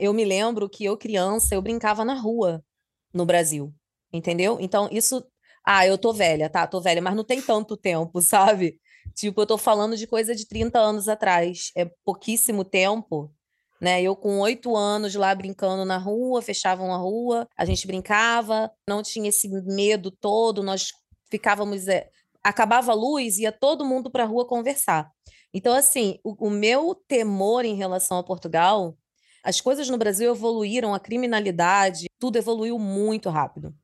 Eu 0.00 0.14
me 0.14 0.24
lembro 0.24 0.66
que 0.66 0.82
eu, 0.82 0.96
criança, 0.96 1.54
eu 1.54 1.60
brincava 1.60 2.06
na 2.06 2.14
rua 2.14 2.64
no 3.12 3.26
Brasil, 3.26 3.74
entendeu? 4.10 4.56
Então, 4.58 4.88
isso. 4.90 5.22
Ah, 5.62 5.86
eu 5.86 5.98
tô 5.98 6.10
velha, 6.10 6.48
tá? 6.48 6.66
Tô 6.66 6.80
velha, 6.80 7.02
mas 7.02 7.14
não 7.14 7.22
tem 7.22 7.42
tanto 7.42 7.76
tempo, 7.76 8.20
sabe? 8.22 8.80
Tipo, 9.14 9.42
eu 9.42 9.46
tô 9.46 9.58
falando 9.58 9.98
de 9.98 10.06
coisa 10.06 10.34
de 10.34 10.48
30 10.48 10.78
anos 10.78 11.06
atrás. 11.06 11.70
É 11.76 11.84
pouquíssimo 12.02 12.64
tempo, 12.64 13.30
né? 13.78 14.00
Eu 14.00 14.16
com 14.16 14.38
oito 14.40 14.74
anos 14.74 15.14
lá 15.14 15.34
brincando 15.34 15.84
na 15.84 15.98
rua, 15.98 16.40
fechavam 16.40 16.94
a 16.94 16.96
rua, 16.96 17.46
a 17.54 17.66
gente 17.66 17.86
brincava, 17.86 18.70
não 18.88 19.02
tinha 19.02 19.28
esse 19.28 19.48
medo 19.48 20.10
todo, 20.10 20.62
nós 20.62 20.92
ficávamos. 21.30 21.88
É, 21.88 22.08
acabava 22.42 22.92
a 22.92 22.94
luz, 22.94 23.38
ia 23.38 23.52
todo 23.52 23.84
mundo 23.84 24.10
pra 24.10 24.24
rua 24.24 24.46
conversar. 24.46 25.10
Então, 25.52 25.74
assim, 25.74 26.18
o, 26.24 26.46
o 26.46 26.50
meu 26.50 26.94
temor 26.94 27.66
em 27.66 27.74
relação 27.74 28.16
a 28.16 28.22
Portugal, 28.22 28.96
as 29.42 29.60
coisas 29.60 29.88
no 29.88 29.98
Brasil 29.98 30.32
evoluíram, 30.32 30.94
a 30.94 31.00
criminalidade, 31.00 32.06
tudo 32.18 32.36
evoluiu 32.36 32.78
muito 32.78 33.28
rápido. 33.28 33.74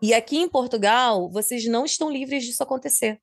E 0.00 0.12
aqui 0.12 0.38
em 0.38 0.48
Portugal, 0.48 1.30
vocês 1.30 1.66
não 1.66 1.84
estão 1.84 2.10
livres 2.10 2.44
disso 2.44 2.62
acontecer, 2.62 3.20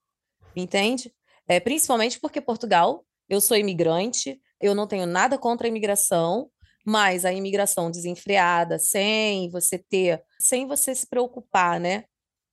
entende? 0.55 1.13
É, 1.47 1.59
principalmente 1.59 2.19
porque 2.19 2.39
Portugal, 2.39 3.05
eu 3.27 3.41
sou 3.41 3.57
imigrante, 3.57 4.39
eu 4.59 4.73
não 4.73 4.87
tenho 4.87 5.05
nada 5.05 5.37
contra 5.37 5.67
a 5.67 5.69
imigração, 5.69 6.49
mas 6.85 7.25
a 7.25 7.33
imigração 7.33 7.91
desenfreada, 7.91 8.79
sem 8.79 9.49
você 9.49 9.77
ter, 9.77 10.23
sem 10.39 10.65
você 10.65 10.95
se 10.95 11.07
preocupar, 11.07 11.79
né, 11.79 12.05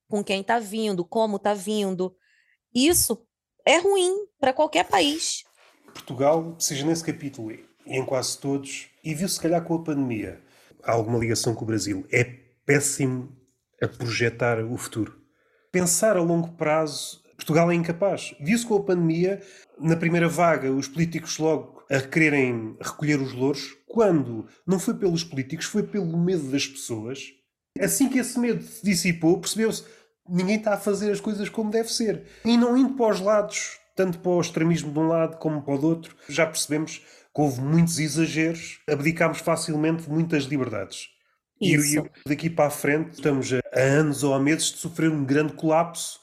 com 0.07 0.23
quem 0.23 0.41
está 0.41 0.59
vindo, 0.59 1.05
como 1.05 1.37
está 1.37 1.53
vindo, 1.53 2.15
isso 2.73 3.25
é 3.65 3.77
ruim 3.77 4.27
para 4.39 4.53
qualquer 4.53 4.85
país. 4.85 5.43
Portugal, 5.93 6.55
seja 6.59 6.85
nesse 6.85 7.03
capítulo 7.03 7.51
e 7.51 7.68
em 7.85 8.05
quase 8.05 8.37
todos, 8.37 8.87
e 9.03 9.13
viu 9.13 9.27
se 9.27 9.39
calhar 9.39 9.63
com 9.63 9.75
a 9.75 9.83
pandemia, 9.83 10.41
há 10.83 10.91
alguma 10.91 11.19
ligação 11.19 11.55
com 11.55 11.63
o 11.63 11.67
Brasil. 11.67 12.05
É 12.11 12.23
péssimo 12.65 13.35
a 13.81 13.87
projetar 13.87 14.63
o 14.63 14.77
futuro. 14.77 15.17
Pensar 15.71 16.17
a 16.17 16.21
longo 16.21 16.53
prazo, 16.53 17.21
Portugal 17.35 17.71
é 17.71 17.75
incapaz. 17.75 18.35
Viu-se 18.39 18.65
com 18.65 18.75
a 18.75 18.83
pandemia, 18.83 19.41
na 19.79 19.95
primeira 19.95 20.27
vaga, 20.27 20.71
os 20.71 20.87
políticos 20.87 21.37
logo 21.37 21.83
a 21.89 22.01
quererem 22.01 22.77
recolher 22.79 23.19
os 23.19 23.33
louros, 23.33 23.75
quando 23.87 24.45
não 24.67 24.79
foi 24.79 24.93
pelos 24.93 25.23
políticos, 25.23 25.65
foi 25.65 25.83
pelo 25.83 26.17
medo 26.17 26.51
das 26.51 26.67
pessoas. 26.67 27.33
Assim 27.79 28.09
que 28.09 28.19
esse 28.19 28.37
medo 28.39 28.61
se 28.63 28.83
dissipou, 28.83 29.39
percebeu-se 29.39 29.83
ninguém 30.29 30.57
está 30.57 30.73
a 30.73 30.77
fazer 30.77 31.11
as 31.11 31.19
coisas 31.19 31.49
como 31.49 31.71
deve 31.71 31.91
ser. 31.91 32.23
E 32.45 32.55
não 32.55 32.77
indo 32.77 32.93
para 32.93 33.11
os 33.11 33.19
lados, 33.19 33.79
tanto 33.95 34.19
para 34.19 34.31
o 34.31 34.41
extremismo 34.41 34.91
de 34.91 34.99
um 34.99 35.07
lado 35.07 35.37
como 35.37 35.61
para 35.61 35.73
o 35.73 35.85
outro, 35.85 36.15
já 36.27 36.45
percebemos 36.45 37.01
que 37.33 37.41
houve 37.41 37.61
muitos 37.61 37.99
exageros, 37.99 38.79
abdicámos 38.87 39.39
facilmente 39.39 40.03
de 40.03 40.09
muitas 40.09 40.43
liberdades. 40.45 41.07
Isso. 41.61 41.99
E 42.25 42.29
daqui 42.29 42.49
para 42.49 42.67
a 42.67 42.71
frente 42.71 43.13
estamos 43.13 43.49
a 43.53 43.59
anos 43.79 44.23
ou 44.23 44.33
a 44.33 44.39
meses 44.39 44.71
de 44.71 44.77
sofrer 44.77 45.11
um 45.11 45.25
grande 45.25 45.53
colapso. 45.53 46.19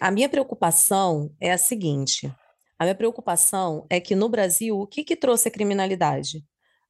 A 0.00 0.10
minha 0.10 0.28
preocupação 0.28 1.34
é 1.38 1.52
a 1.52 1.58
seguinte: 1.58 2.32
a 2.78 2.84
minha 2.84 2.94
preocupação 2.94 3.86
é 3.90 4.00
que 4.00 4.14
no 4.14 4.28
Brasil, 4.28 4.78
o 4.78 4.86
que, 4.86 5.04
que 5.04 5.14
trouxe 5.14 5.48
a 5.48 5.50
criminalidade? 5.50 6.42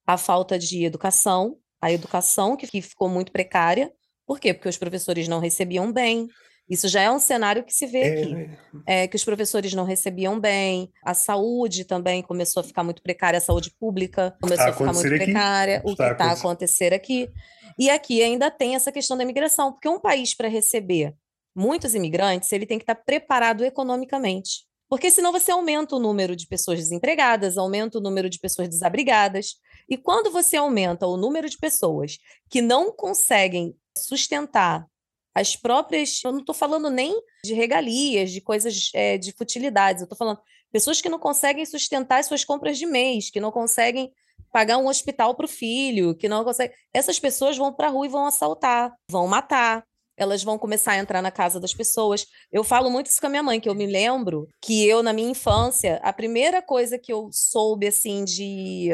A 0.07 0.17
falta 0.17 0.57
de 0.59 0.85
educação, 0.85 1.57
a 1.83 1.91
educação 1.91 2.57
que 2.57 2.81
ficou 2.81 3.09
muito 3.09 3.33
precária. 3.33 3.93
Por 4.25 4.39
quê? 4.39 4.55
Porque 4.55 4.69
os 4.69 4.79
professores 4.79 5.27
não 5.27 5.41
recebiam 5.41 5.93
bem, 5.93 6.29
isso 6.71 6.87
já 6.87 7.03
é 7.03 7.11
um 7.11 7.19
cenário 7.19 7.65
que 7.65 7.75
se 7.75 7.85
vê 7.85 7.99
é, 7.99 8.13
aqui. 8.13 8.51
É. 8.87 9.03
é, 9.03 9.09
que 9.09 9.17
os 9.17 9.25
professores 9.25 9.75
não 9.75 9.85
recebiam 9.85 10.39
bem, 10.39 10.93
a 11.05 11.13
saúde 11.13 11.85
também 11.85 12.23
começou 12.23 12.61
a 12.61 12.65
ficar 12.65 12.85
muito 12.85 13.03
precária, 13.03 13.39
a 13.39 13.41
saúde 13.41 13.73
pública 13.79 14.37
começou 14.41 14.67
a 14.67 14.73
ficar 14.73 14.93
muito 14.93 15.07
aqui. 15.07 15.17
precária, 15.17 15.83
o 15.85 15.97
que 15.97 16.03
está 16.03 16.27
a 16.27 16.33
acontecer 16.33 16.95
aqui. 16.95 17.29
E 17.77 17.91
aqui 17.91 18.23
ainda 18.23 18.51
tem 18.51 18.77
essa 18.77 18.93
questão 18.93 19.17
da 19.17 19.25
imigração, 19.25 19.73
porque 19.73 19.89
um 19.89 19.99
país 19.99 20.33
para 20.33 20.49
receber 20.49 21.13
muitos 21.55 21.95
imigrantes, 21.97 22.53
ele 22.53 22.67
tem 22.67 22.79
que 22.79 22.85
estar 22.85 22.95
tá 22.95 23.03
preparado 23.05 23.65
economicamente. 23.65 24.65
Porque 24.89 25.11
senão 25.11 25.33
você 25.33 25.53
aumenta 25.53 25.95
o 25.95 26.01
número 26.01 26.35
de 26.35 26.47
pessoas 26.47 26.79
desempregadas, 26.79 27.57
aumenta 27.57 27.99
o 27.99 28.01
número 28.01 28.29
de 28.29 28.39
pessoas 28.39 28.69
desabrigadas. 28.69 29.55
E 29.89 29.97
quando 29.97 30.31
você 30.31 30.57
aumenta 30.57 31.07
o 31.07 31.17
número 31.17 31.49
de 31.49 31.59
pessoas 31.59 32.19
que 32.49 32.61
não 32.61 32.93
conseguem 32.93 33.75
sustentar 33.97 34.87
as 35.35 35.57
próprias. 35.57 36.21
Eu 36.25 36.33
não 36.33 36.41
estou 36.41 36.55
falando 36.55 36.91
nem 36.91 37.15
de 37.45 37.55
regalias, 37.55 38.31
de 38.31 38.41
coisas 38.41 38.91
é, 38.95 39.17
de 39.19 39.33
futilidades, 39.33 40.03
eu 40.03 40.05
estou 40.05 40.19
falando 40.19 40.41
pessoas 40.73 41.01
que 41.01 41.09
não 41.09 41.19
conseguem 41.19 41.67
sustentar 41.67 42.21
as 42.21 42.27
suas 42.27 42.45
compras 42.45 42.79
de 42.79 42.87
mês, 42.87 43.31
que 43.31 43.41
não 43.41 43.51
conseguem 43.51 44.13
pagar 44.53 44.79
um 44.79 44.87
hospital 44.87 45.35
para 45.35 45.47
o 45.47 45.49
filho, 45.49 46.15
que 46.15 46.29
não 46.29 46.45
conseguem. 46.45 46.75
Essas 46.93 47.19
pessoas 47.19 47.57
vão 47.57 47.73
para 47.73 47.89
a 47.89 47.91
rua 47.91 48.07
e 48.07 48.11
vão 48.11 48.27
assaltar, 48.27 48.93
vão 49.11 49.27
matar. 49.27 49.85
Elas 50.17 50.43
vão 50.43 50.59
começar 50.59 50.93
a 50.93 50.99
entrar 50.99 51.23
na 51.23 51.31
casa 51.31 51.59
das 51.59 51.73
pessoas. 51.73 52.27
Eu 52.53 52.63
falo 52.63 52.91
muito 52.91 53.07
isso 53.07 53.21
com 53.21 53.27
a 53.27 53.31
minha 53.31 53.43
mãe, 53.43 53.59
que 53.59 53.69
eu 53.69 53.75
me 53.75 53.87
lembro 53.87 54.47
que 54.61 54.87
eu, 54.87 55.03
na 55.03 55.15
minha 55.15 55.31
infância, 55.31 55.99
a 56.03 56.13
primeira 56.13 56.61
coisa 56.61 56.99
que 56.99 57.13
eu 57.13 57.31
soube, 57.33 57.87
assim, 57.87 58.25
de. 58.25 58.91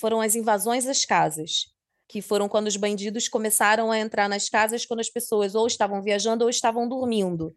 foram 0.00 0.20
as 0.20 0.34
invasões 0.34 0.86
às 0.86 1.04
casas 1.04 1.70
que 2.10 2.20
foram 2.20 2.48
quando 2.48 2.66
os 2.66 2.76
bandidos 2.76 3.28
começaram 3.28 3.92
a 3.92 3.98
entrar 3.98 4.28
nas 4.28 4.48
casas 4.48 4.84
quando 4.84 4.98
as 4.98 5.08
pessoas 5.08 5.54
ou 5.54 5.68
estavam 5.68 6.02
viajando 6.02 6.42
ou 6.42 6.50
estavam 6.50 6.88
dormindo. 6.88 7.54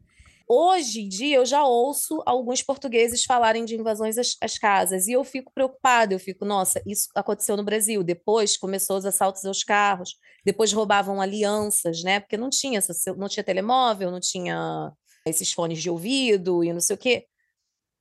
Hoje 0.47 1.01
em 1.01 1.09
dia 1.09 1.37
eu 1.37 1.45
já 1.45 1.63
ouço 1.65 2.21
alguns 2.23 2.61
portugueses 2.61 3.23
falarem 3.23 3.65
de 3.65 3.75
invasões 3.75 4.15
às, 4.15 4.37
às, 4.39 4.59
casas 4.59 5.07
e 5.07 5.13
eu 5.13 5.23
fico 5.23 5.51
preocupada, 5.51 6.13
eu 6.13 6.19
fico, 6.19 6.45
nossa, 6.45 6.83
isso 6.85 7.09
aconteceu 7.15 7.57
no 7.57 7.63
Brasil. 7.63 8.03
Depois 8.03 8.55
começou 8.55 8.97
os 8.97 9.07
assaltos 9.07 9.43
aos 9.43 9.63
carros, 9.63 10.17
depois 10.45 10.71
roubavam 10.71 11.19
alianças, 11.19 12.03
né? 12.03 12.19
Porque 12.19 12.37
não 12.37 12.51
tinha, 12.51 12.79
não 13.17 13.27
tinha 13.27 13.43
telemóvel, 13.43 14.11
não 14.11 14.19
tinha 14.19 14.91
esses 15.25 15.51
fones 15.51 15.81
de 15.81 15.89
ouvido 15.89 16.63
e 16.63 16.71
não 16.71 16.81
sei 16.81 16.95
o 16.95 16.99
quê. 16.99 17.25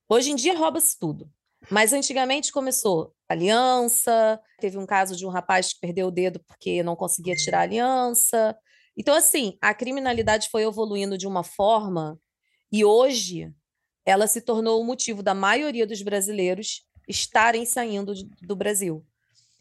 Hoje 0.07 0.31
em 0.31 0.37
dia 0.37 0.55
rouba-se 0.59 0.99
tudo. 0.99 1.31
Mas 1.71 1.93
antigamente 1.93 2.53
começou 2.53 3.15
aliança, 3.28 4.41
teve 4.59 4.78
um 4.78 4.87
caso 4.87 5.17
de 5.17 5.27
um 5.27 5.31
rapaz 5.31 5.73
que 5.73 5.81
perdeu 5.81 6.09
o 6.09 6.11
dedo 6.11 6.41
porque 6.47 6.83
não 6.83 6.95
conseguia 6.95 7.34
tirar 7.34 7.61
a 7.61 7.62
aliança. 7.62 8.56
Então, 8.97 9.15
assim, 9.15 9.56
a 9.61 9.73
criminalidade 9.73 10.49
foi 10.50 10.62
evoluindo 10.65 11.17
de 11.17 11.27
uma 11.27 11.43
forma 11.43 12.19
e 12.71 12.84
hoje 12.84 13.53
ela 14.05 14.27
se 14.27 14.41
tornou 14.41 14.81
o 14.81 14.84
motivo 14.84 15.23
da 15.23 15.34
maioria 15.34 15.87
dos 15.87 16.03
brasileiros 16.03 16.87
estarem 17.09 17.65
saindo 17.65 18.12
do 18.43 18.56
Brasil. 18.56 19.05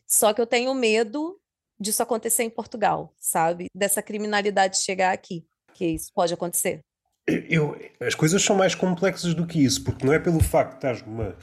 Só 0.08 0.34
que 0.34 0.42
eu 0.42 0.48
tenho 0.48 0.74
medo 0.74 1.40
disso 1.80 2.04
acontecer 2.04 2.44
em 2.44 2.50
Portugal, 2.50 3.14
sabe? 3.18 3.68
Dessa 3.74 4.02
criminalidade 4.02 4.78
chegar 4.78 5.14
aqui, 5.14 5.46
que 5.74 5.86
isso 5.86 6.12
pode 6.14 6.34
acontecer. 6.34 6.82
Eu, 7.50 7.78
as 8.00 8.16
coisas 8.16 8.42
são 8.44 8.56
mais 8.56 8.76
complexas 8.76 9.34
do 9.34 9.46
que 9.46 9.64
isso, 9.64 9.84
porque 9.84 10.06
não 10.06 10.14
é 10.14 10.20
pelo 10.20 10.42
facto 10.42 10.72
de 10.72 10.76
estás 10.78 11.06
numa 11.06 11.36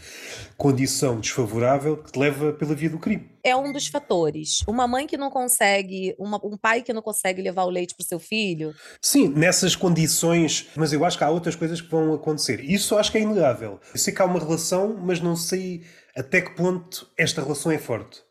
condição 0.56 1.20
desfavorável 1.20 1.96
que 1.96 2.12
te 2.12 2.18
leva 2.18 2.52
pela 2.52 2.74
via 2.74 2.90
do 2.90 2.98
crime. 2.98 3.30
É 3.42 3.54
um 3.56 3.72
dos 3.72 3.86
fatores. 3.86 4.62
Uma 4.66 4.86
mãe 4.86 5.06
que 5.06 5.16
não 5.16 5.30
consegue, 5.30 6.14
uma, 6.18 6.40
um 6.44 6.56
pai 6.56 6.82
que 6.82 6.92
não 6.92 7.02
consegue 7.02 7.40
levar 7.40 7.64
o 7.64 7.70
leite 7.70 7.94
para 7.94 8.04
o 8.04 8.06
seu 8.06 8.18
filho. 8.18 8.74
Sim, 9.00 9.28
nessas 9.28 9.74
condições, 9.74 10.68
mas 10.76 10.92
eu 10.92 11.04
acho 11.04 11.16
que 11.16 11.24
há 11.24 11.30
outras 11.30 11.56
coisas 11.56 11.80
que 11.80 11.90
vão 11.90 12.12
acontecer. 12.12 12.60
Isso 12.60 12.96
acho 12.96 13.10
que 13.10 13.18
é 13.18 13.22
inegável. 13.22 13.80
Eu 13.92 13.98
sei 13.98 14.12
que 14.12 14.20
há 14.20 14.24
uma 14.24 14.40
relação, 14.40 14.96
mas 15.00 15.20
não 15.20 15.36
sei 15.36 15.82
até 16.16 16.40
que 16.40 16.56
ponto 16.56 17.08
esta 17.16 17.42
relação 17.42 17.70
é 17.70 17.78
forte. 17.78 18.22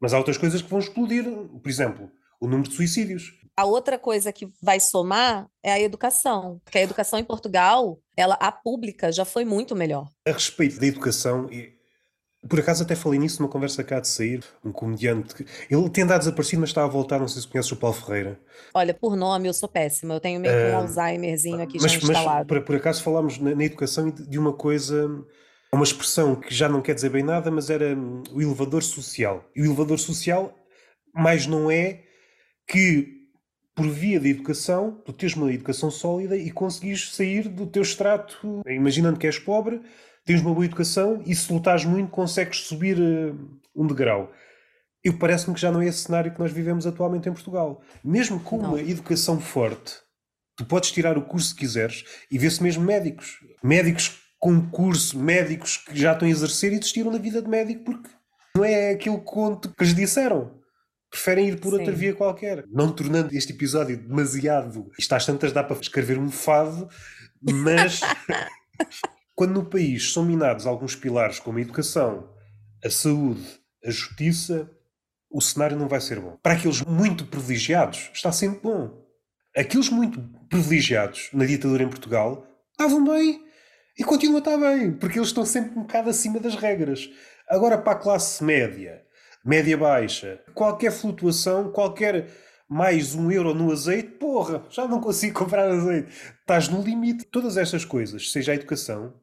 Mas 0.00 0.12
há 0.12 0.18
outras 0.18 0.36
coisas 0.36 0.62
que 0.62 0.70
vão 0.70 0.78
explodir. 0.78 1.24
Por 1.24 1.68
exemplo, 1.68 2.10
o 2.40 2.46
número 2.46 2.68
de 2.68 2.76
suicídios. 2.76 3.32
A 3.58 3.64
outra 3.64 3.98
coisa 3.98 4.32
que 4.32 4.48
vai 4.62 4.78
somar 4.78 5.48
é 5.64 5.72
a 5.72 5.80
educação, 5.80 6.60
porque 6.64 6.78
a 6.78 6.82
educação 6.82 7.18
em 7.18 7.24
Portugal, 7.24 7.98
ela 8.16 8.34
a 8.34 8.52
pública 8.52 9.10
já 9.10 9.24
foi 9.24 9.44
muito 9.44 9.74
melhor. 9.74 10.08
A 10.24 10.30
respeito 10.30 10.78
da 10.78 10.86
educação, 10.86 11.50
por 12.48 12.60
acaso 12.60 12.84
até 12.84 12.94
falei 12.94 13.18
nisso 13.18 13.42
numa 13.42 13.50
conversa 13.50 13.82
cá 13.82 13.98
de 13.98 14.06
sair, 14.06 14.44
um 14.64 14.70
comediante, 14.70 15.44
ele 15.68 15.90
tem 15.90 16.04
andado 16.04 16.20
desaparecido, 16.20 16.60
mas 16.60 16.70
está 16.70 16.84
a 16.84 16.86
voltar, 16.86 17.18
não 17.18 17.26
sei 17.26 17.42
se 17.42 17.48
conheces 17.48 17.72
o 17.72 17.76
Paulo 17.76 17.96
Ferreira. 17.96 18.40
Olha, 18.72 18.94
por 18.94 19.16
nome 19.16 19.48
eu 19.48 19.52
sou 19.52 19.68
péssima, 19.68 20.14
eu 20.14 20.20
tenho 20.20 20.38
meio 20.38 20.54
que 20.54 20.70
um 20.70 20.78
uh, 20.78 20.82
Alzheimerzinho 20.82 21.60
aqui 21.60 21.78
mas, 21.82 21.90
já 21.90 21.98
instalado. 21.98 22.46
Mas 22.48 22.58
por, 22.58 22.64
por 22.64 22.76
acaso 22.76 23.02
falámos 23.02 23.38
na, 23.38 23.56
na 23.56 23.64
educação 23.64 24.08
de 24.08 24.38
uma 24.38 24.52
coisa 24.52 25.10
uma 25.72 25.82
expressão 25.82 26.36
que 26.36 26.54
já 26.54 26.68
não 26.68 26.80
quer 26.80 26.94
dizer 26.94 27.10
bem 27.10 27.24
nada, 27.24 27.50
mas 27.50 27.70
era 27.70 27.92
hum, 27.92 28.22
o 28.32 28.40
elevador 28.40 28.84
social. 28.84 29.44
E 29.56 29.62
o 29.62 29.64
elevador 29.64 29.98
social 29.98 30.54
mais 31.12 31.44
não 31.44 31.68
é 31.68 32.04
que 32.68 33.17
por 33.78 33.88
via 33.88 34.18
da 34.18 34.26
educação, 34.26 35.00
tu 35.04 35.12
tens 35.12 35.36
uma 35.36 35.52
educação 35.52 35.88
sólida 35.88 36.36
e 36.36 36.50
conseguis 36.50 37.14
sair 37.14 37.48
do 37.48 37.64
teu 37.64 37.80
extrato, 37.80 38.60
imaginando 38.66 39.16
que 39.16 39.26
és 39.28 39.38
pobre, 39.38 39.80
tens 40.24 40.40
uma 40.40 40.52
boa 40.52 40.64
educação 40.64 41.22
e 41.24 41.32
se 41.32 41.52
lutares 41.52 41.84
muito 41.84 42.10
consegues 42.10 42.62
subir 42.62 42.98
uh, 42.98 43.38
um 43.76 43.86
degrau. 43.86 44.32
Eu 45.04 45.16
parece-me 45.16 45.54
que 45.54 45.60
já 45.60 45.70
não 45.70 45.80
é 45.80 45.86
esse 45.86 45.98
cenário 46.02 46.34
que 46.34 46.40
nós 46.40 46.50
vivemos 46.50 46.88
atualmente 46.88 47.28
em 47.28 47.32
Portugal. 47.32 47.80
Mesmo 48.02 48.40
com 48.40 48.58
não. 48.58 48.70
uma 48.70 48.80
educação 48.80 49.38
forte, 49.40 49.94
tu 50.56 50.64
podes 50.64 50.90
tirar 50.90 51.16
o 51.16 51.22
curso 51.22 51.54
que 51.54 51.60
quiseres 51.60 52.02
e 52.32 52.36
vê-se 52.36 52.60
mesmo 52.60 52.82
médicos. 52.82 53.38
Médicos 53.62 54.18
com 54.40 54.60
curso, 54.70 55.16
médicos 55.16 55.76
que 55.76 55.96
já 55.96 56.14
estão 56.14 56.26
a 56.26 56.30
exercer 56.32 56.72
e 56.72 56.80
desistiram 56.80 57.12
da 57.12 57.18
vida 57.18 57.40
de 57.40 57.48
médico 57.48 57.84
porque 57.84 58.10
não 58.56 58.64
é 58.64 58.98
conto 59.24 59.72
que 59.72 59.84
lhes 59.84 59.94
disseram. 59.94 60.57
Preferem 61.10 61.48
ir 61.48 61.60
por 61.60 61.70
Sim. 61.72 61.78
outra 61.78 61.92
via 61.92 62.14
qualquer. 62.14 62.64
Não 62.68 62.92
tornando 62.92 63.34
este 63.34 63.52
episódio 63.52 63.96
demasiado. 63.96 64.90
Isto 64.98 65.14
às 65.14 65.26
tantas 65.26 65.52
dá 65.52 65.62
para 65.64 65.80
escrever 65.80 66.18
um 66.18 66.30
fado, 66.30 66.88
mas 67.42 68.00
quando 69.34 69.54
no 69.54 69.64
país 69.64 70.12
são 70.12 70.24
minados 70.24 70.66
alguns 70.66 70.94
pilares 70.94 71.38
como 71.38 71.58
a 71.58 71.62
educação, 71.62 72.28
a 72.84 72.90
saúde, 72.90 73.42
a 73.84 73.90
justiça, 73.90 74.70
o 75.30 75.40
cenário 75.40 75.76
não 75.76 75.88
vai 75.88 76.00
ser 76.00 76.20
bom. 76.20 76.36
Para 76.42 76.54
aqueles 76.54 76.82
muito 76.82 77.24
privilegiados, 77.26 78.10
está 78.12 78.32
sempre 78.32 78.60
bom. 78.62 79.06
Aqueles 79.56 79.90
muito 79.90 80.20
privilegiados 80.48 81.30
na 81.32 81.44
ditadura 81.44 81.82
em 81.82 81.88
Portugal 81.88 82.46
estavam 82.72 83.04
bem 83.04 83.44
e 83.98 84.04
continuam 84.04 84.36
a 84.36 84.38
estar 84.38 84.56
bem, 84.56 84.92
porque 84.92 85.18
eles 85.18 85.28
estão 85.28 85.44
sempre 85.44 85.78
um 85.78 85.82
bocado 85.82 86.08
acima 86.08 86.38
das 86.38 86.54
regras. 86.54 87.10
Agora, 87.48 87.76
para 87.78 87.92
a 87.92 88.00
classe 88.00 88.44
média, 88.44 89.02
média 89.44 89.76
baixa, 89.76 90.40
qualquer 90.54 90.92
flutuação, 90.92 91.70
qualquer 91.70 92.28
mais 92.68 93.14
um 93.14 93.30
euro 93.30 93.54
no 93.54 93.72
azeite, 93.72 94.10
porra, 94.18 94.64
já 94.68 94.86
não 94.86 95.00
consigo 95.00 95.38
comprar 95.38 95.68
azeite. 95.70 96.12
Estás 96.40 96.68
no 96.68 96.82
limite. 96.82 97.24
Todas 97.24 97.56
estas 97.56 97.84
coisas, 97.84 98.30
seja 98.30 98.52
a 98.52 98.54
educação, 98.54 99.14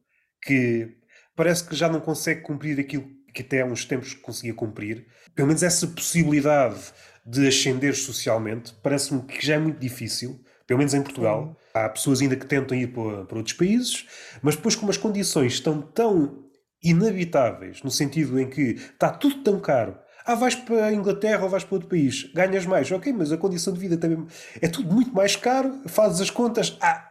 que 0.42 0.96
parece 1.36 1.68
que 1.68 1.76
já 1.76 1.88
não 1.88 2.00
consegue 2.00 2.40
cumprir 2.40 2.80
aquilo 2.80 3.06
que 3.32 3.42
até 3.42 3.60
há 3.60 3.66
uns 3.66 3.84
tempos 3.84 4.14
conseguia 4.14 4.54
cumprir, 4.54 5.06
pelo 5.34 5.48
menos 5.48 5.62
essa 5.62 5.86
possibilidade 5.86 6.80
de 7.24 7.46
ascender 7.46 7.94
socialmente, 7.94 8.72
parece-me 8.82 9.22
que 9.22 9.44
já 9.44 9.56
é 9.56 9.58
muito 9.58 9.78
difícil, 9.78 10.40
pelo 10.66 10.78
menos 10.78 10.94
em 10.94 11.02
Portugal. 11.02 11.56
Há 11.74 11.88
pessoas 11.88 12.22
ainda 12.22 12.36
que 12.36 12.46
tentam 12.46 12.76
ir 12.76 12.88
para, 12.88 13.26
para 13.26 13.36
outros 13.36 13.54
países, 13.54 14.06
mas 14.42 14.56
depois, 14.56 14.74
como 14.74 14.90
as 14.90 14.96
condições 14.96 15.54
estão 15.54 15.82
tão 15.82 16.46
inabitáveis, 16.82 17.82
no 17.82 17.90
sentido 17.90 18.40
em 18.40 18.48
que 18.48 18.70
está 18.70 19.10
tudo 19.10 19.42
tão 19.42 19.60
caro, 19.60 19.98
ah, 20.26 20.34
vais 20.34 20.54
para 20.54 20.86
a 20.86 20.92
Inglaterra 20.92 21.44
ou 21.44 21.48
vais 21.48 21.64
para 21.64 21.74
outro 21.76 21.88
país, 21.88 22.30
ganhas 22.34 22.66
mais, 22.66 22.90
ok, 22.90 23.12
mas 23.12 23.32
a 23.32 23.36
condição 23.36 23.72
de 23.72 23.78
vida 23.78 23.96
também 23.96 24.26
é 24.60 24.68
tudo 24.68 24.92
muito 24.92 25.14
mais 25.14 25.36
caro, 25.36 25.80
fazes 25.86 26.20
as 26.20 26.30
contas, 26.30 26.76
ah, 26.80 27.06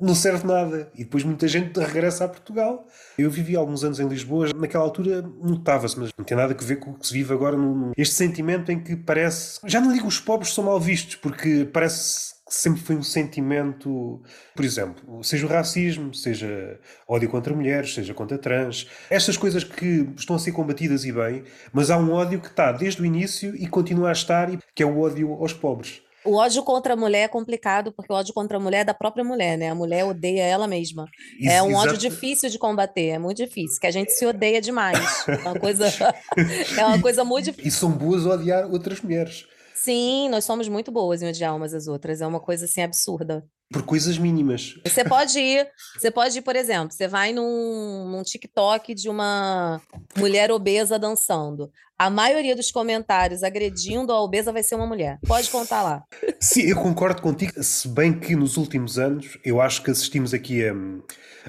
não 0.00 0.14
serve 0.14 0.46
nada. 0.46 0.90
E 0.94 1.04
depois 1.04 1.24
muita 1.24 1.48
gente 1.48 1.78
regressa 1.80 2.24
a 2.24 2.28
Portugal. 2.28 2.86
Eu 3.18 3.30
vivi 3.30 3.56
alguns 3.56 3.82
anos 3.82 3.98
em 3.98 4.06
Lisboa, 4.06 4.48
naquela 4.54 4.84
altura 4.84 5.22
notava-se, 5.22 5.98
mas 5.98 6.10
não 6.16 6.24
tem 6.24 6.36
nada 6.36 6.54
a 6.54 6.64
ver 6.64 6.76
com 6.76 6.90
o 6.90 6.94
que 6.94 7.06
se 7.06 7.12
vive 7.12 7.32
agora. 7.32 7.56
Este 7.96 8.14
sentimento 8.14 8.70
em 8.70 8.82
que 8.82 8.94
parece. 8.94 9.60
Já 9.64 9.80
não 9.80 9.92
digo 9.92 10.06
os 10.06 10.20
pobres 10.20 10.52
são 10.52 10.64
mal 10.64 10.78
vistos, 10.78 11.16
porque 11.16 11.68
parece 11.72 12.35
sempre 12.48 12.80
foi 12.80 12.96
um 12.96 13.02
sentimento, 13.02 14.22
por 14.54 14.64
exemplo, 14.64 15.22
seja 15.24 15.46
o 15.46 15.48
racismo, 15.48 16.14
seja 16.14 16.78
ódio 17.08 17.28
contra 17.28 17.54
mulheres, 17.54 17.94
seja 17.94 18.14
contra 18.14 18.38
trans, 18.38 18.88
estas 19.10 19.36
coisas 19.36 19.64
que 19.64 20.08
estão 20.16 20.36
a 20.36 20.38
ser 20.38 20.52
combatidas 20.52 21.04
e 21.04 21.12
bem, 21.12 21.44
mas 21.72 21.90
há 21.90 21.98
um 21.98 22.12
ódio 22.12 22.40
que 22.40 22.48
está 22.48 22.70
desde 22.70 23.02
o 23.02 23.04
início 23.04 23.54
e 23.56 23.66
continua 23.66 24.10
a 24.10 24.12
estar, 24.12 24.48
que 24.74 24.82
é 24.82 24.86
o 24.86 25.00
ódio 25.00 25.32
aos 25.32 25.52
pobres. 25.52 26.02
O 26.24 26.34
ódio 26.34 26.60
contra 26.64 26.94
a 26.94 26.96
mulher 26.96 27.22
é 27.22 27.28
complicado, 27.28 27.92
porque 27.92 28.12
o 28.12 28.16
ódio 28.16 28.34
contra 28.34 28.56
a 28.56 28.60
mulher 28.60 28.80
é 28.80 28.84
da 28.84 28.94
própria 28.94 29.22
mulher, 29.22 29.56
né? 29.56 29.70
A 29.70 29.74
mulher 29.76 30.04
odeia 30.04 30.42
ela 30.42 30.66
mesma. 30.66 31.06
Isso, 31.38 31.48
é 31.48 31.62
um 31.62 31.70
exato. 31.70 31.88
ódio 31.88 31.98
difícil 31.98 32.50
de 32.50 32.58
combater, 32.58 33.10
é 33.10 33.18
muito 33.18 33.36
difícil, 33.36 33.80
que 33.80 33.86
a 33.86 33.92
gente 33.92 34.10
se 34.10 34.26
odeia 34.26 34.60
demais. 34.60 35.24
É 35.28 35.36
uma 35.36 35.58
coisa, 35.58 35.86
é 36.76 36.84
uma 36.84 37.00
coisa 37.00 37.24
muito 37.24 37.44
difícil. 37.44 37.68
E 37.68 37.70
são 37.70 37.92
boas 37.92 38.26
a 38.26 38.30
odiar 38.30 38.68
outras 38.68 39.00
mulheres. 39.00 39.46
Sim, 39.86 40.28
nós 40.30 40.44
somos 40.44 40.68
muito 40.68 40.90
boas 40.90 41.22
em 41.22 41.28
odiar 41.28 41.54
umas 41.54 41.72
às 41.72 41.86
outras. 41.86 42.20
É 42.20 42.26
uma 42.26 42.40
coisa 42.40 42.64
assim 42.64 42.82
absurda. 42.82 43.46
Por 43.72 43.84
coisas 43.84 44.18
mínimas. 44.18 44.74
Você 44.84 45.04
pode 45.04 45.38
ir, 45.38 45.64
você 45.96 46.10
pode 46.10 46.36
ir, 46.36 46.42
por 46.42 46.56
exemplo, 46.56 46.90
você 46.90 47.06
vai 47.06 47.32
num, 47.32 48.10
num 48.10 48.24
TikTok 48.24 48.92
de 48.96 49.08
uma 49.08 49.80
mulher 50.16 50.50
obesa 50.50 50.98
dançando. 50.98 51.70
A 51.96 52.10
maioria 52.10 52.56
dos 52.56 52.72
comentários 52.72 53.44
agredindo 53.44 54.12
a 54.12 54.20
obesa 54.20 54.52
vai 54.52 54.64
ser 54.64 54.74
uma 54.74 54.88
mulher. 54.88 55.20
Pode 55.24 55.48
contar 55.50 55.84
lá. 55.84 56.02
Sim, 56.40 56.62
eu 56.62 56.82
concordo 56.82 57.22
contigo, 57.22 57.62
se 57.62 57.86
bem 57.86 58.18
que 58.18 58.34
nos 58.34 58.56
últimos 58.56 58.98
anos 58.98 59.38
eu 59.44 59.60
acho 59.60 59.84
que 59.84 59.90
assistimos 59.92 60.34
aqui 60.34 60.64
a, 60.66 60.74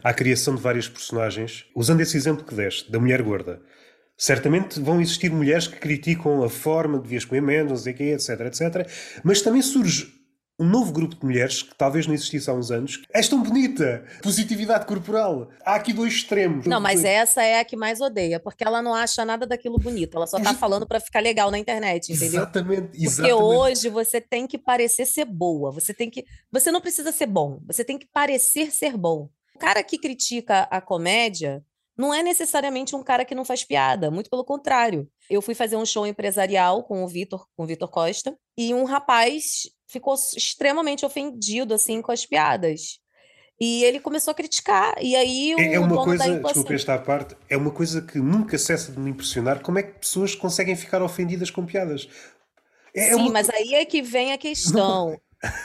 à 0.03 0.13
criação 0.13 0.53
de 0.53 0.61
várias 0.61 0.87
personagens, 0.87 1.65
usando 1.75 2.01
esse 2.01 2.15
exemplo 2.15 2.45
que 2.45 2.53
deste, 2.53 2.91
da 2.91 2.99
mulher 2.99 3.23
gorda. 3.23 3.63
Certamente 4.17 4.79
vão 4.79 4.99
existir 4.99 5.31
mulheres 5.31 5.67
que 5.67 5.77
criticam 5.77 6.43
a 6.43 6.49
forma 6.49 6.97
de 6.97 7.03
devias 7.03 7.23
comer 7.23 7.41
menos, 7.41 7.71
não 7.71 7.77
sei 7.77 7.93
quê, 7.93 8.15
etc, 8.15 8.29
etc. 8.41 8.89
Mas 9.23 9.41
também 9.41 9.61
surge 9.61 10.17
um 10.59 10.65
novo 10.65 10.91
grupo 10.91 11.15
de 11.15 11.23
mulheres 11.23 11.61
que 11.61 11.75
talvez 11.75 12.07
não 12.07 12.15
existisse 12.15 12.49
há 12.49 12.53
uns 12.53 12.71
anos. 12.71 13.03
És 13.13 13.29
tão 13.29 13.43
bonita! 13.43 14.03
Positividade 14.23 14.87
corporal. 14.87 15.49
Há 15.63 15.75
aqui 15.75 15.93
dois 15.93 16.13
extremos. 16.13 16.65
Não, 16.65 16.81
mas 16.81 17.03
essa 17.03 17.43
é 17.43 17.59
a 17.59 17.65
que 17.65 17.75
mais 17.75 18.01
odeia, 18.01 18.39
porque 18.39 18.63
ela 18.63 18.81
não 18.81 18.93
acha 18.93 19.23
nada 19.23 19.45
daquilo 19.45 19.77
bonito. 19.77 20.17
Ela 20.17 20.25
só 20.25 20.39
tá 20.39 20.53
falando 20.55 20.87
para 20.87 20.99
ficar 20.99 21.19
legal 21.19 21.51
na 21.51 21.59
internet, 21.59 22.11
entendeu? 22.11 22.41
Exatamente, 22.41 22.89
exatamente. 22.95 23.15
Porque 23.15 23.33
hoje 23.33 23.89
você 23.89 24.19
tem 24.19 24.47
que 24.47 24.57
parecer 24.57 25.05
ser 25.05 25.25
boa. 25.25 25.71
Você 25.71 25.93
tem 25.93 26.09
que. 26.09 26.25
Você 26.51 26.71
não 26.71 26.81
precisa 26.81 27.11
ser 27.11 27.27
bom. 27.27 27.59
Você 27.67 27.83
tem 27.83 27.99
que 27.99 28.07
parecer 28.11 28.71
ser 28.71 28.97
bom. 28.97 29.29
O 29.55 29.59
cara 29.59 29.83
que 29.83 29.97
critica 29.99 30.61
a 30.71 30.81
comédia 30.81 31.63
não 31.97 32.13
é 32.13 32.21
necessariamente 32.21 32.95
um 32.95 33.03
cara 33.03 33.25
que 33.25 33.33
não 33.33 33.44
faz 33.44 33.63
piada, 33.63 34.11
muito 34.11 34.29
pelo 34.29 34.45
contrário. 34.45 35.09
Eu 35.29 35.41
fui 35.41 35.55
fazer 35.55 35.75
um 35.75 35.85
show 35.85 36.05
empresarial 36.05 36.83
com 36.83 37.03
o 37.03 37.07
Vitor, 37.07 37.45
com 37.55 37.63
o 37.63 37.65
Vitor 37.65 37.89
Costa, 37.89 38.38
e 38.55 38.73
um 38.73 38.83
rapaz 38.83 39.63
ficou 39.88 40.13
extremamente 40.13 41.05
ofendido 41.05 41.73
assim 41.73 42.01
com 42.01 42.11
as 42.11 42.25
piadas. 42.25 42.99
E 43.59 43.83
ele 43.83 43.99
começou 43.99 44.31
a 44.31 44.35
criticar. 44.35 44.95
E 45.01 45.15
aí 45.15 45.55
o 45.55 45.59
é, 45.59 45.73
é 45.73 45.79
uma 45.79 46.03
coisa, 46.03 46.39
desculpa 46.39 46.73
esta 46.73 46.99
parte, 46.99 47.35
é 47.49 47.57
uma 47.57 47.71
coisa 47.71 48.01
que 48.01 48.19
nunca 48.19 48.57
cessa 48.57 48.91
de 48.91 48.99
me 48.99 49.09
impressionar. 49.09 49.61
Como 49.61 49.79
é 49.79 49.83
que 49.83 49.99
pessoas 49.99 50.35
conseguem 50.35 50.75
ficar 50.75 51.01
ofendidas 51.01 51.49
com 51.49 51.65
piadas? 51.65 52.07
É, 52.95 53.09
é 53.09 53.15
Sim, 53.15 53.21
uma... 53.21 53.31
mas 53.31 53.49
aí 53.49 53.73
é 53.73 53.83
que 53.83 54.03
vem 54.03 54.31
a 54.31 54.38
questão. 54.38 55.19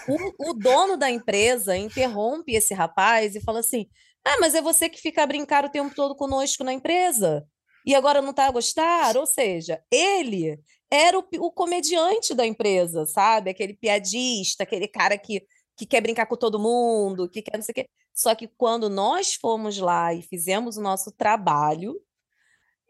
O, 0.09 0.51
o 0.51 0.55
dono 0.55 0.97
da 0.97 1.11
empresa 1.11 1.77
interrompe 1.77 2.55
esse 2.55 2.73
rapaz 2.73 3.35
e 3.37 3.41
fala 3.43 3.61
assim: 3.61 3.87
ah, 4.25 4.37
mas 4.41 4.55
é 4.55 4.63
você 4.63 4.89
que 4.89 5.01
fica 5.01 5.23
a 5.23 5.27
brincar 5.27 5.65
o 5.65 5.71
tempo 5.71 5.95
todo 5.95 6.15
conosco 6.15 6.63
na 6.63 6.73
empresa. 6.73 7.45
E 7.85 7.95
agora 7.95 8.23
não 8.23 8.31
está 8.31 8.47
a 8.47 8.51
gostar? 8.51 9.17
Ou 9.17 9.27
seja, 9.27 9.83
ele 9.91 10.61
era 10.91 11.19
o, 11.19 11.25
o, 11.39 11.51
comediante 11.51 12.35
da 12.35 12.47
empresa, 12.47 13.05
sabe? 13.07 13.51
Aquele 13.51 13.75
piadista, 13.75 14.63
aquele 14.63 14.87
cara 14.87 15.19
que, 15.19 15.43
que 15.77 15.87
quer 15.87 16.01
brincar 16.01 16.27
com 16.27 16.37
todo 16.37 16.61
mundo, 16.61 17.29
que 17.29 17.43
quer 17.43 17.57
não 17.57 17.65
sei 17.65 17.73
o 17.73 17.75
quê. 17.75 17.87
Só 18.15 18.35
que 18.35 18.47
quando 18.47 18.89
nós 18.89 19.35
fomos 19.35 19.79
lá 19.79 20.15
e 20.15 20.23
fizemos 20.23 20.77
o 20.77 20.83
nosso 20.83 21.11
trabalho, 21.11 21.99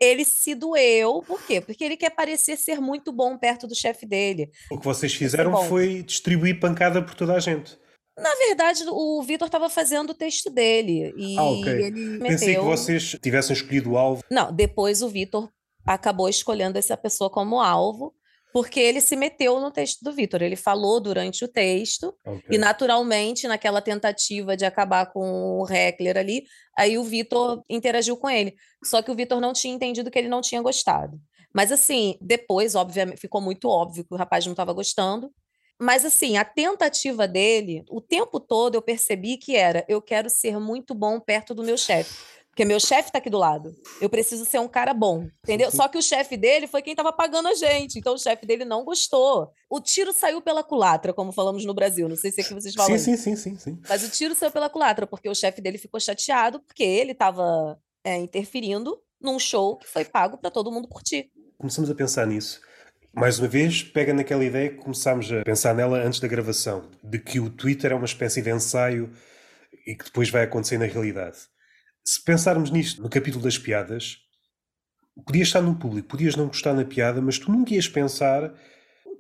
ele 0.01 0.25
se 0.25 0.55
doeu. 0.55 1.23
Por 1.23 1.41
quê? 1.47 1.61
Porque 1.61 1.85
ele 1.85 1.97
quer 1.97 2.11
parecer 2.11 2.57
ser 2.57 2.81
muito 2.81 3.13
bom 3.13 3.39
perto 3.39 3.67
do 3.67 3.75
chefe 3.75 4.05
dele. 4.05 4.51
O 4.71 4.79
que 4.79 4.85
vocês 4.85 5.15
fizeram 5.15 5.57
foi 5.69 6.03
distribuir 6.03 6.59
pancada 6.59 7.01
por 7.01 7.15
toda 7.15 7.35
a 7.35 7.41
gente. 7.41 7.79
Na 8.17 8.35
verdade, 8.47 8.85
o 8.89 9.23
Vitor 9.23 9.47
estava 9.47 9.71
fazendo 9.71 10.11
o 10.11 10.15
texto 10.15 10.51
dele. 10.51 11.15
E 11.17 11.39
ah, 11.39 11.45
ok. 11.45 11.73
Ele 11.73 12.19
Pensei 12.19 12.49
meteu... 12.49 12.63
que 12.63 12.69
vocês 12.69 13.17
tivessem 13.23 13.55
escolhido 13.55 13.93
o 13.93 13.97
alvo. 13.97 14.23
Não, 14.31 14.53
depois 14.53 15.03
o 15.03 15.09
Vitor 15.09 15.49
acabou 15.87 16.29
escolhendo 16.29 16.79
essa 16.79 16.97
pessoa 16.97 17.31
como 17.31 17.61
alvo, 17.61 18.15
porque 18.53 18.79
ele 18.79 19.01
se 19.01 19.17
meteu 19.17 19.59
no 19.59 19.71
texto 19.71 20.03
do 20.03 20.13
Vitor. 20.13 20.43
Ele 20.43 20.57
falou 20.57 21.01
durante 21.01 21.45
o 21.45 21.49
texto, 21.49 22.15
okay. 22.25 22.43
e 22.51 22.59
naturalmente, 22.59 23.49
naquela 23.49 23.81
tentativa 23.81 24.57
de 24.57 24.65
acabar 24.65 25.07
com 25.07 25.61
o 25.61 25.67
Heckler 25.69 26.19
ali, 26.19 26.45
aí 26.77 26.99
o 26.99 27.05
Vitor 27.05 27.63
interagiu 27.69 28.17
com 28.17 28.29
ele. 28.29 28.55
Só 28.85 29.01
que 29.01 29.11
o 29.11 29.15
Vitor 29.15 29.41
não 29.41 29.55
tinha 29.55 29.75
entendido 29.75 30.11
que 30.11 30.19
ele 30.19 30.29
não 30.29 30.43
tinha 30.43 30.61
gostado. 30.61 31.19
Mas 31.55 31.73
assim, 31.73 32.17
depois, 32.21 32.75
obviamente, 32.75 33.21
ficou 33.21 33.41
muito 33.41 33.69
óbvio 33.69 34.05
que 34.05 34.15
o 34.15 34.17
rapaz 34.17 34.45
não 34.45 34.53
estava 34.53 34.73
gostando. 34.73 35.31
Mas 35.83 36.05
assim, 36.05 36.37
a 36.37 36.45
tentativa 36.45 37.27
dele, 37.27 37.85
o 37.91 38.01
tempo 38.01 38.39
todo 38.39 38.77
eu 38.77 38.83
percebi 38.83 39.37
que 39.37 39.57
era: 39.57 39.85
eu 39.89 40.01
quero 40.01 40.31
ser 40.31 40.61
muito 40.61 40.95
bom 40.95 41.19
perto 41.19 41.57
do 41.57 41.65
meu 41.65 41.77
chefe. 41.77 42.15
Porque 42.47 42.65
meu 42.65 42.79
chefe 42.79 43.09
está 43.09 43.19
aqui 43.19 43.29
do 43.29 43.39
lado. 43.39 43.75
Eu 44.01 44.09
preciso 44.09 44.45
ser 44.45 44.61
um 44.61 44.69
cara 44.69 44.95
bom, 44.95 45.27
entendeu? 45.43 45.73
Só 45.73 45.89
que 45.89 45.99
o 45.99 46.03
chefe 46.03 46.37
dele 46.37 46.69
foi 46.69 46.83
quem 46.83 46.93
estava 46.93 47.13
pagando 47.13 47.49
a 47.49 47.55
gente. 47.55 47.99
Então 47.99 48.15
o 48.15 48.19
chefe 48.19 48.47
dele 48.47 48.65
não 48.65 48.85
gostou. 48.85 49.51
O 49.69 49.81
tiro 49.81 50.13
saiu 50.13 50.41
pela 50.41 50.63
culatra, 50.63 51.13
como 51.13 51.33
falamos 51.33 51.65
no 51.65 51.75
Brasil. 51.75 52.09
Não 52.09 52.17
sei 52.17 52.31
se 52.31 52.43
é 52.43 52.45
que 52.45 52.55
vocês 52.55 52.75
falam. 52.75 52.97
Sim, 52.97 53.17
sim, 53.17 53.35
sim, 53.35 53.59
sim, 53.59 53.81
Mas 53.89 54.05
o 54.05 54.11
tiro 54.11 54.37
saiu 54.37 54.53
pela 54.53 54.69
culatra, 54.69 55.05
porque 55.05 55.29
o 55.29 55.35
chefe 55.35 55.61
dele 55.61 55.79
ficou 55.79 55.99
chateado, 55.99 56.61
porque 56.61 56.85
ele 56.85 57.11
estava 57.11 57.77
é, 58.05 58.19
interferindo 58.19 59.01
num 59.21 59.39
show 59.39 59.79
que 59.79 59.89
foi 59.89 60.05
pago 60.05 60.37
para 60.37 60.51
todo 60.51 60.71
mundo 60.71 60.87
curtir. 60.87 61.33
Começamos 61.59 61.91
a 61.91 61.95
pensar 61.95 62.25
nisso 62.27 62.61
mais 63.15 63.39
uma 63.39 63.47
vez, 63.47 63.83
pega 63.83 64.15
naquela 64.15 64.45
ideia 64.45 64.71
que 64.71 64.77
começámos 64.77 65.31
a 65.31 65.43
pensar 65.43 65.75
nela 65.75 65.99
antes 65.99 66.19
da 66.19 66.27
gravação, 66.27 66.89
de 67.05 67.19
que 67.19 67.39
o 67.39 67.51
Twitter 67.51 67.93
é 67.93 67.95
uma 67.95 68.07
espécie 68.07 68.41
de 68.41 68.51
ensaio 68.51 69.11
e 69.87 69.95
que 69.95 70.05
depois 70.05 70.31
vai 70.31 70.45
acontecer 70.45 70.79
na 70.79 70.87
realidade. 70.87 71.37
Se 72.05 72.23
pensarmos 72.25 72.71
nisto 72.71 73.03
no 73.03 73.11
capítulo 73.11 73.45
das 73.45 73.59
piadas, 73.59 74.17
podias 75.27 75.49
estar 75.49 75.61
no 75.61 75.75
público, 75.75 76.09
podias 76.09 76.37
não 76.37 76.47
gostar 76.47 76.73
na 76.73 76.85
piada, 76.85 77.21
mas 77.21 77.39
tu 77.39 77.53
nunca 77.53 77.75
ias 77.75 77.87
pensar, 77.87 78.53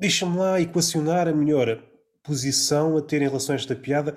deixa-me 0.00 0.38
lá 0.38 0.60
equacionar 0.60 1.28
a 1.28 1.32
melhor 1.32 1.82
posição 2.22 2.96
a 2.96 3.02
ter 3.02 3.20
em 3.20 3.26
relação 3.26 3.54
a 3.54 3.58
esta 3.58 3.74
piada, 3.76 4.16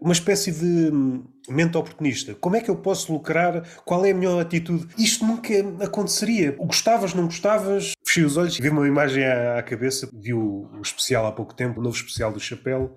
uma 0.00 0.12
espécie 0.12 0.50
de 0.50 0.92
hum, 0.92 1.24
mente 1.48 1.76
oportunista. 1.76 2.34
Como 2.34 2.56
é 2.56 2.60
que 2.60 2.68
eu 2.68 2.76
posso 2.76 3.12
lucrar? 3.12 3.62
Qual 3.84 4.04
é 4.04 4.10
a 4.10 4.14
melhor 4.14 4.40
atitude? 4.40 4.88
Isto 4.98 5.24
nunca 5.24 5.54
aconteceria. 5.84 6.50
Gostavas, 6.52 7.14
não 7.14 7.26
gostavas, 7.26 7.92
fechei 8.12 8.24
os 8.24 8.36
olhos 8.36 8.58
e 8.58 8.62
vi 8.62 8.68
uma 8.68 8.86
imagem 8.86 9.24
à, 9.24 9.62
cabeça, 9.62 10.06
vi 10.12 10.34
o, 10.34 10.68
o, 10.70 10.82
especial 10.82 11.26
há 11.26 11.32
pouco 11.32 11.54
tempo, 11.54 11.80
o 11.80 11.82
novo 11.82 11.96
especial 11.96 12.30
do 12.30 12.38
Chapéu. 12.38 12.94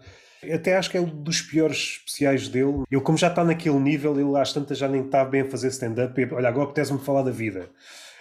Até 0.54 0.76
acho 0.76 0.92
que 0.92 0.98
é 0.98 1.02
um 1.02 1.24
dos 1.24 1.42
piores 1.42 1.78
especiais 1.78 2.50
dele. 2.50 2.84
Ele, 2.92 3.02
como 3.02 3.18
já 3.18 3.30
está 3.30 3.44
naquele 3.44 3.80
nível, 3.80 4.20
ele 4.20 4.38
às 4.38 4.52
tantas 4.52 4.78
já 4.78 4.90
nem 4.90 5.06
está 5.06 5.24
bem 5.24 5.42
a 5.42 5.50
fazer 5.50 5.70
stand-up. 5.70 6.34
Olha, 6.34 6.50
agora 6.50 6.66
apetece-me 6.66 7.00
falar 7.00 7.24
da 7.24 7.32
vida. 7.32 7.70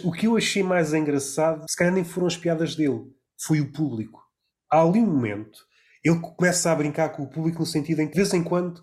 O 0.02 0.12
que 0.12 0.26
eu 0.26 0.36
achei 0.36 0.62
mais 0.62 0.94
engraçado, 0.94 1.64
se 1.68 1.76
calhar 1.76 1.92
nem 1.92 2.04
foram 2.04 2.28
as 2.28 2.36
piadas 2.36 2.76
dele, 2.76 3.02
foi 3.44 3.60
o 3.60 3.72
público. 3.72 4.22
Há 4.70 4.80
ali 4.80 5.00
um 5.00 5.06
momento, 5.06 5.58
ele 6.02 6.20
começa 6.20 6.70
a 6.70 6.76
brincar 6.76 7.10
com 7.10 7.24
o 7.24 7.28
público 7.28 7.58
no 7.58 7.66
sentido 7.66 8.00
em 8.00 8.06
que, 8.06 8.12
de 8.12 8.20
vez 8.20 8.32
em 8.32 8.42
quando, 8.42 8.80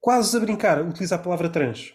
quase 0.00 0.36
a 0.36 0.40
brincar, 0.40 0.82
utiliza 0.82 1.16
a 1.16 1.18
palavra 1.18 1.48
trans. 1.48 1.92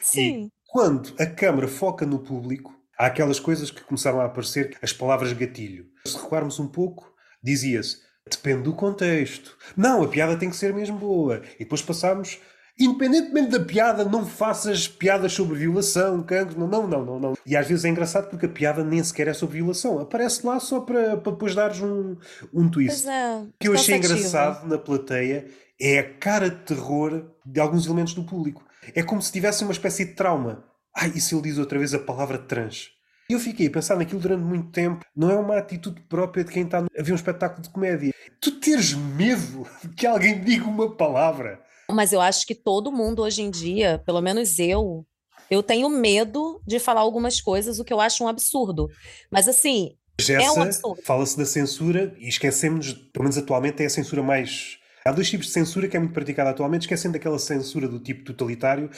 Sim. 0.00 0.44
E 0.44 0.48
quando 0.68 1.14
a 1.18 1.26
câmara 1.26 1.66
foca 1.66 2.06
no 2.06 2.18
público, 2.18 2.81
há 2.98 3.06
aquelas 3.06 3.40
coisas 3.40 3.70
que 3.70 3.82
começaram 3.82 4.20
a 4.20 4.26
aparecer, 4.26 4.76
as 4.82 4.92
palavras 4.92 5.32
gatilho. 5.32 5.86
Se 6.06 6.16
recuarmos 6.16 6.58
um 6.58 6.68
pouco, 6.68 7.12
dizia-se 7.42 8.00
depende 8.30 8.62
do 8.62 8.72
contexto. 8.72 9.56
Não, 9.76 10.02
a 10.02 10.08
piada 10.08 10.36
tem 10.36 10.48
que 10.48 10.56
ser 10.56 10.72
mesmo 10.72 10.96
boa. 10.96 11.42
E 11.56 11.64
depois 11.64 11.82
passámos 11.82 12.38
Independentemente 12.78 13.50
da 13.50 13.60
piada, 13.60 14.04
não 14.04 14.24
faças 14.24 14.88
piadas 14.88 15.32
sobre 15.32 15.58
violação, 15.58 16.22
cancro, 16.22 16.58
não, 16.58 16.66
não, 16.66 16.86
não, 16.86 17.04
não, 17.04 17.20
não. 17.20 17.34
E 17.44 17.54
às 17.54 17.68
vezes 17.68 17.84
é 17.84 17.88
engraçado 17.88 18.30
porque 18.30 18.46
a 18.46 18.48
piada 18.48 18.82
nem 18.82 19.02
sequer 19.04 19.28
é 19.28 19.34
sobre 19.34 19.58
violação. 19.58 20.00
Aparece 20.00 20.44
lá 20.46 20.58
só 20.58 20.80
para, 20.80 21.16
para 21.18 21.32
depois 21.32 21.54
dares 21.54 21.80
um, 21.80 22.16
um 22.52 22.68
twist. 22.68 23.06
É, 23.06 23.36
o 23.36 23.48
que 23.60 23.68
eu 23.68 23.74
achei 23.74 23.96
engraçado 23.96 24.66
na 24.66 24.78
plateia 24.78 25.46
é 25.78 25.98
a 25.98 26.14
cara 26.14 26.48
de 26.48 26.56
terror 26.64 27.30
de 27.44 27.60
alguns 27.60 27.84
elementos 27.84 28.14
do 28.14 28.24
público. 28.24 28.64
É 28.94 29.02
como 29.02 29.20
se 29.20 29.30
tivesse 29.30 29.62
uma 29.62 29.72
espécie 29.72 30.06
de 30.06 30.14
trauma. 30.14 30.64
Ai, 30.96 31.12
e 31.14 31.20
se 31.20 31.34
ele 31.34 31.42
diz 31.42 31.58
outra 31.58 31.78
vez 31.78 31.94
a 31.94 31.98
palavra 31.98 32.38
trans? 32.38 32.90
E 33.30 33.32
eu 33.32 33.40
fiquei 33.40 33.66
a 33.66 33.70
pensar 33.70 33.96
naquilo 33.96 34.20
durante 34.20 34.42
muito 34.42 34.70
tempo. 34.70 35.04
Não 35.16 35.30
é 35.30 35.36
uma 35.36 35.56
atitude 35.56 36.00
própria 36.02 36.44
de 36.44 36.52
quem 36.52 36.64
está 36.64 36.78
a 36.78 37.02
ver 37.02 37.12
um 37.12 37.16
espetáculo 37.16 37.62
de 37.62 37.70
comédia. 37.70 38.12
Tu 38.40 38.52
teres 38.60 38.92
medo 38.92 39.66
de 39.82 39.88
que 39.96 40.06
alguém 40.06 40.42
diga 40.42 40.64
uma 40.64 40.94
palavra 40.94 41.62
mas 41.92 42.12
eu 42.12 42.20
acho 42.20 42.46
que 42.46 42.54
todo 42.54 42.90
mundo 42.90 43.22
hoje 43.22 43.42
em 43.42 43.50
dia, 43.50 44.02
pelo 44.04 44.20
menos 44.20 44.58
eu, 44.58 45.06
eu 45.50 45.62
tenho 45.62 45.88
medo 45.88 46.60
de 46.66 46.78
falar 46.78 47.00
algumas 47.00 47.40
coisas, 47.40 47.78
o 47.78 47.84
que 47.84 47.92
eu 47.92 48.00
acho 48.00 48.24
um 48.24 48.28
absurdo. 48.28 48.88
Mas 49.30 49.46
assim, 49.46 49.90
Jessa, 50.20 50.60
é 50.60 50.86
um. 50.86 50.96
Fala-se 51.04 51.36
da 51.36 51.44
censura 51.44 52.14
e 52.18 52.28
esquecemos, 52.28 52.92
pelo 52.92 53.24
menos 53.24 53.38
atualmente, 53.38 53.82
é 53.82 53.86
a 53.86 53.90
censura 53.90 54.22
mais. 54.22 54.78
Há 55.04 55.12
dois 55.12 55.28
tipos 55.28 55.46
de 55.46 55.52
censura 55.52 55.88
que 55.88 55.96
é 55.96 56.00
muito 56.00 56.12
praticada 56.12 56.50
atualmente, 56.50 56.82
esquecendo 56.82 57.14
daquela 57.14 57.38
censura 57.38 57.88
do 57.88 57.98
tipo 57.98 58.24
totalitário, 58.24 58.88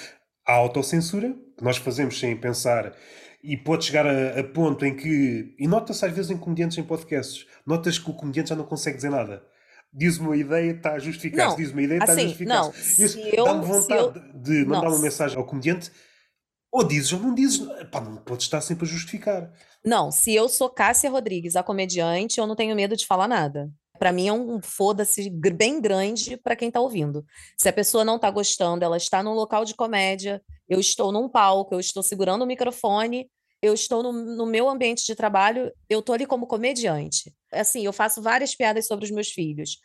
a 0.46 0.52
autocensura, 0.52 1.34
que 1.56 1.64
nós 1.64 1.76
fazemos 1.76 2.18
sem 2.18 2.36
pensar 2.36 2.94
e 3.42 3.56
pode 3.56 3.84
chegar 3.84 4.06
a, 4.06 4.40
a 4.40 4.44
ponto 4.44 4.84
em 4.84 4.96
que. 4.96 5.54
E 5.58 5.66
nota-se 5.66 6.04
às 6.04 6.12
vezes 6.12 6.30
em 6.30 6.36
comediantes 6.36 6.78
em 6.78 6.82
podcasts, 6.82 7.46
notas 7.66 7.98
que 7.98 8.10
o 8.10 8.14
comediante 8.14 8.50
já 8.50 8.56
não 8.56 8.64
consegue 8.64 8.96
dizer 8.96 9.10
nada 9.10 9.42
diz 9.94 10.18
uma 10.18 10.36
ideia, 10.36 10.72
está 10.72 10.94
a 10.94 10.98
justificar-se, 10.98 11.56
diz 11.56 11.70
uma 11.70 11.82
ideia, 11.82 11.98
está 12.00 12.12
assim, 12.12 12.22
a 12.22 12.26
justificar-se. 12.26 13.36
Dá-me 13.36 13.64
vontade 13.64 14.18
eu, 14.18 14.40
de 14.40 14.64
mandar 14.64 14.88
não, 14.88 14.96
uma 14.96 14.98
mensagem 14.98 15.38
ao 15.38 15.46
comediante, 15.46 15.92
ou 16.72 16.82
dizes 16.82 17.12
ou 17.12 17.20
não 17.20 17.32
dizes, 17.32 17.60
pá, 17.92 18.00
não 18.00 18.16
podes 18.16 18.46
estar 18.46 18.60
sempre 18.60 18.84
a 18.84 18.88
justificar. 18.88 19.52
Não, 19.84 20.10
se 20.10 20.34
eu 20.34 20.48
sou 20.48 20.68
Cássia 20.68 21.08
Rodrigues, 21.08 21.54
a 21.54 21.62
comediante, 21.62 22.40
eu 22.40 22.46
não 22.46 22.56
tenho 22.56 22.74
medo 22.74 22.96
de 22.96 23.06
falar 23.06 23.28
nada. 23.28 23.70
Para 23.98 24.12
mim 24.12 24.28
é 24.28 24.32
um 24.32 24.60
foda-se 24.60 25.30
bem 25.30 25.80
grande 25.80 26.36
para 26.36 26.56
quem 26.56 26.68
está 26.68 26.80
ouvindo. 26.80 27.24
Se 27.56 27.68
a 27.68 27.72
pessoa 27.72 28.04
não 28.04 28.16
está 28.16 28.30
gostando, 28.30 28.84
ela 28.84 28.96
está 28.96 29.22
num 29.22 29.34
local 29.34 29.64
de 29.64 29.74
comédia, 29.74 30.42
eu 30.68 30.80
estou 30.80 31.12
num 31.12 31.28
palco, 31.28 31.74
eu 31.74 31.80
estou 31.80 32.02
segurando 32.02 32.42
o 32.42 32.46
microfone, 32.46 33.30
eu 33.62 33.72
estou 33.72 34.02
no, 34.02 34.12
no 34.12 34.46
meu 34.46 34.68
ambiente 34.68 35.06
de 35.06 35.14
trabalho, 35.14 35.72
eu 35.88 36.00
estou 36.00 36.14
ali 36.14 36.26
como 36.26 36.46
comediante. 36.46 37.32
Assim, 37.52 37.84
eu 37.84 37.92
faço 37.92 38.20
várias 38.20 38.54
piadas 38.54 38.86
sobre 38.86 39.04
os 39.04 39.10
meus 39.10 39.28
filhos. 39.28 39.78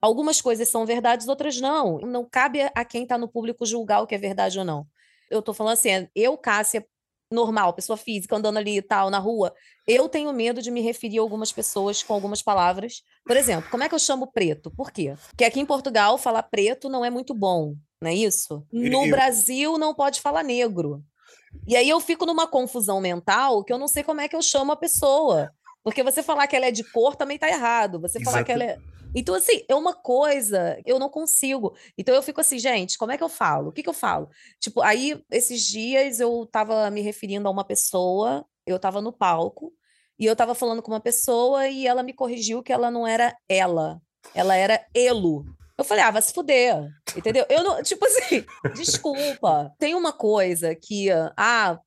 Algumas 0.00 0.40
coisas 0.40 0.68
são 0.68 0.86
verdades, 0.86 1.26
outras 1.28 1.60
não. 1.60 1.98
Não 1.98 2.24
cabe 2.24 2.60
a 2.74 2.84
quem 2.84 3.02
está 3.02 3.18
no 3.18 3.28
público 3.28 3.66
julgar 3.66 4.00
o 4.00 4.06
que 4.06 4.14
é 4.14 4.18
verdade 4.18 4.58
ou 4.58 4.64
não. 4.64 4.86
Eu 5.30 5.40
estou 5.40 5.52
falando 5.52 5.72
assim, 5.72 6.08
eu, 6.14 6.38
Cássia, 6.38 6.86
normal, 7.30 7.72
pessoa 7.72 7.96
física, 7.96 8.36
andando 8.36 8.58
ali 8.58 8.78
e 8.78 8.82
tal, 8.82 9.10
na 9.10 9.18
rua, 9.18 9.52
eu 9.86 10.08
tenho 10.08 10.32
medo 10.32 10.62
de 10.62 10.70
me 10.70 10.80
referir 10.80 11.18
a 11.18 11.20
algumas 11.20 11.52
pessoas 11.52 12.02
com 12.02 12.14
algumas 12.14 12.42
palavras. 12.42 13.02
Por 13.24 13.36
exemplo, 13.36 13.70
como 13.70 13.82
é 13.82 13.88
que 13.88 13.94
eu 13.94 13.98
chamo 13.98 14.30
preto? 14.30 14.70
Por 14.70 14.90
quê? 14.90 15.14
Porque 15.28 15.44
aqui 15.44 15.60
em 15.60 15.66
Portugal, 15.66 16.18
falar 16.18 16.42
preto 16.44 16.88
não 16.88 17.04
é 17.04 17.10
muito 17.10 17.34
bom, 17.34 17.74
não 18.00 18.10
é 18.10 18.14
isso? 18.14 18.64
No 18.72 19.04
eu... 19.04 19.10
Brasil, 19.10 19.78
não 19.78 19.94
pode 19.94 20.20
falar 20.20 20.42
negro. 20.42 21.02
E 21.66 21.76
aí 21.76 21.88
eu 21.88 22.00
fico 22.00 22.26
numa 22.26 22.46
confusão 22.46 23.00
mental 23.00 23.64
que 23.64 23.72
eu 23.72 23.78
não 23.78 23.88
sei 23.88 24.02
como 24.02 24.20
é 24.20 24.28
que 24.28 24.36
eu 24.36 24.42
chamo 24.42 24.72
a 24.72 24.76
pessoa. 24.76 25.50
Porque 25.86 26.02
você 26.02 26.20
falar 26.20 26.48
que 26.48 26.56
ela 26.56 26.66
é 26.66 26.72
de 26.72 26.82
cor 26.82 27.14
também 27.14 27.38
tá 27.38 27.48
errado. 27.48 28.00
Você 28.00 28.18
falar 28.18 28.38
Exato. 28.38 28.46
que 28.46 28.50
ela 28.50 28.64
é. 28.64 28.76
Então, 29.14 29.36
assim, 29.36 29.64
é 29.68 29.74
uma 29.76 29.94
coisa, 29.94 30.82
eu 30.84 30.98
não 30.98 31.08
consigo. 31.08 31.76
Então, 31.96 32.12
eu 32.12 32.20
fico 32.24 32.40
assim, 32.40 32.58
gente, 32.58 32.98
como 32.98 33.12
é 33.12 33.16
que 33.16 33.22
eu 33.22 33.28
falo? 33.28 33.68
O 33.68 33.72
que, 33.72 33.84
que 33.84 33.88
eu 33.88 33.94
falo? 33.94 34.28
Tipo, 34.58 34.82
aí, 34.82 35.22
esses 35.30 35.62
dias, 35.62 36.18
eu 36.18 36.44
tava 36.50 36.90
me 36.90 37.02
referindo 37.02 37.46
a 37.46 37.52
uma 37.52 37.62
pessoa, 37.62 38.44
eu 38.66 38.80
tava 38.80 39.00
no 39.00 39.12
palco, 39.12 39.72
e 40.18 40.26
eu 40.26 40.34
tava 40.34 40.56
falando 40.56 40.82
com 40.82 40.90
uma 40.90 40.98
pessoa, 40.98 41.68
e 41.68 41.86
ela 41.86 42.02
me 42.02 42.12
corrigiu 42.12 42.64
que 42.64 42.72
ela 42.72 42.90
não 42.90 43.06
era 43.06 43.36
ela, 43.48 44.02
ela 44.34 44.56
era 44.56 44.84
Elo. 44.92 45.44
Eu 45.78 45.84
falei, 45.84 46.02
ah, 46.02 46.10
vai 46.10 46.20
se 46.20 46.34
fuder, 46.34 46.84
entendeu? 47.16 47.46
Eu 47.48 47.62
não, 47.62 47.80
tipo 47.80 48.04
assim, 48.04 48.44
desculpa. 48.74 49.72
Tem 49.78 49.94
uma 49.94 50.12
coisa 50.12 50.74
que, 50.74 51.10
ah, 51.36 51.78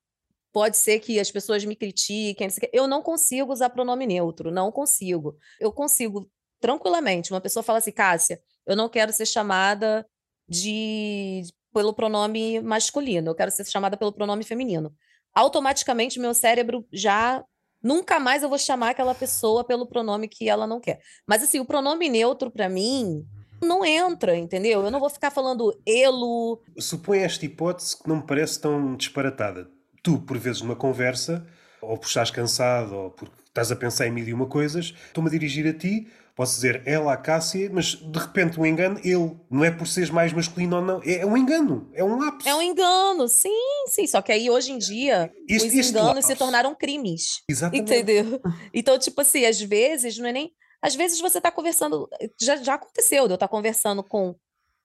Pode 0.52 0.76
ser 0.76 0.98
que 0.98 1.20
as 1.20 1.30
pessoas 1.30 1.64
me 1.64 1.76
critiquem. 1.76 2.48
Eu 2.72 2.88
não 2.88 3.02
consigo 3.02 3.52
usar 3.52 3.70
pronome 3.70 4.06
neutro, 4.06 4.50
não 4.50 4.72
consigo. 4.72 5.36
Eu 5.60 5.72
consigo 5.72 6.28
tranquilamente. 6.60 7.32
Uma 7.32 7.40
pessoa 7.40 7.62
fala 7.62 7.78
assim, 7.78 7.92
Cássia, 7.92 8.40
eu 8.66 8.76
não 8.76 8.88
quero 8.88 9.12
ser 9.12 9.26
chamada 9.26 10.06
de 10.48 11.42
pelo 11.72 11.94
pronome 11.94 12.60
masculino, 12.60 13.30
eu 13.30 13.34
quero 13.34 13.50
ser 13.50 13.64
chamada 13.66 13.96
pelo 13.96 14.12
pronome 14.12 14.42
feminino. 14.42 14.92
Automaticamente 15.32 16.18
meu 16.18 16.34
cérebro 16.34 16.84
já 16.92 17.44
nunca 17.80 18.18
mais 18.18 18.42
eu 18.42 18.48
vou 18.48 18.58
chamar 18.58 18.90
aquela 18.90 19.14
pessoa 19.14 19.62
pelo 19.62 19.86
pronome 19.86 20.28
que 20.28 20.48
ela 20.48 20.66
não 20.66 20.80
quer. 20.80 21.00
Mas 21.26 21.42
assim, 21.42 21.60
o 21.60 21.64
pronome 21.64 22.08
neutro 22.08 22.50
para 22.50 22.68
mim 22.68 23.24
não 23.62 23.84
entra, 23.84 24.36
entendeu? 24.36 24.82
Eu 24.82 24.90
não 24.90 24.98
vou 24.98 25.08
ficar 25.08 25.30
falando 25.30 25.72
elo. 25.86 26.60
Supõe 26.78 27.20
esta 27.20 27.44
hipótese 27.44 27.96
que 27.96 28.08
não 28.08 28.16
me 28.16 28.26
parece 28.26 28.60
tão 28.60 28.96
disparatada 28.96 29.70
tu, 30.02 30.18
por 30.18 30.38
vezes, 30.38 30.62
numa 30.62 30.76
conversa, 30.76 31.46
ou 31.80 31.96
por 31.96 32.06
estás 32.06 32.30
cansado, 32.30 32.94
ou 32.94 33.10
porque 33.10 33.34
estás 33.46 33.72
a 33.72 33.76
pensar 33.76 34.06
em 34.06 34.10
mil 34.10 34.26
e 34.26 34.32
uma 34.32 34.46
coisas, 34.46 34.94
estou-me 35.06 35.28
a 35.28 35.32
dirigir 35.32 35.66
a 35.66 35.72
ti, 35.72 36.06
posso 36.34 36.54
dizer 36.54 36.82
ela, 36.86 37.12
a 37.12 37.16
Cássia, 37.16 37.68
mas 37.72 37.96
de 37.96 38.18
repente 38.18 38.58
um 38.58 38.64
engano, 38.64 38.98
ele. 39.04 39.36
Não 39.50 39.64
é 39.64 39.70
por 39.70 39.86
seres 39.86 40.10
mais 40.10 40.32
masculino 40.32 40.76
ou 40.76 40.82
não, 40.82 41.00
é, 41.04 41.26
um 41.26 41.36
engano, 41.36 41.90
é 41.92 42.02
um 42.02 42.18
lapso. 42.18 42.48
É 42.48 42.54
um 42.54 42.62
engano, 42.62 43.28
sim, 43.28 43.84
sim. 43.88 44.06
Só 44.06 44.22
que 44.22 44.32
aí 44.32 44.48
hoje 44.48 44.72
em 44.72 44.78
dia 44.78 45.30
este, 45.48 45.68
os 45.68 45.74
este 45.74 45.92
enganos 45.92 46.24
se 46.24 46.34
tornaram 46.36 46.74
crimes. 46.74 47.42
Exatamente. 47.48 47.82
Entendeu? 47.82 48.40
Então, 48.72 48.98
tipo 48.98 49.20
assim, 49.20 49.44
às 49.44 49.60
vezes 49.60 50.16
não 50.18 50.28
é 50.28 50.32
nem. 50.32 50.52
Às 50.80 50.94
vezes 50.94 51.20
você 51.20 51.38
está 51.38 51.50
conversando. 51.50 52.08
Já, 52.40 52.56
já 52.56 52.74
aconteceu 52.74 53.24
eu 53.24 53.34
estar 53.34 53.38
tá 53.38 53.48
conversando 53.48 54.02
com 54.02 54.34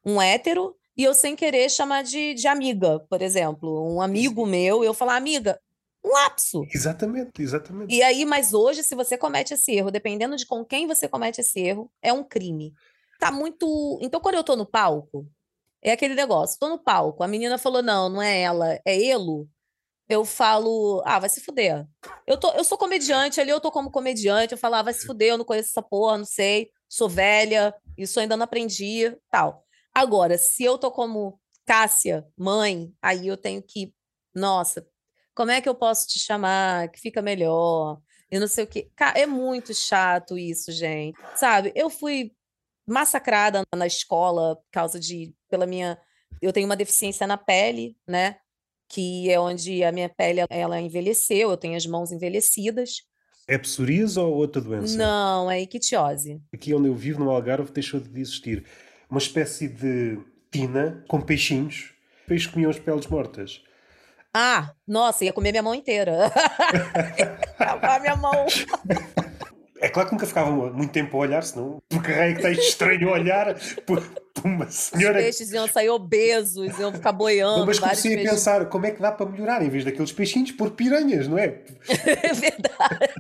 um 0.06 0.22
hétero 0.22 0.76
e 0.98 1.04
eu 1.04 1.14
sem 1.14 1.36
querer 1.36 1.70
chamar 1.70 2.04
de, 2.04 2.34
de 2.34 2.48
amiga, 2.48 3.00
por 3.10 3.22
exemplo. 3.22 3.94
Um 3.94 4.02
amigo 4.02 4.46
meu, 4.46 4.84
eu 4.84 4.94
falar, 4.94 5.16
amiga, 5.16 5.60
um 6.04 6.10
lapso. 6.10 6.64
Exatamente, 6.74 7.42
exatamente. 7.42 7.94
E 7.94 8.02
aí, 8.02 8.26
mas 8.26 8.54
hoje, 8.54 8.84
se 8.84 8.96
você 8.96 9.18
comete 9.18 9.54
esse 9.54 9.72
erro, 9.72 9.92
dependendo 9.92 10.36
de 10.36 10.46
com 10.46 10.64
quem 10.64 10.88
você 10.88 11.08
comete 11.08 11.42
esse 11.42 11.60
erro, 11.60 11.92
é 12.02 12.14
um 12.14 12.24
crime. 12.24 12.74
Tá 13.20 13.32
muito. 13.32 14.00
Então, 14.02 14.22
quando 14.22 14.36
eu 14.36 14.44
tô 14.44 14.56
no 14.56 14.66
palco, 14.66 15.28
é 15.82 15.92
aquele 15.92 16.16
negócio, 16.16 16.60
tô 16.60 16.70
no 16.70 16.80
palco, 16.80 17.24
a 17.24 17.28
menina 17.28 17.58
falou: 17.58 17.82
não, 17.82 18.10
não 18.10 18.22
é 18.22 18.42
ela, 18.42 18.80
é 18.86 19.04
Elo. 19.04 19.48
Eu 20.08 20.24
falo, 20.24 21.02
ah, 21.04 21.18
vai 21.18 21.28
se 21.28 21.42
fuder. 21.42 21.84
Eu, 22.28 22.38
tô, 22.38 22.52
eu 22.52 22.64
sou 22.64 22.78
comediante, 22.78 23.42
ali 23.42 23.50
eu 23.50 23.60
tô 23.60 23.72
como 23.72 23.90
comediante, 23.90 24.52
eu 24.54 24.58
falo, 24.58 24.76
ah, 24.76 24.84
vai 24.84 24.94
se 24.94 25.04
fuder, 25.04 25.30
eu 25.30 25.38
não 25.38 25.46
conheço 25.46 25.70
essa 25.70 25.82
porra, 25.82 26.20
não 26.20 26.26
sei, 26.26 26.70
sou 26.88 27.10
velha, 27.10 27.74
isso 27.98 28.20
ainda 28.20 28.38
não 28.38 28.44
aprendi, 28.44 29.18
tal. 29.32 29.66
Agora, 29.96 30.38
se 30.38 30.62
eu 30.64 30.78
tô 30.78 30.92
como 30.92 31.40
Cássia, 31.66 32.28
mãe, 32.38 32.94
aí 33.02 33.28
eu 33.28 33.38
tenho 33.38 33.64
que, 33.64 33.94
nossa, 34.36 34.86
como 35.34 35.52
é 35.52 35.62
que 35.62 35.70
eu 35.70 35.74
posso 35.74 36.08
te 36.08 36.20
chamar 36.20 36.90
que 36.90 37.00
fica 37.00 37.22
melhor? 37.22 38.00
Eu 38.30 38.42
não 38.42 38.48
sei 38.48 38.66
o 38.66 38.68
que. 38.68 38.92
É 39.16 39.26
muito 39.26 39.74
chato 39.74 40.38
isso, 40.38 40.72
gente. 40.72 41.18
Sabe? 41.36 41.72
Eu 41.74 41.90
fui 41.90 42.34
massacrada 42.86 43.64
na 43.74 43.88
escola 43.88 44.58
por 44.58 44.70
causa 44.72 45.00
de 45.00 45.34
pela 45.50 45.66
minha 45.66 45.98
eu 46.42 46.52
tenho 46.54 46.68
uma 46.68 46.76
deficiência 46.76 47.26
na 47.26 47.38
pele, 47.38 47.98
né? 48.08 48.36
Que 48.90 49.32
é 49.32 49.40
onde 49.40 49.84
a 49.84 49.92
minha 49.92 50.10
pele 50.10 50.42
ela 50.50 50.80
envelheceu, 50.80 51.50
eu 51.50 51.58
tenho 51.58 51.76
as 51.76 51.86
mãos 51.86 52.12
envelhecidas. 52.12 53.04
É 53.48 53.58
psoríase 53.58 54.20
ou 54.20 54.34
outra 54.34 54.62
doença? 54.62 54.98
Não, 54.98 55.50
é 55.50 55.62
ictiose. 55.62 56.42
Aqui 56.54 56.74
onde 56.74 56.88
eu 56.88 56.96
vivo, 56.96 57.24
no 57.24 57.30
Algarve, 57.30 57.72
deixou 57.72 58.00
de 58.00 58.20
existir 58.20 58.66
uma 59.10 59.20
espécie 59.20 59.68
de 59.68 60.20
tina 60.52 61.04
com 61.08 61.22
peixinhos. 61.22 61.94
Peixes 62.28 62.48
comiam 62.48 62.70
as 62.72 62.80
peles 62.80 63.08
mortas. 63.08 63.62
Ah, 64.34 64.72
nossa, 64.88 65.24
ia 65.24 65.32
comer 65.32 65.52
minha 65.52 65.64
mão 65.64 65.74
inteira. 65.74 66.32
Acabar 67.58 68.02
minha 68.02 68.16
mão. 68.16 68.46
É 69.86 69.90
claro 69.90 70.10
que 70.10 70.16
nunca 70.16 70.26
ficava 70.26 70.50
muito 70.50 70.92
tempo 70.92 71.16
a 71.16 71.20
olhar, 71.20 71.44
senão. 71.44 71.78
Porque 71.90 72.12
é 72.12 72.34
que 72.34 72.42
tens 72.42 72.58
estranho 72.58 73.08
olhar 73.08 73.56
por, 73.86 74.02
por 74.34 74.44
uma 74.44 74.66
senhora. 74.68 75.20
Os 75.20 75.26
peixes 75.26 75.52
iam 75.52 75.68
sair 75.68 75.90
obesos, 75.90 76.80
iam 76.80 76.92
ficar 76.92 77.12
boiando. 77.12 77.60
Não, 77.60 77.66
mas 77.68 77.78
comecei 77.78 78.14
a 78.14 78.16
peixes... 78.16 78.32
pensar 78.32 78.66
como 78.66 78.88
é 78.88 78.92
que 78.92 79.00
dá 79.00 79.12
para 79.12 79.28
melhorar, 79.28 79.62
em 79.62 79.70
vez 79.70 79.86
daqueles 79.86 80.12
peixinhos, 80.12 80.52
por 80.54 80.72
piranhas, 80.72 81.28
não 81.28 81.38
é? 81.38 81.60
é 81.88 82.34
verdade. 82.34 83.14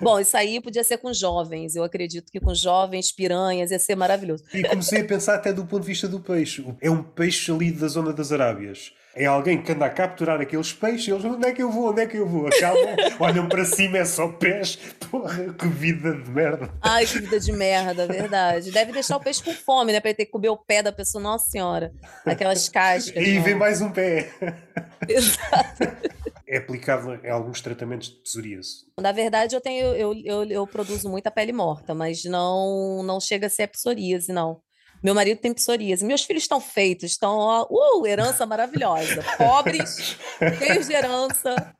Bom, 0.00 0.18
isso 0.18 0.36
aí 0.36 0.60
podia 0.60 0.82
ser 0.82 0.98
com 0.98 1.12
jovens. 1.14 1.76
Eu 1.76 1.84
acredito 1.84 2.32
que 2.32 2.40
com 2.40 2.52
jovens, 2.52 3.12
piranhas, 3.12 3.70
ia 3.70 3.78
ser 3.78 3.94
maravilhoso. 3.94 4.42
E 4.52 4.64
comecei 4.64 5.02
a 5.02 5.04
pensar 5.04 5.36
até 5.36 5.52
do 5.52 5.64
ponto 5.64 5.82
de 5.82 5.86
vista 5.86 6.08
do 6.08 6.18
peixe. 6.18 6.66
É 6.80 6.90
um 6.90 7.04
peixe 7.04 7.52
ali 7.52 7.70
da 7.70 7.86
zona 7.86 8.12
das 8.12 8.32
Arábias 8.32 8.92
é 9.14 9.26
alguém 9.26 9.62
que 9.62 9.72
anda 9.72 9.86
a 9.86 9.90
capturar 9.90 10.40
aqueles 10.40 10.72
peixes, 10.72 11.08
eles 11.08 11.24
onde 11.24 11.46
é 11.46 11.52
que 11.52 11.62
eu 11.62 11.70
vou, 11.70 11.90
onde 11.90 12.00
é 12.00 12.06
que 12.06 12.16
eu 12.16 12.26
vou? 12.26 12.46
Acabam, 12.46 12.96
olham 13.20 13.48
para 13.48 13.64
cima, 13.64 13.98
é 13.98 14.04
só 14.04 14.28
pés. 14.28 14.78
Porra, 15.10 15.52
que 15.52 15.68
vida 15.68 16.14
de 16.14 16.30
merda. 16.30 16.70
Ai, 16.80 17.04
que 17.04 17.18
vida 17.18 17.38
de 17.38 17.52
merda, 17.52 18.06
verdade. 18.06 18.70
Deve 18.70 18.92
deixar 18.92 19.16
o 19.16 19.20
peixe 19.20 19.42
com 19.42 19.52
fome, 19.52 19.92
né? 19.92 20.00
Para 20.00 20.10
ele 20.10 20.16
ter 20.16 20.24
que 20.26 20.32
comer 20.32 20.48
o 20.48 20.56
pé 20.56 20.82
da 20.82 20.92
pessoa, 20.92 21.22
nossa 21.22 21.50
senhora. 21.50 21.92
Aquelas 22.24 22.68
cascas. 22.68 23.14
E 23.14 23.38
vem 23.40 23.54
mais 23.54 23.82
um 23.82 23.90
pé. 23.90 24.30
Exato. 25.06 25.84
É 26.48 26.58
aplicado 26.58 27.14
em 27.24 27.30
alguns 27.30 27.60
tratamentos 27.60 28.08
de 28.08 28.16
psoríase. 28.22 28.86
Na 28.98 29.12
verdade, 29.12 29.54
eu 29.54 29.60
tenho, 29.60 29.86
eu, 29.94 30.14
eu, 30.24 30.44
eu 30.44 30.66
produzo 30.66 31.08
muita 31.08 31.30
pele 31.30 31.52
morta, 31.52 31.94
mas 31.94 32.24
não, 32.24 33.02
não 33.02 33.20
chega 33.20 33.46
a 33.46 33.50
ser 33.50 33.64
a 33.64 33.68
psoríase, 33.68 34.32
não. 34.32 34.60
Meu 35.02 35.14
marido 35.14 35.38
tem 35.38 35.52
psoríase. 35.52 36.04
Meus 36.04 36.22
filhos 36.22 36.44
estão 36.44 36.60
feitos, 36.60 37.10
estão, 37.10 37.36
ó, 37.36 37.66
uh, 37.68 38.06
herança 38.06 38.46
maravilhosa. 38.46 39.22
Pobres, 39.36 40.16
cheios 40.58 40.86
de 40.86 40.92
herança. 40.92 41.74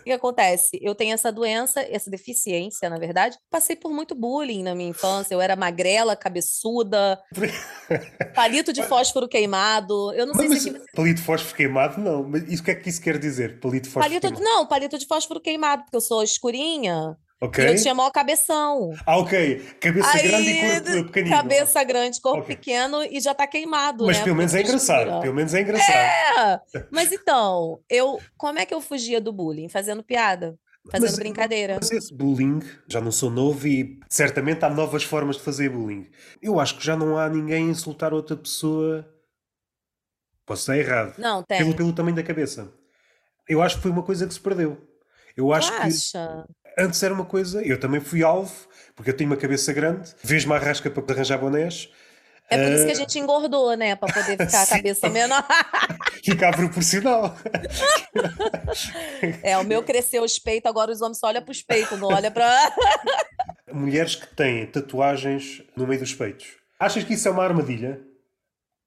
o 0.00 0.04
que 0.04 0.12
acontece? 0.12 0.78
Eu 0.80 0.94
tenho 0.94 1.12
essa 1.12 1.30
doença, 1.30 1.80
essa 1.82 2.10
deficiência, 2.10 2.88
na 2.88 2.98
verdade. 2.98 3.36
Passei 3.50 3.76
por 3.76 3.92
muito 3.92 4.14
bullying 4.14 4.62
na 4.62 4.74
minha 4.74 4.88
infância. 4.88 5.34
Eu 5.34 5.40
era 5.42 5.54
magrela, 5.54 6.16
cabeçuda, 6.16 7.20
palito 8.34 8.72
de 8.72 8.82
fósforo 8.82 9.28
queimado. 9.28 10.12
Eu 10.14 10.26
não 10.26 10.34
sei 10.34 10.48
mas, 10.48 10.62
se 10.62 10.70
aqui... 10.70 10.80
Palito 10.94 11.20
de 11.20 11.22
fósforo 11.22 11.56
queimado, 11.56 12.00
não. 12.00 12.26
Mas 12.26 12.44
isso, 12.44 12.62
o 12.62 12.64
que 12.64 12.70
é 12.70 12.74
que 12.74 12.88
isso 12.88 13.02
quer 13.02 13.18
dizer? 13.18 13.60
Palito 13.60 13.88
de 13.88 13.92
fósforo 13.92 14.08
palito, 14.08 14.26
queimado? 14.26 14.44
Não, 14.44 14.66
palito 14.66 14.98
de 14.98 15.06
fósforo 15.06 15.40
queimado, 15.40 15.82
porque 15.82 15.96
eu 15.96 16.00
sou 16.00 16.22
escurinha. 16.22 17.16
Ok. 17.40 17.64
E 17.64 17.68
eu 17.68 17.76
tinha 17.76 17.94
maior 17.94 18.10
cabeção. 18.10 18.90
Ah, 19.06 19.16
ok. 19.18 19.60
Cabeça 19.80 20.10
Aí, 20.10 20.28
grande 20.28 20.50
e 20.50 20.60
corpo 20.60 21.04
pequenino. 21.06 21.36
Cabeça 21.36 21.84
grande, 21.84 22.20
corpo 22.20 22.40
okay. 22.40 22.56
pequeno 22.56 23.02
e 23.04 23.20
já 23.20 23.32
tá 23.32 23.46
queimado. 23.46 24.06
Mas 24.06 24.18
né? 24.18 24.24
pelo 24.24 24.36
menos 24.36 24.54
é 24.54 24.60
engraçado. 24.60 25.20
Pelo 25.20 25.34
menos 25.34 25.54
é 25.54 25.60
engraçado. 25.60 26.62
É! 26.74 26.86
Mas 26.90 27.12
então, 27.12 27.80
eu, 27.88 28.20
como 28.36 28.58
é 28.58 28.66
que 28.66 28.74
eu 28.74 28.80
fugia 28.80 29.20
do 29.20 29.32
bullying? 29.32 29.68
Fazendo 29.68 30.02
piada. 30.02 30.58
Fazendo 30.90 31.10
mas, 31.10 31.18
brincadeira. 31.18 31.76
Mas 31.80 31.92
esse 31.92 32.12
bullying, 32.12 32.60
já 32.88 33.00
não 33.00 33.12
sou 33.12 33.30
novo 33.30 33.68
e 33.68 34.00
certamente 34.08 34.64
há 34.64 34.70
novas 34.70 35.04
formas 35.04 35.36
de 35.36 35.42
fazer 35.42 35.68
bullying. 35.68 36.10
Eu 36.42 36.58
acho 36.58 36.76
que 36.76 36.84
já 36.84 36.96
não 36.96 37.16
há 37.16 37.28
ninguém 37.28 37.68
a 37.68 37.70
insultar 37.70 38.12
outra 38.12 38.36
pessoa. 38.36 39.06
Posso 40.44 40.62
estar 40.62 40.78
errado. 40.78 41.14
Não, 41.18 41.42
tem. 41.42 41.58
Pelo, 41.58 41.76
pelo 41.76 41.92
tamanho 41.92 42.16
da 42.16 42.22
cabeça. 42.22 42.72
Eu 43.48 43.62
acho 43.62 43.76
que 43.76 43.82
foi 43.82 43.90
uma 43.90 44.02
coisa 44.02 44.26
que 44.26 44.34
se 44.34 44.40
perdeu. 44.40 44.76
Eu 45.36 45.52
acho 45.52 45.70
que 45.70 45.88
antes 46.78 47.02
era 47.02 47.12
uma 47.12 47.24
coisa, 47.24 47.62
eu 47.62 47.78
também 47.78 48.00
fui 48.00 48.22
alvo, 48.22 48.54
porque 48.94 49.10
eu 49.10 49.16
tenho 49.16 49.30
uma 49.30 49.36
cabeça 49.36 49.72
grande, 49.72 50.14
vejo-me 50.22 50.56
rasca 50.58 50.90
para 50.90 51.14
arranjar 51.14 51.38
bonés. 51.38 51.90
É 52.50 52.56
por 52.56 52.72
isso 52.72 52.84
que 52.84 52.90
a 52.90 52.94
ah, 52.94 52.96
gente 52.96 53.18
engordou, 53.18 53.76
né? 53.76 53.94
Para 53.94 54.12
poder 54.12 54.38
ficar 54.46 54.62
a 54.62 54.66
cabeça 54.66 55.08
menor. 55.10 55.44
Ficar 56.24 56.56
proporcional. 56.56 57.36
é, 59.42 59.56
o 59.58 59.64
meu 59.64 59.82
cresceu 59.82 60.22
os 60.22 60.38
peitos, 60.38 60.68
agora 60.68 60.90
os 60.90 61.00
homens 61.02 61.18
só 61.18 61.28
olham 61.28 61.42
para 61.42 61.52
os 61.52 61.62
peitos, 61.62 61.98
não 61.98 62.08
olham 62.08 62.32
para. 62.32 62.74
Mulheres 63.72 64.14
que 64.14 64.34
têm 64.34 64.66
tatuagens 64.66 65.62
no 65.76 65.86
meio 65.86 66.00
dos 66.00 66.14
peitos. 66.14 66.56
Achas 66.78 67.04
que 67.04 67.14
isso 67.14 67.28
é 67.28 67.30
uma 67.30 67.44
armadilha? 67.44 68.00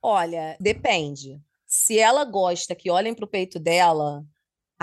Olha, 0.02 0.56
depende. 0.60 1.40
Se 1.68 2.00
ela 2.00 2.26
gosta 2.26 2.76
que 2.76 2.90
olhem 2.90 3.14
para 3.14 3.26
o 3.26 3.30
peito 3.30 3.60
dela, 3.60 4.24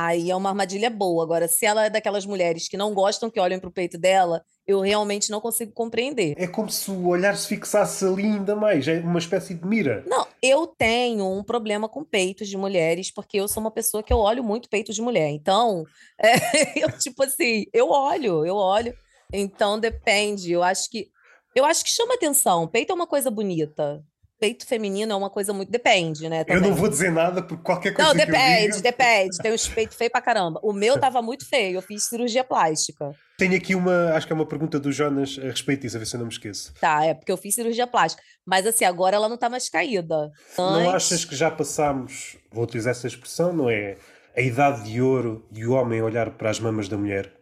Aí 0.00 0.30
é 0.30 0.36
uma 0.36 0.50
armadilha 0.50 0.88
boa. 0.88 1.24
Agora, 1.24 1.48
se 1.48 1.66
ela 1.66 1.86
é 1.86 1.90
daquelas 1.90 2.24
mulheres 2.24 2.68
que 2.68 2.76
não 2.76 2.94
gostam 2.94 3.28
que 3.28 3.40
olhem 3.40 3.58
para 3.58 3.68
o 3.68 3.72
peito 3.72 3.98
dela, 3.98 4.44
eu 4.64 4.78
realmente 4.78 5.28
não 5.28 5.40
consigo 5.40 5.72
compreender. 5.72 6.36
É 6.38 6.46
como 6.46 6.70
se 6.70 6.88
o 6.88 7.08
olhar 7.08 7.36
se 7.36 7.48
fixasse 7.48 8.04
ali 8.04 8.22
ainda 8.22 8.54
mais, 8.54 8.86
é 8.86 9.00
uma 9.00 9.18
espécie 9.18 9.54
de 9.54 9.66
mira. 9.66 10.04
Não, 10.06 10.24
eu 10.40 10.68
tenho 10.68 11.28
um 11.28 11.42
problema 11.42 11.88
com 11.88 12.04
peitos 12.04 12.48
de 12.48 12.56
mulheres, 12.56 13.10
porque 13.10 13.40
eu 13.40 13.48
sou 13.48 13.60
uma 13.60 13.72
pessoa 13.72 14.00
que 14.00 14.12
eu 14.12 14.18
olho 14.18 14.44
muito 14.44 14.68
peitos 14.68 14.94
de 14.94 15.02
mulher. 15.02 15.30
Então, 15.30 15.84
é, 16.22 16.78
eu, 16.78 16.96
tipo 16.96 17.24
assim, 17.24 17.66
eu 17.72 17.90
olho, 17.90 18.46
eu 18.46 18.54
olho. 18.54 18.94
Então, 19.32 19.80
depende. 19.80 20.52
Eu 20.52 20.62
acho 20.62 20.88
que. 20.90 21.08
Eu 21.56 21.64
acho 21.64 21.82
que 21.82 21.90
chama 21.90 22.14
atenção. 22.14 22.68
Peito 22.68 22.92
é 22.92 22.94
uma 22.94 23.06
coisa 23.08 23.32
bonita 23.32 24.00
peito 24.38 24.66
feminino 24.66 25.12
é 25.12 25.16
uma 25.16 25.30
coisa 25.30 25.52
muito. 25.52 25.70
Depende, 25.70 26.28
né? 26.28 26.44
Também. 26.44 26.62
Eu 26.62 26.68
não 26.68 26.76
vou 26.76 26.88
dizer 26.88 27.10
nada 27.10 27.42
por 27.42 27.58
qualquer 27.58 27.92
coisa. 27.92 28.08
Não, 28.08 28.16
depende, 28.16 28.76
diga... 28.76 28.82
depende. 28.82 29.38
Tem 29.38 29.52
uns 29.52 29.68
peitos 29.68 29.96
feios 29.96 30.12
pra 30.12 30.20
caramba. 30.20 30.60
O 30.62 30.72
meu 30.72 30.98
tava 30.98 31.20
muito 31.20 31.48
feio, 31.48 31.76
eu 31.76 31.82
fiz 31.82 32.04
cirurgia 32.04 32.44
plástica. 32.44 33.10
Tenho 33.36 33.56
aqui 33.56 33.74
uma, 33.74 34.12
acho 34.14 34.26
que 34.26 34.32
é 34.32 34.36
uma 34.36 34.46
pergunta 34.46 34.80
do 34.80 34.90
Jonas 34.90 35.38
a 35.38 35.46
respeito 35.46 35.82
disso, 35.82 35.96
a 35.96 36.00
ver 36.00 36.06
se 36.06 36.16
eu 36.16 36.18
não 36.18 36.26
me 36.26 36.32
esqueço. 36.32 36.74
Tá, 36.80 37.04
é 37.04 37.14
porque 37.14 37.30
eu 37.30 37.36
fiz 37.36 37.54
cirurgia 37.54 37.86
plástica. 37.86 38.22
Mas 38.46 38.66
assim, 38.66 38.84
agora 38.84 39.16
ela 39.16 39.28
não 39.28 39.36
tá 39.36 39.48
mais 39.48 39.68
caída. 39.68 40.30
Antes... 40.58 40.84
Não 40.84 40.90
achas 40.90 41.24
que 41.24 41.36
já 41.36 41.50
passámos, 41.50 42.36
vou 42.52 42.64
utilizar 42.64 42.90
essa 42.90 43.06
expressão, 43.06 43.52
não 43.52 43.70
é? 43.70 43.96
A 44.36 44.40
idade 44.40 44.90
de 44.90 45.00
ouro 45.00 45.46
de 45.50 45.66
o 45.66 45.72
homem 45.72 46.02
olhar 46.02 46.30
para 46.30 46.50
as 46.50 46.58
mamas 46.60 46.88
da 46.88 46.96
mulher. 46.96 47.32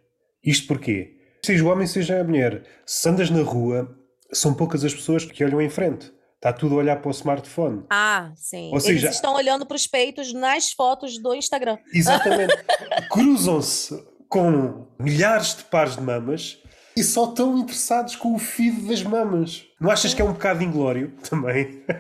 Isto 0.45 0.67
porquê? 0.67 1.15
Seja 1.45 1.65
o 1.65 1.69
homem, 1.69 1.87
seja 1.87 2.21
a 2.21 2.25
mulher. 2.25 2.63
Se 2.85 3.09
andas 3.09 3.31
na 3.31 3.43
rua, 3.43 3.89
são 4.33 4.53
poucas 4.55 4.85
as 4.85 4.95
pessoas 4.95 5.25
que 5.25 5.45
olham 5.45 5.63
em 5.63 5.71
frente. 5.71 6.13
Está 6.47 6.57
tudo 6.57 6.77
a 6.77 6.79
olhar 6.79 7.01
para 7.01 7.09
o 7.09 7.11
smartphone. 7.11 7.83
Ah, 7.91 8.31
sim. 8.37 8.71
Ou 8.73 8.79
seja, 8.79 9.07
Eles 9.07 9.17
estão 9.17 9.35
olhando 9.35 9.67
para 9.67 9.75
os 9.75 9.89
peitos 9.89 10.33
nas 10.33 10.71
fotos 10.71 11.21
do 11.21 11.35
Instagram. 11.35 11.77
Exatamente. 11.93 12.55
Cruzam-se 13.11 14.01
com 14.29 14.87
milhares 14.97 15.57
de 15.57 15.65
pares 15.65 15.97
de 15.97 16.03
mamas 16.03 16.63
e 16.97 17.03
só 17.03 17.25
estão 17.25 17.59
interessados 17.59 18.15
com 18.15 18.33
o 18.33 18.39
feed 18.39 18.83
das 18.83 19.03
mamas. 19.03 19.65
Não 19.81 19.91
achas 19.91 20.15
que 20.15 20.23
é 20.23 20.25
um 20.25 20.35
bocado 20.35 20.63
inglório 20.63 21.13
também? 21.29 21.85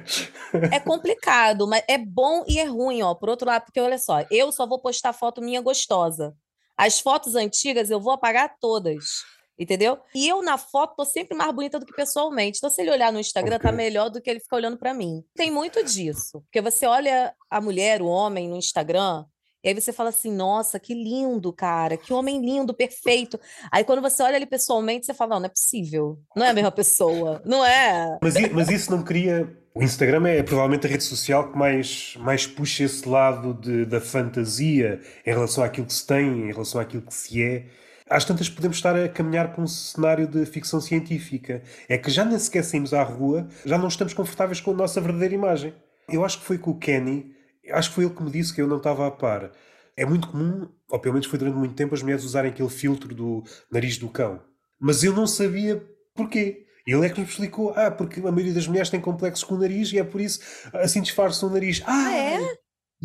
É 0.72 0.78
complicado, 0.78 1.66
mas 1.66 1.82
é 1.88 1.98
bom 1.98 2.44
e 2.46 2.58
é 2.60 2.64
ruim, 2.64 3.02
ó. 3.02 3.14
Por 3.14 3.28
outro 3.28 3.48
lado, 3.48 3.64
porque 3.64 3.80
olha 3.80 3.98
só, 3.98 4.24
eu 4.30 4.52
só 4.52 4.64
vou 4.64 4.78
postar 4.78 5.12
foto 5.12 5.42
minha 5.42 5.60
gostosa. 5.60 6.34
As 6.78 7.00
fotos 7.00 7.34
antigas 7.34 7.90
eu 7.90 8.00
vou 8.00 8.12
apagar 8.12 8.54
todas. 8.60 9.24
Entendeu? 9.58 9.98
E 10.14 10.28
eu 10.28 10.42
na 10.42 10.58
foto 10.58 10.96
tô 10.96 11.04
sempre 11.04 11.36
mais 11.36 11.52
bonita 11.52 11.78
do 11.78 11.86
que 11.86 11.94
pessoalmente. 11.94 12.58
Então, 12.58 12.68
se 12.68 12.82
ele 12.82 12.90
olhar 12.90 13.12
no 13.12 13.18
Instagram, 13.18 13.58
tá 13.58 13.68
okay. 13.68 13.70
tá 13.70 13.76
melhor 13.76 14.10
do 14.10 14.20
que 14.20 14.28
ele 14.28 14.40
ficar 14.40 14.56
olhando 14.56 14.76
para 14.76 14.92
mim. 14.92 15.24
Tem 15.34 15.50
muito 15.50 15.82
disso. 15.82 16.42
Porque 16.42 16.60
você 16.60 16.86
olha 16.86 17.34
a 17.50 17.60
mulher, 17.60 18.02
o 18.02 18.06
homem 18.06 18.48
no 18.48 18.56
Instagram, 18.56 19.24
e 19.66 19.68
aí 19.68 19.74
você 19.74 19.92
fala 19.92 20.10
assim: 20.10 20.30
nossa, 20.30 20.78
que 20.78 20.94
lindo, 20.94 21.52
cara, 21.52 21.96
que 21.96 22.12
homem 22.12 22.40
lindo, 22.40 22.72
perfeito. 22.72 23.38
Aí 23.72 23.82
quando 23.82 24.00
você 24.00 24.22
olha 24.22 24.36
ele 24.36 24.46
pessoalmente, 24.46 25.04
você 25.04 25.12
fala: 25.12 25.30
não, 25.30 25.40
não 25.40 25.46
é 25.46 25.48
possível. 25.48 26.20
Não 26.36 26.46
é 26.46 26.50
a 26.50 26.54
mesma 26.54 26.70
pessoa. 26.70 27.42
Não 27.44 27.64
é. 27.64 28.16
Mas, 28.22 28.34
mas 28.52 28.68
isso 28.68 28.90
não 28.92 29.02
cria. 29.02 29.52
O 29.74 29.82
Instagram 29.82 30.28
é 30.28 30.42
provavelmente 30.42 30.86
a 30.86 30.90
rede 30.90 31.02
social 31.02 31.50
que 31.50 31.58
mais, 31.58 32.14
mais 32.18 32.46
puxa 32.46 32.84
esse 32.84 33.06
lado 33.06 33.52
de, 33.54 33.84
da 33.84 34.00
fantasia 34.00 35.00
em 35.26 35.30
relação 35.30 35.64
àquilo 35.64 35.86
que 35.86 35.94
se 35.94 36.06
tem, 36.06 36.26
em 36.26 36.46
relação 36.46 36.80
àquilo 36.80 37.02
que 37.02 37.12
se 37.12 37.42
é 37.42 37.66
às 38.08 38.24
tantas 38.24 38.48
podemos 38.48 38.76
estar 38.76 38.96
a 38.96 39.08
caminhar 39.08 39.52
para 39.52 39.62
um 39.62 39.66
cenário 39.66 40.26
de 40.26 40.46
ficção 40.46 40.80
científica. 40.80 41.62
É 41.88 41.98
que 41.98 42.10
já 42.10 42.24
nem 42.24 42.38
sequer 42.38 42.64
saímos 42.64 42.94
à 42.94 43.02
rua, 43.02 43.48
já 43.64 43.76
não 43.76 43.88
estamos 43.88 44.14
confortáveis 44.14 44.60
com 44.60 44.70
a 44.70 44.74
nossa 44.74 45.00
verdadeira 45.00 45.34
imagem. 45.34 45.74
Eu 46.08 46.24
acho 46.24 46.38
que 46.38 46.44
foi 46.44 46.58
com 46.58 46.70
o 46.70 46.78
Kenny, 46.78 47.34
acho 47.70 47.88
que 47.88 47.94
foi 47.96 48.04
ele 48.04 48.14
que 48.14 48.22
me 48.22 48.30
disse 48.30 48.54
que 48.54 48.62
eu 48.62 48.68
não 48.68 48.76
estava 48.76 49.06
a 49.06 49.10
par. 49.10 49.50
É 49.96 50.04
muito 50.04 50.28
comum, 50.28 50.68
ou 50.90 51.00
pelo 51.00 51.14
menos 51.14 51.26
foi 51.26 51.38
durante 51.38 51.56
muito 51.56 51.74
tempo, 51.74 51.94
as 51.94 52.02
mulheres 52.02 52.24
usarem 52.24 52.50
aquele 52.50 52.68
filtro 52.68 53.14
do 53.14 53.42
nariz 53.72 53.98
do 53.98 54.08
cão. 54.08 54.40
Mas 54.78 55.02
eu 55.02 55.12
não 55.12 55.26
sabia 55.26 55.82
porquê. 56.14 56.64
Ele 56.86 57.04
é 57.04 57.08
que 57.08 57.18
me 57.18 57.26
explicou, 57.26 57.72
ah, 57.74 57.90
porque 57.90 58.20
a 58.20 58.30
maioria 58.30 58.54
das 58.54 58.68
mulheres 58.68 58.88
tem 58.88 59.00
complexos 59.00 59.42
com 59.42 59.56
o 59.56 59.58
nariz 59.58 59.92
e 59.92 59.98
é 59.98 60.04
por 60.04 60.20
isso 60.20 60.38
assim 60.74 61.02
disfarçam 61.02 61.48
o 61.48 61.52
nariz. 61.52 61.82
Ah 61.84 62.14
é? 62.14 62.56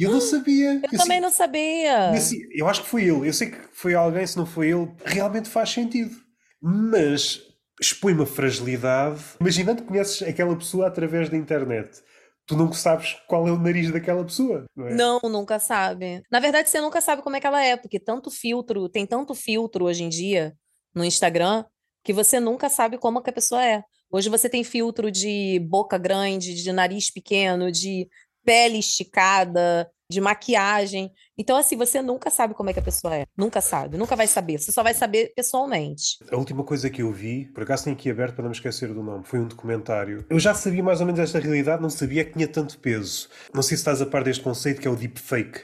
E 0.02 0.04
eu 0.04 0.12
não 0.12 0.20
sabia. 0.20 0.74
Eu, 0.74 0.82
eu 0.92 0.98
também 0.98 1.22
não 1.22 1.30
sabia. 1.30 2.10
Assim, 2.10 2.40
eu 2.56 2.68
acho 2.68 2.82
que 2.82 2.90
foi 2.90 3.04
ele. 3.04 3.28
Eu 3.28 3.34
sei 3.34 3.52
que 3.52 3.58
foi 3.72 3.94
alguém, 3.94 4.26
se 4.26 4.36
não 4.36 4.48
foi 4.48 4.72
ele, 4.72 4.92
realmente 5.06 5.48
faz 5.48 5.70
sentido. 5.70 6.16
Mas 6.60 7.40
expõe 7.80 8.14
uma 8.14 8.26
fragilidade. 8.26 9.22
Imaginando 9.40 9.84
que 9.84 9.88
conheces 9.88 10.28
aquela 10.28 10.56
pessoa 10.56 10.88
através 10.88 11.30
da 11.30 11.38
internet. 11.38 12.02
Tu 12.48 12.58
nunca 12.58 12.74
sabes 12.74 13.16
qual 13.28 13.48
é 13.48 13.52
o 13.52 13.60
nariz 13.60 13.92
daquela 13.92 14.24
pessoa, 14.26 14.66
não 14.76 14.88
é? 14.88 14.96
Não, 14.96 15.20
nunca 15.22 15.60
sabe. 15.60 16.24
Na 16.32 16.40
verdade, 16.40 16.72
você 16.72 16.82
nunca 16.82 17.00
sabe 17.00 17.22
como 17.22 17.36
é 17.36 17.40
que 17.40 17.46
ela 17.46 17.64
é, 17.64 17.78
porque 17.78 18.00
tanto 18.00 18.32
filtro, 18.32 18.90
tem 18.90 19.06
tanto 19.06 19.36
filtro 19.36 19.86
hoje 19.86 20.04
em 20.04 20.10
dia 20.10 20.56
no 20.96 21.06
Instagram, 21.06 21.64
que 22.04 22.12
você 22.12 22.40
nunca 22.40 22.70
sabe 22.70 22.98
como 22.98 23.22
que 23.22 23.30
a 23.30 23.34
pessoa 23.34 23.64
é. 23.64 23.84
Hoje 24.12 24.30
você 24.30 24.50
tem 24.50 24.64
filtro 24.64 25.12
de 25.12 25.60
boca 25.70 25.98
grande, 26.00 26.56
de 26.56 26.72
nariz 26.74 27.12
pequeno, 27.12 27.72
de 27.72 28.10
pele 28.44 28.80
esticada, 28.80 29.90
de 30.12 30.22
maquiagem. 30.22 31.12
Então, 31.38 31.58
assim, 31.58 31.78
você 31.78 32.02
nunca 32.02 32.30
sabe 32.30 32.54
como 32.54 32.70
é 32.70 32.74
que 32.74 32.80
a 32.80 32.84
pessoa 32.84 33.16
é. 33.16 33.26
Nunca 33.36 33.62
sabe, 33.62 33.98
nunca 33.98 34.16
vai 34.16 34.28
saber. 34.28 34.60
Você 34.60 34.72
só 34.72 34.84
vai 34.84 34.94
saber 34.94 35.32
pessoalmente. 35.36 36.18
A 36.30 36.36
última 36.36 36.64
coisa 36.64 36.90
que 36.90 37.02
eu 37.02 37.12
vi, 37.12 37.46
por 37.54 37.64
acaso 37.64 37.86
tenho 37.86 37.96
aqui 37.96 38.12
aberto 38.12 38.36
para 38.36 38.44
não 38.44 38.50
me 38.50 38.56
esquecer 38.56 38.94
do 38.94 39.02
nome, 39.02 39.24
foi 39.24 39.40
um 39.40 39.48
documentário. 39.48 40.26
Eu 40.30 40.40
já 40.40 40.54
sabia 40.54 40.84
mais 40.84 41.00
ou 41.00 41.06
menos 41.06 41.20
esta 41.20 41.40
realidade, 41.40 41.82
não 41.82 41.90
sabia 41.90 42.26
que 42.26 42.34
tinha 42.34 42.48
tanto 42.48 42.78
peso. 42.78 43.30
Não 43.54 43.62
sei 43.62 43.78
se 43.78 43.82
estás 43.82 44.02
a 44.02 44.06
par 44.06 44.24
deste 44.24 44.44
conceito 44.44 44.82
que 44.82 44.88
é 44.88 44.92
o 44.92 44.96
deepfake. 44.96 45.62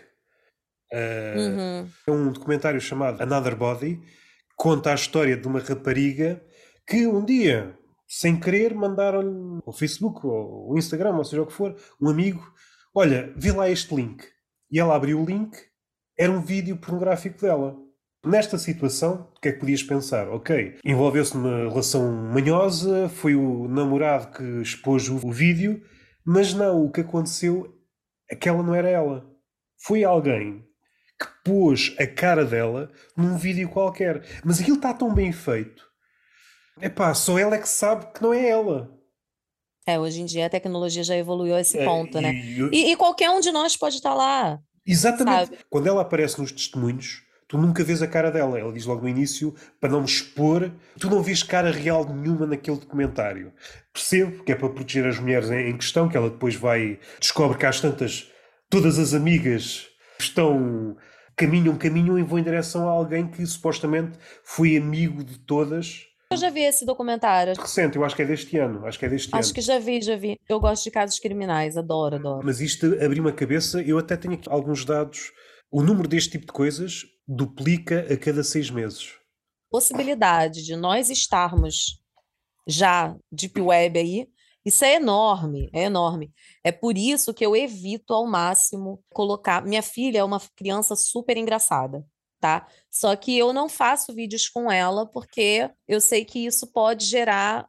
Uh, 0.92 1.38
uhum. 1.38 1.90
É 2.08 2.12
um 2.12 2.32
documentário 2.32 2.80
chamado 2.80 3.22
Another 3.22 3.56
Body, 3.56 3.98
que 3.98 4.56
conta 4.56 4.92
a 4.92 4.96
história 4.96 5.36
de 5.36 5.46
uma 5.46 5.60
rapariga 5.60 6.42
que 6.88 7.06
um 7.06 7.26
dia, 7.26 7.78
sem 8.08 8.40
querer, 8.40 8.74
mandaram 8.74 9.62
ao 9.66 9.74
Facebook 9.74 10.26
ou 10.26 10.72
ao 10.72 10.78
Instagram, 10.78 11.18
ou 11.18 11.26
seja 11.26 11.42
o 11.42 11.46
que 11.46 11.52
for, 11.52 11.76
um 12.02 12.08
amigo 12.08 12.42
olha, 12.98 13.32
vê 13.36 13.52
lá 13.52 13.70
este 13.70 13.94
link. 13.94 14.26
E 14.72 14.80
ela 14.80 14.96
abriu 14.96 15.22
o 15.22 15.26
link, 15.26 15.56
era 16.18 16.32
um 16.32 16.42
vídeo 16.42 16.76
pornográfico 16.78 17.40
dela. 17.40 17.76
Nesta 18.26 18.58
situação, 18.58 19.30
o 19.38 19.40
que 19.40 19.50
é 19.50 19.52
que 19.52 19.60
podias 19.60 19.84
pensar? 19.84 20.28
Ok, 20.30 20.80
envolveu-se 20.84 21.38
numa 21.38 21.70
relação 21.70 22.12
manhosa, 22.12 23.08
foi 23.08 23.36
o 23.36 23.68
namorado 23.68 24.36
que 24.36 24.44
expôs 24.62 25.08
o 25.08 25.32
vídeo, 25.32 25.82
mas 26.26 26.56
não, 26.56 26.84
o 26.84 26.92
que 26.92 27.02
aconteceu, 27.02 27.72
aquela 28.30 28.64
não 28.64 28.74
era 28.74 28.90
ela. 28.90 29.30
Foi 29.80 30.04
alguém 30.04 30.66
que 31.20 31.28
pôs 31.46 31.96
a 32.00 32.08
cara 32.08 32.44
dela 32.44 32.92
num 33.16 33.38
vídeo 33.38 33.70
qualquer. 33.70 34.24
Mas 34.44 34.60
aquilo 34.60 34.78
está 34.78 34.92
tão 34.92 35.14
bem 35.14 35.32
feito. 35.32 35.86
É 36.82 36.90
pá, 36.90 37.14
só 37.14 37.38
ela 37.38 37.56
é 37.56 37.60
que 37.60 37.70
sabe 37.70 38.12
que 38.12 38.24
não 38.24 38.34
é 38.34 38.50
ela. 38.50 38.97
É, 39.88 39.98
hoje 39.98 40.22
em 40.22 40.26
dia 40.26 40.48
a 40.48 40.50
tecnologia 40.50 41.02
já 41.02 41.16
evoluiu 41.16 41.56
a 41.56 41.62
esse 41.62 41.78
é, 41.78 41.86
ponto, 41.86 42.20
né? 42.20 42.34
E, 42.34 42.70
e, 42.74 42.92
e, 42.92 42.96
qualquer 42.98 43.30
um 43.30 43.40
de 43.40 43.54
nós 43.54 43.78
pode 43.78 43.96
estar 43.96 44.14
lá. 44.14 44.60
Exatamente. 44.86 45.46
Sabe? 45.46 45.60
Quando 45.70 45.88
ela 45.88 46.02
aparece 46.02 46.42
nos 46.42 46.52
testemunhos, 46.52 47.24
tu 47.48 47.58
nunca 47.58 47.86
vês 47.86 48.02
a 48.02 48.08
cara 48.08 48.30
dela. 48.30 48.60
Ela 48.60 48.74
diz 48.74 48.86
logo 48.86 49.04
no 49.04 49.08
início, 49.08 49.56
para 49.80 49.90
não 49.90 50.02
me 50.02 50.06
expor, 50.06 50.70
tu 51.00 51.10
não 51.10 51.24
vês 51.24 51.42
cara 51.42 51.72
real 51.72 52.06
nenhuma 52.06 52.46
naquele 52.46 52.78
documentário. 52.78 53.54
Percebo 53.94 54.44
que 54.44 54.52
é 54.52 54.56
para 54.56 54.68
proteger 54.68 55.06
as 55.06 55.20
mulheres 55.20 55.50
em, 55.50 55.70
em 55.70 55.78
questão, 55.78 56.10
que 56.10 56.18
ela 56.18 56.30
depois 56.30 56.56
vai, 56.56 57.00
descobre 57.18 57.58
que 57.58 57.66
às 57.66 57.80
tantas, 57.80 58.30
todas 58.70 59.00
as 59.00 59.14
amigas 59.14 59.88
estão, 60.20 60.98
caminham, 61.34 61.78
caminham 61.78 62.20
e 62.20 62.24
vão 62.24 62.40
em 62.40 62.44
direção 62.44 62.90
a 62.90 62.92
alguém 62.92 63.26
que 63.26 63.46
supostamente 63.46 64.20
foi 64.44 64.76
amigo 64.76 65.24
de 65.24 65.40
todas 65.40 66.08
eu 66.30 66.38
já 66.38 66.50
vi 66.50 66.62
esse 66.62 66.86
documentário. 66.86 67.54
Recente, 67.56 67.96
eu 67.96 68.04
acho 68.04 68.16
que 68.16 68.22
é 68.22 68.26
deste 68.26 68.58
ano. 68.58 68.86
Acho 68.86 69.00
que 69.00 69.06
é 69.06 69.10
deste 69.10 69.34
acho 69.34 69.48
ano. 69.48 69.54
que 69.54 69.62
já 69.62 69.80
vi, 69.80 70.02
já 70.02 70.16
vi. 70.16 70.38
Eu 70.48 70.60
gosto 70.60 70.84
de 70.84 70.92
casos 70.92 71.20
criminais, 71.20 71.78
adoro, 71.78 72.16
adoro. 72.16 72.46
Mas 72.46 72.60
isto 72.60 72.86
abriu 73.04 73.24
uma 73.24 73.32
cabeça, 73.32 73.82
eu 73.82 73.98
até 73.98 74.18
tenho 74.18 74.34
aqui 74.34 74.50
alguns 74.50 74.84
dados. 74.84 75.32
O 75.72 75.82
número 75.82 76.08
deste 76.08 76.32
tipo 76.32 76.46
de 76.46 76.52
coisas 76.52 77.06
duplica 77.28 78.06
a 78.12 78.18
cada 78.18 78.44
seis 78.44 78.70
meses. 78.70 79.16
Possibilidade 79.70 80.64
de 80.64 80.76
nós 80.76 81.10
estarmos 81.10 82.02
já 82.68 83.16
deep 83.32 83.60
web 83.62 84.00
aí, 84.00 84.28
isso 84.66 84.84
é 84.84 84.96
enorme, 84.96 85.70
é 85.74 85.84
enorme. 85.84 86.34
É 86.64 86.74
por 86.74 86.98
isso 86.98 87.34
que 87.34 87.46
eu 87.46 87.56
evito 87.56 88.14
ao 88.14 88.28
máximo 88.28 89.02
colocar. 89.14 89.64
Minha 89.64 89.82
filha 89.82 90.20
é 90.20 90.24
uma 90.24 90.42
criança 90.56 90.96
super 90.96 91.38
engraçada 91.38 92.06
tá? 92.40 92.68
Só 92.90 93.16
que 93.16 93.38
eu 93.38 93.54
não 93.54 93.70
faço 93.70 94.14
vídeos 94.14 94.48
com 94.48 94.72
ela 94.72 95.06
porque 95.06 95.70
eu 95.88 96.00
sei 96.02 96.24
que 96.26 96.46
isso 96.46 96.68
pode 96.68 97.06
gerar 97.06 97.68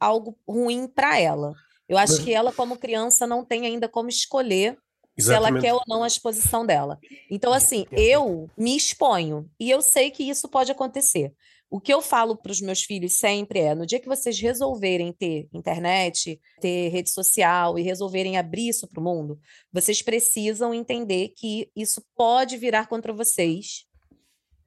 algo 0.00 0.38
ruim 0.46 0.86
para 0.86 1.18
ela. 1.18 1.54
Eu 1.88 1.96
acho 1.96 2.22
que 2.22 2.34
ela, 2.34 2.52
como 2.52 2.76
criança, 2.76 3.26
não 3.26 3.44
tem 3.44 3.64
ainda 3.64 3.88
como 3.88 4.10
escolher 4.10 4.76
Exatamente. 5.16 5.18
se 5.18 5.32
ela 5.32 5.60
quer 5.60 5.74
ou 5.74 5.82
não 5.88 6.02
a 6.04 6.06
exposição 6.06 6.66
dela. 6.66 6.98
Então, 7.30 7.52
assim, 7.52 7.86
eu 7.90 8.48
me 8.56 8.76
exponho 8.76 9.50
e 9.58 9.70
eu 9.70 9.80
sei 9.80 10.10
que 10.10 10.22
isso 10.22 10.48
pode 10.48 10.70
acontecer. 10.70 11.32
O 11.70 11.80
que 11.80 11.92
eu 11.92 12.00
falo 12.00 12.34
para 12.34 12.52
os 12.52 12.60
meus 12.60 12.82
filhos 12.82 13.18
sempre 13.18 13.60
é: 13.60 13.74
no 13.74 13.86
dia 13.86 14.00
que 14.00 14.08
vocês 14.08 14.38
resolverem 14.40 15.12
ter 15.12 15.48
internet, 15.52 16.40
ter 16.60 16.88
rede 16.88 17.10
social 17.10 17.78
e 17.78 17.82
resolverem 17.82 18.38
abrir 18.38 18.68
isso 18.68 18.86
para 18.86 19.00
o 19.00 19.04
mundo, 19.04 19.38
vocês 19.72 20.00
precisam 20.00 20.72
entender 20.72 21.34
que 21.36 21.70
isso 21.76 22.02
pode 22.16 22.56
virar 22.56 22.86
contra 22.86 23.12
vocês 23.12 23.87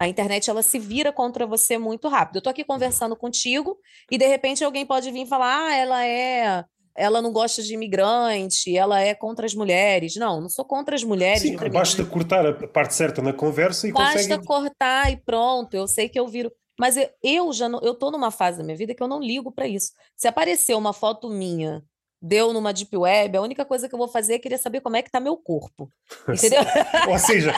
a 0.01 0.07
internet 0.07 0.49
ela 0.49 0.63
se 0.63 0.79
vira 0.79 1.13
contra 1.13 1.45
você 1.45 1.77
muito 1.77 2.07
rápido. 2.07 2.37
Eu 2.37 2.41
tô 2.41 2.49
aqui 2.49 2.63
conversando 2.63 3.15
contigo 3.15 3.77
e 4.09 4.17
de 4.17 4.25
repente 4.25 4.63
alguém 4.63 4.83
pode 4.83 5.11
vir 5.11 5.27
falar: 5.27 5.67
"Ah, 5.67 5.75
ela 5.75 6.03
é 6.03 6.65
ela 6.95 7.21
não 7.21 7.31
gosta 7.31 7.61
de 7.61 7.75
imigrante, 7.75 8.75
ela 8.75 8.99
é 8.99 9.13
contra 9.13 9.45
as 9.45 9.53
mulheres. 9.53 10.15
Não, 10.15 10.41
não 10.41 10.49
sou 10.49 10.65
contra 10.65 10.95
as 10.95 11.03
mulheres. 11.03 11.43
Sim, 11.43 11.55
basta 11.69 12.03
cortar 12.03 12.45
a 12.47 12.67
parte 12.67 12.95
certa 12.95 13.21
na 13.21 13.31
conversa 13.31 13.87
e 13.87 13.91
basta 13.91 14.13
consegue... 14.13 14.29
Basta 14.29 14.45
cortar 14.45 15.11
e 15.11 15.17
pronto. 15.17 15.75
Eu 15.75 15.87
sei 15.87 16.09
que 16.09 16.19
eu 16.19 16.27
viro. 16.27 16.51
Mas 16.79 16.97
eu, 16.97 17.07
eu 17.23 17.53
já 17.53 17.69
não, 17.69 17.79
eu 17.81 17.93
tô 17.93 18.09
numa 18.09 18.31
fase 18.31 18.57
da 18.57 18.63
minha 18.63 18.75
vida 18.75 18.95
que 18.95 19.03
eu 19.03 19.07
não 19.07 19.21
ligo 19.21 19.51
para 19.51 19.67
isso. 19.67 19.91
Se 20.17 20.27
aparecer 20.27 20.75
uma 20.75 20.93
foto 20.93 21.29
minha 21.29 21.83
deu 22.19 22.51
numa 22.51 22.73
deep 22.73 22.95
web, 22.97 23.37
a 23.37 23.41
única 23.41 23.63
coisa 23.63 23.87
que 23.87 23.95
eu 23.95 23.99
vou 23.99 24.07
fazer 24.07 24.33
é 24.33 24.39
querer 24.39 24.57
saber 24.57 24.81
como 24.81 24.95
é 24.95 25.01
que 25.01 25.11
tá 25.11 25.19
meu 25.19 25.37
corpo. 25.37 25.91
Entendeu? 26.27 26.61
Ou 27.07 27.19
seja, 27.19 27.53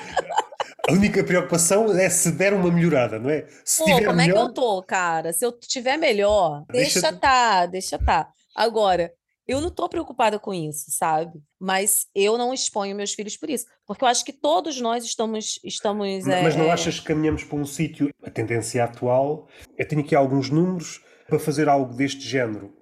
a 0.88 0.92
única 0.92 1.24
preocupação 1.24 1.92
é 1.98 2.10
se 2.10 2.32
der 2.32 2.54
uma 2.54 2.70
melhorada, 2.70 3.18
não 3.18 3.30
é? 3.30 3.48
Se 3.64 3.84
Pô, 3.84 3.90
como 3.90 4.14
melhor... 4.14 4.22
é 4.22 4.32
que 4.34 4.38
eu 4.38 4.54
tô, 4.54 4.84
cara? 4.84 5.32
Se 5.32 5.46
eu 5.46 5.52
tiver 5.52 5.98
melhor, 5.98 6.66
deixa, 6.70 7.02
deixa 7.02 7.18
tá, 7.18 7.66
deixa 7.66 7.98
tá. 7.98 8.30
Agora, 8.54 9.14
eu 9.48 9.62
não 9.62 9.70
tô 9.70 9.88
preocupada 9.88 10.38
com 10.38 10.54
isso, 10.54 10.86
sabe? 10.90 11.42
Mas 11.60 12.08
eu 12.14 12.38
não 12.38 12.54
exponho 12.54 12.96
meus 12.96 13.14
filhos 13.14 13.38
por 13.38 13.50
isso. 13.50 13.66
Porque 13.86 14.04
eu 14.04 14.08
acho 14.08 14.24
que 14.24 14.34
todos 14.34 14.80
nós 14.80 15.04
estamos. 15.04 15.60
estamos 15.64 16.26
mas 16.26 16.56
é, 16.56 16.58
não 16.58 16.72
achas 16.72 17.00
que 17.00 17.06
caminhamos 17.06 17.44
para 17.44 17.58
um 17.58 17.66
sítio. 17.66 18.10
A 18.22 18.30
tendência 18.30 18.84
atual. 18.84 19.48
Eu 19.78 19.88
tenho 19.88 20.02
aqui 20.02 20.16
alguns 20.16 20.50
números 20.50 21.02
para 21.28 21.40
fazer 21.40 21.68
algo 21.68 21.94
deste 21.94 22.22
género 22.22 22.74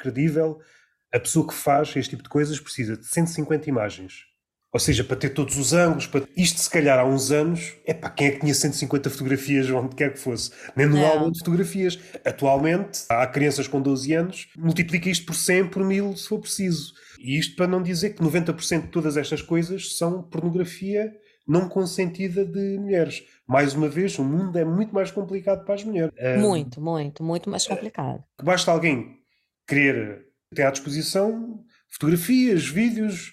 credível. 0.00 0.58
A 1.12 1.20
pessoa 1.20 1.46
que 1.46 1.54
faz 1.54 1.88
este 1.96 2.10
tipo 2.10 2.22
de 2.22 2.28
coisas 2.28 2.60
precisa 2.60 2.96
de 2.96 3.06
150 3.06 3.68
imagens. 3.68 4.24
Ou 4.72 4.80
seja, 4.80 5.02
para 5.04 5.16
ter 5.16 5.30
todos 5.30 5.56
os 5.56 5.72
ângulos, 5.72 6.06
para... 6.06 6.24
isto 6.36 6.60
se 6.60 6.68
calhar 6.68 6.98
há 6.98 7.04
uns 7.04 7.30
anos, 7.30 7.74
é 7.86 7.94
para 7.94 8.10
quem 8.10 8.26
é 8.26 8.30
que 8.32 8.40
tinha 8.40 8.54
150 8.54 9.08
fotografias 9.08 9.68
onde 9.70 9.94
quer 9.94 10.12
que 10.12 10.18
fosse? 10.18 10.50
Nem 10.74 10.86
no 10.86 11.04
álbum 11.04 11.30
de 11.30 11.38
fotografias. 11.38 11.98
Atualmente, 12.24 13.04
há 13.08 13.26
crianças 13.26 13.66
com 13.66 13.80
12 13.80 14.12
anos, 14.12 14.48
multiplica 14.56 15.08
isto 15.08 15.26
por 15.26 15.34
100, 15.34 15.68
por 15.68 15.84
1000, 15.84 16.16
se 16.16 16.28
for 16.28 16.40
preciso. 16.40 16.92
E 17.18 17.38
isto 17.38 17.56
para 17.56 17.66
não 17.66 17.82
dizer 17.82 18.10
que 18.10 18.22
90% 18.22 18.82
de 18.82 18.88
todas 18.88 19.16
estas 19.16 19.40
coisas 19.40 19.96
são 19.96 20.22
pornografia 20.22 21.12
não 21.46 21.68
consentida 21.68 22.44
de 22.44 22.78
mulheres. 22.78 23.22
Mais 23.46 23.72
uma 23.72 23.88
vez, 23.88 24.18
o 24.18 24.24
mundo 24.24 24.58
é 24.58 24.64
muito 24.64 24.92
mais 24.92 25.10
complicado 25.10 25.64
para 25.64 25.76
as 25.76 25.84
mulheres. 25.84 26.12
Muito, 26.38 26.80
muito, 26.80 27.22
muito 27.22 27.48
mais 27.48 27.66
complicado. 27.66 28.22
Basta 28.42 28.70
alguém 28.70 29.20
querer 29.66 30.26
ter 30.54 30.64
à 30.64 30.70
disposição 30.70 31.64
fotografias, 31.88 32.66
vídeos, 32.66 33.32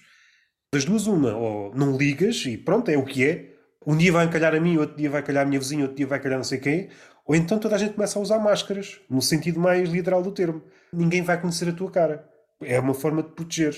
das 0.74 0.84
duas, 0.84 1.06
uma, 1.06 1.34
ou 1.36 1.74
não 1.74 1.96
ligas 1.96 2.44
e 2.46 2.58
pronto, 2.58 2.90
é 2.90 2.96
o 2.96 3.04
que 3.04 3.24
é. 3.24 3.54
Um 3.86 3.96
dia 3.96 4.12
vai 4.12 4.28
calhar 4.28 4.54
a 4.54 4.60
mim, 4.60 4.76
outro 4.76 4.96
dia 4.96 5.08
vai 5.08 5.22
calhar 5.22 5.44
a 5.44 5.46
minha 5.46 5.60
vizinha, 5.60 5.82
outro 5.82 5.96
dia 5.96 6.06
vai 6.06 6.20
calhar 6.20 6.38
não 6.38 6.44
sei 6.44 6.58
quem. 6.58 6.88
Ou 7.26 7.34
então 7.34 7.58
toda 7.58 7.76
a 7.76 7.78
gente 7.78 7.94
começa 7.94 8.18
a 8.18 8.22
usar 8.22 8.38
máscaras, 8.38 9.00
no 9.08 9.22
sentido 9.22 9.60
mais 9.60 9.88
literal 9.88 10.22
do 10.22 10.32
termo. 10.32 10.62
Ninguém 10.92 11.22
vai 11.22 11.40
conhecer 11.40 11.68
a 11.68 11.72
tua 11.72 11.90
cara. 11.90 12.28
É 12.60 12.78
uma 12.80 12.94
forma 12.94 13.22
de 13.22 13.30
proteger. 13.30 13.74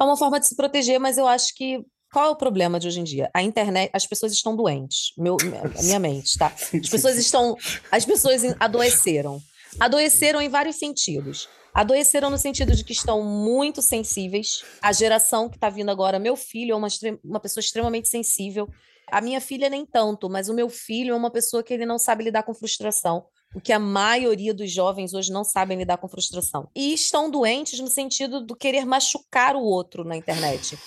É 0.00 0.04
uma 0.04 0.16
forma 0.16 0.40
de 0.40 0.46
se 0.46 0.56
proteger, 0.56 0.98
mas 0.98 1.18
eu 1.18 1.26
acho 1.26 1.54
que 1.54 1.84
qual 2.12 2.26
é 2.26 2.30
o 2.30 2.36
problema 2.36 2.80
de 2.80 2.88
hoje 2.88 3.00
em 3.00 3.04
dia? 3.04 3.30
A 3.34 3.42
internet, 3.42 3.90
as 3.92 4.06
pessoas 4.06 4.32
estão 4.32 4.56
doentes. 4.56 5.12
Meu, 5.18 5.36
a 5.78 5.82
minha 5.82 5.98
mente, 5.98 6.38
tá? 6.38 6.52
As 6.56 6.88
pessoas 6.88 7.16
estão, 7.16 7.56
as 7.90 8.04
pessoas 8.04 8.42
adoeceram. 8.58 9.40
Adoeceram 9.78 10.40
em 10.40 10.48
vários 10.48 10.76
sentidos. 10.76 11.48
Adoeceram 11.74 12.30
no 12.30 12.38
sentido 12.38 12.74
de 12.74 12.84
que 12.84 12.92
estão 12.92 13.22
muito 13.22 13.80
sensíveis. 13.80 14.64
A 14.82 14.92
geração 14.92 15.48
que 15.48 15.56
está 15.56 15.68
vindo 15.68 15.90
agora, 15.90 16.18
meu 16.18 16.36
filho 16.36 16.72
é 16.72 16.76
uma, 16.76 16.88
uma 17.22 17.40
pessoa 17.40 17.60
extremamente 17.60 18.08
sensível. 18.08 18.68
A 19.10 19.20
minha 19.20 19.40
filha 19.40 19.70
nem 19.70 19.86
tanto, 19.86 20.28
mas 20.28 20.48
o 20.48 20.54
meu 20.54 20.68
filho 20.68 21.12
é 21.12 21.16
uma 21.16 21.30
pessoa 21.30 21.62
que 21.62 21.72
ele 21.72 21.86
não 21.86 21.98
sabe 21.98 22.24
lidar 22.24 22.42
com 22.42 22.52
frustração. 22.52 23.24
O 23.54 23.60
que 23.60 23.72
a 23.72 23.78
maioria 23.78 24.52
dos 24.52 24.70
jovens 24.70 25.14
hoje 25.14 25.32
não 25.32 25.44
sabem 25.44 25.78
lidar 25.78 25.96
com 25.96 26.08
frustração. 26.08 26.68
E 26.76 26.92
estão 26.92 27.30
doentes 27.30 27.80
no 27.80 27.88
sentido 27.88 28.44
do 28.44 28.54
querer 28.54 28.84
machucar 28.84 29.56
o 29.56 29.62
outro 29.62 30.04
na 30.04 30.16
internet. 30.16 30.78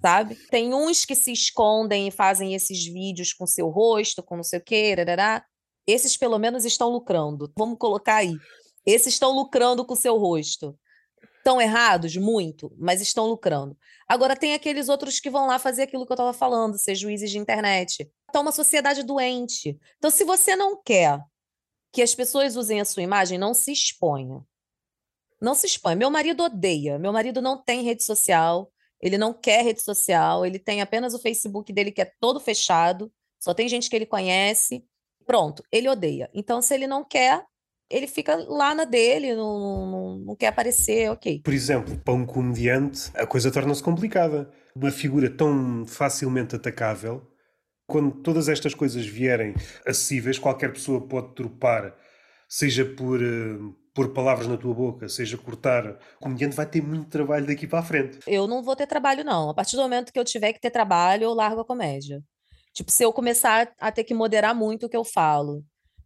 Sabe? 0.00 0.34
Tem 0.50 0.74
uns 0.74 1.04
que 1.04 1.14
se 1.14 1.32
escondem 1.32 2.08
e 2.08 2.10
fazem 2.10 2.54
esses 2.54 2.84
vídeos 2.84 3.32
com 3.32 3.46
seu 3.46 3.68
rosto, 3.68 4.22
com 4.22 4.36
não 4.36 4.42
sei 4.42 4.58
o 4.58 4.64
quê. 4.64 4.96
Esses 5.86 6.16
pelo 6.16 6.38
menos 6.38 6.64
estão 6.64 6.88
lucrando. 6.88 7.52
Vamos 7.56 7.78
colocar 7.78 8.16
aí. 8.16 8.36
Esses 8.84 9.14
estão 9.14 9.32
lucrando 9.32 9.84
com 9.84 9.94
o 9.94 9.96
seu 9.96 10.16
rosto. 10.18 10.78
Estão 11.38 11.60
errados? 11.60 12.16
Muito, 12.16 12.72
mas 12.78 13.00
estão 13.00 13.26
lucrando. 13.26 13.76
Agora, 14.08 14.36
tem 14.36 14.54
aqueles 14.54 14.88
outros 14.88 15.18
que 15.18 15.30
vão 15.30 15.46
lá 15.46 15.58
fazer 15.58 15.82
aquilo 15.82 16.06
que 16.06 16.12
eu 16.12 16.14
estava 16.14 16.32
falando, 16.32 16.78
ser 16.78 16.94
juízes 16.94 17.30
de 17.30 17.38
internet. 17.38 18.10
Está 18.28 18.40
uma 18.40 18.52
sociedade 18.52 19.02
doente. 19.02 19.78
Então, 19.98 20.10
se 20.10 20.24
você 20.24 20.54
não 20.54 20.80
quer 20.82 21.20
que 21.92 22.02
as 22.02 22.14
pessoas 22.14 22.56
usem 22.56 22.80
a 22.80 22.84
sua 22.84 23.02
imagem, 23.02 23.38
não 23.38 23.54
se 23.54 23.72
exponha. 23.72 24.44
Não 25.40 25.54
se 25.54 25.66
exponha. 25.66 25.96
Meu 25.96 26.10
marido 26.10 26.44
odeia. 26.44 26.98
Meu 26.98 27.12
marido 27.12 27.42
não 27.42 27.60
tem 27.62 27.82
rede 27.82 28.04
social. 28.04 28.72
ele 29.00 29.18
não 29.18 29.34
quer 29.34 29.64
rede 29.64 29.82
social, 29.82 30.46
ele 30.46 30.60
tem 30.60 30.80
apenas 30.80 31.12
o 31.12 31.18
Facebook 31.18 31.72
dele 31.72 31.90
que 31.90 32.00
é 32.00 32.12
todo 32.20 32.38
fechado, 32.38 33.12
só 33.40 33.52
tem 33.52 33.68
gente 33.68 33.90
que 33.90 33.96
ele 33.96 34.06
conhece. 34.06 34.86
Pronto, 35.26 35.64
ele 35.72 35.88
odeia. 35.88 36.30
Então, 36.32 36.62
se 36.62 36.72
ele 36.72 36.86
não 36.86 37.04
quer, 37.04 37.44
ele 37.92 38.06
fica 38.06 38.34
lá 38.48 38.74
na 38.74 38.84
dele, 38.84 39.34
não, 39.34 39.86
não, 39.86 40.18
não 40.18 40.36
quer 40.36 40.48
aparecer, 40.48 41.10
ok. 41.10 41.42
Por 41.44 41.52
exemplo, 41.52 41.96
para 41.98 42.14
um 42.14 42.24
comediante, 42.24 43.10
a 43.14 43.26
coisa 43.26 43.50
torna-se 43.50 43.82
complicada. 43.82 44.50
Uma 44.74 44.90
figura 44.90 45.28
tão 45.28 45.84
facilmente 45.86 46.56
atacável, 46.56 47.22
quando 47.86 48.10
todas 48.22 48.48
estas 48.48 48.74
coisas 48.74 49.04
vierem 49.04 49.54
acessíveis, 49.86 50.38
qualquer 50.38 50.72
pessoa 50.72 51.06
pode 51.06 51.34
tropar, 51.34 51.94
seja 52.48 52.84
por, 52.84 53.20
uh, 53.20 53.76
pôr 53.94 54.14
palavras 54.14 54.46
na 54.46 54.56
tua 54.56 54.72
boca, 54.72 55.08
seja 55.08 55.36
cortar. 55.36 55.98
O 56.18 56.20
comediante 56.20 56.56
vai 56.56 56.64
ter 56.64 56.82
muito 56.82 57.10
trabalho 57.10 57.46
daqui 57.46 57.66
para 57.66 57.80
a 57.80 57.82
frente. 57.82 58.18
Eu 58.26 58.46
não 58.46 58.62
vou 58.62 58.74
ter 58.74 58.86
trabalho, 58.86 59.22
não. 59.22 59.50
A 59.50 59.54
partir 59.54 59.76
do 59.76 59.82
momento 59.82 60.10
que 60.10 60.18
eu 60.18 60.24
tiver 60.24 60.54
que 60.54 60.60
ter 60.60 60.70
trabalho, 60.70 61.24
eu 61.24 61.34
largo 61.34 61.60
a 61.60 61.64
comédia. 61.66 62.22
Tipo, 62.72 62.90
se 62.90 63.04
eu 63.04 63.12
começar 63.12 63.70
a 63.78 63.92
ter 63.92 64.04
que 64.04 64.14
moderar 64.14 64.54
muito 64.54 64.86
o 64.86 64.88
que 64.88 64.96
eu 64.96 65.04
falo, 65.04 65.62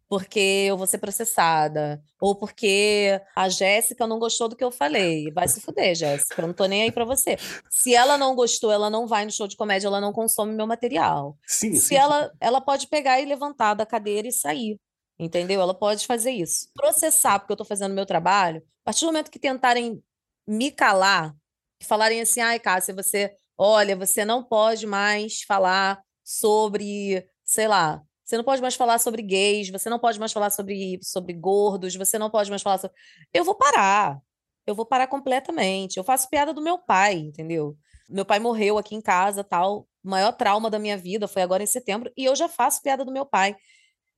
porque 0.09 0.67
eu 0.69 0.77
vou 0.77 0.87
ser 0.87 0.99
processada, 0.99 2.03
ou 2.21 2.35
porque 2.37 3.21
a 3.35 3.49
Jéssica 3.49 4.07
não 4.07 4.19
gostou 4.19 4.49
do 4.49 4.57
que 4.57 4.63
eu 4.63 4.71
falei. 4.71 5.31
Vai 5.33 5.49
se 5.49 5.61
fuder, 5.61 5.95
Jéssica, 5.95 6.41
eu 6.41 6.47
não 6.47 6.55
tô 6.55 6.67
nem 6.67 6.83
aí 6.83 6.93
para 6.93 7.05
você. 7.05 7.37
Se 7.69 7.95
ela 7.95 8.17
não 8.17 8.35
gostou, 8.35 8.71
ela 8.71 8.89
não 8.89 9.07
vai 9.07 9.25
no 9.25 9.33
show 9.33 9.49
de 9.49 9.57
comédia, 9.57 9.89
ela 9.89 10.01
não 10.01 10.13
consome 10.13 10.55
meu 10.55 10.67
material. 10.67 11.37
Sim, 11.47 11.75
se 11.75 11.89
sim, 11.89 11.95
ela, 11.97 12.33
ela 12.41 12.61
pode 12.61 12.87
pegar 12.87 13.21
e 13.21 13.25
levantar 13.25 13.75
da 13.75 13.85
cadeira 13.85 14.29
e 14.29 14.33
sair. 14.33 14.79
Entendeu? 15.19 15.61
Ela 15.61 15.75
pode 15.75 16.07
fazer 16.07 16.31
isso. 16.31 16.69
Processar 16.75 17.39
porque 17.39 17.53
eu 17.53 17.57
tô 17.57 17.65
fazendo 17.65 17.95
meu 17.95 18.07
trabalho, 18.07 18.63
a 18.83 18.85
partir 18.85 19.01
do 19.01 19.07
momento 19.07 19.31
que 19.31 19.39
tentarem 19.39 20.03
me 20.47 20.71
calar, 20.71 21.35
que 21.81 21.87
falarem 21.87 22.21
assim, 22.21 22.41
ai, 22.41 22.61
Cássia, 22.61 22.95
você, 22.95 23.35
olha, 23.59 23.97
você 23.97 24.25
não 24.25 24.45
pode 24.45 24.87
mais 24.87 25.43
falar 25.43 26.01
sobre, 26.23 27.27
sei 27.45 27.67
lá, 27.67 28.03
você 28.27 28.37
não 28.37 28.43
pode 28.43 28.61
mais 28.61 28.75
falar 28.75 28.99
sobre 28.99 29.23
gays, 29.23 29.71
você 29.71 29.89
não 29.89 30.01
pode 30.01 30.19
mais 30.19 30.33
falar 30.33 30.51
sobre, 30.51 30.99
sobre 31.01 31.33
gordos, 31.33 31.95
você 31.95 32.19
não 32.19 32.29
pode 32.29 32.51
mais 32.51 32.61
falar 32.61 32.79
sobre. 32.79 32.97
Eu 33.33 33.45
vou 33.45 33.55
parar. 33.55 34.21
Eu 34.67 34.75
vou 34.75 34.85
parar 34.85 35.07
completamente. 35.07 35.97
Eu 35.97 36.03
faço 36.03 36.29
piada 36.29 36.53
do 36.53 36.61
meu 36.61 36.77
pai, 36.77 37.15
entendeu? 37.15 37.77
Meu 38.11 38.25
pai 38.25 38.41
morreu 38.41 38.79
aqui 38.79 38.97
em 38.97 39.01
casa, 39.01 39.45
tal. 39.45 39.87
O 40.05 40.11
maior 40.11 40.33
trauma 40.33 40.69
da 40.69 40.77
minha 40.77 40.99
vida 40.99 41.29
foi 41.29 41.41
agora 41.41 41.63
em 41.63 41.67
setembro, 41.67 42.13
e 42.17 42.25
eu 42.25 42.35
já 42.35 42.49
faço 42.49 42.83
piada 42.83 43.05
do 43.05 43.13
meu 43.13 43.25
pai. 43.25 43.57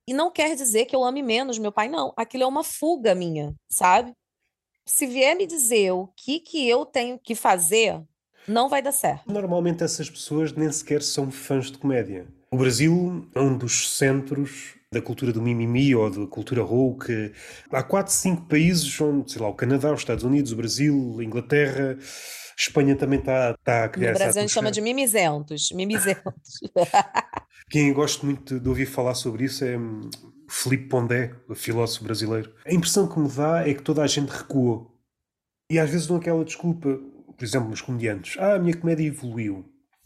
E 0.07 0.13
não 0.13 0.31
quer 0.31 0.55
dizer 0.55 0.85
que 0.85 0.95
eu 0.95 1.03
ame 1.03 1.21
menos 1.21 1.59
meu 1.59 1.71
pai, 1.71 1.87
não. 1.87 2.11
Aquilo 2.17 2.43
é 2.43 2.47
uma 2.47 2.63
fuga 2.63 3.13
minha, 3.13 3.53
sabe? 3.69 4.11
Se 4.87 5.05
vier 5.05 5.35
me 5.35 5.45
dizer 5.45 5.91
o 5.91 6.07
que, 6.17 6.39
que 6.39 6.67
eu 6.67 6.83
tenho 6.83 7.19
que 7.19 7.35
fazer, 7.35 8.03
não 8.47 8.67
vai 8.67 8.81
dar 8.81 8.91
certo. 8.91 9.31
Normalmente 9.31 9.83
essas 9.83 10.09
pessoas 10.09 10.51
nem 10.51 10.71
sequer 10.71 11.03
são 11.03 11.29
fãs 11.29 11.69
de 11.69 11.77
comédia. 11.77 12.27
O 12.51 12.57
Brasil 12.57 13.27
é 13.35 13.39
um 13.39 13.57
dos 13.57 13.95
centros 13.95 14.75
da 14.91 14.99
cultura 14.99 15.31
do 15.31 15.41
mimimi 15.41 15.93
ou 15.93 16.09
da 16.09 16.25
cultura 16.25 16.63
woke. 16.63 17.31
Há 17.71 17.83
quatro, 17.83 18.11
cinco 18.11 18.41
países 18.47 18.99
onde, 18.99 19.31
sei 19.31 19.41
lá, 19.41 19.47
o 19.49 19.53
Canadá, 19.53 19.93
os 19.93 19.99
Estados 19.99 20.23
Unidos, 20.23 20.51
o 20.51 20.55
Brasil, 20.55 21.17
a 21.19 21.23
Inglaterra, 21.23 21.95
Espanha 22.57 22.95
também 22.95 23.19
está, 23.19 23.51
está 23.51 23.83
a 23.85 23.89
criar 23.89 24.13
No 24.13 24.17
Brasil 24.17 24.39
a 24.39 24.41
gente 24.41 24.53
chama 24.53 24.71
de 24.71 24.81
mimizentos. 24.81 25.71
Mimizentos. 25.71 26.59
Quem 27.69 27.93
gosto 27.93 28.25
muito 28.25 28.59
de 28.59 28.67
ouvir 28.67 28.87
falar 28.87 29.13
sobre 29.13 29.45
isso 29.45 29.63
é 29.63 29.77
hum, 29.77 30.09
Felipe 30.49 30.89
Pondé, 30.89 31.35
o 31.47 31.53
filósofo 31.53 32.03
brasileiro. 32.03 32.51
A 32.65 32.73
impressão 32.73 33.07
que 33.07 33.19
me 33.19 33.29
dá 33.29 33.67
é 33.67 33.75
que 33.75 33.83
toda 33.83 34.01
a 34.01 34.07
gente 34.07 34.29
recuou. 34.29 34.99
E 35.71 35.77
às 35.77 35.87
vezes 35.87 36.07
dão 36.07 36.17
aquela 36.17 36.43
desculpa, 36.43 36.99
por 37.37 37.45
exemplo, 37.45 37.69
nos 37.69 37.81
comediantes. 37.81 38.37
Ah, 38.39 38.55
a 38.55 38.59
minha 38.59 38.75
comédia 38.75 39.05
evoluiu 39.05 39.63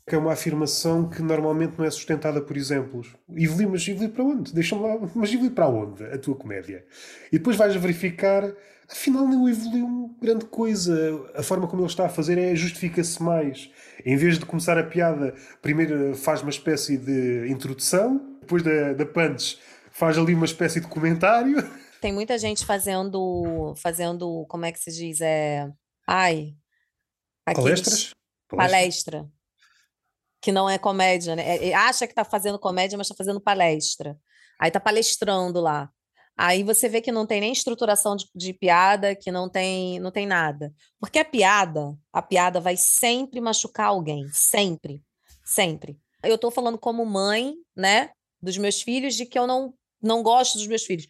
que 0.07 0.15
é 0.15 0.17
uma 0.17 0.33
afirmação 0.33 1.09
que 1.09 1.21
normalmente 1.21 1.75
não 1.77 1.85
é 1.85 1.91
sustentada 1.91 2.41
por 2.41 2.57
exemplos. 2.57 3.15
Evoluir, 3.29 3.69
mas 3.69 3.87
evoluir 3.87 4.11
para 4.11 4.23
onde? 4.23 4.53
Deixa-me 4.53 4.81
lá, 4.81 4.97
mas 5.15 5.29
evoluir 5.31 5.53
para 5.53 5.67
onde? 5.67 6.03
A 6.03 6.17
tua 6.17 6.35
comédia. 6.35 6.85
E 7.31 7.37
depois 7.37 7.55
vais 7.55 7.75
verificar, 7.75 8.43
afinal 8.89 9.25
não 9.25 9.47
evoluiu 9.47 10.15
grande 10.21 10.45
coisa. 10.45 10.93
A 11.35 11.41
forma 11.41 11.67
como 11.67 11.81
ele 11.83 11.89
está 11.89 12.05
a 12.05 12.09
fazer 12.09 12.37
é 12.37 12.53
justifica-se 12.53 13.23
mais. 13.23 13.71
Em 14.05 14.17
vez 14.17 14.37
de 14.37 14.45
começar 14.45 14.77
a 14.77 14.83
piada, 14.83 15.33
primeiro 15.61 16.15
faz 16.15 16.41
uma 16.41 16.51
espécie 16.51 16.97
de 16.97 17.47
introdução, 17.49 18.37
depois 18.41 18.61
da, 18.61 18.93
da 18.93 19.05
punch 19.05 19.57
faz 19.91 20.17
ali 20.17 20.33
uma 20.33 20.45
espécie 20.45 20.81
de 20.81 20.87
comentário. 20.87 21.57
Tem 22.01 22.11
muita 22.11 22.37
gente 22.37 22.65
fazendo, 22.65 23.73
fazendo, 23.77 24.45
como 24.49 24.65
é 24.65 24.71
que 24.73 24.79
se 24.79 24.91
diz? 24.91 25.21
É, 25.21 25.71
ai... 26.05 26.53
Aqueles, 27.45 27.63
Palestras? 27.63 28.13
Palestra 28.49 29.29
que 30.43 30.51
não 30.51 30.69
é 30.69 30.77
comédia, 30.77 31.37
né? 31.37 31.69
É, 31.69 31.73
acha 31.73 32.05
que 32.05 32.11
está 32.11 32.25
fazendo 32.25 32.59
comédia, 32.59 32.97
mas 32.97 33.07
está 33.07 33.15
fazendo 33.15 33.39
palestra. 33.39 34.19
Aí 34.59 34.67
está 34.67 34.79
palestrando 34.79 35.61
lá. 35.61 35.89
Aí 36.37 36.63
você 36.63 36.89
vê 36.89 36.99
que 36.99 37.13
não 37.13 37.25
tem 37.25 37.39
nem 37.39 37.53
estruturação 37.53 38.13
de, 38.17 38.25
de, 38.35 38.51
piada, 38.51 39.15
que 39.15 39.31
não 39.31 39.47
tem, 39.47 40.01
não 40.01 40.11
tem 40.11 40.27
nada. 40.27 40.73
Porque 40.99 41.17
a 41.17 41.23
piada, 41.23 41.97
a 42.11 42.21
piada 42.21 42.59
vai 42.59 42.75
sempre 42.75 43.39
machucar 43.39 43.87
alguém, 43.87 44.27
sempre, 44.33 45.01
sempre. 45.45 45.97
Eu 46.21 46.35
estou 46.35 46.51
falando 46.51 46.77
como 46.77 47.05
mãe, 47.05 47.53
né, 47.73 48.09
dos 48.41 48.57
meus 48.57 48.81
filhos, 48.81 49.15
de 49.15 49.25
que 49.25 49.39
eu 49.39 49.47
não 49.47 49.73
não 50.01 50.21
gosto 50.21 50.57
dos 50.57 50.67
meus 50.67 50.83
filhos. 50.83 51.07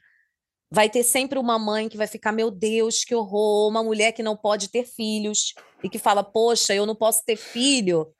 Vai 0.69 0.87
ter 0.87 1.03
sempre 1.03 1.39
uma 1.39 1.57
mãe 1.57 1.89
que 1.89 1.97
vai 1.97 2.05
ficar, 2.05 2.31
meu 2.31 2.51
Deus, 2.51 3.03
que 3.03 3.15
horror, 3.15 3.67
uma 3.67 3.83
mulher 3.83 4.11
que 4.11 4.21
não 4.21 4.37
pode 4.37 4.69
ter 4.69 4.85
filhos 4.85 5.55
e 5.83 5.89
que 5.89 5.97
fala, 5.97 6.23
poxa, 6.23 6.75
eu 6.75 6.85
não 6.85 6.95
posso 6.95 7.23
ter 7.25 7.35
filho 7.35 8.13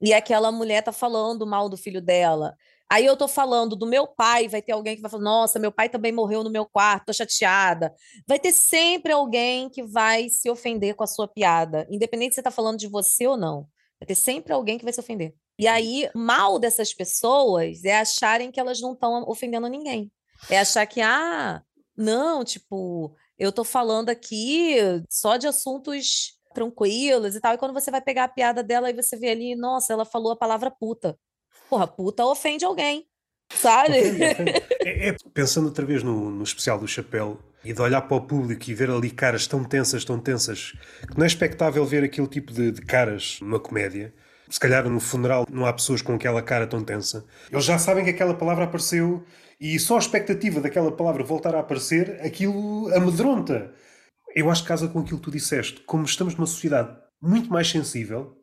e 0.00 0.12
aquela 0.12 0.50
mulher 0.50 0.82
tá 0.82 0.92
falando 0.92 1.46
mal 1.46 1.68
do 1.68 1.76
filho 1.76 2.00
dela. 2.00 2.56
Aí 2.90 3.06
eu 3.06 3.16
tô 3.16 3.28
falando 3.28 3.76
do 3.76 3.86
meu 3.86 4.06
pai, 4.06 4.48
vai 4.48 4.60
ter 4.60 4.72
alguém 4.72 4.96
que 4.96 5.02
vai 5.02 5.10
falar: 5.10 5.22
"Nossa, 5.22 5.58
meu 5.58 5.70
pai 5.70 5.88
também 5.88 6.10
morreu 6.12 6.42
no 6.42 6.50
meu 6.50 6.66
quarto, 6.66 7.06
tô 7.06 7.12
chateada". 7.12 7.94
Vai 8.26 8.38
ter 8.38 8.52
sempre 8.52 9.12
alguém 9.12 9.68
que 9.70 9.82
vai 9.82 10.28
se 10.28 10.50
ofender 10.50 10.94
com 10.94 11.04
a 11.04 11.06
sua 11.06 11.28
piada, 11.28 11.86
independente 11.90 12.34
se 12.34 12.36
você 12.36 12.42
tá 12.42 12.50
falando 12.50 12.78
de 12.78 12.88
você 12.88 13.26
ou 13.26 13.36
não. 13.36 13.68
Vai 14.00 14.06
ter 14.06 14.14
sempre 14.14 14.52
alguém 14.52 14.78
que 14.78 14.84
vai 14.84 14.92
se 14.92 15.00
ofender. 15.00 15.34
E 15.58 15.68
aí, 15.68 16.10
mal 16.14 16.58
dessas 16.58 16.94
pessoas 16.94 17.84
é 17.84 17.98
acharem 17.98 18.50
que 18.50 18.58
elas 18.58 18.80
não 18.80 18.94
estão 18.94 19.22
ofendendo 19.28 19.68
ninguém. 19.68 20.10
É 20.48 20.58
achar 20.58 20.86
que 20.86 21.02
ah, 21.02 21.62
não, 21.96 22.42
tipo, 22.42 23.14
eu 23.38 23.52
tô 23.52 23.62
falando 23.62 24.08
aqui 24.08 24.76
só 25.08 25.36
de 25.36 25.46
assuntos 25.46 26.39
tranquilos 26.52 27.34
e 27.34 27.40
tal. 27.40 27.54
E 27.54 27.58
quando 27.58 27.74
você 27.74 27.90
vai 27.90 28.00
pegar 28.00 28.24
a 28.24 28.28
piada 28.28 28.62
dela 28.62 28.90
e 28.90 28.94
você 28.94 29.16
vê 29.16 29.30
ali, 29.30 29.54
nossa, 29.54 29.92
ela 29.92 30.04
falou 30.04 30.32
a 30.32 30.36
palavra 30.36 30.70
puta. 30.70 31.18
Porra, 31.68 31.86
puta 31.86 32.24
ofende 32.24 32.64
alguém, 32.64 33.06
sabe? 33.54 33.98
É, 34.82 35.10
é, 35.10 35.16
pensando 35.34 35.66
outra 35.66 35.84
vez 35.84 36.02
no, 36.02 36.30
no 36.30 36.42
especial 36.42 36.78
do 36.78 36.88
Chapéu 36.88 37.38
e 37.62 37.74
de 37.74 37.82
olhar 37.82 38.00
para 38.00 38.16
o 38.16 38.22
público 38.22 38.70
e 38.70 38.74
ver 38.74 38.88
ali 38.90 39.10
caras 39.10 39.46
tão 39.46 39.62
tensas, 39.62 40.06
tão 40.06 40.18
tensas, 40.18 40.72
que 41.06 41.18
não 41.18 41.24
é 41.24 41.26
expectável 41.26 41.84
ver 41.84 42.02
aquele 42.02 42.26
tipo 42.26 42.50
de, 42.50 42.72
de 42.72 42.80
caras 42.80 43.38
numa 43.42 43.60
comédia. 43.60 44.14
Se 44.48 44.58
calhar 44.58 44.88
no 44.88 44.98
funeral 44.98 45.46
não 45.50 45.66
há 45.66 45.72
pessoas 45.72 46.00
com 46.00 46.14
aquela 46.14 46.40
cara 46.42 46.66
tão 46.66 46.82
tensa. 46.82 47.24
Eles 47.52 47.64
já 47.64 47.78
sabem 47.78 48.04
que 48.04 48.10
aquela 48.10 48.32
palavra 48.32 48.64
apareceu 48.64 49.22
e 49.60 49.78
só 49.78 49.96
a 49.96 49.98
expectativa 49.98 50.60
daquela 50.60 50.90
palavra 50.90 51.22
voltar 51.22 51.54
a 51.54 51.60
aparecer, 51.60 52.18
aquilo 52.24 52.92
amedronta. 52.94 53.72
Eu 54.34 54.50
acho 54.50 54.62
que 54.62 54.68
casa 54.68 54.88
com 54.88 55.00
aquilo 55.00 55.18
que 55.18 55.24
tu 55.24 55.30
disseste. 55.30 55.80
Como 55.80 56.04
estamos 56.04 56.34
numa 56.34 56.46
sociedade 56.46 56.96
muito 57.20 57.50
mais 57.50 57.68
sensível, 57.68 58.36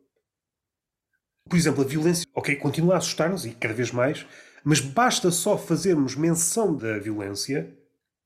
por 1.48 1.56
exemplo, 1.56 1.82
a 1.82 1.86
violência, 1.86 2.26
ok, 2.34 2.54
continua 2.56 2.94
a 2.94 2.98
assustar-nos 2.98 3.46
e 3.46 3.50
cada 3.50 3.74
vez 3.74 3.90
mais, 3.90 4.26
mas 4.62 4.80
basta 4.80 5.30
só 5.30 5.56
fazermos 5.56 6.14
menção 6.14 6.76
da 6.76 6.98
violência 6.98 7.74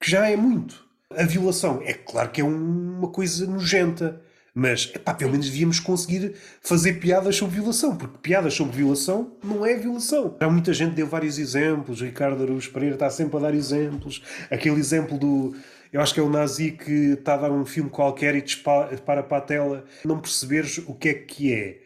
que 0.00 0.10
já 0.10 0.28
é 0.28 0.36
muito. 0.36 0.84
A 1.16 1.24
violação, 1.24 1.80
é 1.84 1.92
claro 1.92 2.30
que 2.30 2.40
é 2.40 2.44
uma 2.44 3.08
coisa 3.08 3.46
nojenta, 3.46 4.20
mas 4.54 4.90
epá, 4.94 5.14
pelo 5.14 5.30
menos 5.30 5.46
devíamos 5.46 5.78
conseguir 5.78 6.34
fazer 6.60 6.94
piadas 6.94 7.36
sobre 7.36 7.56
violação, 7.56 7.96
porque 7.96 8.18
piadas 8.18 8.54
sobre 8.54 8.76
violação 8.76 9.36
não 9.44 9.64
é 9.64 9.76
violação. 9.76 10.36
Já 10.40 10.48
muita 10.50 10.74
gente 10.74 10.94
deu 10.94 11.06
vários 11.06 11.38
exemplos, 11.38 12.00
Ricardo 12.00 12.42
Araújo 12.42 12.72
Pereira 12.72 12.96
está 12.96 13.08
sempre 13.08 13.36
a 13.36 13.40
dar 13.40 13.54
exemplos. 13.54 14.22
Aquele 14.50 14.80
exemplo 14.80 15.18
do, 15.18 15.54
eu 15.92 16.00
acho 16.00 16.14
que 16.14 16.20
é 16.20 16.22
o 16.22 16.30
nazi 16.30 16.72
que 16.72 17.12
está 17.12 17.34
a 17.34 17.36
dar 17.36 17.52
um 17.52 17.66
filme 17.66 17.90
qualquer 17.90 18.34
e 18.34 18.40
dispara 18.40 18.96
para 19.22 19.36
a 19.36 19.40
tela, 19.40 19.84
não 20.04 20.18
perceberes 20.18 20.78
o 20.78 20.94
que 20.94 21.10
é 21.10 21.14
que 21.14 21.52
é 21.52 21.82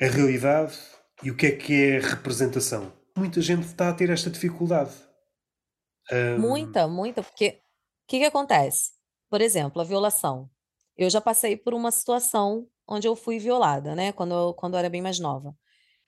a 0.00 0.08
realidade 0.08 0.78
e 1.22 1.30
o 1.30 1.36
que 1.36 1.46
é 1.46 1.50
que 1.52 1.74
é 1.74 1.98
a 1.98 2.00
representação. 2.00 2.90
Muita 3.16 3.42
gente 3.42 3.66
está 3.66 3.90
a 3.90 3.92
ter 3.92 4.08
esta 4.08 4.30
dificuldade. 4.30 4.92
Um... 6.10 6.40
Muita, 6.40 6.88
muita, 6.88 7.22
porque 7.22 7.60
o 8.04 8.08
que, 8.08 8.18
que 8.20 8.24
acontece? 8.24 8.92
Por 9.28 9.42
exemplo, 9.42 9.82
a 9.82 9.84
violação. 9.84 10.50
Eu 10.96 11.10
já 11.10 11.20
passei 11.20 11.54
por 11.54 11.74
uma 11.74 11.90
situação 11.90 12.66
onde 12.88 13.06
eu 13.06 13.14
fui 13.14 13.38
violada, 13.38 13.94
né? 13.94 14.12
Quando 14.12 14.34
eu, 14.34 14.54
quando 14.54 14.74
eu 14.74 14.78
era 14.78 14.88
bem 14.88 15.02
mais 15.02 15.18
nova. 15.18 15.54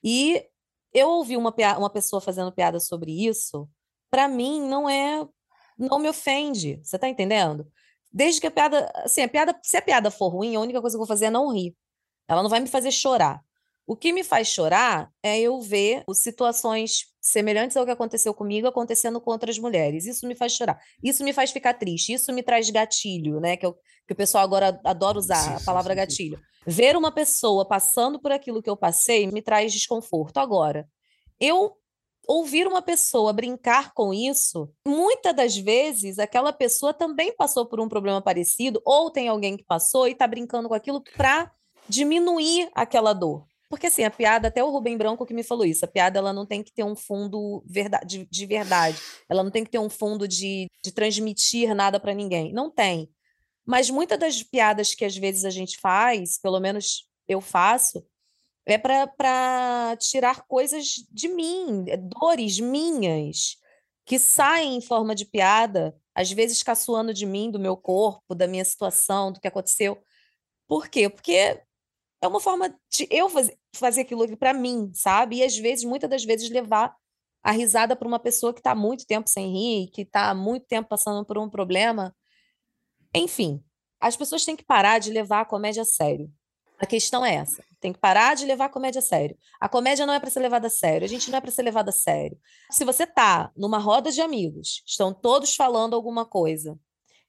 E 0.02 0.46
eu 0.92 1.08
ouvi 1.08 1.36
uma, 1.36 1.54
uma 1.78 1.90
pessoa 1.90 2.20
fazendo 2.20 2.52
piada 2.52 2.80
sobre 2.80 3.26
isso. 3.26 3.68
Para 4.10 4.28
mim, 4.28 4.60
não 4.66 4.88
é 4.88 5.26
não 5.78 5.98
me 5.98 6.08
ofende. 6.08 6.80
Você 6.82 6.98
tá 6.98 7.08
entendendo? 7.08 7.66
Desde 8.12 8.40
que 8.40 8.46
a 8.46 8.50
piada, 8.50 8.90
assim, 8.96 9.22
a 9.22 9.28
piada, 9.28 9.58
se 9.62 9.76
a 9.76 9.82
piada 9.82 10.10
for 10.10 10.28
ruim, 10.28 10.54
a 10.54 10.60
única 10.60 10.80
coisa 10.80 10.96
que 10.96 10.96
eu 10.96 11.06
vou 11.06 11.08
fazer 11.08 11.26
é 11.26 11.30
não 11.30 11.52
rir. 11.52 11.74
Ela 12.28 12.42
não 12.42 12.50
vai 12.50 12.60
me 12.60 12.68
fazer 12.68 12.90
chorar. 12.90 13.40
O 13.86 13.94
que 13.94 14.12
me 14.12 14.24
faz 14.24 14.48
chorar 14.48 15.10
é 15.22 15.38
eu 15.38 15.60
ver 15.60 16.04
situações 16.14 17.06
semelhantes 17.20 17.76
ao 17.76 17.84
que 17.84 17.90
aconteceu 17.90 18.32
comigo 18.32 18.66
acontecendo 18.66 19.20
com 19.20 19.30
outras 19.30 19.58
mulheres. 19.58 20.06
Isso 20.06 20.26
me 20.26 20.34
faz 20.34 20.52
chorar. 20.52 20.80
Isso 21.02 21.22
me 21.22 21.32
faz 21.32 21.50
ficar 21.50 21.74
triste. 21.74 22.12
Isso 22.12 22.32
me 22.32 22.42
traz 22.42 22.70
gatilho, 22.70 23.40
né? 23.40 23.56
Que, 23.56 23.66
eu, 23.66 23.74
que 24.06 24.12
o 24.14 24.16
pessoal 24.16 24.42
agora 24.42 24.80
adora 24.84 25.18
usar 25.18 25.58
sim, 25.58 25.62
a 25.62 25.66
palavra 25.66 25.92
sim, 25.92 26.00
sim, 26.00 26.06
gatilho. 26.06 26.40
Ver 26.66 26.96
uma 26.96 27.12
pessoa 27.12 27.66
passando 27.66 28.18
por 28.18 28.32
aquilo 28.32 28.62
que 28.62 28.70
eu 28.70 28.76
passei 28.76 29.26
me 29.26 29.42
traz 29.42 29.72
desconforto. 29.72 30.38
Agora, 30.38 30.88
eu 31.38 31.76
ouvir 32.26 32.66
uma 32.66 32.82
pessoa 32.82 33.32
brincar 33.32 33.92
com 33.92 34.12
isso, 34.12 34.70
muitas 34.86 35.34
das 35.34 35.56
vezes 35.56 36.18
aquela 36.18 36.52
pessoa 36.52 36.92
também 36.92 37.34
passou 37.34 37.66
por 37.66 37.80
um 37.80 37.88
problema 37.88 38.20
parecido, 38.20 38.80
ou 38.84 39.10
tem 39.10 39.28
alguém 39.28 39.56
que 39.56 39.64
passou 39.64 40.08
e 40.08 40.12
está 40.12 40.26
brincando 40.26 40.68
com 40.68 40.74
aquilo 40.74 41.02
para 41.16 41.50
diminuir 41.88 42.70
aquela 42.74 43.12
dor. 43.12 43.46
Porque 43.68 43.88
assim, 43.88 44.04
a 44.04 44.10
piada, 44.10 44.48
até 44.48 44.62
o 44.62 44.70
Rubem 44.70 44.96
Branco 44.96 45.26
que 45.26 45.34
me 45.34 45.42
falou 45.42 45.64
isso, 45.64 45.84
a 45.84 45.88
piada 45.88 46.18
ela 46.18 46.32
não 46.32 46.46
tem 46.46 46.62
que 46.62 46.72
ter 46.72 46.84
um 46.84 46.94
fundo 46.94 47.62
verdade, 47.66 48.18
de, 48.18 48.26
de 48.30 48.46
verdade. 48.46 48.98
Ela 49.28 49.42
não 49.42 49.50
tem 49.50 49.64
que 49.64 49.70
ter 49.70 49.78
um 49.78 49.90
fundo 49.90 50.28
de, 50.28 50.68
de 50.82 50.92
transmitir 50.92 51.74
nada 51.74 51.98
para 51.98 52.14
ninguém. 52.14 52.52
Não 52.52 52.70
tem. 52.70 53.10
Mas 53.66 53.90
muitas 53.90 54.18
das 54.18 54.42
piadas 54.42 54.94
que 54.94 55.04
às 55.04 55.16
vezes 55.16 55.44
a 55.44 55.50
gente 55.50 55.78
faz, 55.80 56.38
pelo 56.38 56.60
menos 56.60 57.08
eu 57.26 57.40
faço, 57.40 58.04
é 58.66 58.78
para 58.78 59.96
tirar 59.98 60.46
coisas 60.46 60.94
de 61.10 61.28
mim, 61.28 61.84
é 61.88 61.96
dores 61.96 62.58
minhas, 62.58 63.56
que 64.06 64.18
saem 64.18 64.76
em 64.76 64.80
forma 64.80 65.14
de 65.14 65.24
piada, 65.24 65.96
às 66.14 66.30
vezes 66.30 66.62
caçoando 66.62 67.12
de 67.12 67.26
mim, 67.26 67.50
do 67.50 67.58
meu 67.58 67.76
corpo, 67.76 68.34
da 68.34 68.46
minha 68.46 68.64
situação, 68.64 69.32
do 69.32 69.40
que 69.40 69.48
aconteceu. 69.48 70.02
Por 70.66 70.88
quê? 70.88 71.08
Porque 71.08 71.60
é 72.22 72.28
uma 72.28 72.40
forma 72.40 72.70
de 72.90 73.06
eu 73.10 73.28
fazer, 73.28 73.58
fazer 73.74 74.00
aquilo 74.02 74.36
para 74.36 74.54
mim, 74.54 74.90
sabe? 74.94 75.36
E 75.36 75.44
às 75.44 75.56
vezes, 75.56 75.84
muitas 75.84 76.08
das 76.08 76.24
vezes, 76.24 76.48
levar 76.50 76.94
a 77.42 77.50
risada 77.50 77.94
para 77.94 78.08
uma 78.08 78.18
pessoa 78.18 78.54
que 78.54 78.60
está 78.60 78.74
muito 78.74 79.06
tempo 79.06 79.28
sem 79.28 79.52
rir, 79.52 79.90
que 79.90 80.02
está 80.02 80.34
muito 80.34 80.66
tempo 80.66 80.88
passando 80.88 81.24
por 81.26 81.36
um 81.36 81.50
problema. 81.50 82.16
Enfim, 83.14 83.62
as 84.00 84.16
pessoas 84.16 84.44
têm 84.44 84.56
que 84.56 84.64
parar 84.64 84.98
de 84.98 85.10
levar 85.10 85.42
a 85.42 85.44
comédia 85.44 85.82
a 85.82 85.84
sério. 85.84 86.32
A 86.78 86.86
questão 86.86 87.24
é 87.24 87.34
essa. 87.34 87.62
Tem 87.80 87.92
que 87.92 87.98
parar 87.98 88.34
de 88.34 88.44
levar 88.44 88.66
a 88.66 88.68
comédia 88.68 88.98
a 88.98 89.02
sério. 89.02 89.36
A 89.60 89.68
comédia 89.68 90.06
não 90.06 90.14
é 90.14 90.20
para 90.20 90.30
ser 90.30 90.40
levada 90.40 90.66
a 90.66 90.70
sério. 90.70 91.04
A 91.04 91.08
gente 91.08 91.30
não 91.30 91.38
é 91.38 91.40
para 91.40 91.50
ser 91.50 91.62
levada 91.62 91.90
a 91.90 91.92
sério. 91.92 92.38
Se 92.70 92.84
você 92.84 93.06
tá 93.06 93.52
numa 93.56 93.78
roda 93.78 94.10
de 94.10 94.20
amigos, 94.20 94.82
estão 94.86 95.12
todos 95.12 95.54
falando 95.54 95.94
alguma 95.94 96.24
coisa, 96.24 96.78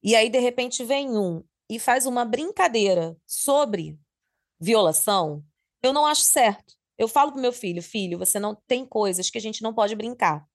e 0.02 0.16
aí 0.16 0.30
de 0.30 0.40
repente 0.40 0.84
vem 0.84 1.18
um 1.18 1.44
e 1.70 1.80
faz 1.80 2.06
uma 2.06 2.26
brincadeira 2.26 3.16
sobre 3.26 4.00
violação, 4.60 5.44
eu 5.82 5.94
não 5.94 6.06
acho 6.06 6.22
certo. 6.22 6.76
Eu 6.98 7.08
falo 7.08 7.32
pro 7.32 7.42
meu 7.42 7.52
filho, 7.52 7.84
filho, 7.84 8.18
você 8.18 8.40
não 8.40 8.56
tem 8.68 8.86
coisas 8.86 9.30
que 9.30 9.38
a 9.38 9.42
gente 9.42 9.62
não 9.62 9.74
pode 9.74 9.96
brincar, 9.96 10.46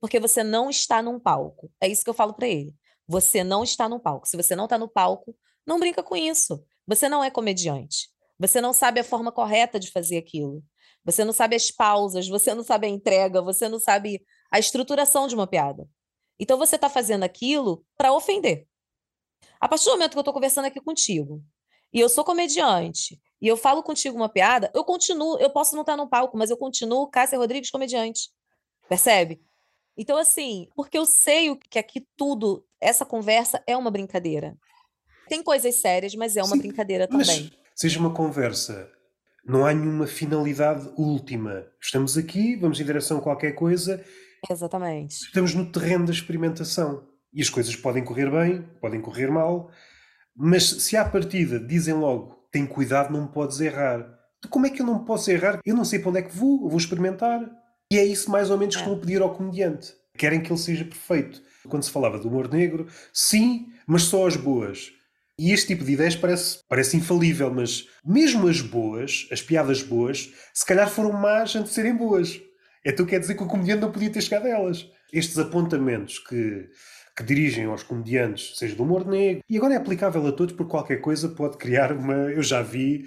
porque 0.00 0.20
você 0.20 0.44
não 0.44 0.68
está 0.68 1.00
num 1.00 1.18
palco. 1.18 1.70
É 1.80 1.88
isso 1.88 2.04
que 2.04 2.10
eu 2.10 2.14
falo 2.14 2.34
para 2.34 2.46
ele. 2.46 2.74
Você 3.08 3.42
não 3.42 3.64
está 3.64 3.88
no 3.88 3.98
palco. 3.98 4.28
Se 4.28 4.36
você 4.36 4.54
não 4.54 4.64
está 4.64 4.76
no 4.76 4.88
palco, 4.88 5.34
não 5.64 5.78
brinca 5.78 6.02
com 6.02 6.16
isso. 6.16 6.62
Você 6.86 7.08
não 7.08 7.24
é 7.24 7.30
comediante. 7.30 8.10
Você 8.38 8.60
não 8.60 8.72
sabe 8.72 9.00
a 9.00 9.04
forma 9.04 9.32
correta 9.32 9.78
de 9.78 9.90
fazer 9.90 10.18
aquilo. 10.18 10.62
Você 11.04 11.24
não 11.24 11.32
sabe 11.32 11.56
as 11.56 11.70
pausas, 11.70 12.28
você 12.28 12.54
não 12.54 12.62
sabe 12.62 12.86
a 12.86 12.90
entrega, 12.90 13.40
você 13.40 13.68
não 13.68 13.78
sabe 13.78 14.24
a 14.50 14.58
estruturação 14.58 15.26
de 15.26 15.34
uma 15.34 15.46
piada. 15.46 15.88
Então 16.38 16.58
você 16.58 16.76
está 16.76 16.88
fazendo 16.88 17.22
aquilo 17.22 17.84
para 17.96 18.12
ofender. 18.12 18.66
A 19.60 19.68
partir 19.68 19.86
do 19.86 19.92
momento 19.92 20.12
que 20.12 20.18
eu 20.18 20.22
estou 20.22 20.34
conversando 20.34 20.66
aqui 20.66 20.80
contigo, 20.80 21.42
e 21.92 22.00
eu 22.00 22.08
sou 22.08 22.24
comediante, 22.24 23.20
e 23.40 23.48
eu 23.48 23.56
falo 23.56 23.82
contigo 23.82 24.16
uma 24.16 24.28
piada, 24.28 24.70
eu 24.74 24.84
continuo, 24.84 25.38
eu 25.38 25.50
posso 25.50 25.74
não 25.74 25.82
estar 25.82 25.96
no 25.96 26.08
palco, 26.08 26.36
mas 26.36 26.50
eu 26.50 26.56
continuo 26.56 27.08
Cássia 27.08 27.38
Rodrigues 27.38 27.70
comediante. 27.70 28.30
Percebe? 28.88 29.40
Então, 29.96 30.16
assim, 30.18 30.68
porque 30.74 30.98
eu 30.98 31.06
sei 31.06 31.56
que 31.56 31.78
aqui 31.78 32.06
tudo, 32.16 32.66
essa 32.80 33.04
conversa 33.04 33.62
é 33.66 33.76
uma 33.76 33.90
brincadeira. 33.90 34.58
Tem 35.28 35.42
coisas 35.42 35.80
sérias, 35.80 36.14
mas 36.14 36.36
é 36.36 36.42
uma 36.42 36.54
Sim, 36.54 36.58
brincadeira 36.58 37.08
também. 37.08 37.50
Seja 37.76 38.00
uma 38.00 38.10
conversa, 38.10 38.90
não 39.44 39.66
há 39.66 39.72
nenhuma 39.72 40.06
finalidade 40.06 40.90
última. 40.96 41.66
Estamos 41.80 42.16
aqui, 42.16 42.56
vamos 42.56 42.80
em 42.80 42.84
direção 42.84 43.18
a 43.18 43.22
qualquer 43.22 43.52
coisa. 43.52 44.02
Exatamente. 44.50 45.12
Estamos 45.12 45.54
no 45.54 45.70
terreno 45.70 46.06
da 46.06 46.12
experimentação. 46.12 47.06
E 47.32 47.42
as 47.42 47.50
coisas 47.50 47.76
podem 47.76 48.02
correr 48.02 48.30
bem, 48.30 48.62
podem 48.80 49.00
correr 49.00 49.30
mal, 49.30 49.70
mas 50.34 50.64
se 50.64 50.96
à 50.96 51.04
partida 51.04 51.60
dizem 51.60 51.92
logo 51.92 52.34
tem 52.50 52.64
cuidado, 52.64 53.12
não 53.12 53.26
podes 53.26 53.60
errar. 53.60 54.08
Como 54.48 54.66
é 54.66 54.70
que 54.70 54.80
eu 54.80 54.86
não 54.86 55.04
posso 55.04 55.30
errar? 55.30 55.60
Eu 55.64 55.76
não 55.76 55.84
sei 55.84 55.98
para 55.98 56.08
onde 56.08 56.18
é 56.20 56.22
que 56.22 56.34
vou, 56.34 56.62
eu 56.62 56.68
vou 56.70 56.78
experimentar. 56.78 57.40
E 57.92 57.98
é 57.98 58.04
isso 58.04 58.30
mais 58.30 58.50
ou 58.50 58.56
menos 58.56 58.74
que 58.74 58.80
é. 58.80 58.84
estão 58.84 58.96
a 58.96 59.00
pedir 59.00 59.20
ao 59.20 59.34
comediante. 59.34 59.92
Querem 60.16 60.40
que 60.40 60.50
ele 60.50 60.58
seja 60.58 60.84
perfeito. 60.84 61.42
Quando 61.68 61.82
se 61.82 61.90
falava 61.90 62.18
do 62.18 62.28
humor 62.28 62.50
negro, 62.50 62.86
sim, 63.12 63.66
mas 63.86 64.04
só 64.04 64.26
as 64.26 64.36
boas. 64.36 64.95
E 65.38 65.52
este 65.52 65.68
tipo 65.68 65.84
de 65.84 65.92
ideias 65.92 66.16
parece, 66.16 66.60
parece 66.68 66.96
infalível, 66.96 67.52
mas 67.52 67.86
mesmo 68.04 68.48
as 68.48 68.60
boas, 68.60 69.28
as 69.30 69.42
piadas 69.42 69.82
boas, 69.82 70.32
se 70.54 70.64
calhar 70.64 70.88
foram 70.88 71.12
más 71.12 71.54
antes 71.54 71.70
de 71.70 71.74
serem 71.74 71.94
boas. 71.94 72.40
Então 72.84 73.04
quer 73.04 73.20
dizer 73.20 73.34
que 73.34 73.42
o 73.42 73.46
comediante 73.46 73.82
não 73.82 73.92
podia 73.92 74.10
ter 74.10 74.22
chegado 74.22 74.46
a 74.46 74.50
elas. 74.50 74.88
Estes 75.12 75.38
apontamentos 75.38 76.18
que 76.18 76.68
que 77.16 77.24
dirigem 77.24 77.64
aos 77.64 77.82
comediantes, 77.82 78.58
seja 78.58 78.76
do 78.76 78.82
humor 78.82 79.06
negro, 79.06 79.42
e 79.48 79.56
agora 79.56 79.72
é 79.72 79.76
aplicável 79.78 80.26
a 80.26 80.32
todos 80.32 80.54
porque 80.54 80.70
qualquer 80.70 81.00
coisa 81.00 81.30
pode 81.30 81.56
criar 81.56 81.90
uma. 81.92 82.14
Eu 82.14 82.42
já 82.42 82.60
vi. 82.62 83.04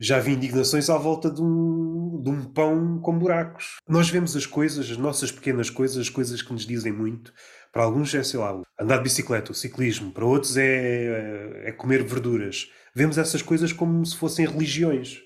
Já 0.00 0.20
vi 0.20 0.34
indignações 0.34 0.88
à 0.88 0.96
volta 0.96 1.28
de 1.28 1.42
um, 1.42 2.20
de 2.22 2.30
um 2.30 2.44
pão 2.44 3.00
com 3.00 3.18
buracos. 3.18 3.78
Nós 3.88 4.08
vemos 4.08 4.36
as 4.36 4.46
coisas, 4.46 4.88
as 4.88 4.96
nossas 4.96 5.32
pequenas 5.32 5.70
coisas, 5.70 5.96
as 5.96 6.08
coisas 6.08 6.40
que 6.40 6.52
nos 6.52 6.64
dizem 6.64 6.92
muito. 6.92 7.32
Para 7.72 7.84
alguns 7.84 8.14
é, 8.14 8.22
sei 8.22 8.40
lá, 8.40 8.60
andar 8.80 8.98
de 8.98 9.04
bicicleta, 9.04 9.52
o 9.52 9.54
ciclismo. 9.54 10.10
Para 10.10 10.24
outros 10.24 10.56
é, 10.56 11.64
é 11.66 11.72
comer 11.72 12.02
verduras. 12.02 12.70
Vemos 12.94 13.18
essas 13.18 13.42
coisas 13.42 13.72
como 13.72 14.04
se 14.04 14.16
fossem 14.16 14.46
religiões. 14.46 15.20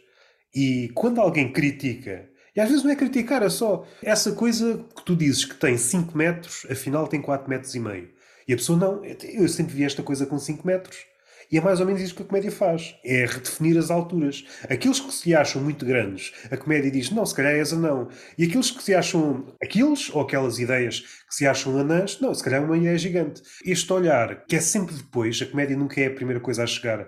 E 0.55 0.91
quando 0.95 1.21
alguém 1.21 1.53
critica 1.53 2.29
e 2.55 2.61
às 2.61 2.69
vezes 2.69 2.85
não 2.85 2.91
é 2.91 2.97
criticar, 2.97 3.43
é 3.43 3.49
só 3.49 3.87
essa 4.03 4.33
coisa 4.33 4.85
que 4.95 5.05
tu 5.05 5.17
dizes 5.17 5.45
que 5.45 5.55
tem 5.55 5.79
5 5.79 6.17
metros, 6.17 6.67
afinal 6.71 7.09
tem 7.09 7.21
4 7.21 7.49
metros 7.49 7.75
e 7.75 7.81
meio. 7.81 8.11
E 8.47 8.53
a 8.53 8.57
pessoa 8.57 8.79
não, 8.79 9.03
eu 9.05 9.49
sempre 9.49 9.75
vi 9.75 9.85
esta 9.85 10.03
coisa 10.03 10.27
com 10.27 10.39
5 10.39 10.67
metros. 10.67 10.99
E 11.53 11.59
é 11.59 11.61
mais 11.61 11.81
ou 11.81 11.87
menos 11.87 12.01
isso 12.01 12.15
que 12.15 12.23
a 12.23 12.25
comédia 12.25 12.51
faz: 12.51 12.97
é 13.05 13.27
redefinir 13.27 13.77
as 13.77 13.91
alturas. 13.91 14.43
Aqueles 14.71 14.99
que 14.99 15.13
se 15.13 15.35
acham 15.35 15.63
muito 15.63 15.85
grandes, 15.85 16.33
a 16.51 16.57
comédia 16.57 16.91
diz, 16.91 17.11
não, 17.11 17.27
se 17.27 17.35
calhar 17.35 17.53
és 17.53 17.75
anão. 17.75 18.09
E 18.39 18.45
aqueles 18.45 18.71
que 18.71 18.83
se 18.83 18.95
acham, 18.95 19.55
aqueles 19.63 20.09
ou 20.09 20.23
aquelas 20.23 20.59
ideias 20.59 21.01
que 21.01 21.35
se 21.35 21.47
acham 21.47 21.79
anãs, 21.79 22.19
não, 22.21 22.35
se 22.35 22.43
calhar 22.43 22.65
uma 22.65 22.77
ideia 22.77 22.95
é 22.95 22.99
gigante. 22.99 23.43
Este 23.67 23.93
olhar, 23.93 24.47
que 24.47 24.57
é 24.57 24.61
sempre 24.61 24.95
depois, 24.95 25.41
a 25.43 25.47
comédia 25.47 25.77
nunca 25.77 26.01
é 26.01 26.07
a 26.07 26.15
primeira 26.15 26.41
coisa 26.41 26.65
a 26.65 26.67
chegar 26.67 27.07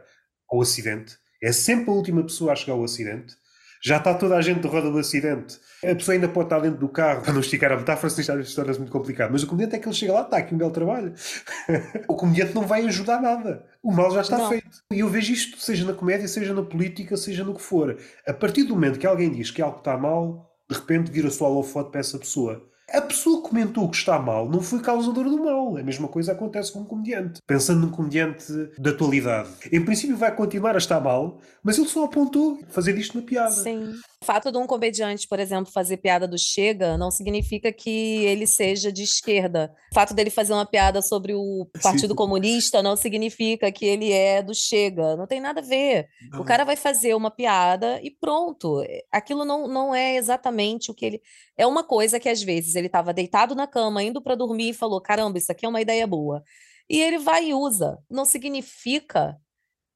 ao 0.50 0.60
acidente, 0.60 1.16
é 1.42 1.50
sempre 1.50 1.90
a 1.90 1.94
última 1.94 2.22
pessoa 2.22 2.52
a 2.52 2.56
chegar 2.56 2.74
ao 2.74 2.84
acidente 2.84 3.34
já 3.84 3.98
está 3.98 4.14
toda 4.14 4.34
a 4.34 4.40
gente 4.40 4.60
de 4.60 4.66
roda 4.66 4.90
do 4.90 4.96
acidente. 4.96 5.58
A 5.84 5.94
pessoa 5.94 6.14
ainda 6.14 6.26
pode 6.26 6.46
estar 6.46 6.58
dentro 6.58 6.78
do 6.80 6.88
carro, 6.88 7.20
para 7.20 7.34
não 7.34 7.40
esticar 7.40 7.70
a 7.70 7.76
metáfora, 7.76 8.08
se 8.08 8.22
isto 8.22 8.40
histórias 8.40 8.78
muito 8.78 8.90
complicado. 8.90 9.30
Mas 9.30 9.42
o 9.42 9.46
comediante 9.46 9.76
é 9.76 9.78
que 9.78 9.86
ele 9.86 9.94
chega 9.94 10.14
lá, 10.14 10.22
está 10.22 10.38
aqui 10.38 10.54
um 10.54 10.58
belo 10.58 10.70
trabalho. 10.70 11.12
o 12.08 12.14
comediante 12.14 12.54
não 12.54 12.66
vai 12.66 12.86
ajudar 12.86 13.20
nada. 13.20 13.66
O 13.82 13.92
mal 13.92 14.10
já 14.10 14.22
está 14.22 14.38
não. 14.38 14.48
feito. 14.48 14.70
E 14.90 15.00
eu 15.00 15.08
vejo 15.08 15.30
isto, 15.34 15.58
seja 15.58 15.84
na 15.84 15.92
comédia, 15.92 16.26
seja 16.26 16.54
na 16.54 16.62
política, 16.62 17.14
seja 17.18 17.44
no 17.44 17.54
que 17.54 17.60
for. 17.60 17.98
A 18.26 18.32
partir 18.32 18.62
do 18.62 18.74
momento 18.74 18.98
que 18.98 19.06
alguém 19.06 19.30
diz 19.30 19.50
que 19.50 19.60
algo 19.60 19.78
está 19.78 19.98
mal, 19.98 20.50
de 20.70 20.78
repente 20.78 21.10
vira 21.10 21.28
só 21.28 21.44
holofote 21.44 21.90
para 21.90 22.00
essa 22.00 22.18
pessoa. 22.18 22.66
A 22.92 23.00
pessoa 23.00 23.42
que 23.42 23.48
comentou 23.48 23.88
que 23.88 23.96
está 23.96 24.18
mal 24.18 24.48
não 24.48 24.60
foi 24.60 24.80
causadora 24.80 25.28
do 25.28 25.42
mal. 25.42 25.76
A 25.76 25.82
mesma 25.82 26.06
coisa 26.06 26.32
acontece 26.32 26.72
com 26.72 26.80
um 26.80 26.84
comediante. 26.84 27.40
Pensando 27.46 27.80
num 27.80 27.90
comediante 27.90 28.44
da 28.78 28.90
atualidade. 28.90 29.48
Em 29.72 29.84
princípio 29.84 30.16
vai 30.16 30.34
continuar 30.34 30.74
a 30.74 30.78
estar 30.78 31.00
mal, 31.00 31.40
mas 31.62 31.78
ele 31.78 31.88
só 31.88 32.04
apontou 32.04 32.58
fazer 32.68 32.92
disto 32.92 33.14
uma 33.14 33.24
piada. 33.24 33.50
Sim. 33.50 33.94
O 34.24 34.26
fato 34.26 34.50
de 34.50 34.56
um 34.56 34.66
comediante, 34.66 35.28
por 35.28 35.38
exemplo, 35.38 35.70
fazer 35.70 35.98
piada 35.98 36.26
do 36.26 36.38
Chega 36.38 36.96
não 36.96 37.10
significa 37.10 37.70
que 37.70 38.24
ele 38.24 38.46
seja 38.46 38.90
de 38.90 39.02
esquerda. 39.02 39.70
O 39.92 39.94
fato 39.94 40.14
dele 40.14 40.30
fazer 40.30 40.54
uma 40.54 40.64
piada 40.64 41.02
sobre 41.02 41.34
o 41.34 41.68
Partido 41.82 42.12
Sim. 42.12 42.16
Comunista 42.16 42.82
não 42.82 42.96
significa 42.96 43.70
que 43.70 43.84
ele 43.84 44.10
é 44.10 44.42
do 44.42 44.54
Chega. 44.54 45.14
Não 45.14 45.26
tem 45.26 45.42
nada 45.42 45.60
a 45.60 45.62
ver. 45.62 46.08
Não. 46.30 46.40
O 46.40 46.44
cara 46.44 46.64
vai 46.64 46.74
fazer 46.74 47.14
uma 47.14 47.30
piada 47.30 48.00
e 48.02 48.10
pronto. 48.10 48.82
Aquilo 49.12 49.44
não, 49.44 49.68
não 49.68 49.94
é 49.94 50.16
exatamente 50.16 50.90
o 50.90 50.94
que 50.94 51.04
ele. 51.04 51.22
É 51.54 51.66
uma 51.66 51.84
coisa 51.84 52.18
que 52.18 52.30
às 52.30 52.42
vezes 52.42 52.76
ele 52.76 52.86
estava 52.86 53.12
deitado 53.12 53.54
na 53.54 53.66
cama, 53.66 54.02
indo 54.02 54.22
para 54.22 54.34
dormir 54.34 54.70
e 54.70 54.74
falou: 54.74 55.02
caramba, 55.02 55.36
isso 55.36 55.52
aqui 55.52 55.66
é 55.66 55.68
uma 55.68 55.82
ideia 55.82 56.06
boa. 56.06 56.42
E 56.88 56.98
ele 56.98 57.18
vai 57.18 57.48
e 57.50 57.54
usa. 57.54 57.98
Não 58.08 58.24
significa. 58.24 59.36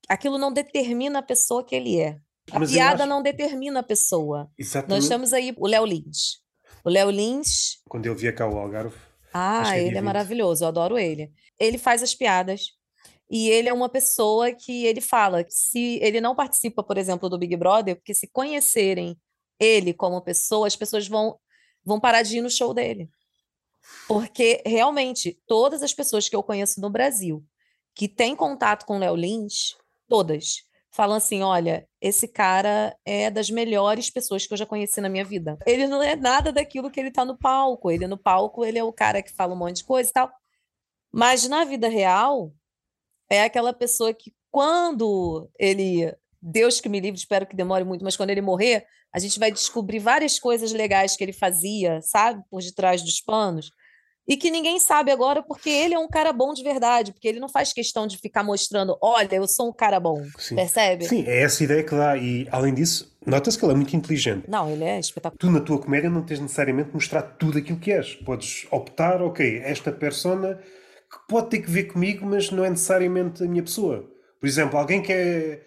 Aquilo 0.06 0.36
não 0.36 0.52
determina 0.52 1.20
a 1.20 1.22
pessoa 1.22 1.64
que 1.64 1.74
ele 1.74 1.98
é. 1.98 2.20
A 2.50 2.58
Mas 2.58 2.72
piada 2.72 3.02
acho... 3.02 3.08
não 3.08 3.22
determina 3.22 3.80
a 3.80 3.82
pessoa. 3.82 4.50
Exatamente. 4.58 5.00
Nós 5.00 5.08
temos 5.08 5.32
aí 5.32 5.54
o 5.56 5.66
Léo 5.66 5.84
Lins. 5.84 6.40
O 6.84 6.88
Léo 6.88 7.10
Lins. 7.10 7.80
Quando 7.88 8.06
eu 8.06 8.14
via 8.14 8.34
o 8.40 8.58
Algarve. 8.58 8.96
Ah, 9.32 9.78
ele 9.78 9.98
é 9.98 10.00
maravilhoso, 10.00 10.64
eu 10.64 10.68
adoro 10.68 10.98
ele. 10.98 11.32
Ele 11.58 11.76
faz 11.76 12.02
as 12.02 12.14
piadas. 12.14 12.72
E 13.30 13.50
ele 13.50 13.68
é 13.68 13.72
uma 13.72 13.90
pessoa 13.90 14.52
que 14.52 14.86
ele 14.86 15.00
fala 15.00 15.44
que 15.44 15.52
se 15.52 15.98
ele 16.02 16.20
não 16.20 16.34
participa, 16.34 16.82
por 16.82 16.96
exemplo, 16.96 17.28
do 17.28 17.38
Big 17.38 17.54
Brother, 17.56 17.96
porque 17.96 18.14
se 18.14 18.26
conhecerem 18.26 19.18
ele 19.60 19.92
como 19.92 20.22
pessoa, 20.22 20.66
as 20.66 20.76
pessoas 20.76 21.06
vão, 21.06 21.38
vão 21.84 22.00
parar 22.00 22.22
de 22.22 22.38
ir 22.38 22.40
no 22.40 22.50
show 22.50 22.72
dele. 22.72 23.10
Porque 24.06 24.62
realmente, 24.64 25.38
todas 25.46 25.82
as 25.82 25.92
pessoas 25.92 26.28
que 26.28 26.36
eu 26.36 26.42
conheço 26.42 26.80
no 26.80 26.88
Brasil 26.88 27.44
que 27.94 28.08
têm 28.08 28.34
contato 28.34 28.86
com 28.86 28.98
Léo 28.98 29.16
Lins, 29.16 29.76
todas, 30.08 30.62
falam 30.90 31.16
assim: 31.16 31.42
olha, 31.42 31.86
esse 32.00 32.28
cara 32.28 32.96
é 33.04 33.30
das 33.30 33.50
melhores 33.50 34.10
pessoas 34.10 34.46
que 34.46 34.52
eu 34.52 34.58
já 34.58 34.66
conheci 34.66 35.00
na 35.00 35.08
minha 35.08 35.24
vida. 35.24 35.58
Ele 35.66 35.86
não 35.86 36.02
é 36.02 36.16
nada 36.16 36.52
daquilo 36.52 36.90
que 36.90 36.98
ele 37.00 37.10
tá 37.10 37.24
no 37.24 37.36
palco. 37.36 37.90
Ele 37.90 38.06
no 38.06 38.18
palco, 38.18 38.64
ele 38.64 38.78
é 38.78 38.84
o 38.84 38.92
cara 38.92 39.22
que 39.22 39.32
fala 39.32 39.54
um 39.54 39.58
monte 39.58 39.76
de 39.76 39.84
coisa 39.84 40.10
e 40.10 40.12
tal. 40.12 40.32
Mas 41.12 41.48
na 41.48 41.64
vida 41.64 41.88
real, 41.88 42.52
é 43.30 43.42
aquela 43.42 43.72
pessoa 43.72 44.12
que, 44.12 44.32
quando 44.50 45.50
ele. 45.58 46.14
Deus 46.40 46.80
que 46.80 46.88
me 46.88 47.00
livre, 47.00 47.18
espero 47.18 47.46
que 47.46 47.56
demore 47.56 47.82
muito, 47.82 48.04
mas 48.04 48.16
quando 48.16 48.30
ele 48.30 48.40
morrer, 48.40 48.86
a 49.12 49.18
gente 49.18 49.40
vai 49.40 49.50
descobrir 49.50 49.98
várias 49.98 50.38
coisas 50.38 50.72
legais 50.72 51.16
que 51.16 51.24
ele 51.24 51.32
fazia, 51.32 52.00
sabe? 52.00 52.44
Por 52.48 52.62
detrás 52.62 53.02
dos 53.02 53.20
panos 53.20 53.72
e 54.28 54.36
que 54.36 54.50
ninguém 54.50 54.78
sabe 54.78 55.10
agora 55.10 55.42
porque 55.42 55.70
ele 55.70 55.94
é 55.94 55.98
um 55.98 56.06
cara 56.06 56.32
bom 56.32 56.52
de 56.52 56.62
verdade, 56.62 57.12
porque 57.12 57.26
ele 57.26 57.40
não 57.40 57.48
faz 57.48 57.72
questão 57.72 58.06
de 58.06 58.18
ficar 58.18 58.44
mostrando, 58.44 58.96
olha, 59.00 59.36
eu 59.36 59.48
sou 59.48 59.70
um 59.70 59.72
cara 59.72 59.98
bom, 59.98 60.22
Sim. 60.38 60.56
percebe? 60.56 61.06
Sim, 61.06 61.24
é 61.26 61.42
essa 61.42 61.64
ideia 61.64 61.82
que 61.82 61.94
dá 61.94 62.16
e 62.16 62.46
além 62.50 62.74
disso, 62.74 63.16
nota-se 63.24 63.58
que 63.58 63.64
ele 63.64 63.72
é 63.72 63.76
muito 63.76 63.96
inteligente. 63.96 64.44
Não, 64.46 64.70
ele 64.70 64.84
é 64.84 65.00
espetacular. 65.00 65.38
Tu 65.38 65.50
na 65.50 65.60
tua 65.60 65.78
comédia 65.78 66.10
não 66.10 66.22
tens 66.22 66.40
necessariamente 66.40 66.90
mostrar 66.92 67.22
tudo 67.22 67.56
aquilo 67.56 67.78
que 67.78 67.90
és. 67.90 68.14
Podes 68.16 68.66
optar, 68.70 69.22
ok, 69.22 69.62
esta 69.64 69.90
persona 69.90 70.60
que 71.10 71.18
pode 71.26 71.48
ter 71.48 71.60
que 71.60 71.70
ver 71.70 71.84
comigo, 71.84 72.26
mas 72.26 72.50
não 72.50 72.64
é 72.64 72.68
necessariamente 72.68 73.42
a 73.42 73.46
minha 73.46 73.62
pessoa. 73.62 74.06
Por 74.38 74.46
exemplo, 74.46 74.78
alguém 74.78 75.00
que 75.00 75.12
é 75.12 75.62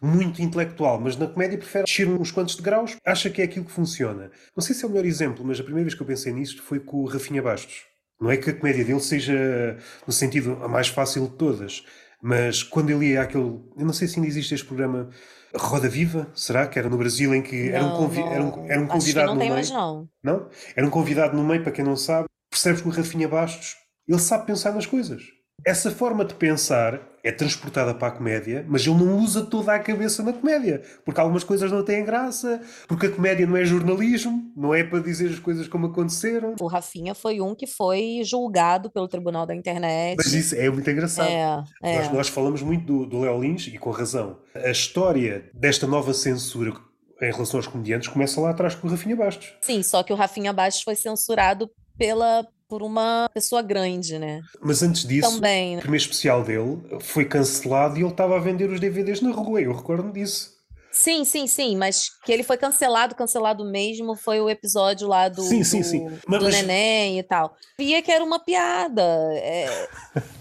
muito 0.00 0.40
intelectual, 0.40 1.00
mas 1.00 1.16
na 1.16 1.26
comédia 1.26 1.58
prefere 1.58 1.84
descer 1.84 2.08
uns 2.08 2.30
quantos 2.30 2.54
de 2.54 2.62
graus, 2.62 2.96
acha 3.04 3.30
que 3.30 3.40
é 3.40 3.44
aquilo 3.44 3.64
que 3.64 3.72
funciona. 3.72 4.30
Não 4.54 4.62
sei 4.62 4.74
se 4.74 4.84
é 4.84 4.86
o 4.86 4.90
melhor 4.90 5.04
exemplo, 5.04 5.44
mas 5.44 5.58
a 5.58 5.64
primeira 5.64 5.84
vez 5.84 5.94
que 5.94 6.02
eu 6.02 6.06
pensei 6.06 6.32
nisto 6.32 6.62
foi 6.62 6.78
com 6.78 6.98
o 6.98 7.06
Rafinha 7.06 7.42
Bastos. 7.42 7.84
Não 8.20 8.30
é 8.30 8.36
que 8.36 8.50
a 8.50 8.54
comédia 8.54 8.84
dele 8.84 9.00
seja, 9.00 9.78
no 10.06 10.12
sentido, 10.12 10.58
a 10.62 10.68
mais 10.68 10.88
fácil 10.88 11.28
de 11.28 11.36
todas, 11.36 11.84
mas 12.22 12.62
quando 12.62 12.90
ele 12.90 13.10
ia 13.10 13.22
àquele. 13.22 13.60
Eu 13.76 13.84
não 13.84 13.92
sei 13.92 14.08
se 14.08 14.16
ainda 14.16 14.28
existe 14.28 14.54
este 14.54 14.66
programa 14.66 15.10
Roda 15.54 15.88
Viva, 15.88 16.28
será 16.34 16.66
que 16.66 16.78
era 16.78 16.88
no 16.88 16.96
Brasil 16.96 17.34
em 17.34 17.42
que 17.42 17.70
não, 17.70 17.76
era, 17.76 17.84
um 17.84 17.96
convi 17.96 18.20
não, 18.20 18.32
era, 18.32 18.44
um, 18.44 18.70
era 18.70 18.80
um 18.80 18.86
convidado 18.86 19.26
não 19.26 19.34
no 19.34 19.40
tem 19.40 19.48
meio. 19.48 19.54
Mais 19.54 19.70
não. 19.70 20.08
não? 20.22 20.48
Era 20.74 20.86
um 20.86 20.90
convidado 20.90 21.36
no 21.36 21.44
meio, 21.44 21.62
para 21.62 21.72
quem 21.72 21.84
não 21.84 21.96
sabe, 21.96 22.26
percebes 22.50 22.80
que 22.80 22.88
o 22.88 22.90
Rafinha 22.90 23.28
Bastos 23.28 23.76
ele 24.08 24.18
sabe 24.18 24.46
pensar 24.46 24.72
nas 24.72 24.86
coisas. 24.86 25.22
Essa 25.64 25.90
forma 25.90 26.24
de 26.24 26.34
pensar 26.34 27.00
é 27.26 27.32
transportada 27.32 27.92
para 27.92 28.06
a 28.06 28.10
comédia, 28.12 28.64
mas 28.68 28.86
ele 28.86 28.94
não 28.94 29.18
usa 29.18 29.44
toda 29.44 29.74
a 29.74 29.78
cabeça 29.80 30.22
na 30.22 30.32
comédia, 30.32 30.80
porque 31.04 31.20
algumas 31.20 31.42
coisas 31.42 31.72
não 31.72 31.82
têm 31.82 32.04
graça, 32.04 32.60
porque 32.86 33.06
a 33.06 33.10
comédia 33.10 33.44
não 33.44 33.56
é 33.56 33.64
jornalismo, 33.64 34.52
não 34.56 34.72
é 34.72 34.84
para 34.84 35.00
dizer 35.00 35.30
as 35.30 35.40
coisas 35.40 35.66
como 35.66 35.86
aconteceram. 35.86 36.54
O 36.60 36.68
Rafinha 36.68 37.16
foi 37.16 37.40
um 37.40 37.52
que 37.52 37.66
foi 37.66 38.20
julgado 38.22 38.88
pelo 38.88 39.08
Tribunal 39.08 39.44
da 39.44 39.56
Internet. 39.56 40.16
Mas 40.16 40.32
isso 40.32 40.54
é 40.54 40.70
muito 40.70 40.88
engraçado. 40.88 41.28
É, 41.28 41.64
é. 41.82 41.98
Nós, 41.98 42.12
nós 42.12 42.28
falamos 42.28 42.62
muito 42.62 42.86
do, 42.86 43.06
do 43.06 43.20
Léo 43.20 43.40
Lins, 43.40 43.66
e 43.66 43.76
com 43.76 43.90
razão. 43.90 44.38
A 44.54 44.70
história 44.70 45.50
desta 45.52 45.84
nova 45.84 46.14
censura 46.14 46.72
em 47.20 47.32
relação 47.32 47.58
aos 47.58 47.66
comediantes 47.66 48.08
começa 48.08 48.40
lá 48.40 48.50
atrás 48.50 48.76
com 48.76 48.86
o 48.86 48.90
Rafinha 48.90 49.16
Bastos. 49.16 49.52
Sim, 49.62 49.82
só 49.82 50.04
que 50.04 50.12
o 50.12 50.16
Rafinha 50.16 50.52
Bastos 50.52 50.84
foi 50.84 50.94
censurado 50.94 51.68
pela 51.98 52.46
por 52.68 52.82
uma 52.82 53.28
pessoa 53.32 53.62
grande, 53.62 54.18
né? 54.18 54.40
Mas 54.60 54.82
antes 54.82 55.06
disso, 55.06 55.30
Também, 55.30 55.74
né? 55.74 55.78
o 55.78 55.82
primeiro 55.82 56.02
especial 56.02 56.42
dele 56.42 56.82
foi 57.00 57.24
cancelado 57.24 57.96
e 57.96 58.02
ele 58.02 58.10
estava 58.10 58.36
a 58.36 58.40
vender 58.40 58.70
os 58.70 58.80
DVDs 58.80 59.20
na 59.20 59.30
rua, 59.30 59.60
eu 59.60 59.74
recordo 59.74 60.12
disso. 60.12 60.56
Sim, 60.90 61.26
sim, 61.26 61.46
sim, 61.46 61.76
mas 61.76 62.08
que 62.24 62.32
ele 62.32 62.42
foi 62.42 62.56
cancelado, 62.56 63.14
cancelado 63.14 63.64
mesmo, 63.66 64.16
foi 64.16 64.40
o 64.40 64.48
episódio 64.48 65.06
lá 65.06 65.28
do, 65.28 65.42
sim, 65.42 65.62
sim, 65.62 65.80
do, 65.80 65.86
sim. 65.86 66.18
Mas, 66.26 66.42
do 66.42 66.48
neném 66.48 67.18
e 67.18 67.22
tal. 67.22 67.54
Via 67.78 68.00
que 68.00 68.10
era 68.10 68.24
uma 68.24 68.38
piada. 68.38 69.02
É... 69.34 69.88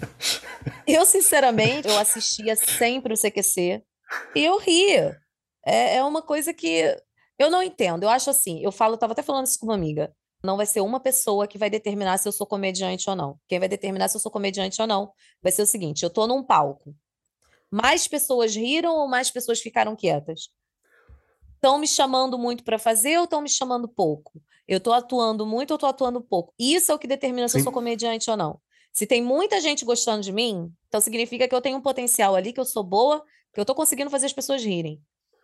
eu, 0.88 1.06
sinceramente, 1.06 1.90
eu 1.90 2.00
assistia 2.00 2.56
sempre 2.56 3.14
o 3.14 3.18
CQC 3.18 3.84
e 4.34 4.46
eu 4.46 4.58
ria. 4.58 5.18
É, 5.66 5.98
é 5.98 6.04
uma 6.04 6.22
coisa 6.22 6.54
que 6.54 6.96
eu 7.38 7.52
não 7.52 7.62
entendo. 7.62 8.04
Eu 8.04 8.10
acho 8.10 8.30
assim, 8.30 8.64
eu 8.64 8.72
falo, 8.72 8.94
eu 8.94 8.98
tava 8.98 9.12
até 9.12 9.22
falando 9.22 9.48
isso 9.48 9.60
com 9.60 9.66
uma 9.66 9.76
amiga 9.76 10.10
não 10.46 10.58
vai 10.58 10.66
ser 10.66 10.82
uma 10.82 11.00
pessoa 11.00 11.48
que 11.48 11.58
vai 11.58 11.70
determinar 11.70 12.18
se 12.18 12.28
eu 12.28 12.32
sou 12.32 12.46
comediante 12.46 13.10
ou 13.10 13.16
não. 13.16 13.40
Quem 13.48 13.60
vai 13.60 13.68
determinar 13.68 14.08
se 14.08 14.18
eu 14.18 14.22
sou 14.22 14.32
comediante 14.32 14.82
ou 14.82 14.88
não 14.88 15.12
vai 15.42 15.52
ser 15.52 15.64
o 15.64 15.68
seguinte: 15.68 16.04
eu 16.04 16.08
estou 16.08 16.28
num 16.28 16.44
palco. 16.44 16.96
Mais 17.72 18.08
pessoas 18.08 18.56
riram 18.56 18.96
ou 18.96 19.08
mais 19.08 19.30
pessoas 19.30 19.60
ficaram 19.60 19.96
quietas? 19.96 20.50
Estão 21.56 21.78
me 21.78 21.88
chamando 21.88 22.38
muito 22.38 22.64
para 22.64 22.78
fazer 22.78 23.18
ou 23.18 23.24
estão 23.24 23.42
me 23.42 23.50
chamando 23.50 23.88
pouco? 23.88 24.42
Eu 24.68 24.78
estou 24.78 24.94
atuando 24.94 25.46
muito 25.46 25.72
ou 25.72 25.76
estou 25.76 25.90
atuando 25.90 26.22
pouco? 26.22 26.54
Isso 26.58 26.92
é 26.92 26.96
o 26.96 27.00
que 27.00 27.08
determina 27.08 27.48
se 27.48 27.54
Sim. 27.54 27.60
eu 27.60 27.64
sou 27.64 27.74
comediante 27.74 28.30
ou 28.30 28.38
não. 28.38 28.60
Se 28.94 29.06
tem 29.06 29.22
muita 29.22 29.60
gente 29.60 29.84
gostando 29.84 30.22
de 30.22 30.32
mim, 30.32 30.72
então 30.88 31.02
significa 31.02 31.48
que 31.48 31.54
eu 31.54 31.60
tenho 31.60 31.78
um 31.78 31.82
potencial 31.82 32.34
ali, 32.34 32.54
que 32.54 32.60
eu 32.60 32.66
sou 32.66 32.84
boa, 32.84 33.22
que 33.54 33.60
eu 33.60 33.64
estou 33.64 33.76
conseguindo 33.76 34.10
fazer 34.10 34.28
as 34.28 34.34
pessoas 34.34 34.64
rirem. 34.64 35.02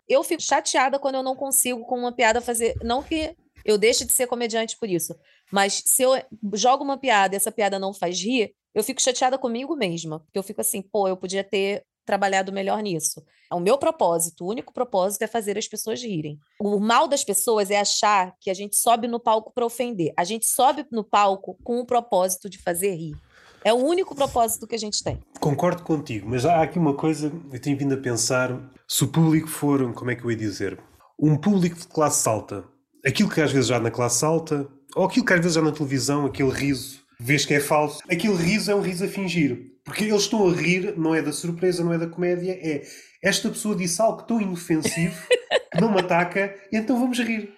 Eu 0.07 0.23
fico 0.23 0.41
chateada 0.41 0.97
quando 0.97 1.15
eu 1.15 1.23
não 1.23 1.35
consigo, 1.35 1.85
com 1.85 1.99
uma 1.99 2.11
piada, 2.11 2.39
fazer. 2.39 2.75
Não 2.81 3.03
que 3.03 3.35
eu 3.65 3.77
deixo 3.77 4.05
de 4.05 4.11
ser 4.11 4.27
comediante 4.27 4.77
por 4.77 4.89
isso. 4.89 5.15
Mas 5.51 5.83
se 5.85 6.01
eu 6.01 6.11
jogo 6.53 6.83
uma 6.83 6.97
piada 6.97 7.35
e 7.35 7.37
essa 7.37 7.51
piada 7.51 7.77
não 7.77 7.93
faz 7.93 8.19
rir, 8.19 8.53
eu 8.73 8.83
fico 8.83 9.01
chateada 9.01 9.37
comigo 9.37 9.75
mesma. 9.75 10.19
Porque 10.19 10.39
eu 10.39 10.43
fico 10.43 10.61
assim, 10.61 10.81
pô, 10.81 11.07
eu 11.07 11.17
podia 11.17 11.43
ter 11.43 11.83
trabalhado 12.05 12.51
melhor 12.51 12.81
nisso. 12.81 13.23
O 13.51 13.59
meu 13.59 13.77
propósito, 13.77 14.43
o 14.43 14.49
único 14.49 14.73
propósito 14.73 15.21
é 15.23 15.27
fazer 15.27 15.57
as 15.57 15.67
pessoas 15.67 16.01
rirem. 16.01 16.39
O 16.59 16.79
mal 16.79 17.07
das 17.07 17.23
pessoas 17.23 17.69
é 17.69 17.79
achar 17.79 18.33
que 18.39 18.49
a 18.49 18.53
gente 18.53 18.75
sobe 18.75 19.07
no 19.07 19.19
palco 19.19 19.51
para 19.53 19.65
ofender. 19.65 20.13
A 20.17 20.23
gente 20.23 20.45
sobe 20.45 20.85
no 20.91 21.03
palco 21.03 21.57
com 21.63 21.79
o 21.79 21.85
propósito 21.85 22.49
de 22.49 22.57
fazer 22.57 22.95
rir. 22.95 23.15
É 23.63 23.71
o 23.71 23.77
único 23.77 24.15
propósito 24.15 24.65
que 24.65 24.73
a 24.73 24.79
gente 24.79 25.03
tem. 25.03 25.21
Concordo 25.39 25.83
contigo, 25.83 26.27
mas 26.27 26.45
há 26.45 26.63
aqui 26.63 26.79
uma 26.79 26.95
coisa, 26.95 27.31
eu 27.51 27.61
tenho 27.61 27.77
vindo 27.77 27.93
a 27.93 27.97
pensar, 27.97 28.59
se 28.87 29.03
o 29.03 29.07
público 29.07 29.47
for, 29.47 29.93
como 29.93 30.09
é 30.09 30.15
que 30.15 30.23
eu 30.25 30.31
ia 30.31 30.37
dizer, 30.37 30.79
um 31.19 31.37
público 31.37 31.77
de 31.77 31.87
classe 31.87 32.27
alta, 32.27 32.65
aquilo 33.05 33.29
que 33.29 33.41
às 33.41 33.51
vezes 33.51 33.67
já 33.67 33.79
na 33.79 33.91
classe 33.91 34.23
alta, 34.23 34.67
ou 34.95 35.05
aquilo 35.05 35.25
que 35.25 35.33
às 35.33 35.39
vezes 35.39 35.55
já 35.55 35.61
na 35.61 35.71
televisão, 35.71 36.25
aquele 36.25 36.51
riso, 36.51 37.01
vês 37.19 37.45
que 37.45 37.53
é 37.53 37.59
falso, 37.59 38.01
aquele 38.09 38.35
riso 38.35 38.71
é 38.71 38.75
um 38.75 38.81
riso 38.81 39.05
a 39.05 39.07
fingir. 39.07 39.71
Porque 39.83 40.03
eles 40.03 40.23
estão 40.23 40.47
a 40.47 40.53
rir, 40.53 40.93
não 40.97 41.15
é 41.15 41.21
da 41.21 41.31
surpresa, 41.31 41.83
não 41.83 41.93
é 41.93 41.97
da 41.97 42.07
comédia, 42.07 42.51
é 42.51 42.83
esta 43.23 43.49
pessoa 43.49 43.75
disse 43.75 44.01
algo 44.01 44.23
tão 44.23 44.41
inofensivo 44.41 45.15
que 45.71 45.81
não 45.81 45.91
me 45.91 45.99
ataca, 45.99 46.55
então 46.71 46.99
vamos 46.99 47.19
rir. 47.19 47.53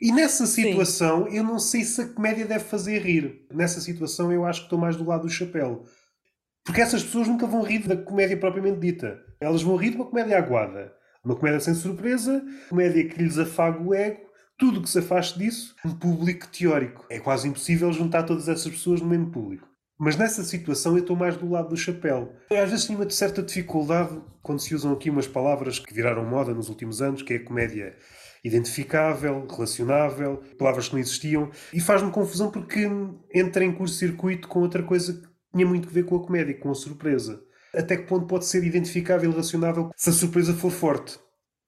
E 0.00 0.12
nessa 0.12 0.46
situação, 0.46 1.26
Sim. 1.26 1.36
eu 1.36 1.44
não 1.44 1.58
sei 1.58 1.82
se 1.82 2.02
a 2.02 2.08
comédia 2.08 2.44
deve 2.44 2.64
fazer 2.64 2.98
rir. 2.98 3.46
Nessa 3.50 3.80
situação, 3.80 4.30
eu 4.30 4.44
acho 4.44 4.60
que 4.60 4.66
estou 4.66 4.78
mais 4.78 4.96
do 4.96 5.06
lado 5.06 5.22
do 5.22 5.28
chapéu. 5.30 5.84
Porque 6.64 6.82
essas 6.82 7.02
pessoas 7.02 7.28
nunca 7.28 7.46
vão 7.46 7.62
rir 7.62 7.86
da 7.86 7.96
comédia 7.96 8.36
propriamente 8.36 8.78
dita. 8.78 9.18
Elas 9.40 9.62
vão 9.62 9.76
rir 9.76 9.90
de 9.90 9.96
uma 9.96 10.06
comédia 10.06 10.36
aguada. 10.36 10.92
Uma 11.24 11.34
comédia 11.34 11.60
sem 11.60 11.74
surpresa, 11.74 12.44
comédia 12.68 13.08
que 13.08 13.22
lhes 13.22 13.38
afaga 13.38 13.82
o 13.82 13.94
ego 13.94 14.25
tudo 14.58 14.82
que 14.82 14.88
se 14.88 14.98
afaste 14.98 15.38
disso, 15.38 15.74
um 15.84 15.92
público 15.92 16.48
teórico. 16.48 17.04
É 17.10 17.18
quase 17.18 17.48
impossível 17.48 17.92
juntar 17.92 18.22
todas 18.22 18.48
essas 18.48 18.70
pessoas 18.70 19.00
no 19.00 19.08
mesmo 19.08 19.30
público. 19.30 19.68
Mas 19.98 20.16
nessa 20.16 20.44
situação 20.44 20.92
eu 20.92 21.00
estou 21.00 21.16
mais 21.16 21.36
do 21.36 21.48
lado 21.48 21.70
do 21.70 21.76
chapéu. 21.76 22.34
Às 22.50 22.70
vezes 22.70 22.86
tenho 22.86 22.98
uma 22.98 23.08
certa 23.08 23.42
dificuldade 23.42 24.20
quando 24.42 24.60
se 24.60 24.74
usam 24.74 24.92
aqui 24.92 25.08
umas 25.08 25.26
palavras 25.26 25.78
que 25.78 25.92
viraram 25.92 26.24
moda 26.24 26.52
nos 26.52 26.68
últimos 26.68 27.00
anos, 27.00 27.22
que 27.22 27.34
é 27.34 27.38
comédia 27.38 27.96
identificável, 28.44 29.46
relacionável, 29.46 30.42
palavras 30.58 30.88
que 30.88 30.94
não 30.94 31.00
existiam, 31.00 31.50
e 31.72 31.80
faz-me 31.80 32.10
confusão 32.10 32.50
porque 32.50 32.88
entra 33.34 33.64
em 33.64 33.72
curto-circuito 33.72 34.46
com 34.46 34.60
outra 34.60 34.82
coisa 34.82 35.14
que 35.14 35.28
tinha 35.52 35.66
muito 35.66 35.88
a 35.88 35.92
ver 35.92 36.04
com 36.04 36.16
a 36.16 36.24
comédia, 36.24 36.58
com 36.58 36.70
a 36.70 36.74
surpresa. 36.74 37.42
Até 37.74 37.96
que 37.96 38.06
ponto 38.06 38.26
pode 38.26 38.46
ser 38.46 38.62
identificável 38.64 39.28
e 39.28 39.32
relacionável 39.32 39.90
se 39.96 40.10
a 40.10 40.12
surpresa 40.12 40.54
for 40.54 40.70
forte? 40.70 41.18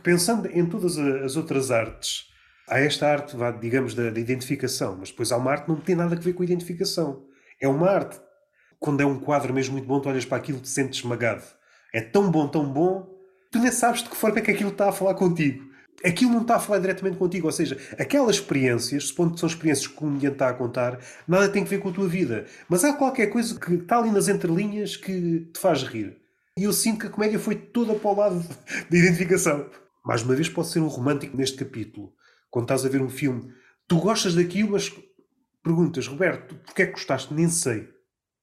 Pensando 0.03 0.47
em 0.47 0.65
todas 0.65 0.97
as 0.97 1.37
outras 1.37 1.71
artes, 1.71 2.29
há 2.69 2.79
esta 2.81 3.07
arte, 3.09 3.37
digamos, 3.61 3.95
da, 3.95 4.11
da, 4.11 4.21
identificação, 4.21 4.97
mas 4.99 5.11
depois 5.11 5.33
há 5.33 5.37
uma 5.37 5.51
arte 5.51 5.65
que 5.65 5.71
não 5.71 5.81
tem 5.81 5.95
nada 5.95 6.15
a 6.15 6.19
ver 6.19 6.33
com 6.33 6.43
a 6.43 6.47
identificação. 6.47 7.25
É 7.61 7.67
uma 7.67 7.91
arte. 7.91 8.21
Quando 8.79 9.01
é 9.01 9.07
um 9.07 9.19
quadro 9.19 9.53
mesmo 9.53 9.73
muito 9.73 9.87
bom, 9.87 10.01
tu 10.01 10.09
olhas 10.09 10.25
para 10.25 10.39
aquilo 10.39 10.59
e 10.59 10.61
te 10.63 10.69
sentes 10.69 11.01
esmagado. 11.01 11.43
É 11.93 12.01
tão 12.01 12.31
bom, 12.31 12.47
tão 12.47 12.65
bom, 12.71 13.09
tu 13.51 13.59
nem 13.59 13.73
sabes 13.73 14.03
de 14.03 14.09
que 14.09 14.17
forma 14.17 14.39
é 14.39 14.43
que 14.43 14.51
aquilo 14.51 14.71
está 14.71 14.89
a 14.89 14.93
falar 14.93 15.15
contigo. 15.15 15.67
Aquilo 16.05 16.31
não 16.31 16.43
está 16.43 16.57
a 16.57 16.61
falar 16.61 16.79
diretamente 16.79 17.17
contigo, 17.17 17.47
ou 17.47 17.53
seja, 17.53 17.77
aquelas 17.99 18.37
experiências, 18.37 19.09
supondo 19.09 19.35
que 19.35 19.41
são 19.41 19.49
experiências 19.49 19.89
que 19.89 19.95
o 19.95 19.97
comediante 19.97 20.37
está 20.37 20.49
a 20.49 20.55
contar, 20.55 21.01
nada 21.27 21.49
tem 21.49 21.65
a 21.65 21.67
ver 21.67 21.81
com 21.81 21.89
a 21.89 21.93
tua 21.93 22.07
vida. 22.07 22.47
Mas 22.69 22.85
há 22.85 22.93
qualquer 22.93 23.27
coisa 23.27 23.59
que 23.59 23.75
está 23.75 23.99
ali 23.99 24.13
nas 24.13 24.29
entrelinhas 24.29 24.97
que 24.97 25.51
te 25.53 25.59
faz 25.59 25.83
rir. 25.83 26.17
E 26.57 26.65
eu 26.65 26.73
sinto 26.73 27.01
que 27.01 27.07
a 27.09 27.11
comédia 27.11 27.39
foi 27.39 27.57
toda 27.57 27.95
para 27.95 28.11
o 28.11 28.17
lado 28.17 28.45
da 28.89 28.97
identificação. 28.97 29.69
Mais 30.05 30.23
uma 30.23 30.37
vez, 30.37 30.49
posso 30.49 30.73
ser 30.73 30.81
um 30.81 30.87
romântico 30.87 31.37
neste 31.37 31.57
capítulo 31.57 32.13
quando 32.51 32.65
estás 32.65 32.85
a 32.85 32.89
ver 32.89 33.03
um 33.03 33.09
filme, 33.09 33.53
tu 33.87 33.99
gostas 33.99 34.35
daquilo, 34.35 34.73
mas 34.73 34.93
perguntas, 35.63 36.07
Roberto, 36.07 36.55
porquê 36.57 36.83
é 36.83 36.87
que 36.87 36.93
gostaste? 36.93 37.33
Nem 37.33 37.49
sei. 37.49 37.89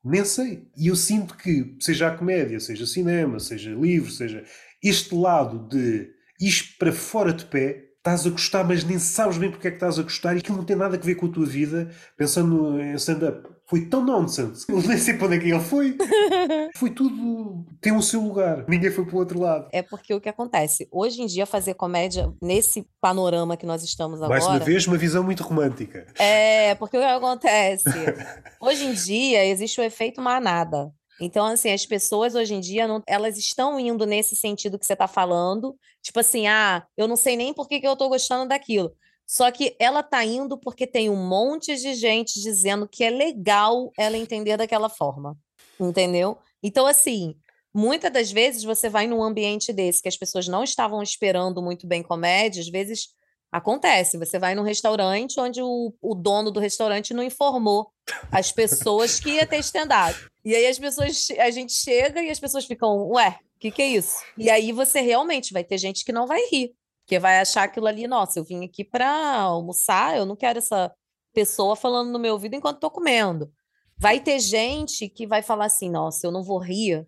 Nem 0.03 0.23
sei. 0.23 0.67
E 0.77 0.87
eu 0.87 0.95
sinto 0.95 1.35
que, 1.35 1.75
seja 1.79 2.07
a 2.07 2.15
comédia, 2.15 2.59
seja 2.59 2.85
cinema, 2.85 3.39
seja 3.39 3.71
livro, 3.71 4.11
seja 4.11 4.43
este 4.83 5.15
lado 5.15 5.67
de 5.67 6.13
isto 6.39 6.77
para 6.77 6.91
fora 6.91 7.33
de 7.33 7.45
pé, 7.45 7.85
estás 7.97 8.27
a 8.27 8.29
gostar, 8.29 8.63
mas 8.63 8.83
nem 8.83 8.99
sabes 8.99 9.37
bem 9.37 9.49
porque 9.49 9.67
é 9.67 9.71
que 9.71 9.77
estás 9.77 9.97
a 9.97 10.03
gostar 10.03 10.35
e 10.35 10.39
aquilo 10.39 10.57
não 10.57 10.65
tem 10.65 10.75
nada 10.75 10.95
a 10.95 10.99
ver 10.99 11.15
com 11.15 11.25
a 11.25 11.31
tua 11.31 11.45
vida, 11.45 11.89
pensando 12.15 12.79
em 12.79 12.93
stand-up. 12.95 13.49
Foi 13.68 13.86
tão 13.86 14.03
nonsense. 14.03 14.66
Eu 14.70 14.82
nem 14.82 14.97
sei 14.97 15.16
para 15.16 15.28
onde 15.28 15.38
é 15.38 15.39
que 15.39 15.49
ele 15.49 15.59
foi. 15.59 15.97
foi 16.78 16.89
tudo. 16.91 17.66
tem 17.82 17.95
o 17.95 18.01
seu 18.01 18.22
lugar. 18.22 18.66
Ninguém 18.68 18.91
foi 18.91 19.05
para 19.05 19.16
o 19.16 19.20
outro 19.20 19.39
lado. 19.39 19.68
É 19.72 19.82
porque 19.82 20.13
o 20.13 20.22
que 20.22 20.30
acontece? 20.30 20.88
Hoje 20.91 21.22
em 21.22 21.26
dia, 21.26 21.45
fazer 21.45 21.74
comédia 21.74 22.32
nesse 22.41 22.88
panorama 23.01 23.57
que 23.57 23.66
nós 23.66 23.84
estamos 23.84 24.22
agora. 24.22 24.39
Mais 24.39 24.45
uma 24.45 24.59
vez, 24.59 24.86
uma 24.86 24.97
visão 24.97 25.24
muito 25.24 25.43
romântica. 25.43 26.05
É, 26.20 26.76
porque 26.76 26.97
o 26.97 26.99
que 26.99 27.05
acontece? 27.05 27.89
hoje 28.61 28.86
em 28.86 28.93
dia, 28.93 29.45
existe 29.45 29.80
o 29.82 29.84
efeito 29.84 30.22
manada. 30.22 30.91
Então, 31.20 31.45
assim, 31.45 31.72
as 31.72 31.86
pessoas 31.86 32.36
hoje 32.36 32.53
em 32.53 32.59
dia, 32.59 32.88
não, 32.88 33.01
elas 33.07 33.38
estão 33.38 33.80
indo 33.80 34.05
nesse 34.05 34.36
sentido 34.36 34.78
que 34.78 34.86
você 34.86 34.93
está 34.93 35.07
falando. 35.07 35.76
Tipo 36.01 36.20
assim, 36.20 36.47
ah, 36.47 36.84
eu 36.97 37.07
não 37.07 37.16
sei 37.16 37.38
nem 37.38 37.53
por 37.53 37.68
que, 37.68 37.80
que 37.80 37.88
eu 37.88 37.93
estou 37.93 38.09
gostando 38.09 38.49
daquilo. 38.49 38.91
Só 39.28 39.49
que 39.51 39.76
ela 39.80 40.03
tá 40.03 40.23
indo 40.23 40.57
porque 40.57 40.86
tem 40.86 41.09
um 41.09 41.28
monte 41.28 41.76
de 41.76 41.93
gente 41.95 42.39
dizendo 42.41 42.88
que 42.88 43.03
é 43.03 43.09
legal 43.09 43.91
ela 43.97 44.17
entender 44.17 44.57
daquela 44.57 44.89
forma. 44.89 45.38
Entendeu? 45.80 46.38
Então, 46.61 46.86
assim, 46.86 47.36
muitas 47.73 48.11
das 48.11 48.32
vezes 48.32 48.63
você 48.63 48.89
vai 48.89 49.07
num 49.07 49.23
ambiente 49.23 49.73
desse 49.73 50.01
que 50.01 50.07
as 50.07 50.17
pessoas 50.17 50.47
não 50.47 50.63
estavam 50.63 51.01
esperando 51.01 51.61
muito 51.61 51.88
bem 51.88 52.03
comédia, 52.03 52.61
às 52.61 52.69
vezes 52.69 53.09
acontece. 53.51 54.17
Você 54.17 54.38
vai 54.38 54.53
num 54.53 54.63
restaurante 54.63 55.39
onde 55.39 55.61
o, 55.61 55.93
o 56.01 56.15
dono 56.15 56.51
do 56.51 56.59
restaurante 56.59 57.13
não 57.13 57.23
informou 57.23 57.91
as 58.32 58.51
pessoas 58.51 59.19
que 59.19 59.32
ia 59.32 59.45
ter 59.45 59.59
stand-up. 59.59 60.17
E 60.43 60.55
aí 60.55 60.67
as 60.67 60.78
pessoas, 60.78 61.28
a 61.39 61.49
gente 61.49 61.73
chega 61.73 62.21
e 62.21 62.30
as 62.30 62.39
pessoas 62.39 62.65
ficam, 62.65 63.07
ué, 63.09 63.39
o 63.55 63.59
que, 63.59 63.71
que 63.71 63.82
é 63.82 63.88
isso? 63.88 64.17
E 64.38 64.49
aí 64.49 64.71
você 64.71 65.01
realmente 65.01 65.53
vai 65.53 65.63
ter 65.63 65.78
gente 65.78 66.03
que 66.03 66.11
não 66.11 66.28
vai 66.28 66.41
rir. 66.51 66.73
Porque 67.05 67.19
vai 67.19 67.39
achar 67.39 67.63
aquilo 67.63 67.85
ali, 67.85 68.07
nossa, 68.07 68.39
eu 68.39 68.43
vim 68.43 68.65
aqui 68.65 68.83
para 68.83 69.07
almoçar, 69.41 70.17
eu 70.17 70.25
não 70.25 70.35
quero 70.35 70.57
essa 70.57 70.91
pessoa 71.33 71.75
falando 71.75 72.11
no 72.11 72.17
meu 72.17 72.33
ouvido 72.33 72.55
enquanto 72.55 72.77
estou 72.77 72.89
comendo. 72.89 73.51
Vai 73.95 74.19
ter 74.19 74.39
gente 74.39 75.07
que 75.07 75.27
vai 75.27 75.43
falar 75.43 75.65
assim, 75.65 75.89
nossa, 75.89 76.25
eu 76.25 76.31
não 76.31 76.43
vou 76.43 76.57
rir. 76.57 77.07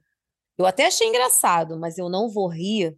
Eu 0.55 0.67
até 0.67 0.85
achei 0.85 1.07
engraçado, 1.07 1.79
mas 1.79 1.97
eu 1.97 2.09
não 2.09 2.29
vou 2.29 2.47
rir 2.47 2.95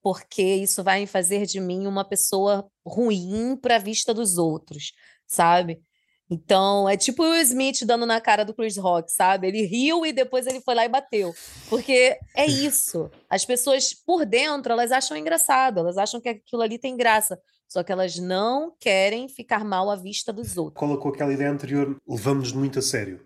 porque 0.00 0.42
isso 0.42 0.82
vai 0.82 1.06
fazer 1.06 1.44
de 1.44 1.60
mim 1.60 1.86
uma 1.86 2.04
pessoa 2.04 2.70
ruim 2.86 3.56
para 3.56 3.76
a 3.76 3.80
vista 3.80 4.14
dos 4.14 4.38
outros, 4.38 4.92
sabe? 5.26 5.82
Então, 6.30 6.86
é 6.88 6.96
tipo 6.96 7.22
o 7.22 7.36
Smith 7.36 7.84
dando 7.86 8.04
na 8.04 8.20
cara 8.20 8.44
do 8.44 8.52
Chris 8.52 8.76
Rock, 8.76 9.10
sabe? 9.10 9.48
Ele 9.48 9.62
riu 9.62 10.04
e 10.04 10.12
depois 10.12 10.46
ele 10.46 10.60
foi 10.60 10.74
lá 10.74 10.84
e 10.84 10.88
bateu. 10.88 11.34
Porque 11.70 12.18
é 12.36 12.46
isso. 12.46 13.10
As 13.30 13.44
pessoas 13.44 13.94
por 13.94 14.26
dentro, 14.26 14.72
elas 14.72 14.92
acham 14.92 15.16
engraçado, 15.16 15.80
elas 15.80 15.96
acham 15.96 16.20
que 16.20 16.28
aquilo 16.28 16.60
ali 16.60 16.78
tem 16.78 16.96
graça. 16.96 17.40
Só 17.66 17.82
que 17.82 17.92
elas 17.92 18.18
não 18.18 18.74
querem 18.78 19.28
ficar 19.28 19.64
mal 19.64 19.90
à 19.90 19.96
vista 19.96 20.32
dos 20.32 20.56
outros. 20.56 20.78
Colocou 20.78 21.12
aquela 21.12 21.32
ideia 21.32 21.50
anterior, 21.50 21.96
levamos-nos 22.06 22.52
muito 22.52 22.78
a 22.78 22.82
sério. 22.82 23.20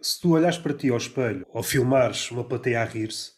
Se 0.00 0.20
tu 0.20 0.32
olhares 0.32 0.58
para 0.58 0.74
ti 0.74 0.90
ao 0.90 0.96
espelho 0.98 1.46
ou 1.52 1.62
filmares 1.62 2.30
uma 2.30 2.44
plateia 2.44 2.82
a 2.82 2.84
rir-se, 2.84 3.32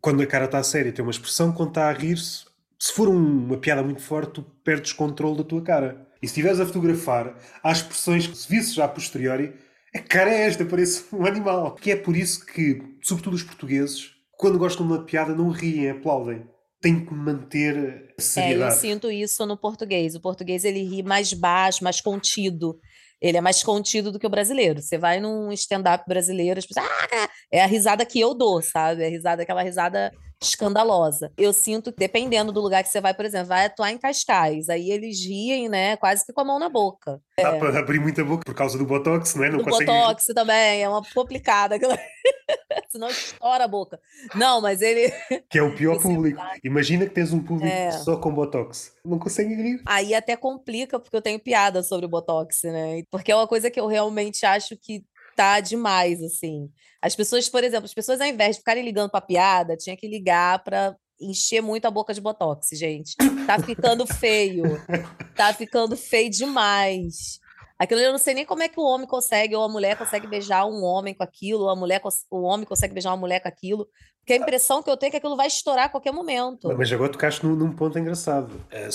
quando 0.00 0.22
a 0.22 0.26
cara 0.26 0.46
está 0.46 0.62
séria 0.62 0.92
tem 0.92 1.04
uma 1.04 1.10
expressão, 1.10 1.52
quando 1.52 1.70
está 1.70 1.88
a 1.88 1.92
rir-se, 1.92 2.46
se 2.78 2.92
for 2.92 3.08
uma 3.08 3.58
piada 3.58 3.82
muito 3.82 4.00
forte, 4.00 4.34
tu 4.34 4.42
perdes 4.42 4.92
controle 4.92 5.38
da 5.38 5.44
tua 5.44 5.62
cara. 5.62 6.07
E 6.20 6.26
se 6.26 6.32
estiveres 6.32 6.60
a 6.60 6.66
fotografar, 6.66 7.36
há 7.62 7.72
expressões 7.72 8.26
que, 8.26 8.36
se 8.36 8.48
visses 8.48 8.74
já 8.74 8.84
a 8.84 8.88
posteriori, 8.88 9.54
a 9.94 10.00
cara 10.00 10.30
é 10.30 10.46
esta, 10.46 10.64
parece 10.64 11.04
um 11.12 11.24
animal. 11.24 11.74
Que 11.74 11.92
é 11.92 11.96
por 11.96 12.16
isso 12.16 12.44
que, 12.44 12.82
sobretudo 13.02 13.34
os 13.34 13.42
portugueses, 13.42 14.10
quando 14.36 14.58
gostam 14.58 14.86
de 14.86 14.92
uma 14.92 15.04
piada, 15.04 15.34
não 15.34 15.50
riem, 15.50 15.90
aplaudem. 15.90 16.44
Tem 16.80 17.04
que 17.04 17.12
manter 17.12 18.14
a 18.16 18.22
seriedade. 18.22 18.72
É, 18.72 18.76
eu 18.76 18.80
sinto 18.80 19.10
isso 19.10 19.44
no 19.46 19.56
português. 19.56 20.14
O 20.14 20.20
português 20.20 20.64
ele 20.64 20.82
ri 20.82 21.02
mais 21.02 21.32
baixo, 21.32 21.82
mais 21.82 22.00
contido. 22.00 22.78
Ele 23.20 23.36
é 23.36 23.40
mais 23.40 23.64
contido 23.64 24.12
do 24.12 24.18
que 24.18 24.26
o 24.26 24.30
brasileiro. 24.30 24.80
Você 24.80 24.96
vai 24.96 25.18
num 25.18 25.50
stand-up 25.52 26.04
brasileiro, 26.06 26.58
as 26.58 26.66
pessoas, 26.66 26.86
ah! 26.86 27.28
é 27.52 27.62
a 27.62 27.66
risada 27.66 28.06
que 28.06 28.20
eu 28.20 28.32
dou, 28.32 28.62
sabe? 28.62 29.02
É 29.02 29.06
a 29.06 29.10
risada, 29.10 29.42
aquela 29.42 29.62
risada 29.62 30.12
escandalosa. 30.40 31.32
Eu 31.36 31.52
sinto 31.52 31.92
que, 31.92 31.98
dependendo 31.98 32.52
do 32.52 32.60
lugar 32.60 32.82
que 32.82 32.88
você 32.88 33.00
vai, 33.00 33.12
por 33.12 33.24
exemplo, 33.24 33.48
vai 33.48 33.66
atuar 33.66 33.90
em 33.90 33.98
Cascais, 33.98 34.68
aí 34.68 34.90
eles 34.90 35.24
riem, 35.24 35.68
né, 35.68 35.96
quase 35.96 36.24
que 36.24 36.32
com 36.32 36.40
a 36.40 36.44
mão 36.44 36.58
na 36.58 36.68
boca. 36.68 37.20
Dá 37.36 37.54
é. 37.54 37.58
para 37.58 37.78
abrir 37.78 38.00
muita 38.00 38.24
boca 38.24 38.44
por 38.44 38.54
causa 38.54 38.78
do 38.78 38.84
Botox, 38.84 39.34
né? 39.34 39.50
Não 39.50 39.58
do 39.58 39.64
consegue... 39.64 39.90
Botox 39.90 40.26
também, 40.26 40.82
é 40.82 40.88
uma 40.88 41.02
complicada. 41.14 41.76
Senão 42.88 43.08
estoura 43.08 43.64
a 43.64 43.68
boca. 43.68 44.00
Não, 44.34 44.60
mas 44.60 44.80
ele... 44.80 45.12
Que 45.50 45.58
é 45.58 45.62
o 45.62 45.74
pior 45.74 46.00
público. 46.00 46.40
Imagina 46.64 47.06
que 47.06 47.14
tens 47.14 47.32
um 47.32 47.42
público 47.42 47.72
é. 47.72 47.90
só 47.92 48.16
com 48.16 48.32
Botox. 48.32 48.92
Não 49.04 49.18
consegue 49.18 49.54
rir. 49.54 49.82
Aí 49.86 50.14
até 50.14 50.36
complica, 50.36 50.98
porque 50.98 51.16
eu 51.16 51.22
tenho 51.22 51.38
piada 51.38 51.82
sobre 51.82 52.06
o 52.06 52.08
Botox, 52.08 52.62
né? 52.64 53.02
Porque 53.10 53.30
é 53.30 53.36
uma 53.36 53.46
coisa 53.46 53.70
que 53.70 53.78
eu 53.78 53.86
realmente 53.86 54.46
acho 54.46 54.76
que 54.76 55.04
tá 55.38 55.60
demais, 55.60 56.20
assim. 56.20 56.68
As 57.00 57.14
pessoas, 57.14 57.48
por 57.48 57.62
exemplo, 57.62 57.84
as 57.84 57.94
pessoas 57.94 58.20
ao 58.20 58.26
invés 58.26 58.56
de 58.56 58.58
ficarem 58.58 58.84
ligando 58.84 59.08
pra 59.08 59.20
piada, 59.20 59.76
tinha 59.76 59.96
que 59.96 60.08
ligar 60.08 60.64
para 60.64 60.96
encher 61.20 61.60
muito 61.60 61.84
a 61.86 61.92
boca 61.92 62.12
de 62.12 62.20
botox, 62.20 62.70
gente. 62.72 63.14
Tá 63.46 63.56
ficando 63.60 64.04
feio. 64.04 64.64
Tá 65.36 65.54
ficando 65.54 65.96
feio 65.96 66.28
demais. 66.28 67.38
Aquilo 67.78 68.00
eu 68.00 68.10
não 68.10 68.18
sei 68.18 68.34
nem 68.34 68.44
como 68.44 68.64
é 68.64 68.68
que 68.68 68.80
o 68.80 68.82
homem 68.82 69.06
consegue, 69.06 69.54
ou 69.54 69.62
a 69.62 69.68
mulher 69.68 69.96
consegue 69.96 70.26
beijar 70.26 70.66
um 70.66 70.82
homem 70.82 71.14
com 71.14 71.22
aquilo, 71.22 71.62
ou 71.62 71.70
a 71.70 71.76
mulher, 71.76 72.02
o 72.28 72.42
homem 72.42 72.66
consegue 72.66 72.92
beijar 72.92 73.10
uma 73.10 73.16
mulher 73.16 73.38
com 73.38 73.46
aquilo. 73.46 73.86
Porque 74.18 74.32
a 74.32 74.36
impressão 74.36 74.82
que 74.82 74.90
eu 74.90 74.96
tenho 74.96 75.08
é 75.08 75.10
que 75.12 75.16
aquilo 75.18 75.36
vai 75.36 75.46
estourar 75.46 75.84
a 75.84 75.88
qualquer 75.88 76.12
momento. 76.12 76.66
Mas 76.76 76.92
agora 76.92 77.12
tocaste 77.12 77.46
num, 77.46 77.54
num 77.54 77.72
ponto 77.72 77.96
engraçado. 77.96 78.60
É, 78.72 78.88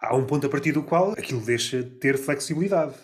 há 0.00 0.16
um 0.16 0.24
ponto 0.24 0.46
a 0.46 0.50
partir 0.50 0.72
do 0.72 0.82
qual 0.82 1.12
aquilo 1.12 1.42
deixa 1.42 1.82
de 1.82 1.90
ter 1.90 2.16
flexibilidade. 2.16 2.94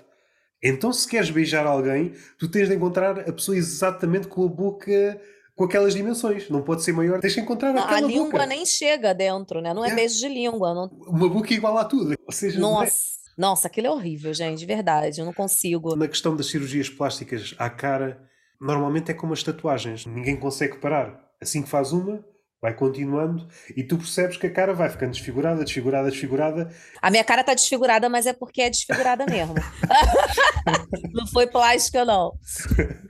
Então, 0.62 0.92
se 0.92 1.06
queres 1.08 1.30
beijar 1.30 1.66
alguém, 1.66 2.12
tu 2.38 2.50
tens 2.50 2.68
de 2.68 2.74
encontrar 2.74 3.18
a 3.20 3.32
pessoa 3.32 3.56
exatamente 3.56 4.26
com 4.26 4.44
a 4.44 4.48
boca 4.48 5.20
com 5.56 5.64
aquelas 5.64 5.94
dimensões. 5.94 6.50
Não 6.50 6.62
pode 6.62 6.84
ser 6.84 6.92
maior. 6.92 7.18
Tens 7.18 7.32
de 7.32 7.40
encontrar 7.40 7.72
não, 7.72 7.82
aquela 7.82 7.98
A 7.98 8.00
língua 8.02 8.30
boca. 8.30 8.46
nem 8.46 8.64
chega 8.66 9.14
dentro, 9.14 9.60
né? 9.62 9.72
Não 9.72 9.84
é, 9.84 9.90
é. 9.90 9.94
beijo 9.94 10.20
de 10.20 10.28
língua. 10.28 10.74
Não... 10.74 10.86
Uma 11.08 11.28
boca 11.28 11.52
igual 11.52 11.78
a 11.78 11.84
tudo. 11.84 12.14
Ou 12.26 12.32
seja, 12.32 12.60
Nossa. 12.60 12.92
É... 12.92 13.16
Nossa, 13.36 13.66
aquilo 13.66 13.86
é 13.88 13.90
horrível, 13.90 14.32
gente, 14.32 14.58
de 14.58 14.66
verdade. 14.66 15.20
Eu 15.20 15.26
não 15.26 15.32
consigo. 15.32 15.94
Na 15.94 16.08
questão 16.08 16.34
das 16.34 16.46
cirurgias 16.46 16.88
plásticas 16.88 17.54
à 17.58 17.68
cara, 17.68 18.18
normalmente 18.60 19.10
é 19.10 19.14
como 19.14 19.32
as 19.32 19.42
tatuagens. 19.42 20.06
Ninguém 20.06 20.36
consegue 20.36 20.78
parar. 20.78 21.22
Assim 21.40 21.62
que 21.62 21.68
faz 21.68 21.92
uma, 21.92 22.24
Vai 22.66 22.74
continuando 22.74 23.46
e 23.76 23.84
tu 23.84 23.96
percebes 23.96 24.36
que 24.36 24.48
a 24.48 24.52
cara 24.52 24.74
vai 24.74 24.90
ficando 24.90 25.12
desfigurada, 25.12 25.62
desfigurada, 25.62 26.10
desfigurada. 26.10 26.68
A 27.00 27.12
minha 27.12 27.22
cara 27.22 27.42
está 27.42 27.54
desfigurada, 27.54 28.08
mas 28.08 28.26
é 28.26 28.32
porque 28.32 28.60
é 28.60 28.68
desfigurada 28.68 29.24
mesmo. 29.24 29.54
não 31.14 31.28
foi 31.28 31.46
plástica, 31.46 32.04
não. 32.04 32.32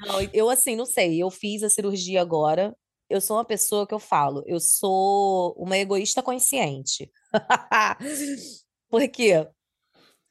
não. 0.07 0.21
Eu, 0.31 0.51
assim, 0.51 0.77
não 0.77 0.85
sei. 0.85 1.23
Eu 1.23 1.31
fiz 1.31 1.63
a 1.63 1.71
cirurgia 1.71 2.21
agora. 2.21 2.77
Eu 3.09 3.19
sou 3.19 3.39
uma 3.39 3.47
pessoa 3.47 3.87
que 3.87 3.95
eu 3.95 3.99
falo, 3.99 4.45
eu 4.47 4.61
sou 4.61 5.55
uma 5.57 5.79
egoísta 5.79 6.23
consciente. 6.23 7.11
Por 8.91 9.09
quê? 9.09 9.49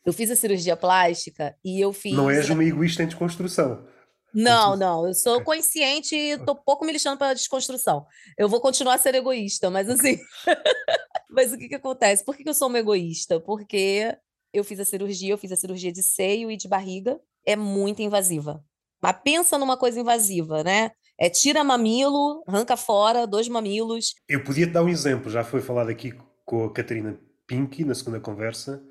Eu 0.05 0.13
fiz 0.13 0.29
a 0.29 0.35
cirurgia 0.35 0.77
plástica 0.77 1.55
e 1.65 1.83
eu 1.83 1.91
fiz. 1.91 2.13
Não 2.13 2.29
és 2.29 2.47
uma 2.51 2.63
egoísta 2.63 3.01
em 3.01 3.07
desconstrução. 3.07 3.87
Não, 4.35 4.75
não, 4.75 5.07
eu 5.07 5.13
sou 5.13 5.41
consciente 5.41 6.13
e 6.13 6.37
tô 6.39 6.53
pouco 6.53 6.83
me 6.83 6.91
lixando 6.91 7.17
para 7.17 7.33
desconstrução. 7.33 8.05
Eu 8.37 8.49
vou 8.49 8.59
continuar 8.59 8.95
a 8.95 8.97
ser 8.97 9.15
egoísta, 9.15 9.69
mas 9.69 9.89
assim. 9.89 10.19
mas 11.31 11.53
o 11.53 11.57
que, 11.57 11.69
que 11.69 11.75
acontece? 11.75 12.25
Por 12.25 12.35
que, 12.35 12.43
que 12.43 12.49
eu 12.49 12.53
sou 12.53 12.67
uma 12.67 12.79
egoísta? 12.79 13.39
Porque 13.39 14.13
eu 14.53 14.61
fiz 14.61 14.77
a 14.81 14.85
cirurgia, 14.85 15.31
eu 15.31 15.37
fiz 15.37 15.53
a 15.53 15.55
cirurgia 15.55 15.89
de 15.89 16.03
seio 16.03 16.51
e 16.51 16.57
de 16.57 16.67
barriga, 16.67 17.17
é 17.45 17.55
muito 17.55 18.01
invasiva. 18.01 18.61
Mas 19.01 19.17
pensa 19.23 19.57
numa 19.57 19.77
coisa 19.77 20.01
invasiva, 20.01 20.63
né? 20.63 20.91
É 21.17 21.29
tira 21.29 21.63
mamilo, 21.63 22.43
arranca 22.45 22.75
fora 22.75 23.25
dois 23.25 23.47
mamilos. 23.47 24.15
Eu 24.27 24.43
podia 24.43 24.67
te 24.67 24.73
dar 24.73 24.83
um 24.83 24.89
exemplo, 24.89 25.31
já 25.31 25.45
foi 25.45 25.61
falado 25.61 25.89
aqui 25.89 26.13
com 26.43 26.65
a 26.65 26.73
Catarina 26.73 27.17
Pinky 27.47 27.85
na 27.85 27.95
segunda 27.95 28.19
conversa. 28.19 28.83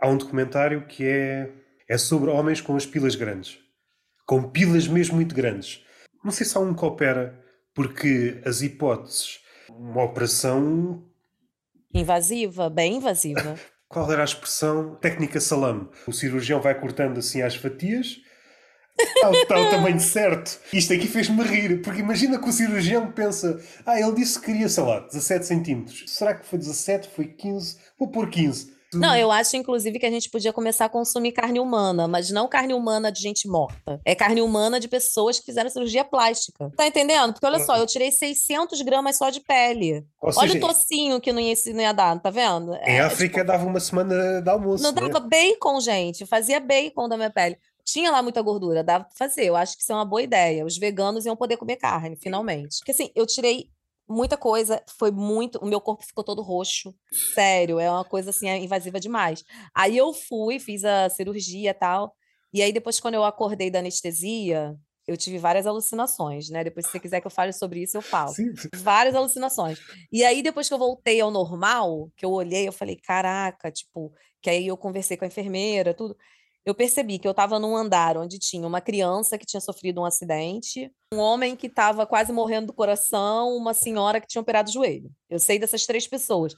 Há 0.00 0.08
um 0.08 0.16
documentário 0.16 0.86
que 0.86 1.04
é, 1.04 1.52
é 1.88 1.98
sobre 1.98 2.30
homens 2.30 2.60
com 2.60 2.76
as 2.76 2.86
pilas 2.86 3.16
grandes 3.16 3.63
com 4.26 4.42
pilas 4.42 4.88
mesmo 4.88 5.16
muito 5.16 5.34
grandes. 5.34 5.82
Não 6.22 6.30
sei 6.32 6.46
se 6.46 6.56
há 6.56 6.60
um 6.60 6.74
que 6.74 6.84
opera, 6.84 7.38
porque 7.74 8.40
as 8.44 8.62
hipóteses, 8.62 9.40
uma 9.68 10.02
operação. 10.02 11.04
Invasiva, 11.92 12.70
bem 12.70 12.96
invasiva. 12.96 13.56
Qual 13.88 14.10
era 14.10 14.22
a 14.22 14.24
expressão? 14.24 14.96
Técnica 14.96 15.40
salame. 15.40 15.88
O 16.06 16.12
cirurgião 16.12 16.60
vai 16.60 16.78
cortando 16.78 17.18
assim 17.18 17.42
as 17.42 17.54
fatias. 17.54 18.20
Está, 18.98 19.30
está 19.30 19.60
o 19.60 19.70
tamanho 19.70 20.00
certo. 20.00 20.58
Isto 20.72 20.92
aqui 20.92 21.06
fez-me 21.06 21.42
rir, 21.42 21.82
porque 21.82 22.00
imagina 22.00 22.38
que 22.38 22.48
o 22.48 22.52
cirurgião 22.52 23.10
pensa: 23.12 23.60
ah, 23.84 24.00
ele 24.00 24.14
disse 24.14 24.38
que 24.38 24.46
queria, 24.46 24.68
sei 24.68 24.84
lá, 24.84 25.00
17 25.00 25.46
centímetros. 25.46 26.04
Será 26.06 26.34
que 26.34 26.46
foi 26.46 26.58
17? 26.58 27.08
Foi 27.08 27.26
15? 27.26 27.78
Vou 27.98 28.10
pôr 28.10 28.30
15 28.30 28.73
Não, 28.98 29.16
eu 29.16 29.30
acho, 29.30 29.56
inclusive, 29.56 29.98
que 29.98 30.06
a 30.06 30.10
gente 30.10 30.30
podia 30.30 30.52
começar 30.52 30.86
a 30.86 30.88
consumir 30.88 31.32
carne 31.32 31.60
humana, 31.60 32.06
mas 32.06 32.30
não 32.30 32.48
carne 32.48 32.74
humana 32.74 33.10
de 33.10 33.20
gente 33.20 33.48
morta. 33.48 34.00
É 34.04 34.14
carne 34.14 34.40
humana 34.40 34.78
de 34.78 34.88
pessoas 34.88 35.38
que 35.38 35.46
fizeram 35.46 35.70
cirurgia 35.70 36.04
plástica. 36.04 36.70
Tá 36.76 36.86
entendendo? 36.86 37.32
Porque 37.32 37.46
olha 37.46 37.58
só, 37.60 37.76
eu 37.76 37.86
tirei 37.86 38.10
600 38.10 38.80
gramas 38.82 39.16
só 39.16 39.30
de 39.30 39.40
pele. 39.40 40.04
Ou 40.20 40.32
olha 40.36 40.52
seja, 40.52 40.64
o 40.64 40.68
tocinho 40.68 41.20
que 41.20 41.32
não 41.32 41.40
ia, 41.40 41.54
não 41.72 41.80
ia 41.80 41.92
dar, 41.92 42.18
tá 42.20 42.30
vendo? 42.30 42.74
Em 42.76 42.96
é, 42.96 43.00
África 43.00 43.40
tipo, 43.40 43.46
dava 43.46 43.66
uma 43.66 43.80
semana 43.80 44.40
de 44.40 44.50
almoço. 44.50 44.82
Não 44.82 44.92
né? 44.92 45.00
dava 45.00 45.20
bacon, 45.20 45.80
gente. 45.80 46.26
Fazia 46.26 46.60
bacon 46.60 47.08
da 47.08 47.16
minha 47.16 47.30
pele. 47.30 47.56
Tinha 47.84 48.10
lá 48.10 48.22
muita 48.22 48.40
gordura, 48.40 48.82
dava 48.82 49.04
pra 49.04 49.14
fazer. 49.14 49.44
Eu 49.44 49.56
acho 49.56 49.76
que 49.76 49.82
isso 49.82 49.92
é 49.92 49.94
uma 49.94 50.06
boa 50.06 50.22
ideia. 50.22 50.64
Os 50.64 50.78
veganos 50.78 51.26
iam 51.26 51.36
poder 51.36 51.58
comer 51.58 51.76
carne, 51.76 52.16
finalmente. 52.16 52.78
Porque 52.78 52.92
assim, 52.92 53.10
eu 53.14 53.26
tirei 53.26 53.68
muita 54.08 54.36
coisa, 54.36 54.82
foi 54.98 55.10
muito. 55.10 55.58
O 55.58 55.66
meu 55.66 55.80
corpo 55.80 56.04
ficou 56.04 56.24
todo 56.24 56.42
roxo. 56.42 56.94
Sério, 57.34 57.78
é 57.78 57.90
uma 57.90 58.04
coisa 58.04 58.30
assim, 58.30 58.48
é 58.48 58.58
invasiva 58.58 59.00
demais. 59.00 59.44
Aí 59.74 59.96
eu 59.96 60.12
fui, 60.12 60.58
fiz 60.58 60.84
a 60.84 61.08
cirurgia 61.08 61.70
e 61.70 61.74
tal. 61.74 62.14
E 62.52 62.62
aí, 62.62 62.72
depois, 62.72 63.00
quando 63.00 63.14
eu 63.14 63.24
acordei 63.24 63.70
da 63.70 63.80
anestesia, 63.80 64.76
eu 65.06 65.16
tive 65.16 65.38
várias 65.38 65.66
alucinações, 65.66 66.48
né? 66.48 66.62
Depois, 66.62 66.86
se 66.86 66.92
você 66.92 67.00
quiser 67.00 67.20
que 67.20 67.26
eu 67.26 67.30
fale 67.30 67.52
sobre 67.52 67.82
isso, 67.82 67.96
eu 67.96 68.02
falo. 68.02 68.32
Sim. 68.32 68.52
Várias 68.76 69.14
alucinações. 69.14 69.78
E 70.12 70.24
aí, 70.24 70.42
depois 70.42 70.68
que 70.68 70.74
eu 70.74 70.78
voltei 70.78 71.20
ao 71.20 71.30
normal, 71.30 72.10
que 72.16 72.24
eu 72.24 72.30
olhei, 72.30 72.68
eu 72.68 72.72
falei, 72.72 72.96
caraca, 72.96 73.70
tipo, 73.72 74.12
que 74.40 74.48
aí 74.48 74.66
eu 74.66 74.76
conversei 74.76 75.16
com 75.16 75.24
a 75.24 75.28
enfermeira, 75.28 75.92
tudo 75.92 76.16
eu 76.64 76.74
percebi 76.74 77.18
que 77.18 77.28
eu 77.28 77.32
estava 77.32 77.58
num 77.58 77.76
andar 77.76 78.16
onde 78.16 78.38
tinha 78.38 78.66
uma 78.66 78.80
criança 78.80 79.36
que 79.36 79.44
tinha 79.44 79.60
sofrido 79.60 80.00
um 80.00 80.04
acidente, 80.04 80.90
um 81.12 81.18
homem 81.18 81.54
que 81.54 81.66
estava 81.66 82.06
quase 82.06 82.32
morrendo 82.32 82.68
do 82.68 82.72
coração, 82.72 83.54
uma 83.54 83.74
senhora 83.74 84.20
que 84.20 84.26
tinha 84.26 84.40
operado 84.40 84.70
o 84.70 84.72
joelho. 84.72 85.10
Eu 85.28 85.38
sei 85.38 85.58
dessas 85.58 85.84
três 85.84 86.06
pessoas. 86.06 86.54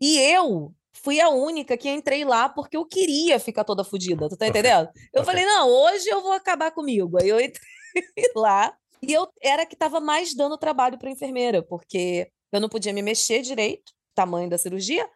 E 0.00 0.18
eu 0.18 0.72
fui 0.92 1.20
a 1.20 1.28
única 1.28 1.76
que 1.76 1.90
entrei 1.90 2.24
lá 2.24 2.48
porque 2.48 2.76
eu 2.76 2.86
queria 2.86 3.38
ficar 3.38 3.64
toda 3.64 3.84
fodida, 3.84 4.28
tu 4.28 4.36
tá 4.36 4.46
entendendo? 4.46 4.88
Eu 5.12 5.22
okay. 5.22 5.24
falei, 5.24 5.44
não, 5.44 5.68
hoje 5.68 6.08
eu 6.08 6.22
vou 6.22 6.32
acabar 6.32 6.70
comigo. 6.70 7.18
Aí 7.20 7.28
eu 7.28 7.38
entrei 7.38 7.62
lá 8.34 8.74
e 9.02 9.12
eu 9.12 9.28
era 9.42 9.66
que 9.66 9.74
estava 9.74 10.00
mais 10.00 10.34
dando 10.34 10.56
trabalho 10.56 10.98
para 10.98 11.10
enfermeira, 11.10 11.62
porque 11.62 12.30
eu 12.50 12.60
não 12.60 12.68
podia 12.68 12.92
me 12.92 13.02
mexer 13.02 13.42
direito, 13.42 13.92
tamanho 14.14 14.48
da 14.48 14.56
cirurgia, 14.56 15.06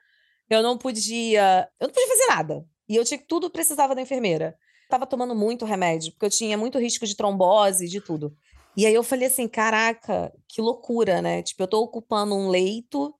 eu 0.50 0.62
não 0.62 0.76
podia, 0.76 1.68
eu 1.80 1.86
não 1.86 1.94
podia 1.94 2.08
fazer 2.08 2.26
nada. 2.26 2.64
E 2.88 2.96
eu 2.96 3.04
tinha 3.04 3.20
tudo 3.20 3.50
precisava 3.50 3.94
da 3.94 4.02
enfermeira. 4.02 4.56
Tava 4.88 5.06
tomando 5.06 5.34
muito 5.34 5.64
remédio, 5.64 6.12
porque 6.12 6.26
eu 6.26 6.30
tinha 6.30 6.56
muito 6.56 6.78
risco 6.78 7.06
de 7.06 7.16
trombose, 7.16 7.88
de 7.88 8.00
tudo. 8.00 8.36
E 8.76 8.86
aí 8.86 8.94
eu 8.94 9.02
falei 9.02 9.26
assim, 9.26 9.48
caraca, 9.48 10.32
que 10.48 10.60
loucura, 10.60 11.22
né? 11.22 11.42
Tipo, 11.42 11.62
eu 11.62 11.68
tô 11.68 11.80
ocupando 11.82 12.34
um 12.34 12.48
leito 12.48 13.14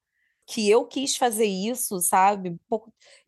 que 0.47 0.71
eu 0.71 0.87
quis 0.87 1.17
fazer 1.17 1.47
isso, 1.47 2.01
sabe? 2.01 2.57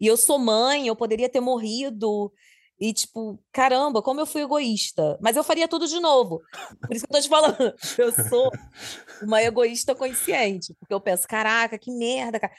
E 0.00 0.06
eu 0.06 0.16
sou 0.16 0.38
mãe, 0.38 0.86
eu 0.86 0.94
poderia 0.94 1.28
ter 1.28 1.40
morrido. 1.40 2.32
E, 2.80 2.92
tipo, 2.92 3.42
caramba, 3.50 4.00
como 4.00 4.20
eu 4.20 4.26
fui 4.26 4.42
egoísta. 4.42 5.18
Mas 5.20 5.36
eu 5.36 5.42
faria 5.42 5.66
tudo 5.66 5.88
de 5.88 5.98
novo. 5.98 6.40
Por 6.80 6.94
isso 6.94 7.06
que 7.06 7.12
eu 7.12 7.16
tô 7.16 7.22
te 7.22 7.28
falando. 7.28 7.74
Eu 7.98 8.12
sou 8.28 8.52
uma 9.20 9.42
egoísta 9.42 9.96
consciente. 9.96 10.72
Porque 10.78 10.94
eu 10.94 11.00
penso, 11.00 11.26
caraca, 11.26 11.76
que 11.76 11.90
merda, 11.90 12.38
cara. 12.38 12.52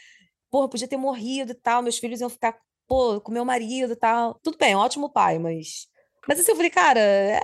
Porra, 0.52 0.68
podia 0.68 0.90
ter 0.90 0.98
morrido 0.98 1.54
e 1.54 1.56
tal. 1.56 1.82
Meus 1.82 1.98
filhos 1.98 2.20
iam 2.20 2.30
ficar 2.30 2.60
pô, 2.90 3.22
com 3.22 3.32
meu 3.32 3.46
marido 3.46 3.94
e 3.94 3.96
tal. 3.96 4.40
Tudo 4.44 4.58
bem, 4.58 4.76
ótimo 4.76 5.14
pai, 5.14 5.38
mas. 5.38 5.88
Mas 6.28 6.40
assim, 6.40 6.52
eu 6.52 6.56
falei, 6.56 6.72
cara, 6.72 7.00
é... 7.00 7.40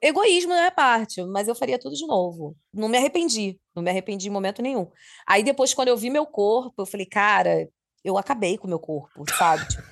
egoísmo 0.00 0.50
da 0.50 0.60
minha 0.60 0.70
parte, 0.70 1.22
mas 1.24 1.48
eu 1.48 1.54
faria 1.54 1.78
tudo 1.78 1.94
de 1.96 2.06
novo. 2.06 2.56
Não 2.72 2.88
me 2.88 2.96
arrependi, 2.96 3.58
não 3.74 3.82
me 3.82 3.90
arrependi 3.90 4.28
em 4.28 4.32
momento 4.32 4.62
nenhum. 4.62 4.88
Aí 5.26 5.42
depois, 5.42 5.74
quando 5.74 5.88
eu 5.88 5.96
vi 5.96 6.08
meu 6.08 6.24
corpo, 6.24 6.82
eu 6.82 6.86
falei, 6.86 7.06
cara, 7.06 7.68
eu 8.02 8.16
acabei 8.16 8.56
com 8.56 8.66
o 8.66 8.70
meu 8.70 8.78
corpo, 8.78 9.24
sabe? 9.36 9.66
Tipo, 9.68 9.82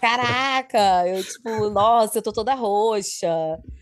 caraca, 0.00 1.06
eu 1.06 1.22
tipo, 1.22 1.68
nossa, 1.70 2.18
eu 2.18 2.22
tô 2.22 2.32
toda 2.32 2.54
roxa. 2.54 3.28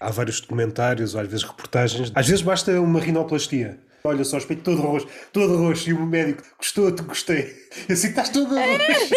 Há 0.01 0.11
vários 0.11 0.41
documentários, 0.41 1.15
às 1.15 1.29
vezes 1.29 1.45
reportagens. 1.45 2.11
Às 2.15 2.27
vezes 2.27 2.43
basta 2.43 2.81
uma 2.81 2.99
rinoplastia. 2.99 3.79
Olha 4.05 4.25
só, 4.25 4.39
espelho 4.39 4.63
todo 4.63 4.81
roxo, 4.81 5.07
todo 5.33 5.57
roxo. 5.57 5.91
E 5.91 5.93
o 5.93 6.05
médico, 6.05 6.43
gostou-te, 6.59 7.03
gostei. 7.03 7.55
Eu 7.89 7.95
assim, 7.95 8.09
estás 8.09 8.29
todo 8.31 8.55
roxo. 8.55 9.15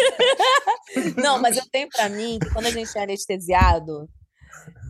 Não, 1.20 1.40
mas 1.40 1.56
eu 1.56 1.66
tenho 1.66 1.88
para 1.88 2.08
mim 2.08 2.38
que 2.40 2.50
quando 2.50 2.66
a 2.66 2.70
gente 2.70 2.96
é 2.96 3.02
anestesiado, 3.02 4.08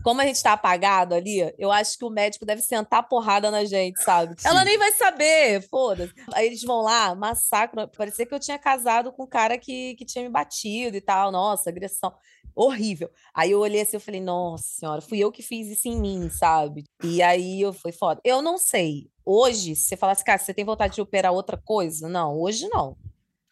como 0.03 0.21
a 0.21 0.25
gente 0.25 0.41
tá 0.41 0.53
apagado 0.53 1.13
ali, 1.13 1.53
eu 1.57 1.71
acho 1.71 1.97
que 1.97 2.05
o 2.05 2.09
médico 2.09 2.45
deve 2.45 2.61
sentar 2.61 3.07
porrada 3.09 3.51
na 3.51 3.65
gente, 3.65 4.01
sabe? 4.01 4.39
Sim. 4.39 4.47
Ela 4.47 4.63
nem 4.63 4.77
vai 4.77 4.91
saber, 4.93 5.67
foda-se. 5.67 6.13
Aí 6.33 6.47
eles 6.47 6.63
vão 6.63 6.81
lá, 6.81 7.13
massacram. 7.15 7.89
Parecia 7.89 8.25
que 8.25 8.33
eu 8.33 8.39
tinha 8.39 8.57
casado 8.57 9.11
com 9.11 9.23
um 9.23 9.27
cara 9.27 9.57
que, 9.57 9.95
que 9.95 10.05
tinha 10.05 10.23
me 10.23 10.29
batido 10.29 10.95
e 10.95 11.01
tal. 11.01 11.31
Nossa, 11.31 11.69
agressão 11.69 12.13
horrível. 12.57 13.09
Aí 13.33 13.51
eu 13.51 13.59
olhei 13.59 13.81
assim, 13.81 13.95
eu 13.95 14.01
falei, 14.01 14.19
nossa 14.19 14.63
senhora, 14.63 14.99
fui 14.99 15.19
eu 15.19 15.31
que 15.31 15.43
fiz 15.43 15.67
isso 15.67 15.87
em 15.87 15.99
mim, 15.99 16.29
sabe? 16.29 16.83
E 17.03 17.21
aí 17.21 17.61
eu 17.61 17.71
foi 17.71 17.91
foda. 17.91 18.19
Eu 18.23 18.41
não 18.41 18.57
sei. 18.57 19.09
Hoje, 19.23 19.75
se 19.75 19.83
você 19.83 19.97
falasse, 19.97 20.23
cara, 20.23 20.39
você 20.39 20.53
tem 20.53 20.65
vontade 20.65 20.95
de 20.95 21.01
operar 21.01 21.31
outra 21.31 21.57
coisa? 21.57 22.09
Não, 22.09 22.35
hoje 22.39 22.67
não. 22.69 22.97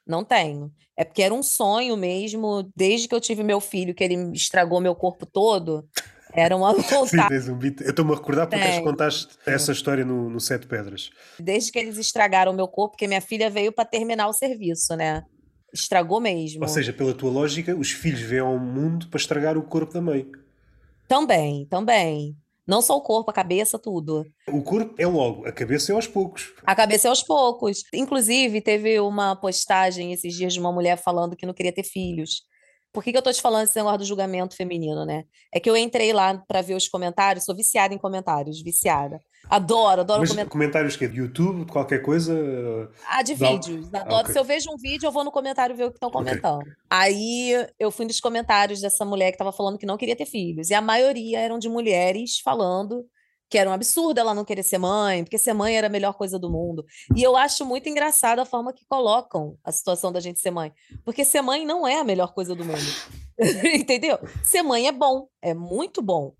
Não 0.07 0.23
tenho. 0.23 0.71
É 0.97 1.03
porque 1.03 1.21
era 1.21 1.33
um 1.33 1.43
sonho 1.43 1.95
mesmo, 1.95 2.69
desde 2.75 3.07
que 3.07 3.13
eu 3.13 3.21
tive 3.21 3.43
meu 3.43 3.59
filho, 3.59 3.93
que 3.93 4.03
ele 4.03 4.15
estragou 4.33 4.81
meu 4.81 4.95
corpo 4.95 5.25
todo. 5.25 5.87
Era 6.33 6.55
uma 6.55 6.73
vontade. 6.73 7.41
Sim, 7.41 7.51
um 7.51 7.59
eu 7.61 7.89
estou-me 7.89 8.11
a 8.11 8.15
recordar 8.15 8.47
porque 8.47 8.63
é. 8.63 8.81
contaste 8.81 9.37
essa 9.45 9.71
história 9.71 10.03
no, 10.03 10.29
no 10.29 10.39
Sete 10.39 10.67
Pedras. 10.67 11.11
Desde 11.39 11.71
que 11.71 11.79
eles 11.79 11.97
estragaram 11.97 12.53
meu 12.53 12.67
corpo, 12.67 12.93
porque 12.93 13.07
minha 13.07 13.21
filha 13.21 13.49
veio 13.49 13.71
para 13.71 13.85
terminar 13.85 14.27
o 14.27 14.33
serviço, 14.33 14.95
né? 14.95 15.23
Estragou 15.75 16.21
mesmo. 16.21 16.61
Ou 16.61 16.67
seja, 16.67 16.93
pela 16.93 17.13
tua 17.13 17.29
lógica, 17.29 17.75
os 17.75 17.91
filhos 17.91 18.21
vêm 18.21 18.39
ao 18.39 18.57
mundo 18.57 19.07
para 19.07 19.19
estragar 19.19 19.57
o 19.57 19.63
corpo 19.63 19.93
da 19.93 20.01
mãe. 20.01 20.25
Também, 21.07 21.65
também. 21.65 22.35
Não 22.65 22.81
só 22.81 22.97
o 22.97 23.01
corpo, 23.01 23.29
a 23.29 23.33
cabeça, 23.33 23.77
tudo. 23.77 24.25
O 24.47 24.63
corpo 24.63 24.95
é 24.97 25.05
logo, 25.05 25.45
a 25.45 25.51
cabeça 25.51 25.91
é 25.91 25.95
aos 25.95 26.07
poucos. 26.07 26.53
A 26.65 26.73
cabeça 26.73 27.07
é 27.07 27.09
aos 27.09 27.21
poucos. 27.21 27.83
Inclusive, 27.93 28.59
teve 28.61 28.99
uma 28.99 29.35
postagem 29.35 30.13
esses 30.13 30.33
dias 30.33 30.53
de 30.53 30.59
uma 30.59 30.71
mulher 30.71 30.97
falando 30.97 31.35
que 31.35 31.45
não 31.45 31.53
queria 31.53 31.73
ter 31.73 31.83
filhos. 31.83 32.41
Por 32.95 33.03
que, 33.03 33.11
que 33.11 33.17
eu 33.17 33.21
tô 33.21 33.31
te 33.31 33.41
falando 33.41 33.65
esse 33.65 33.75
negócio 33.75 33.99
do 33.99 34.05
julgamento 34.05 34.55
feminino, 34.55 35.05
né? 35.05 35.25
É 35.53 35.59
que 35.59 35.69
eu 35.69 35.75
entrei 35.75 36.13
lá 36.13 36.41
para 36.47 36.61
ver 36.61 36.75
os 36.75 36.87
comentários, 36.87 37.43
sou 37.43 37.53
viciada 37.53 37.93
em 37.93 37.97
comentários, 37.97 38.63
viciada. 38.63 39.19
Adoro, 39.49 39.99
adoro 40.01 40.21
Mas 40.21 40.29
comentários. 40.29 40.51
comentários 40.51 40.95
que 40.95 41.05
de 41.05 41.17
YouTube, 41.17 41.69
qualquer 41.69 42.01
coisa? 42.01 42.33
Ah, 43.05 43.21
de 43.21 43.33
vídeos. 43.33 43.93
Adoro. 43.93 44.15
Ah, 44.15 44.21
okay. 44.21 44.31
Se 44.31 44.39
eu 44.39 44.45
vejo 44.45 44.71
um 44.71 44.77
vídeo, 44.77 45.07
eu 45.07 45.11
vou 45.11 45.25
no 45.25 45.31
comentário 45.31 45.75
ver 45.75 45.83
o 45.83 45.89
que 45.89 45.97
estão 45.97 46.09
comentando. 46.09 46.61
Okay. 46.61 46.73
Aí 46.89 47.67
eu 47.77 47.91
fui 47.91 48.05
nos 48.05 48.21
comentários 48.21 48.79
dessa 48.79 49.03
mulher 49.03 49.31
que 49.31 49.35
estava 49.35 49.51
falando 49.51 49.77
que 49.77 49.85
não 49.85 49.97
queria 49.97 50.15
ter 50.15 50.25
filhos. 50.25 50.69
E 50.69 50.73
a 50.73 50.81
maioria 50.81 51.39
eram 51.39 51.59
de 51.59 51.67
mulheres 51.67 52.39
falando 52.39 53.05
que 53.49 53.57
era 53.57 53.69
um 53.69 53.73
absurdo 53.73 54.19
ela 54.19 54.33
não 54.33 54.45
querer 54.45 54.63
ser 54.63 54.77
mãe, 54.77 55.23
porque 55.23 55.37
ser 55.37 55.53
mãe 55.53 55.77
era 55.77 55.87
a 55.87 55.89
melhor 55.89 56.13
coisa 56.13 56.39
do 56.39 56.49
mundo. 56.49 56.85
E 57.15 57.21
eu 57.21 57.35
acho 57.35 57.65
muito 57.65 57.87
engraçado 57.87 58.39
a 58.39 58.45
forma 58.45 58.73
que 58.73 58.85
colocam 58.85 59.57
a 59.63 59.71
situação 59.71 60.11
da 60.11 60.19
gente 60.19 60.39
ser 60.39 60.51
mãe, 60.51 60.73
porque 61.03 61.23
ser 61.23 61.41
mãe 61.41 61.65
não 61.65 61.87
é 61.87 61.99
a 61.99 62.03
melhor 62.03 62.33
coisa 62.33 62.55
do 62.55 62.65
mundo. 62.65 62.79
Entendeu? 63.75 64.17
Ser 64.43 64.63
mãe 64.63 64.87
é 64.87 64.91
bom, 64.91 65.27
é 65.41 65.53
muito 65.53 66.01
bom. 66.01 66.33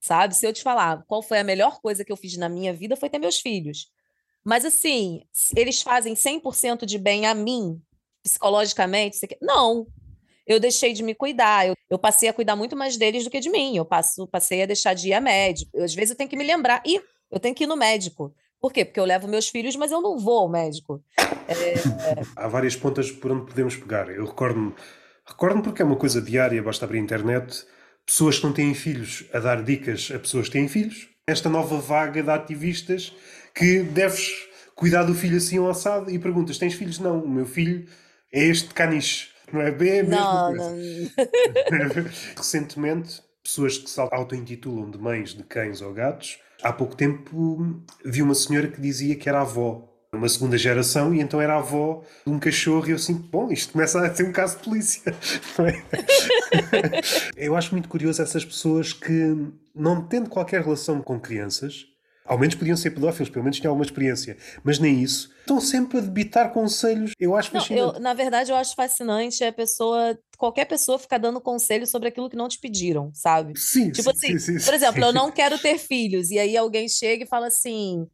Sabe? 0.00 0.34
Se 0.34 0.46
eu 0.46 0.52
te 0.52 0.62
falar 0.62 1.04
qual 1.06 1.22
foi 1.22 1.38
a 1.38 1.44
melhor 1.44 1.80
coisa 1.80 2.04
que 2.04 2.12
eu 2.12 2.16
fiz 2.16 2.36
na 2.36 2.48
minha 2.48 2.72
vida 2.72 2.96
foi 2.96 3.10
ter 3.10 3.18
meus 3.18 3.38
filhos. 3.38 3.90
Mas 4.44 4.64
assim, 4.64 5.22
eles 5.54 5.82
fazem 5.82 6.14
100% 6.14 6.86
de 6.86 6.98
bem 6.98 7.26
a 7.26 7.34
mim, 7.34 7.80
psicologicamente? 8.22 9.18
Não, 9.40 9.86
eu 10.46 10.58
deixei 10.58 10.92
de 10.92 11.02
me 11.02 11.14
cuidar. 11.14 11.68
Eu, 11.68 11.74
eu, 11.88 11.98
passei 11.98 12.28
a 12.28 12.32
cuidar 12.32 12.56
muito 12.56 12.76
mais 12.76 12.96
deles 12.96 13.24
do 13.24 13.30
que 13.30 13.40
de 13.40 13.50
mim. 13.50 13.76
Eu 13.76 13.84
passo, 13.84 14.26
passei 14.26 14.62
a 14.62 14.66
deixar 14.66 14.94
de 14.94 15.08
ir 15.08 15.14
a 15.14 15.20
médico. 15.20 15.70
Eu, 15.74 15.84
às 15.84 15.94
vezes 15.94 16.10
eu 16.10 16.16
tenho 16.16 16.28
que 16.30 16.36
me 16.36 16.44
lembrar. 16.44 16.82
E 16.86 17.00
eu 17.30 17.38
tenho 17.38 17.54
que 17.54 17.64
ir 17.64 17.66
no 17.66 17.76
médico. 17.76 18.34
Por 18.60 18.72
quê? 18.72 18.84
Porque 18.84 19.00
eu 19.00 19.04
levo 19.04 19.26
meus 19.26 19.48
filhos, 19.48 19.74
mas 19.76 19.90
eu 19.90 20.00
não 20.00 20.18
vou 20.18 20.40
ao 20.40 20.48
médico. 20.48 21.02
É, 21.48 21.52
é... 21.52 21.74
Há 22.36 22.46
várias 22.46 22.76
pontas 22.76 23.10
por 23.10 23.32
onde 23.32 23.46
podemos 23.46 23.76
pegar. 23.76 24.10
Eu 24.10 24.26
recordo-me, 24.26 24.74
recordo 25.26 25.62
porque 25.62 25.80
é 25.80 25.84
uma 25.84 25.96
coisa 25.96 26.20
diária, 26.20 26.62
basta 26.62 26.84
abrir 26.84 26.98
a 26.98 27.02
internet. 27.02 27.64
Pessoas 28.04 28.38
que 28.38 28.44
não 28.44 28.52
têm 28.52 28.74
filhos 28.74 29.24
a 29.32 29.38
dar 29.38 29.62
dicas 29.62 30.10
a 30.14 30.18
pessoas 30.18 30.46
que 30.46 30.52
têm 30.52 30.68
filhos. 30.68 31.08
Esta 31.26 31.48
nova 31.48 31.78
vaga 31.78 32.22
de 32.22 32.30
ativistas 32.30 33.14
que 33.54 33.82
deves 33.82 34.48
cuidar 34.74 35.04
do 35.04 35.14
filho 35.14 35.36
assim 35.36 35.58
ou 35.58 35.70
assado 35.70 36.10
e 36.10 36.18
perguntas: 36.18 36.58
tens 36.58 36.74
filhos? 36.74 36.98
Não, 36.98 37.22
o 37.22 37.28
meu 37.28 37.46
filho 37.46 37.86
é 38.32 38.44
este 38.44 38.74
caniche 38.74 39.29
não 39.54 39.60
é 39.60 39.70
bem 39.70 40.00
a 40.00 40.04
mesma 40.04 40.20
não, 40.20 40.56
coisa. 40.56 41.12
Não. 41.70 42.04
Recentemente, 42.36 43.22
pessoas 43.42 43.78
que 43.78 43.88
se 43.88 44.00
auto-intitulam 44.00 44.90
de 44.90 44.98
mães 44.98 45.30
de 45.30 45.42
cães 45.42 45.80
ou 45.80 45.92
gatos, 45.92 46.38
há 46.62 46.72
pouco 46.72 46.96
tempo 46.96 47.82
vi 48.04 48.22
uma 48.22 48.34
senhora 48.34 48.68
que 48.68 48.80
dizia 48.80 49.16
que 49.16 49.28
era 49.28 49.40
avó 49.40 49.90
uma 50.12 50.28
segunda 50.28 50.58
geração 50.58 51.14
e 51.14 51.20
então 51.20 51.40
era 51.40 51.56
avó 51.56 52.02
de 52.26 52.32
um 52.32 52.38
cachorro 52.38 52.86
e 52.88 52.90
eu 52.90 52.96
assim, 52.96 53.14
bom, 53.14 53.50
isto 53.52 53.72
começa 53.72 54.04
a 54.04 54.14
ser 54.14 54.24
um 54.24 54.32
caso 54.32 54.58
de 54.58 54.64
polícia. 54.64 55.14
É? 55.60 57.00
eu 57.36 57.54
acho 57.54 57.72
muito 57.72 57.88
curioso 57.88 58.20
essas 58.20 58.44
pessoas 58.44 58.92
que, 58.92 59.36
não 59.74 60.02
tendo 60.02 60.28
qualquer 60.28 60.62
relação 60.62 61.00
com 61.00 61.20
crianças, 61.20 61.86
Ao 62.30 62.38
menos 62.38 62.54
podiam 62.54 62.76
ser 62.76 62.92
pedófilos, 62.92 63.28
pelo 63.28 63.42
menos 63.44 63.58
tinham 63.58 63.72
alguma 63.72 63.84
experiência. 63.84 64.36
Mas 64.62 64.78
nem 64.78 65.02
isso. 65.02 65.30
Estão 65.40 65.60
sempre 65.60 65.98
a 65.98 66.00
debitar 66.00 66.52
conselhos. 66.52 67.12
Eu 67.18 67.34
acho 67.36 67.52
Não, 67.52 67.60
fascinante. 67.60 67.94
eu, 67.96 68.00
na 68.00 68.14
verdade, 68.14 68.52
eu 68.52 68.56
acho 68.56 68.74
fascinante 68.76 69.42
a 69.42 69.52
pessoa, 69.52 70.16
qualquer 70.38 70.64
pessoa 70.66 70.98
ficar 70.98 71.18
dando 71.18 71.40
conselho 71.40 71.86
sobre 71.86 72.08
aquilo 72.08 72.30
que 72.30 72.36
não 72.36 72.48
te 72.48 72.58
pediram, 72.60 73.10
sabe? 73.12 73.52
Sim, 73.58 73.92
Tipo 73.92 74.10
sim, 74.12 74.16
assim, 74.16 74.38
sim, 74.38 74.58
sim, 74.58 74.64
por 74.64 74.74
exemplo, 74.74 75.04
eu 75.04 75.12
não 75.12 75.32
quero 75.32 75.58
ter 75.58 75.76
filhos, 75.76 76.30
e 76.30 76.38
aí 76.38 76.56
alguém 76.56 76.88
chega 76.88 77.24
e 77.24 77.26
fala 77.26 77.48
assim: 77.48 78.06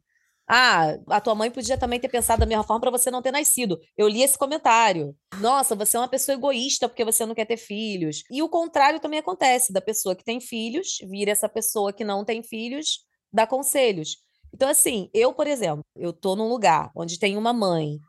Ah, 0.47 0.95
a 1.09 1.21
tua 1.21 1.35
mãe 1.35 1.51
podia 1.51 1.77
também 1.77 1.99
ter 1.99 2.07
pensado 2.09 2.39
da 2.39 2.45
mesma 2.45 2.63
forma 2.63 2.79
para 2.81 2.91
você 2.91 3.11
não 3.11 3.21
ter 3.21 3.31
nascido. 3.31 3.77
Eu 3.97 4.07
li 4.07 4.23
esse 4.23 4.37
comentário. 4.37 5.15
Nossa, 5.39 5.75
você 5.75 5.97
é 5.97 5.99
uma 5.99 6.07
pessoa 6.09 6.35
egoísta 6.35 6.87
porque 6.89 7.05
você 7.05 7.25
não 7.25 7.35
quer 7.35 7.45
ter 7.45 7.57
filhos. 7.57 8.23
E 8.31 8.41
o 8.41 8.49
contrário 8.49 8.99
também 8.99 9.19
acontece, 9.19 9.73
da 9.73 9.81
pessoa 9.81 10.15
que 10.15 10.23
tem 10.23 10.39
filhos, 10.39 10.97
vira 11.09 11.31
essa 11.31 11.49
pessoa 11.49 11.93
que 11.93 12.03
não 12.05 12.23
tem 12.25 12.41
filhos, 12.41 13.05
dá 13.31 13.47
conselhos. 13.47 14.17
Então, 14.53 14.69
assim, 14.69 15.09
eu, 15.13 15.33
por 15.33 15.47
exemplo, 15.47 15.83
eu 15.95 16.13
tô 16.13 16.35
num 16.35 16.47
lugar 16.47 16.91
onde 16.95 17.19
tem 17.19 17.37
uma 17.37 17.53
mãe 17.53 17.99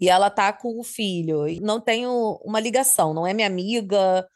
e 0.00 0.08
ela 0.08 0.30
tá 0.30 0.52
com 0.52 0.78
o 0.78 0.84
filho, 0.84 1.48
e 1.48 1.60
não 1.60 1.80
tenho 1.80 2.38
uma 2.44 2.60
ligação, 2.60 3.12
não 3.12 3.26
é 3.26 3.34
minha 3.34 3.48
amiga, 3.48 4.26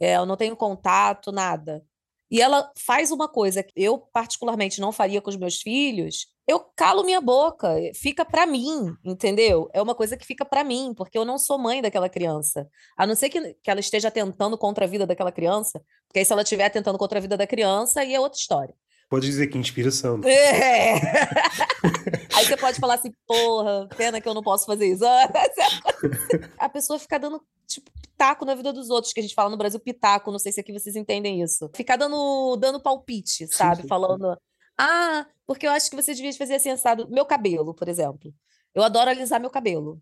é, 0.00 0.16
eu 0.16 0.26
não 0.26 0.36
tenho 0.36 0.56
contato, 0.56 1.32
nada. 1.32 1.82
E 2.30 2.42
ela 2.42 2.70
faz 2.76 3.10
uma 3.10 3.28
coisa 3.28 3.62
que 3.62 3.72
eu, 3.76 3.98
particularmente, 3.98 4.80
não 4.80 4.92
faria 4.92 5.20
com 5.22 5.30
os 5.30 5.36
meus 5.36 5.56
filhos, 5.62 6.26
eu 6.46 6.60
calo 6.76 7.04
minha 7.04 7.20
boca, 7.20 7.78
eh, 7.80 7.92
fica 7.94 8.24
pra 8.24 8.46
mim, 8.46 8.94
entendeu? 9.04 9.68
É 9.72 9.82
uma 9.82 9.94
coisa 9.94 10.16
que 10.16 10.24
fica 10.26 10.44
pra 10.44 10.62
mim, 10.64 10.92
porque 10.96 11.18
eu 11.18 11.24
não 11.24 11.38
sou 11.38 11.58
mãe 11.58 11.82
daquela 11.82 12.08
criança. 12.08 12.68
A 12.96 13.06
não 13.06 13.14
ser 13.16 13.30
que, 13.30 13.54
que 13.54 13.70
ela 13.70 13.80
esteja 13.80 14.10
tentando 14.10 14.56
contra 14.58 14.84
a 14.84 14.88
vida 14.88 15.06
daquela 15.06 15.32
criança, 15.32 15.82
porque 16.06 16.20
aí 16.20 16.24
se 16.24 16.32
ela 16.32 16.42
estiver 16.42 16.68
tentando 16.70 16.98
contra 16.98 17.18
a 17.18 17.22
vida 17.22 17.36
da 17.36 17.46
criança, 17.46 18.00
aí 18.00 18.14
é 18.14 18.20
outra 18.20 18.38
história. 18.38 18.74
Podes 19.08 19.28
dizer 19.28 19.46
que 19.46 19.56
inspiração. 19.56 20.20
É. 20.24 20.94
Aí 22.34 22.44
você 22.44 22.56
pode 22.56 22.80
falar 22.80 22.94
assim, 22.94 23.12
porra, 23.26 23.88
pena 23.96 24.20
que 24.20 24.28
eu 24.28 24.34
não 24.34 24.42
posso 24.42 24.66
fazer 24.66 24.86
isso. 24.86 25.04
A 26.58 26.68
pessoa 26.68 26.98
fica 26.98 27.18
dando, 27.18 27.40
tipo, 27.66 27.90
pitaco 28.00 28.44
na 28.44 28.54
vida 28.54 28.72
dos 28.72 28.90
outros, 28.90 29.12
que 29.12 29.20
a 29.20 29.22
gente 29.22 29.34
fala 29.34 29.48
no 29.48 29.56
Brasil 29.56 29.78
pitaco, 29.78 30.32
não 30.32 30.38
sei 30.38 30.50
se 30.50 30.60
aqui 30.60 30.72
vocês 30.72 30.96
entendem 30.96 31.40
isso. 31.40 31.70
Ficar 31.74 31.96
dando, 31.96 32.56
dando 32.56 32.80
palpite, 32.80 33.46
sabe? 33.46 33.82
sim. 33.82 33.88
Falando, 33.88 34.36
ah, 34.78 35.26
porque 35.46 35.66
eu 35.66 35.70
acho 35.70 35.88
que 35.88 35.96
você 35.96 36.14
devia 36.14 36.32
fazer 36.32 36.56
assim, 36.56 36.70
assado. 36.70 37.08
Meu 37.08 37.24
cabelo, 37.24 37.74
por 37.74 37.88
exemplo. 37.88 38.34
Eu 38.74 38.82
adoro 38.82 39.10
alisar 39.10 39.40
meu 39.40 39.50
cabelo. 39.50 40.00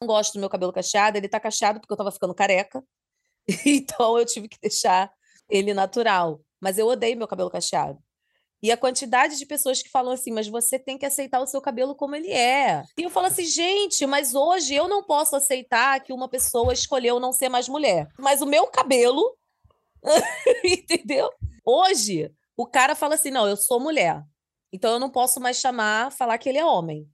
Não 0.00 0.06
gosto 0.08 0.34
do 0.34 0.40
meu 0.40 0.50
cabelo 0.50 0.72
cacheado, 0.72 1.16
ele 1.16 1.28
tá 1.28 1.38
cacheado 1.38 1.80
porque 1.80 1.92
eu 1.92 1.96
tava 1.96 2.10
ficando 2.10 2.34
careca. 2.34 2.82
Então 3.66 4.18
eu 4.18 4.26
tive 4.26 4.48
que 4.48 4.58
deixar 4.60 5.10
ele 5.48 5.72
natural. 5.72 6.40
Mas 6.60 6.78
eu 6.78 6.86
odeio 6.86 7.16
meu 7.16 7.26
cabelo 7.26 7.50
cacheado. 7.50 7.98
E 8.62 8.70
a 8.70 8.76
quantidade 8.76 9.38
de 9.38 9.46
pessoas 9.46 9.82
que 9.82 9.88
falam 9.88 10.12
assim, 10.12 10.30
mas 10.32 10.46
você 10.46 10.78
tem 10.78 10.98
que 10.98 11.06
aceitar 11.06 11.40
o 11.40 11.46
seu 11.46 11.60
cabelo 11.60 11.94
como 11.94 12.14
ele 12.14 12.30
é. 12.30 12.82
E 12.98 13.02
eu 13.02 13.10
falo 13.10 13.26
assim, 13.26 13.44
gente, 13.44 14.04
mas 14.06 14.34
hoje 14.34 14.74
eu 14.74 14.86
não 14.86 15.02
posso 15.02 15.34
aceitar 15.34 16.00
que 16.00 16.12
uma 16.12 16.28
pessoa 16.28 16.72
escolheu 16.72 17.18
não 17.18 17.32
ser 17.32 17.48
mais 17.48 17.68
mulher. 17.68 18.08
Mas 18.18 18.42
o 18.42 18.46
meu 18.46 18.66
cabelo, 18.66 19.34
entendeu? 20.62 21.30
Hoje, 21.64 22.30
o 22.56 22.66
cara 22.66 22.94
fala 22.94 23.14
assim, 23.14 23.30
não, 23.30 23.48
eu 23.48 23.56
sou 23.56 23.80
mulher. 23.80 24.22
Então 24.72 24.92
eu 24.92 25.00
não 25.00 25.10
posso 25.10 25.40
mais 25.40 25.56
chamar, 25.56 26.12
falar 26.12 26.36
que 26.36 26.48
ele 26.48 26.58
é 26.58 26.64
homem. 26.64 27.08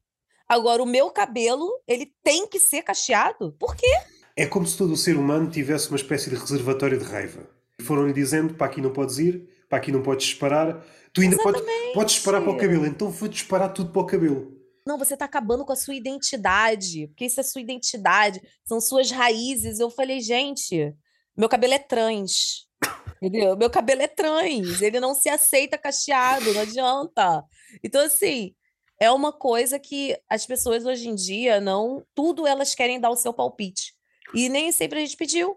Agora, 0.48 0.82
o 0.82 0.86
meu 0.86 1.10
cabelo, 1.10 1.68
ele 1.86 2.12
tem 2.22 2.46
que 2.46 2.58
ser 2.58 2.82
cacheado? 2.82 3.52
Por 3.58 3.74
quê? 3.74 3.90
É 4.36 4.46
como 4.46 4.66
se 4.66 4.76
todo 4.76 4.92
o 4.92 4.96
ser 4.96 5.16
humano 5.16 5.50
tivesse 5.50 5.88
uma 5.88 5.96
espécie 5.96 6.30
de 6.30 6.36
reservatório 6.36 6.98
de 6.98 7.04
raiva. 7.04 7.48
Foram-lhe 7.82 8.12
dizendo, 8.12 8.54
para 8.54 8.66
aqui 8.66 8.80
não 8.80 8.92
podes 8.92 9.18
ir, 9.18 9.48
para 9.68 9.78
aqui 9.78 9.90
não 9.90 10.02
podes 10.02 10.26
disparar. 10.26 10.84
Tu 11.16 11.22
ainda 11.22 11.38
podes, 11.38 11.62
podes 11.94 12.14
disparar 12.16 12.42
para 12.42 12.52
o 12.52 12.58
cabelo, 12.58 12.84
então 12.84 13.08
vou 13.08 13.26
disparar 13.26 13.72
tudo 13.72 13.90
para 13.90 14.02
o 14.02 14.06
cabelo. 14.06 14.54
Não, 14.86 14.98
você 14.98 15.16
tá 15.16 15.24
acabando 15.24 15.64
com 15.64 15.72
a 15.72 15.76
sua 15.76 15.94
identidade, 15.94 17.06
porque 17.06 17.24
isso 17.24 17.40
é 17.40 17.42
sua 17.42 17.62
identidade, 17.62 18.38
são 18.66 18.82
suas 18.82 19.10
raízes. 19.10 19.80
Eu 19.80 19.88
falei, 19.88 20.20
gente, 20.20 20.94
meu 21.34 21.48
cabelo 21.48 21.72
é 21.72 21.78
trans. 21.78 22.68
Entendeu? 23.22 23.56
Meu 23.56 23.70
cabelo 23.70 24.02
é 24.02 24.06
trans, 24.06 24.82
ele 24.82 25.00
não 25.00 25.14
se 25.14 25.30
aceita 25.30 25.78
cacheado, 25.78 26.52
não 26.52 26.60
adianta. 26.60 27.42
Então, 27.82 28.04
assim, 28.04 28.54
é 29.00 29.10
uma 29.10 29.32
coisa 29.32 29.78
que 29.78 30.14
as 30.28 30.44
pessoas 30.44 30.84
hoje 30.84 31.08
em 31.08 31.14
dia 31.14 31.62
não. 31.62 32.04
Tudo 32.14 32.46
elas 32.46 32.74
querem 32.74 33.00
dar 33.00 33.08
o 33.08 33.16
seu 33.16 33.32
palpite. 33.32 33.94
E 34.34 34.50
nem 34.50 34.70
sempre 34.70 34.98
a 34.98 35.00
gente 35.00 35.16
pediu. 35.16 35.56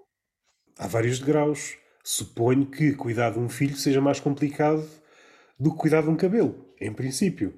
Há 0.78 0.88
vários 0.88 1.20
degraus. 1.20 1.76
Suponho 2.01 2.66
que 2.66 2.93
cuidar 2.93 3.32
de 3.32 3.39
um 3.39 3.49
filho 3.49 3.76
seja 3.76 3.99
mais 3.99 4.22
complicado 4.22 4.99
do 5.60 5.72
que 5.72 5.78
cuidar 5.78 6.01
de 6.01 6.10
um 6.10 6.16
cabelo, 6.16 6.74
em 6.80 6.93
princípio. 6.93 7.53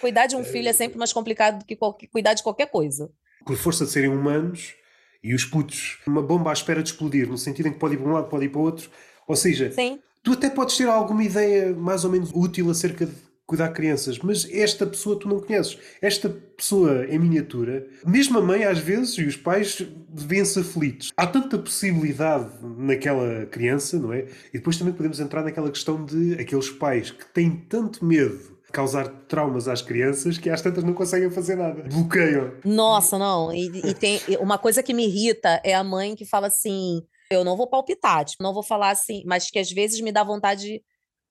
Cuidar 0.00 0.26
de 0.26 0.34
um 0.34 0.42
filho 0.42 0.68
é 0.68 0.72
sempre 0.72 0.98
mais 0.98 1.12
complicado 1.12 1.58
do 1.58 1.64
que 1.64 1.76
cuidar 2.06 2.34
de 2.34 2.42
qualquer 2.42 2.66
coisa. 2.66 3.12
Por 3.44 3.56
força 3.56 3.84
de 3.84 3.90
serem 3.90 4.10
humanos 4.10 4.74
e 5.22 5.34
os 5.34 5.44
putos, 5.44 5.98
uma 6.06 6.22
bomba 6.22 6.50
à 6.50 6.52
espera 6.52 6.82
de 6.82 6.88
explodir, 6.88 7.28
no 7.28 7.36
sentido 7.36 7.68
em 7.68 7.72
que 7.72 7.78
pode 7.78 7.94
ir 7.94 7.98
para 7.98 8.08
um 8.08 8.12
lado, 8.12 8.28
pode 8.28 8.46
ir 8.46 8.48
para 8.48 8.60
o 8.60 8.64
outro. 8.64 8.90
Ou 9.26 9.36
seja, 9.36 9.70
Sim. 9.70 10.00
tu 10.22 10.32
até 10.32 10.48
podes 10.48 10.76
ter 10.76 10.88
alguma 10.88 11.22
ideia 11.22 11.72
mais 11.74 12.04
ou 12.04 12.10
menos 12.10 12.30
útil 12.34 12.70
acerca 12.70 13.04
de 13.04 13.12
cuidar 13.52 13.68
crianças, 13.68 14.18
mas 14.18 14.48
esta 14.50 14.86
pessoa 14.86 15.18
tu 15.18 15.28
não 15.28 15.38
conheces. 15.38 15.76
Esta 16.00 16.30
pessoa 16.30 17.04
em 17.04 17.18
miniatura, 17.18 17.86
mesmo 18.06 18.38
a 18.38 18.40
mãe 18.40 18.64
às 18.64 18.78
vezes 18.78 19.18
e 19.18 19.24
os 19.24 19.36
pais 19.36 19.86
vêem-se 20.08 20.58
aflitos. 20.58 21.12
Há 21.14 21.26
tanta 21.26 21.58
possibilidade 21.58 22.48
naquela 22.78 23.44
criança, 23.44 23.98
não 23.98 24.10
é? 24.10 24.26
E 24.54 24.58
depois 24.58 24.78
também 24.78 24.94
podemos 24.94 25.20
entrar 25.20 25.42
naquela 25.42 25.70
questão 25.70 26.02
de 26.02 26.32
aqueles 26.40 26.70
pais 26.70 27.10
que 27.10 27.26
têm 27.26 27.50
tanto 27.68 28.02
medo 28.02 28.38
de 28.38 28.72
causar 28.72 29.06
traumas 29.28 29.68
às 29.68 29.82
crianças 29.82 30.38
que 30.38 30.48
às 30.48 30.62
tantas 30.62 30.82
não 30.82 30.94
conseguem 30.94 31.30
fazer 31.30 31.56
nada. 31.56 31.82
Bloqueiam. 31.82 32.54
Nossa, 32.64 33.18
não. 33.18 33.52
E, 33.52 33.66
e 33.84 33.92
tem 33.92 34.18
uma 34.40 34.56
coisa 34.56 34.82
que 34.82 34.94
me 34.94 35.06
irrita 35.06 35.60
é 35.62 35.74
a 35.74 35.84
mãe 35.84 36.14
que 36.14 36.24
fala 36.24 36.46
assim: 36.46 37.02
eu 37.30 37.44
não 37.44 37.54
vou 37.54 37.66
palpitar, 37.66 38.24
tipo, 38.24 38.42
não 38.42 38.54
vou 38.54 38.62
falar 38.62 38.92
assim, 38.92 39.22
mas 39.26 39.50
que 39.50 39.58
às 39.58 39.70
vezes 39.70 40.00
me 40.00 40.10
dá 40.10 40.24
vontade 40.24 40.82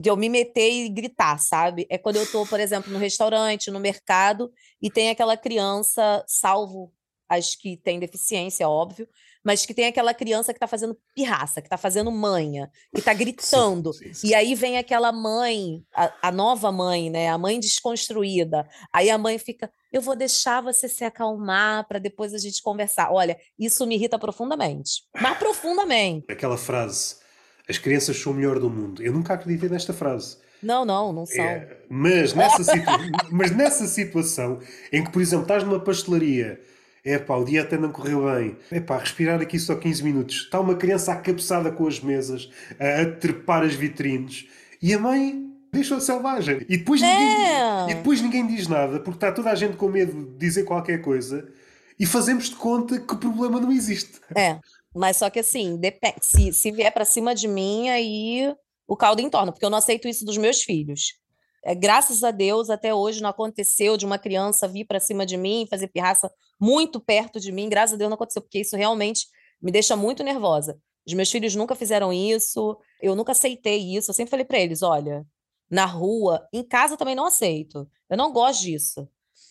de 0.02 0.10
eu 0.10 0.18
me 0.18 0.28
meter 0.28 0.70
e 0.72 0.89
gritar, 0.89 1.38
sabe? 1.38 1.86
É 1.89 1.97
quando 1.97 2.16
eu 2.16 2.26
tô, 2.26 2.45
por 2.45 2.60
exemplo, 2.60 2.91
no 2.91 2.97
restaurante, 2.97 3.70
no 3.70 3.80
mercado, 3.80 4.52
e 4.82 4.89
tem 4.89 5.12
aquela 5.12 5.38
criança, 5.38 6.24
salvo 6.28 6.91
as 7.30 7.56
que 7.56 7.78
têm 7.78 7.99
deficiência, 7.99 8.68
óbvio, 8.68 9.08
mas 9.43 9.66
que 9.66 9.74
tem 9.74 9.86
aquela 9.86 10.14
criança 10.14 10.54
que 10.54 10.60
tá 10.60 10.68
fazendo 10.68 10.97
pirraça, 11.16 11.62
que 11.62 11.70
tá 11.70 11.78
fazendo 11.78 12.12
manha, 12.12 12.70
que 12.93 13.02
tá 13.02 13.14
gritando. 13.14 13.93
Sim, 13.93 14.14
sim. 14.14 14.28
E 14.28 14.36
aí 14.36 14.54
vem 14.54 14.78
aquela 14.78 15.12
mãe, 15.12 15.84
a, 15.93 16.28
a 16.28 16.32
nova 16.32 16.72
mãe, 16.72 17.10
né? 17.10 17.30
A 17.30 17.38
mãe 17.38 17.60
desconstruída. 17.60 18.68
Aí 18.91 19.10
a 19.10 19.18
mãe 19.18 19.38
fica, 19.38 19.72
eu 19.93 20.02
vou 20.02 20.16
deixar 20.16 20.62
você 20.62 20.89
se 20.89 21.04
acalmar 21.04 21.88
para 21.88 21.99
depois 21.99 22.34
a 22.34 22.38
gente 22.38 22.62
conversar. 22.62 23.12
Olha, 23.12 23.39
isso 23.58 23.86
me 23.88 23.95
irrita 23.95 24.20
profundamente. 24.20 25.04
Mas 25.20 25.38
profundamente. 25.38 26.26
Aquela 26.30 26.58
frase, 26.58 27.16
as 27.70 27.78
crianças 27.78 28.18
são 28.18 28.32
o 28.32 28.36
melhor 28.36 28.59
do 28.59 28.70
mundo. 28.70 29.01
Eu 29.01 29.14
nunca 29.14 29.34
acreditei 29.34 29.70
nesta 29.70 29.93
frase. 29.93 30.38
Não, 30.62 30.86
não, 30.86 31.12
não 31.12 31.26
são. 31.26 31.43
É, 31.43 31.78
mas, 31.89 32.34
nessa 32.34 32.64
situa- 32.64 32.99
mas 33.32 33.51
nessa 33.51 33.88
situação 33.88 34.59
em 34.91 35.03
que, 35.03 35.12
por 35.12 35.22
exemplo, 35.22 35.43
estás 35.43 35.64
numa 35.64 35.80
pastelaria, 35.80 36.62
é 37.03 37.18
pá, 37.18 37.36
o 37.36 37.43
dia 37.43 37.64
até 37.64 37.78
não 37.78 37.91
correu 37.91 38.26
bem, 38.32 38.55
é 38.72 38.80
pá, 38.80 38.99
respirar 38.99 39.41
aqui 39.41 39.57
só 39.57 39.76
15 39.76 40.03
minutos, 40.03 40.36
está 40.43 40.59
uma 40.59 40.76
criança 40.76 41.12
acabeçada 41.14 41.72
com 41.72 41.88
as 41.88 41.99
mesas, 41.99 42.49
a, 42.80 43.01
a 43.01 43.05
trepar 43.12 43.64
as 43.64 43.74
vitrines, 43.74 44.47
e 44.80 44.93
a 44.93 44.99
mãe 44.99 45.47
deixa-a 45.74 45.99
selvagem. 45.99 46.57
E 46.70 46.78
depois, 46.78 47.01
ninguém, 47.01 47.45
É. 47.47 47.86
e 47.91 47.95
depois 47.95 48.22
ninguém 48.22 48.45
diz 48.45 48.68
nada, 48.68 48.99
porque 48.99 49.18
está 49.18 49.32
toda 49.32 49.49
a 49.49 49.55
gente 49.55 49.78
com 49.78 49.88
medo 49.89 50.12
de 50.14 50.38
dizer 50.38 50.64
qualquer 50.64 51.01
coisa, 51.01 51.47
e 51.99 52.05
fazemos 52.05 52.49
de 52.51 52.55
conta 52.55 52.99
que 52.99 53.14
o 53.14 53.18
problema 53.18 53.59
não 53.59 53.72
existe. 53.72 54.20
É, 54.36 54.59
mas 54.95 55.17
só 55.17 55.29
que 55.29 55.39
assim. 55.39 55.79
Se, 56.21 56.53
se 56.53 56.71
vier 56.71 56.91
para 56.93 57.05
cima 57.05 57.33
de 57.33 57.47
mim, 57.47 57.89
aí 57.89 58.53
o 58.87 58.95
caldo 58.95 59.21
entorna, 59.21 59.51
porque 59.51 59.65
eu 59.65 59.69
não 59.69 59.77
aceito 59.77 60.07
isso 60.07 60.25
dos 60.25 60.37
meus 60.37 60.61
filhos. 60.61 61.13
É, 61.63 61.75
graças 61.75 62.23
a 62.23 62.31
Deus, 62.31 62.69
até 62.69 62.93
hoje 62.93 63.21
não 63.21 63.29
aconteceu 63.29 63.95
de 63.95 64.05
uma 64.05 64.17
criança 64.17 64.67
vir 64.67 64.85
para 64.85 64.99
cima 64.99 65.25
de 65.25 65.37
mim, 65.37 65.67
fazer 65.69 65.87
pirraça 65.87 66.31
muito 66.59 66.99
perto 66.99 67.39
de 67.39 67.51
mim. 67.51 67.69
Graças 67.69 67.93
a 67.93 67.97
Deus 67.97 68.09
não 68.09 68.15
aconteceu, 68.15 68.41
porque 68.41 68.59
isso 68.59 68.75
realmente 68.75 69.27
me 69.61 69.71
deixa 69.71 69.95
muito 69.95 70.23
nervosa. 70.23 70.79
Os 71.05 71.13
meus 71.13 71.31
filhos 71.31 71.55
nunca 71.55 71.75
fizeram 71.75 72.11
isso, 72.11 72.77
eu 73.01 73.15
nunca 73.15 73.31
aceitei 73.31 73.95
isso. 73.95 74.11
Eu 74.11 74.15
sempre 74.15 74.31
falei 74.31 74.45
para 74.45 74.59
eles: 74.59 74.81
olha, 74.81 75.25
na 75.69 75.85
rua, 75.85 76.47
em 76.51 76.63
casa 76.63 76.97
também 76.97 77.15
não 77.15 77.25
aceito. 77.25 77.87
Eu 78.09 78.17
não 78.17 78.33
gosto 78.33 78.61
disso. 78.63 79.07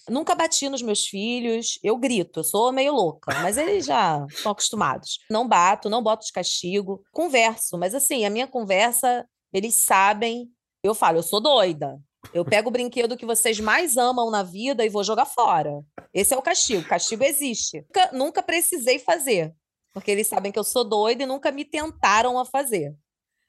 Nunca 0.09 0.35
bati 0.35 0.69
nos 0.69 0.83
meus 0.83 1.07
filhos, 1.07 1.79
eu 1.83 1.97
grito, 1.97 2.41
eu 2.41 2.45
sou 2.45 2.73
meio 2.73 2.93
louca, 2.93 3.33
mas 3.43 3.57
eles 3.57 3.87
já 3.87 4.25
estão 4.31 4.53
acostumados. 4.53 5.19
Não 5.31 5.47
bato, 5.47 5.91
não 5.91 6.03
boto 6.03 6.27
de 6.27 6.33
castigo, 6.33 7.03
converso, 7.13 7.79
mas 7.79 7.95
assim, 7.95 8.25
a 8.25 8.31
minha 8.31 8.47
conversa, 8.47 9.27
eles 9.53 9.75
sabem, 9.75 10.49
eu 10.83 10.95
falo, 10.95 11.19
eu 11.19 11.23
sou 11.23 11.41
doida. 11.41 12.01
Eu 12.35 12.45
pego 12.45 12.69
o 12.69 12.73
brinquedo 12.73 13.17
que 13.17 13.25
vocês 13.25 13.59
mais 13.59 13.97
amam 13.97 14.31
na 14.31 14.43
vida 14.43 14.85
e 14.85 14.91
vou 14.91 15.03
jogar 15.03 15.25
fora. 15.25 15.83
Esse 16.13 16.35
é 16.35 16.37
o 16.37 16.43
castigo, 16.43 16.87
castigo 16.87 17.25
existe. 17.25 17.79
Nunca, 17.79 18.11
nunca 18.13 18.43
precisei 18.43 18.99
fazer, 18.99 19.55
porque 19.93 20.11
eles 20.11 20.27
sabem 20.27 20.53
que 20.53 20.59
eu 20.59 20.65
sou 20.65 20.85
doida 20.85 21.23
e 21.23 21.27
nunca 21.27 21.51
me 21.51 21.65
tentaram 21.65 22.39
a 22.39 22.45
fazer. 22.45 22.95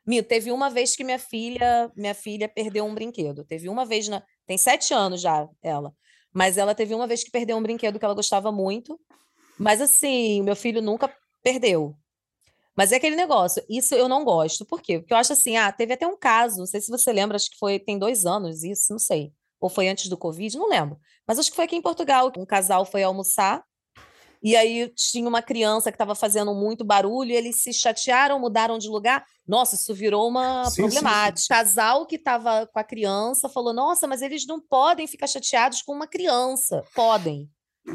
Mito, 0.06 0.28
teve 0.28 0.52
uma 0.52 0.70
vez 0.70 0.96
que 0.96 1.04
minha 1.04 1.20
filha, 1.20 1.92
minha 1.96 2.16
filha 2.16 2.50
perdeu 2.50 2.86
um 2.86 2.94
brinquedo. 2.94 3.44
Teve 3.44 3.70
uma 3.70 3.86
vez 3.86 4.08
na, 4.08 4.24
tem 4.48 4.58
sete 4.58 4.94
anos 4.94 5.22
já 5.22 5.48
ela, 5.62 5.94
mas 6.34 6.58
ela 6.58 6.74
teve 6.76 6.94
uma 6.94 7.08
vez 7.08 7.24
que 7.24 7.32
perdeu 7.32 7.58
um 7.58 7.62
brinquedo 7.62 8.00
que 8.00 8.06
ela 8.06 8.14
gostava 8.14 8.52
muito. 8.52 9.00
Mas 9.58 9.82
assim, 9.82 10.42
meu 10.42 10.56
filho 10.56 10.82
nunca 10.82 11.14
perdeu. 11.44 11.96
Mas 12.76 12.92
é 12.92 12.96
aquele 12.96 13.16
negócio, 13.16 13.64
isso 13.70 13.94
eu 13.94 14.08
não 14.08 14.24
gosto. 14.24 14.66
Por 14.66 14.82
quê? 14.82 15.00
Porque 15.00 15.14
eu 15.14 15.18
acho 15.18 15.34
assim, 15.34 15.58
ah, 15.58 15.72
teve 15.72 15.94
até 15.94 16.08
um 16.08 16.18
caso, 16.18 16.60
não 16.60 16.66
sei 16.66 16.80
se 16.82 16.90
você 16.90 17.12
lembra, 17.12 17.36
acho 17.36 17.52
que 17.52 17.58
foi, 17.58 17.78
tem 17.78 18.00
dois 18.00 18.26
anos 18.26 18.64
isso, 18.64 18.92
não 18.92 19.00
sei. 19.00 19.34
Ou 19.60 19.70
foi 19.70 19.88
antes 19.88 20.08
do 20.08 20.18
Covid, 20.18 20.58
não 20.58 20.70
lembro. 20.70 20.98
Mas 21.28 21.38
acho 21.38 21.50
que 21.50 21.56
foi 21.56 21.66
aqui 21.66 21.76
em 21.76 21.82
Portugal, 21.82 22.32
um 22.38 22.46
casal 22.46 22.86
foi 22.86 23.04
almoçar 23.04 23.64
e 24.42 24.56
aí 24.56 24.92
tinha 24.96 25.28
uma 25.28 25.42
criança 25.42 25.92
que 25.92 25.96
estava 25.96 26.16
fazendo 26.16 26.54
muito 26.54 26.84
barulho, 26.84 27.32
e 27.32 27.36
eles 27.36 27.62
se 27.62 27.74
chatearam, 27.74 28.40
mudaram 28.40 28.78
de 28.78 28.88
lugar. 28.88 29.24
Nossa, 29.48 29.76
isso 29.76 29.94
virou 29.94 30.28
uma 30.28 30.66
sim, 30.66 30.84
problemática. 30.84 31.40
Sim, 31.40 31.48
sim. 31.48 31.54
O 31.54 31.58
casal 31.58 32.06
que 32.06 32.16
estava 32.16 32.68
com 32.68 32.80
a 32.80 32.84
criança 32.84 33.50
falou: 33.50 33.74
Nossa, 33.74 34.08
mas 34.08 34.22
eles 34.22 34.46
não 34.48 34.60
podem 34.60 35.08
ficar 35.08 35.28
chateados 35.28 35.82
com 35.82 35.94
uma 35.94 36.08
criança. 36.08 36.84
Podem. 36.96 37.50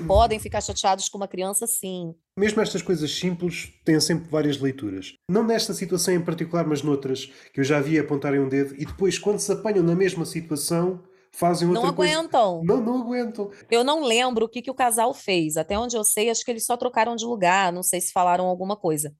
Podem 0.06 0.38
ficar 0.38 0.60
chateados 0.60 1.08
com 1.08 1.16
uma 1.16 1.28
criança, 1.28 1.66
sim. 1.66 2.12
Mesmo 2.38 2.60
estas 2.60 2.82
coisas 2.82 3.10
simples 3.10 3.72
têm 3.84 4.00
sempre 4.00 4.28
várias 4.28 4.58
leituras. 4.58 5.14
Não 5.30 5.44
nesta 5.44 5.72
situação 5.72 6.12
em 6.12 6.20
particular, 6.20 6.66
mas 6.66 6.82
noutras, 6.82 7.26
que 7.52 7.60
eu 7.60 7.64
já 7.64 7.80
vi 7.80 7.98
apontarem 7.98 8.40
um 8.40 8.48
dedo, 8.48 8.74
e 8.76 8.84
depois, 8.84 9.18
quando 9.18 9.38
se 9.38 9.52
apanham 9.52 9.84
na 9.84 9.94
mesma 9.94 10.24
situação, 10.24 11.02
fazem 11.36 11.68
outra 11.68 11.82
não 11.82 11.90
aguentam. 11.90 12.58
Coisa. 12.58 12.74
Não, 12.74 12.80
não 12.80 13.02
aguentam. 13.02 13.50
Eu 13.70 13.84
não 13.84 14.02
lembro 14.02 14.46
o 14.46 14.48
que, 14.48 14.62
que 14.62 14.70
o 14.70 14.74
casal 14.74 15.12
fez. 15.12 15.56
Até 15.56 15.78
onde 15.78 15.96
eu 15.96 16.04
sei, 16.04 16.30
acho 16.30 16.44
que 16.44 16.50
eles 16.50 16.64
só 16.64 16.76
trocaram 16.76 17.14
de 17.14 17.24
lugar. 17.24 17.72
Não 17.72 17.82
sei 17.82 18.00
se 18.00 18.12
falaram 18.12 18.46
alguma 18.46 18.76
coisa. 18.76 19.14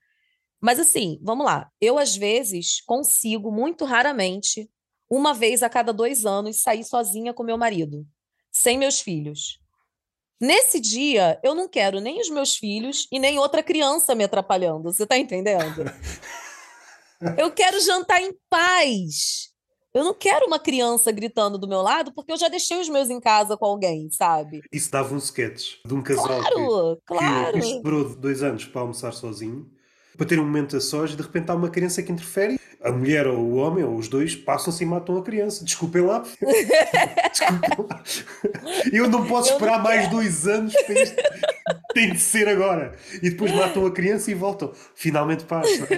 Mas 0.60 0.80
assim, 0.80 1.18
vamos 1.22 1.44
lá. 1.44 1.70
Eu, 1.80 1.98
às 1.98 2.16
vezes, 2.16 2.80
consigo, 2.84 3.52
muito 3.52 3.84
raramente, 3.84 4.70
uma 5.08 5.34
vez 5.34 5.62
a 5.62 5.68
cada 5.68 5.92
dois 5.92 6.24
anos, 6.24 6.62
sair 6.62 6.84
sozinha 6.84 7.32
com 7.32 7.42
meu 7.42 7.58
marido, 7.58 8.06
sem 8.50 8.78
meus 8.78 9.00
filhos. 9.00 9.60
Nesse 10.40 10.80
dia, 10.80 11.38
eu 11.42 11.54
não 11.54 11.68
quero 11.68 12.00
nem 12.00 12.20
os 12.20 12.28
meus 12.28 12.56
filhos 12.56 13.06
e 13.10 13.18
nem 13.18 13.38
outra 13.38 13.62
criança 13.62 14.14
me 14.14 14.24
atrapalhando. 14.24 14.92
Você 14.92 15.06
tá 15.06 15.16
entendendo? 15.16 15.84
eu 17.38 17.50
quero 17.50 17.80
jantar 17.80 18.20
em 18.20 18.34
paz. 18.48 19.55
Eu 19.97 20.05
não 20.05 20.12
quero 20.12 20.44
uma 20.47 20.59
criança 20.59 21.11
gritando 21.11 21.57
do 21.57 21.66
meu 21.66 21.80
lado, 21.80 22.12
porque 22.12 22.30
eu 22.30 22.36
já 22.36 22.49
deixei 22.49 22.78
os 22.78 22.86
meus 22.86 23.09
em 23.09 23.18
casa 23.18 23.57
com 23.57 23.64
alguém, 23.64 24.11
sabe? 24.11 24.61
Isso 24.70 24.90
dava 24.90 25.14
um 25.14 25.16
sketch 25.16 25.76
de 25.82 25.94
um 25.94 26.03
casal 26.03 26.26
claro, 26.26 26.97
que, 26.97 27.03
claro. 27.07 27.61
que 27.61 27.66
esperou 27.66 28.14
dois 28.14 28.42
anos 28.42 28.66
para 28.66 28.82
almoçar 28.82 29.12
sozinho, 29.14 29.66
para 30.16 30.26
ter 30.26 30.38
um 30.38 30.44
momento 30.44 30.76
a 30.76 30.80
sós, 30.80 31.12
e 31.12 31.16
de 31.16 31.22
repente 31.22 31.50
há 31.50 31.54
uma 31.54 31.68
criança 31.68 32.02
que 32.02 32.12
interfere. 32.12 32.58
A 32.82 32.92
mulher 32.92 33.26
ou 33.26 33.38
o 33.38 33.56
homem, 33.56 33.82
ou 33.82 33.96
os 33.96 34.06
dois, 34.06 34.36
passam-se 34.36 34.84
e 34.84 34.86
matam 34.86 35.16
a 35.16 35.22
criança. 35.22 35.64
Desculpem 35.64 36.02
lá. 36.02 36.20
Desculpem 37.32 37.86
lá. 37.88 38.02
Eu 38.92 39.08
não 39.08 39.26
posso 39.26 39.52
esperar 39.52 39.82
mais 39.82 40.08
dois 40.08 40.46
anos 40.46 40.72
para 40.84 41.02
isto 41.02 41.16
tem 41.96 42.12
de 42.12 42.18
ser 42.18 42.46
agora. 42.46 42.94
E 43.22 43.30
depois 43.30 43.50
matam 43.52 43.86
a 43.86 43.90
criança 43.90 44.30
e 44.30 44.34
voltam. 44.34 44.70
Finalmente 44.94 45.44
passa. 45.44 45.88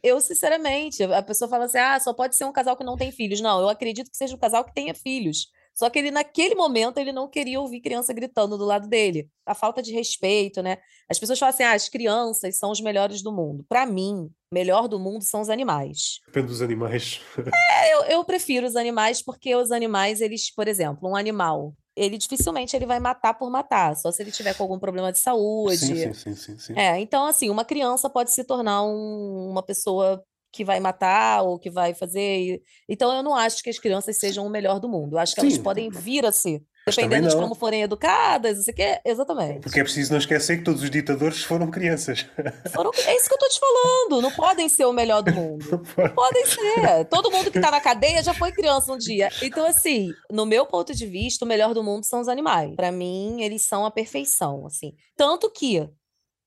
Eu, 0.00 0.20
sinceramente, 0.20 1.02
a 1.02 1.22
pessoa 1.22 1.48
fala 1.48 1.64
assim: 1.64 1.78
ah, 1.78 1.98
só 1.98 2.14
pode 2.14 2.36
ser 2.36 2.44
um 2.44 2.52
casal 2.52 2.76
que 2.76 2.84
não 2.84 2.96
tem 2.96 3.10
filhos. 3.10 3.40
Não, 3.40 3.60
eu 3.60 3.68
acredito 3.68 4.08
que 4.08 4.16
seja 4.16 4.36
um 4.36 4.38
casal 4.38 4.64
que 4.64 4.72
tenha 4.72 4.94
filhos. 4.94 5.48
Só 5.78 5.88
que 5.88 5.96
ele, 5.96 6.10
naquele 6.10 6.56
momento, 6.56 6.98
ele 6.98 7.12
não 7.12 7.28
queria 7.28 7.60
ouvir 7.60 7.80
criança 7.80 8.12
gritando 8.12 8.58
do 8.58 8.64
lado 8.64 8.88
dele. 8.88 9.28
A 9.46 9.54
falta 9.54 9.80
de 9.80 9.92
respeito, 9.92 10.60
né? 10.60 10.78
As 11.08 11.20
pessoas 11.20 11.38
falam 11.38 11.54
assim: 11.54 11.62
ah, 11.62 11.72
as 11.72 11.88
crianças 11.88 12.58
são 12.58 12.72
os 12.72 12.80
melhores 12.80 13.22
do 13.22 13.30
mundo. 13.30 13.64
Para 13.68 13.86
mim, 13.86 14.28
o 14.50 14.54
melhor 14.54 14.88
do 14.88 14.98
mundo 14.98 15.22
são 15.22 15.40
os 15.40 15.48
animais. 15.48 16.18
Depende 16.26 16.48
dos 16.48 16.62
animais. 16.62 17.20
é, 17.54 17.94
eu, 17.94 18.02
eu 18.06 18.24
prefiro 18.24 18.66
os 18.66 18.74
animais 18.74 19.22
porque 19.22 19.54
os 19.54 19.70
animais, 19.70 20.20
eles, 20.20 20.52
por 20.52 20.66
exemplo, 20.66 21.08
um 21.08 21.14
animal 21.14 21.72
ele 21.94 22.16
dificilmente 22.16 22.76
ele 22.76 22.86
vai 22.86 23.00
matar 23.00 23.34
por 23.34 23.50
matar, 23.50 23.96
só 23.96 24.12
se 24.12 24.22
ele 24.22 24.30
tiver 24.30 24.54
com 24.54 24.62
algum 24.62 24.78
problema 24.78 25.10
de 25.10 25.18
saúde. 25.18 25.78
Sim, 25.78 26.14
sim, 26.14 26.34
sim, 26.36 26.56
sim, 26.56 26.78
É, 26.78 26.96
então 27.00 27.26
assim, 27.26 27.50
uma 27.50 27.64
criança 27.64 28.08
pode 28.08 28.32
se 28.32 28.44
tornar 28.44 28.84
um, 28.84 29.48
uma 29.50 29.64
pessoa 29.64 30.22
que 30.52 30.64
vai 30.64 30.80
matar 30.80 31.42
ou 31.42 31.58
que 31.58 31.70
vai 31.70 31.94
fazer. 31.94 32.62
Então 32.88 33.14
eu 33.14 33.22
não 33.22 33.34
acho 33.34 33.62
que 33.62 33.70
as 33.70 33.78
crianças 33.78 34.18
sejam 34.18 34.46
o 34.46 34.50
melhor 34.50 34.80
do 34.80 34.88
mundo. 34.88 35.16
Eu 35.16 35.18
acho 35.18 35.34
que 35.34 35.40
sim. 35.40 35.48
elas 35.48 35.58
podem 35.58 35.90
vir 35.90 36.24
a 36.24 36.32
ser. 36.32 36.62
Dependendo 36.86 37.28
de 37.28 37.36
como 37.36 37.54
forem 37.54 37.82
educadas, 37.82 38.56
não 38.56 38.64
sei 38.64 38.72
o 38.72 38.76
quê, 38.76 39.00
exatamente. 39.04 39.60
Porque 39.60 39.78
é 39.78 39.82
preciso 39.82 40.10
não 40.10 40.18
esquecer 40.18 40.56
que 40.56 40.64
todos 40.64 40.82
os 40.82 40.90
ditadores 40.90 41.42
foram 41.42 41.70
crianças. 41.70 42.26
Foram, 42.72 42.90
é 43.04 43.14
isso 43.14 43.28
que 43.28 43.34
eu 43.34 43.38
tô 43.38 43.48
te 43.48 43.60
falando. 43.60 44.22
Não 44.22 44.30
podem 44.32 44.68
ser 44.70 44.86
o 44.86 44.92
melhor 44.92 45.22
do 45.22 45.32
mundo. 45.32 45.84
Não, 45.98 46.04
não 46.04 46.14
podem 46.14 46.46
ser. 46.46 47.04
Todo 47.10 47.30
mundo 47.30 47.50
que 47.50 47.60
tá 47.60 47.70
na 47.70 47.80
cadeia 47.80 48.22
já 48.22 48.32
foi 48.32 48.52
criança 48.52 48.90
um 48.90 48.96
dia. 48.96 49.28
Então, 49.42 49.66
assim, 49.66 50.12
no 50.30 50.46
meu 50.46 50.64
ponto 50.64 50.94
de 50.94 51.06
vista, 51.06 51.44
o 51.44 51.48
melhor 51.48 51.74
do 51.74 51.84
mundo 51.84 52.04
são 52.04 52.20
os 52.20 52.28
animais. 52.28 52.74
Para 52.74 52.90
mim, 52.90 53.42
eles 53.42 53.62
são 53.62 53.84
a 53.84 53.90
perfeição, 53.90 54.66
assim. 54.66 54.94
Tanto 55.14 55.50
que 55.50 55.86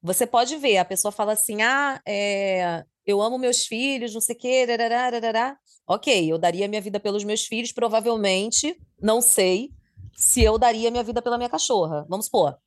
você 0.02 0.26
pode 0.26 0.56
ver, 0.58 0.78
a 0.78 0.86
pessoa 0.86 1.12
fala 1.12 1.34
assim: 1.34 1.62
ah, 1.62 2.02
é, 2.08 2.84
eu 3.06 3.22
amo 3.22 3.38
meus 3.38 3.66
filhos, 3.66 4.14
não 4.14 4.22
sei 4.22 4.36
o 4.36 4.40
quê, 4.40 4.66
darará. 4.66 5.58
Ok, 5.88 6.32
eu 6.32 6.38
daria 6.38 6.68
minha 6.68 6.82
vida 6.82 7.00
pelos 7.00 7.24
meus 7.24 7.46
filhos, 7.46 7.72
provavelmente, 7.72 8.80
não 9.02 9.22
sei, 9.22 9.72
se 10.16 10.44
eu 10.44 10.58
daria 10.58 10.92
minha 10.92 11.04
vida 11.04 11.22
pela 11.22 11.38
minha 11.38 11.50
cachorra. 11.50 12.06
Vamos 12.08 12.28
supor, 12.28 12.58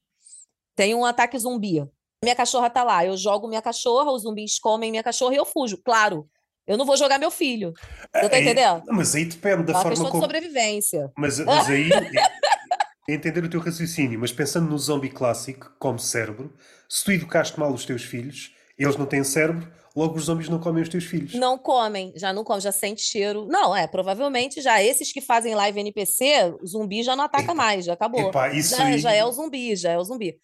tem 0.75 0.95
um 0.95 1.05
ataque 1.05 1.39
zumbi. 1.39 1.85
Minha 2.23 2.35
cachorra 2.35 2.71
tá 2.71 2.83
lá, 2.83 3.05
eu 3.05 3.17
jogo 3.17 3.49
minha 3.49 3.63
cachorra, 3.63 4.11
os 4.11 4.23
zumbis 4.23 4.59
comem 4.59 4.91
minha 4.91 5.03
cachorra 5.03 5.35
e 5.35 5.37
eu 5.37 5.45
fujo. 5.45 5.79
Claro, 5.85 6.29
eu 6.67 6.77
não 6.77 6.87
vou 6.87 6.97
jogar 6.97 7.19
meu 7.19 7.31
filho. 7.31 7.73
Você 8.15 8.29
tá 8.29 8.41
entendendo? 8.41 8.83
Mas 8.89 9.15
aí 9.15 9.27
depende 9.27 9.65
da 9.65 9.73
é 9.73 9.77
uma 9.77 9.83
forma 9.83 9.97
como... 9.97 10.13
de 10.13 10.21
sobrevivência. 10.21 11.13
Mas, 11.17 11.39
mas 11.41 11.69
aí... 11.69 11.91
entender 13.09 13.45
o 13.45 13.51
teu 13.51 13.61
raciocínio, 13.61 14.19
mas 14.19 14.33
pensando 14.33 14.69
no 14.69 14.79
zombie 14.79 15.11
clássico, 15.11 15.71
como 15.79 15.99
cérebro, 15.99 16.55
se 16.89 17.05
tu 17.05 17.13
educaste 17.13 17.61
mal 17.61 17.71
os 17.71 17.85
teus 17.85 18.03
filhos, 18.03 18.55
eles 18.79 18.97
não 18.97 19.05
têm 19.05 19.23
cérebro, 19.23 19.71
logo 19.95 20.17
os 20.17 20.25
zombies 20.25 20.49
não 20.49 20.59
comem 20.59 20.83
os 20.83 20.89
teus 20.89 21.05
filhos. 21.05 21.35
Não 21.35 21.57
comem, 21.57 22.13
já 22.17 22.33
não 22.33 22.43
comem, 22.43 22.61
já 22.61 22.73
sente 22.73 23.03
cheiro. 23.03 23.47
Não, 23.47 23.75
é, 23.75 23.87
provavelmente 23.87 24.61
já 24.61 24.83
esses 24.83 25.13
que 25.13 25.21
fazem 25.21 25.55
live 25.55 25.81
NPC, 25.81 26.57
o 26.61 26.67
zumbi 26.67 27.03
já 27.03 27.15
não 27.15 27.25
ataca 27.25 27.45
Epa. 27.45 27.55
mais, 27.55 27.85
já 27.85 27.93
acabou. 27.93 28.29
Epa, 28.29 28.53
isso 28.53 28.77
já, 28.77 28.85
aí... 28.85 28.99
já 28.99 29.13
é 29.13 29.25
o 29.25 29.31
zumbi, 29.31 29.77
já 29.77 29.93
é 29.93 29.99
o 29.99 30.05
zumbi. 30.05 30.39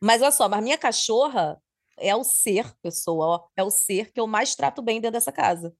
Mas 0.00 0.22
olha 0.22 0.32
só, 0.32 0.48
mas 0.48 0.62
minha 0.62 0.78
cachorra 0.78 1.58
é 1.98 2.14
o 2.16 2.24
ser, 2.24 2.72
pessoa, 2.82 3.26
ó, 3.26 3.44
é 3.56 3.62
o 3.62 3.70
ser 3.70 4.10
que 4.12 4.20
eu 4.20 4.26
mais 4.26 4.54
trato 4.54 4.82
bem 4.82 5.00
dentro 5.00 5.12
dessa 5.12 5.32
casa. 5.32 5.74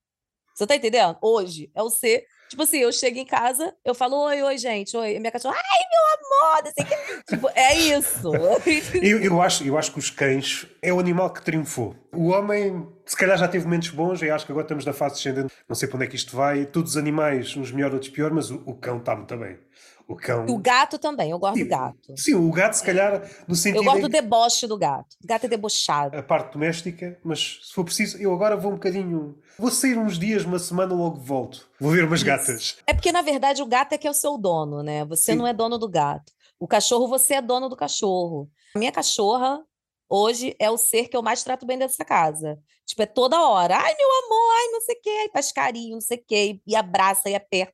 Você 0.54 0.66
tá 0.66 0.76
entendendo? 0.76 1.16
Hoje 1.20 1.70
é 1.74 1.82
o 1.82 1.90
ser 1.90 2.24
Tipo 2.48 2.62
assim, 2.62 2.78
eu 2.78 2.92
chego 2.92 3.18
em 3.18 3.24
casa, 3.24 3.74
eu 3.84 3.94
falo, 3.94 4.16
oi, 4.24 4.42
oi, 4.42 4.58
gente, 4.58 4.96
oi. 4.96 5.16
E 5.16 5.20
minha 5.20 5.32
cachorra, 5.32 5.56
ai, 5.56 5.80
meu 5.90 6.52
amor, 6.52 6.68
assim 6.68 6.84
que... 6.84 7.34
tipo, 7.34 7.48
é 7.54 7.74
isso. 7.74 8.32
eu, 9.02 9.22
eu, 9.22 9.42
acho, 9.42 9.64
eu 9.64 9.78
acho 9.78 9.92
que 9.92 9.98
os 9.98 10.10
cães 10.10 10.66
é 10.82 10.92
o 10.92 11.00
animal 11.00 11.30
que 11.32 11.42
triunfou. 11.42 11.96
O 12.12 12.28
homem, 12.28 12.86
se 13.06 13.16
calhar, 13.16 13.36
já 13.36 13.48
teve 13.48 13.64
momentos 13.64 13.88
bons, 13.90 14.22
e 14.22 14.30
acho 14.30 14.46
que 14.46 14.52
agora 14.52 14.64
estamos 14.64 14.84
na 14.84 14.92
fase 14.92 15.16
descendente. 15.16 15.52
Não 15.68 15.74
sei 15.74 15.88
para 15.88 15.96
onde 15.96 16.06
é 16.06 16.08
que 16.08 16.16
isto 16.16 16.36
vai. 16.36 16.66
Todos 16.66 16.92
os 16.92 16.96
animais, 16.96 17.56
uns 17.56 17.72
melhor, 17.72 17.92
outros 17.92 18.10
pior, 18.10 18.30
mas 18.30 18.50
o, 18.50 18.62
o 18.66 18.74
cão 18.74 18.98
está 18.98 19.16
muito 19.16 19.36
bem. 19.36 19.58
O 20.06 20.16
cão. 20.16 20.44
O 20.46 20.58
gato 20.58 20.98
também, 20.98 21.30
eu 21.30 21.38
gosto 21.38 21.56
sim, 21.56 21.64
do 21.64 21.70
gato. 21.70 22.14
Sim, 22.16 22.34
o 22.34 22.50
gato, 22.52 22.74
se 22.74 22.84
calhar, 22.84 23.22
no 23.48 23.54
sentido. 23.54 23.80
Eu 23.80 23.84
gosto 23.84 24.02
do 24.02 24.08
deboche 24.08 24.66
do 24.66 24.76
gato. 24.76 25.16
O 25.22 25.26
gato 25.26 25.44
é 25.44 25.48
debochado. 25.48 26.16
A 26.16 26.22
parte 26.22 26.52
doméstica, 26.52 27.18
mas 27.24 27.60
se 27.62 27.72
for 27.72 27.84
preciso, 27.84 28.18
eu 28.18 28.32
agora 28.34 28.54
vou 28.56 28.72
um 28.72 28.74
bocadinho. 28.74 29.38
Vou 29.58 29.70
sair 29.70 29.96
uns 29.96 30.18
dias, 30.18 30.44
uma 30.44 30.58
semana, 30.58 30.94
logo 30.94 31.20
volto. 31.20 31.66
Vou 31.80 31.90
ver 31.90 32.04
umas 32.04 32.20
Isso. 32.20 32.26
gatas. 32.26 32.76
É 32.86 32.92
porque, 32.92 33.10
na 33.12 33.22
verdade, 33.22 33.62
o 33.62 33.66
gato 33.66 33.94
é 33.94 33.98
que 33.98 34.06
é 34.06 34.10
o 34.10 34.14
seu 34.14 34.36
dono, 34.36 34.82
né? 34.82 35.04
Você 35.06 35.32
sim. 35.32 35.38
não 35.38 35.46
é 35.46 35.54
dono 35.54 35.78
do 35.78 35.88
gato. 35.88 36.32
O 36.58 36.68
cachorro, 36.68 37.08
você 37.08 37.34
é 37.34 37.42
dono 37.42 37.68
do 37.68 37.76
cachorro. 37.76 38.50
A 38.74 38.78
minha 38.78 38.92
cachorra, 38.92 39.62
hoje, 40.08 40.54
é 40.58 40.70
o 40.70 40.76
ser 40.76 41.08
que 41.08 41.16
eu 41.16 41.22
mais 41.22 41.42
trato 41.42 41.64
bem 41.64 41.78
dessa 41.78 42.04
casa. 42.04 42.58
Tipo, 42.84 43.02
é 43.02 43.06
toda 43.06 43.48
hora. 43.48 43.76
Ai, 43.76 43.94
meu 43.94 44.08
amor, 44.24 44.54
ai, 44.60 44.68
não 44.70 44.80
sei 44.82 44.96
o 44.96 45.00
quê. 45.00 45.30
Faz 45.32 45.50
carinho, 45.50 45.94
não 45.94 46.00
sei 46.00 46.18
o 46.18 46.24
quê. 46.26 46.60
E 46.66 46.76
abraça 46.76 47.30
e 47.30 47.34
aperta. 47.34 47.73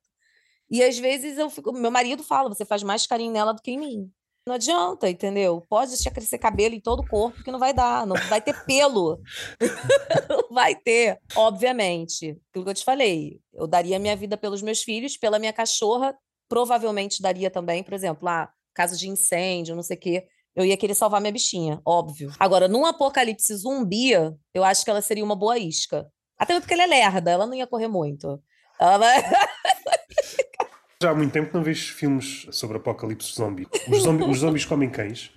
E 0.71 0.83
às 0.83 0.99
vezes 0.99 1.37
eu 1.37 1.51
fico, 1.51 1.73
meu 1.73 1.91
marido 1.91 2.23
fala, 2.23 2.49
você 2.49 2.65
faz 2.65 2.83
mais 2.83 3.07
carinho 3.07 3.33
nela 3.33 3.53
do 3.53 3.61
que 3.61 3.73
em 3.73 3.79
mim. 3.79 4.13
Não 4.47 4.55
adianta, 4.55 5.09
entendeu? 5.09 5.65
Pode 5.69 5.91
deixar 5.91 6.11
crescer 6.11 6.39
cabelo 6.39 6.75
em 6.75 6.81
todo 6.81 7.01
o 7.01 7.07
corpo 7.07 7.43
que 7.45 7.51
não 7.51 7.59
vai 7.59 7.75
dar, 7.75 8.07
não 8.07 8.17
vai 8.29 8.41
ter 8.41 8.65
pelo. 8.65 9.21
não 10.29 10.49
vai 10.51 10.75
ter, 10.75 11.21
obviamente. 11.37 12.41
Aquilo 12.51 12.65
que 12.65 12.71
eu 12.71 12.75
te 12.75 12.85
falei, 12.85 13.41
eu 13.53 13.67
daria 13.67 13.99
minha 13.99 14.17
vida 14.17 14.37
pelos 14.37 14.63
meus 14.63 14.83
filhos, 14.83 15.17
pela 15.17 15.39
minha 15.39 15.53
cachorra, 15.53 16.17
provavelmente 16.49 17.21
daria 17.21 17.51
também, 17.51 17.83
por 17.83 17.93
exemplo, 17.95 18.25
lá, 18.25 18.51
caso 18.75 18.97
de 18.97 19.09
incêndio, 19.09 19.77
não 19.77 19.83
sei 19.83 19.97
o 19.97 20.01
quê, 20.01 20.27
eu 20.57 20.65
ia 20.65 20.77
querer 20.77 20.95
salvar 20.95 21.21
minha 21.21 21.33
bichinha, 21.33 21.81
óbvio. 21.87 22.33
Agora, 22.39 22.67
num 22.67 22.85
apocalipse 22.85 23.55
zumbi, 23.55 24.11
eu 24.55 24.65
acho 24.65 24.85
que 24.85 24.91
ela 24.91 25.03
seria 25.03 25.25
uma 25.25 25.37
boa 25.37 25.59
isca. 25.59 26.11
Até 26.39 26.59
porque 26.59 26.75
ela 26.75 26.85
é 26.85 26.87
lerda, 26.87 27.31
ela 27.31 27.47
não 27.47 27.55
ia 27.55 27.67
correr 27.67 27.89
muito. 27.89 28.43
Ela 28.81 28.99
vai... 28.99 29.23
Já 31.03 31.13
há 31.13 31.15
muito 31.15 31.33
tempo 31.33 31.51
não 31.55 31.65
vejo 31.65 31.95
filmes 31.95 32.47
sobre 32.51 32.77
apocalipse 32.77 33.35
zombie. 33.35 33.67
Os, 33.89 34.03
zombi, 34.03 34.23
os 34.25 34.39
zombies 34.39 34.67
comem 34.67 34.91
cães? 34.91 35.31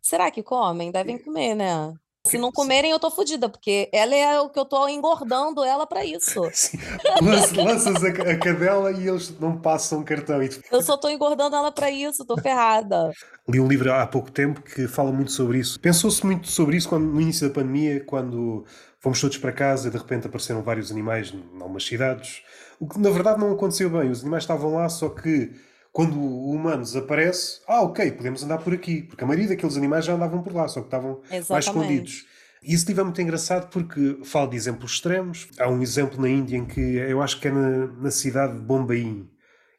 Será 0.00 0.30
que 0.30 0.40
comem? 0.40 0.92
Devem 0.92 1.18
comer, 1.18 1.56
né? 1.56 1.92
Se 2.24 2.38
não 2.38 2.52
comerem, 2.52 2.92
eu 2.92 3.00
tô 3.00 3.10
fodida, 3.10 3.48
porque 3.48 3.88
ela 3.92 4.14
é 4.14 4.40
o 4.40 4.50
que 4.50 4.58
eu 4.58 4.64
tô 4.64 4.86
engordando 4.88 5.64
ela 5.64 5.84
para 5.84 6.04
isso. 6.04 6.42
Lanças 7.56 8.04
a, 8.04 8.08
a 8.08 8.38
cadela 8.38 8.92
e 8.92 9.08
eles 9.08 9.36
não 9.40 9.58
passam 9.58 10.04
cartão. 10.04 10.40
E... 10.42 10.50
Eu 10.70 10.80
só 10.80 10.96
tô 10.96 11.08
engordando 11.08 11.56
ela 11.56 11.72
para 11.72 11.90
isso, 11.90 12.24
tô 12.24 12.36
ferrada. 12.36 13.10
Li 13.48 13.58
um 13.58 13.66
livro 13.66 13.92
há 13.92 14.06
pouco 14.06 14.30
tempo 14.30 14.62
que 14.62 14.86
fala 14.86 15.10
muito 15.10 15.32
sobre 15.32 15.58
isso. 15.58 15.80
Pensou-se 15.80 16.24
muito 16.24 16.48
sobre 16.48 16.76
isso 16.76 16.88
quando, 16.88 17.06
no 17.06 17.20
início 17.20 17.48
da 17.48 17.54
pandemia, 17.54 18.04
quando 18.04 18.64
fomos 19.00 19.20
todos 19.20 19.38
para 19.38 19.50
casa 19.50 19.88
e 19.88 19.90
de 19.90 19.98
repente 19.98 20.26
apareceram 20.26 20.62
vários 20.62 20.92
animais 20.92 21.32
em 21.32 21.60
algumas 21.60 21.84
cidades. 21.84 22.42
O 22.80 22.88
que 22.88 22.98
na 22.98 23.10
verdade 23.10 23.40
não 23.40 23.52
aconteceu 23.52 23.90
bem. 23.90 24.10
Os 24.10 24.20
animais 24.20 24.44
estavam 24.44 24.74
lá, 24.74 24.88
só 24.88 25.08
que 25.08 25.52
quando 25.92 26.18
o 26.18 26.50
humano 26.50 26.82
desaparece, 26.82 27.60
ah, 27.66 27.82
ok, 27.82 28.12
podemos 28.12 28.42
andar 28.44 28.58
por 28.58 28.72
aqui. 28.72 29.02
Porque 29.02 29.24
a 29.24 29.26
maioria 29.26 29.48
daqueles 29.48 29.76
animais 29.76 30.04
já 30.04 30.14
andavam 30.14 30.42
por 30.42 30.54
lá, 30.54 30.68
só 30.68 30.80
que 30.80 30.86
estavam 30.86 31.20
Exatamente. 31.24 31.50
mais 31.50 31.64
escondidos. 31.66 32.26
E 32.62 32.74
isso 32.74 32.90
é 32.90 33.02
muito 33.02 33.20
engraçado 33.20 33.68
porque 33.70 34.20
falo 34.24 34.50
de 34.50 34.56
exemplos 34.56 34.92
extremos. 34.92 35.48
Há 35.58 35.68
um 35.68 35.82
exemplo 35.82 36.20
na 36.20 36.28
Índia 36.28 36.56
em 36.56 36.66
que 36.66 36.80
eu 36.80 37.22
acho 37.22 37.40
que 37.40 37.48
é 37.48 37.50
na, 37.50 37.86
na 37.86 38.10
cidade 38.10 38.54
de 38.54 38.60
Bombaim, 38.60 39.28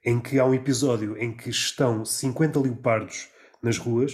em 0.03 0.19
que 0.19 0.39
há 0.39 0.45
um 0.45 0.53
episódio 0.53 1.17
em 1.17 1.35
que 1.35 1.49
estão 1.49 2.05
50 2.05 2.59
leopardos 2.59 3.29
nas 3.61 3.77
ruas. 3.77 4.13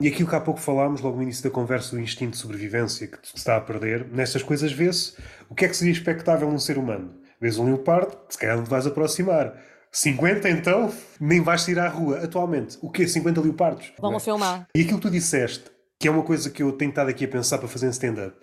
E 0.00 0.08
aquilo 0.08 0.28
que 0.28 0.34
há 0.34 0.40
pouco 0.40 0.60
falámos, 0.60 1.00
logo 1.00 1.16
no 1.16 1.22
início 1.22 1.42
da 1.42 1.50
conversa, 1.50 1.96
o 1.96 2.00
instinto 2.00 2.32
de 2.32 2.38
sobrevivência 2.38 3.06
que 3.06 3.18
se 3.26 3.36
está 3.36 3.56
a 3.56 3.60
perder, 3.60 4.06
nestas 4.12 4.42
coisas 4.42 4.70
vê-se 4.70 5.14
o 5.48 5.54
que 5.54 5.64
é 5.64 5.68
que 5.68 5.76
seria 5.76 5.92
expectável 5.92 6.50
num 6.50 6.58
ser 6.58 6.76
humano. 6.76 7.14
Vês 7.40 7.58
um 7.58 7.64
leopardo, 7.64 8.16
se 8.28 8.38
calhar 8.38 8.56
não 8.56 8.64
te 8.64 8.70
vais 8.70 8.86
aproximar. 8.86 9.54
50 9.92 10.48
então, 10.50 10.92
nem 11.20 11.40
vais 11.40 11.66
ir 11.68 11.78
à 11.78 11.88
rua. 11.88 12.18
Atualmente, 12.18 12.78
o 12.82 12.90
quê? 12.90 13.06
50 13.06 13.40
leopardos? 13.40 13.92
Vamos 13.98 14.22
é? 14.22 14.24
filmar. 14.24 14.68
E 14.74 14.82
aquilo 14.82 14.98
que 14.98 15.08
tu 15.08 15.10
disseste, 15.10 15.70
que 15.98 16.08
é 16.08 16.10
uma 16.10 16.22
coisa 16.22 16.50
que 16.50 16.62
eu 16.62 16.72
tenho 16.72 16.90
estado 16.90 17.08
aqui 17.08 17.24
a 17.24 17.28
pensar 17.28 17.58
para 17.58 17.68
fazer 17.68 17.86
um 17.86 17.90
stand-up. 17.90 18.36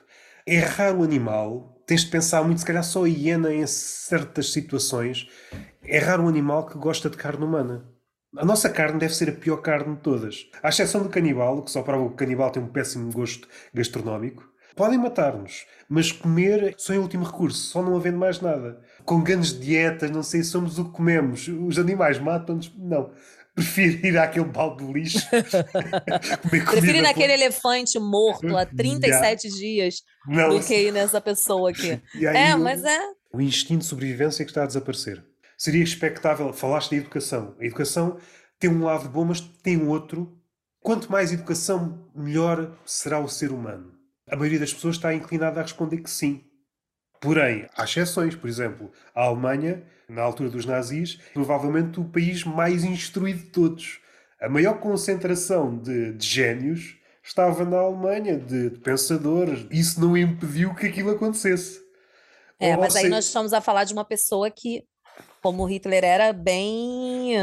Errar 0.46 0.96
o 0.96 1.04
animal, 1.04 1.82
tens 1.86 2.02
de 2.02 2.10
pensar 2.10 2.44
muito, 2.44 2.60
se 2.60 2.66
calhar 2.66 2.84
só 2.84 3.06
a 3.06 3.08
hiena 3.08 3.54
em 3.54 3.66
certas 3.68 4.52
situações. 4.52 5.28
Errar 5.84 6.20
um 6.20 6.28
animal 6.28 6.66
que 6.66 6.78
gosta 6.78 7.10
de 7.10 7.18
carne 7.18 7.46
humana. 7.46 7.86
A 8.36 8.44
nossa 8.44 8.68
carne 8.68 8.98
deve 8.98 9.14
ser 9.14 9.30
a 9.30 9.34
pior 9.34 9.58
carne 9.58 9.96
de 9.96 10.02
todas. 10.02 10.48
À 10.64 10.70
exceção 10.70 11.04
do 11.04 11.10
canibal, 11.10 11.62
que 11.62 11.70
só 11.70 11.84
prova 11.84 12.08
que 12.08 12.14
o 12.14 12.18
canibal 12.18 12.50
tem 12.50 12.64
um 12.64 12.68
péssimo 12.68 13.12
gosto 13.12 13.48
gastronómico. 13.74 14.44
Podem 14.76 14.98
matar-nos, 14.98 15.66
mas 15.88 16.12
comer 16.12 16.74
só 16.78 16.94
é 16.94 16.98
o 16.98 17.02
último 17.02 17.24
recurso, 17.24 17.68
só 17.68 17.82
não 17.82 17.96
havendo 17.96 18.18
mais 18.18 18.42
nada. 18.42 18.82
Com 19.06 19.22
grandes 19.22 19.58
dietas, 19.60 20.10
não 20.10 20.24
sei, 20.24 20.44
somos 20.44 20.80
o 20.80 20.86
que 20.86 20.92
comemos. 20.92 21.48
Os 21.48 21.78
animais 21.78 22.18
matam-nos? 22.18 22.74
Não. 22.78 23.12
Prefiro 23.54 24.08
ir 24.08 24.18
àquele 24.18 24.46
balde 24.46 24.84
de 24.84 24.92
lixo. 24.92 25.20
Prefiro 26.50 26.98
ir 26.98 27.02
naquele 27.02 27.34
elefante 27.34 28.00
morto 28.00 28.58
há 28.58 28.66
37 28.66 29.46
yeah. 29.46 29.60
dias 29.60 29.96
não, 30.28 30.50
do 30.50 30.66
que 30.66 30.74
ir 30.74 30.92
nessa 30.92 31.22
pessoa 31.22 31.70
aqui. 31.70 32.02
é, 32.34 32.56
o, 32.56 32.60
mas 32.60 32.84
é. 32.84 33.00
O 33.32 33.40
instinto 33.40 33.82
de 33.82 33.86
sobrevivência 33.86 34.44
que 34.44 34.50
está 34.50 34.64
a 34.64 34.68
desaparecer. 34.68 35.24
Seria 35.56 35.84
expectável, 35.84 36.52
falaste 36.52 36.92
da 36.92 36.98
educação. 36.98 37.56
A 37.60 37.66
educação 37.66 38.18
tem 38.58 38.72
um 38.72 38.84
lado 38.84 39.08
bom, 39.08 39.24
mas 39.24 39.40
tem 39.40 39.78
um 39.78 39.90
outro. 39.90 40.36
Quanto 40.82 41.12
mais 41.12 41.32
educação, 41.32 42.10
melhor 42.16 42.76
será 42.86 43.20
o 43.20 43.28
ser 43.28 43.52
humano. 43.52 43.94
A 44.30 44.36
maioria 44.36 44.60
das 44.60 44.74
pessoas 44.74 44.96
está 44.96 45.14
inclinada 45.14 45.60
a 45.60 45.64
responder 45.64 45.98
que 45.98 46.10
sim. 46.10 46.44
Porém, 47.20 47.68
há 47.76 47.84
exceções. 47.84 48.36
Por 48.36 48.50
exemplo, 48.50 48.92
a 49.14 49.24
Alemanha, 49.24 49.84
na 50.10 50.22
altura 50.22 50.50
dos 50.50 50.66
nazis, 50.66 51.20
provavelmente 51.34 52.00
o 52.00 52.06
país 52.06 52.44
mais 52.44 52.84
instruído 52.84 53.40
de 53.40 53.50
todos. 53.50 54.00
A 54.42 54.50
maior 54.50 54.80
concentração 54.80 55.78
de, 55.78 56.14
de 56.14 56.28
génios 56.28 56.98
estava 57.24 57.64
na 57.64 57.78
Alemanha, 57.78 58.38
de, 58.38 58.72
de, 58.72 58.80
pensadores. 58.80 59.66
Isso 59.72 60.02
não 60.02 60.18
impediu 60.18 60.76
que 60.76 60.88
aquilo 60.88 61.12
acontecesse. 61.12 61.82
É, 62.60 62.76
Ou 62.76 62.82
mas 62.82 62.96
aí 62.96 63.08
nós 63.08 63.26
estamos 63.26 63.54
a 63.54 63.62
falar 63.62 63.86
de 63.86 63.94
uma 63.94 64.04
pessoa 64.04 64.50
que, 64.52 64.84
como 65.42 65.66
Hitler 65.66 66.04
era 66.04 66.34
bem 66.34 67.36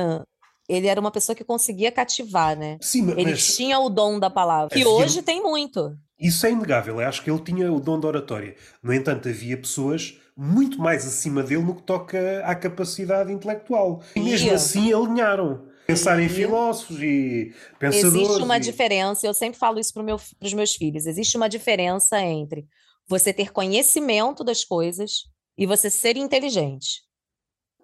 ele 0.70 0.86
era 0.86 1.00
uma 1.00 1.10
pessoa 1.10 1.34
que 1.34 1.42
conseguia 1.42 1.90
cativar, 1.90 2.56
né? 2.56 2.78
Sim, 2.80 3.02
mas... 3.02 3.18
Ele 3.18 3.36
tinha 3.36 3.80
o 3.80 3.90
dom 3.90 4.20
da 4.20 4.30
palavra, 4.30 4.68
que 4.72 4.86
hoje 4.86 5.20
tem 5.20 5.42
muito. 5.42 5.98
Isso 6.20 6.44
é 6.46 6.52
inegável, 6.52 7.00
eu 7.00 7.08
acho 7.08 7.24
que 7.24 7.30
ele 7.30 7.40
tinha 7.40 7.72
o 7.72 7.80
dom 7.80 7.98
da 7.98 8.08
oratória. 8.08 8.54
No 8.82 8.92
entanto, 8.92 9.28
havia 9.28 9.56
pessoas 9.56 10.20
muito 10.36 10.78
mais 10.80 11.06
acima 11.06 11.42
dele 11.42 11.62
no 11.62 11.74
que 11.74 11.82
toca 11.82 12.42
à 12.44 12.54
capacidade 12.54 13.32
intelectual. 13.32 14.02
E 14.14 14.20
mesmo 14.20 14.52
assim 14.52 14.92
alinharam. 14.92 15.68
Pensar 15.86 16.20
em 16.20 16.28
filósofos 16.28 17.02
e 17.02 17.52
pensadores. 17.78 18.28
Existe 18.28 18.42
uma 18.42 18.56
e... 18.58 18.60
diferença, 18.60 19.26
eu 19.26 19.34
sempre 19.34 19.58
falo 19.58 19.80
isso 19.80 19.92
para 19.92 20.02
meu, 20.02 20.20
os 20.40 20.52
meus 20.52 20.74
filhos: 20.74 21.06
existe 21.06 21.36
uma 21.36 21.48
diferença 21.48 22.20
entre 22.20 22.66
você 23.08 23.32
ter 23.32 23.50
conhecimento 23.50 24.44
das 24.44 24.64
coisas 24.64 25.24
e 25.58 25.66
você 25.66 25.90
ser 25.90 26.16
inteligente. 26.16 27.02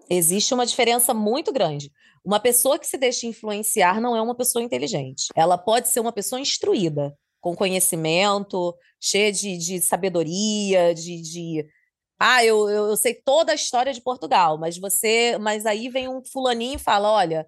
Existe 0.08 0.54
uma 0.54 0.64
diferença 0.64 1.12
muito 1.12 1.52
grande. 1.52 1.90
Uma 2.24 2.38
pessoa 2.38 2.78
que 2.78 2.86
se 2.86 2.96
deixa 2.96 3.26
influenciar 3.26 4.00
não 4.00 4.16
é 4.16 4.22
uma 4.22 4.36
pessoa 4.36 4.62
inteligente. 4.62 5.26
Ela 5.34 5.58
pode 5.58 5.88
ser 5.88 6.00
uma 6.00 6.12
pessoa 6.12 6.40
instruída, 6.40 7.12
com 7.46 7.54
conhecimento, 7.54 8.74
cheia 9.00 9.30
de, 9.30 9.56
de 9.56 9.80
sabedoria, 9.80 10.92
de, 10.92 11.22
de... 11.22 11.66
Ah, 12.18 12.44
eu, 12.44 12.68
eu, 12.68 12.96
sei 12.96 13.14
toda 13.14 13.52
a 13.52 13.54
história 13.54 13.92
de 13.92 14.00
Portugal, 14.00 14.58
mas 14.58 14.76
você. 14.76 15.38
Mas 15.38 15.64
aí 15.64 15.88
vem 15.88 16.08
um 16.08 16.24
fulaninho 16.24 16.74
e 16.74 16.82
fala: 16.82 17.08
olha, 17.08 17.46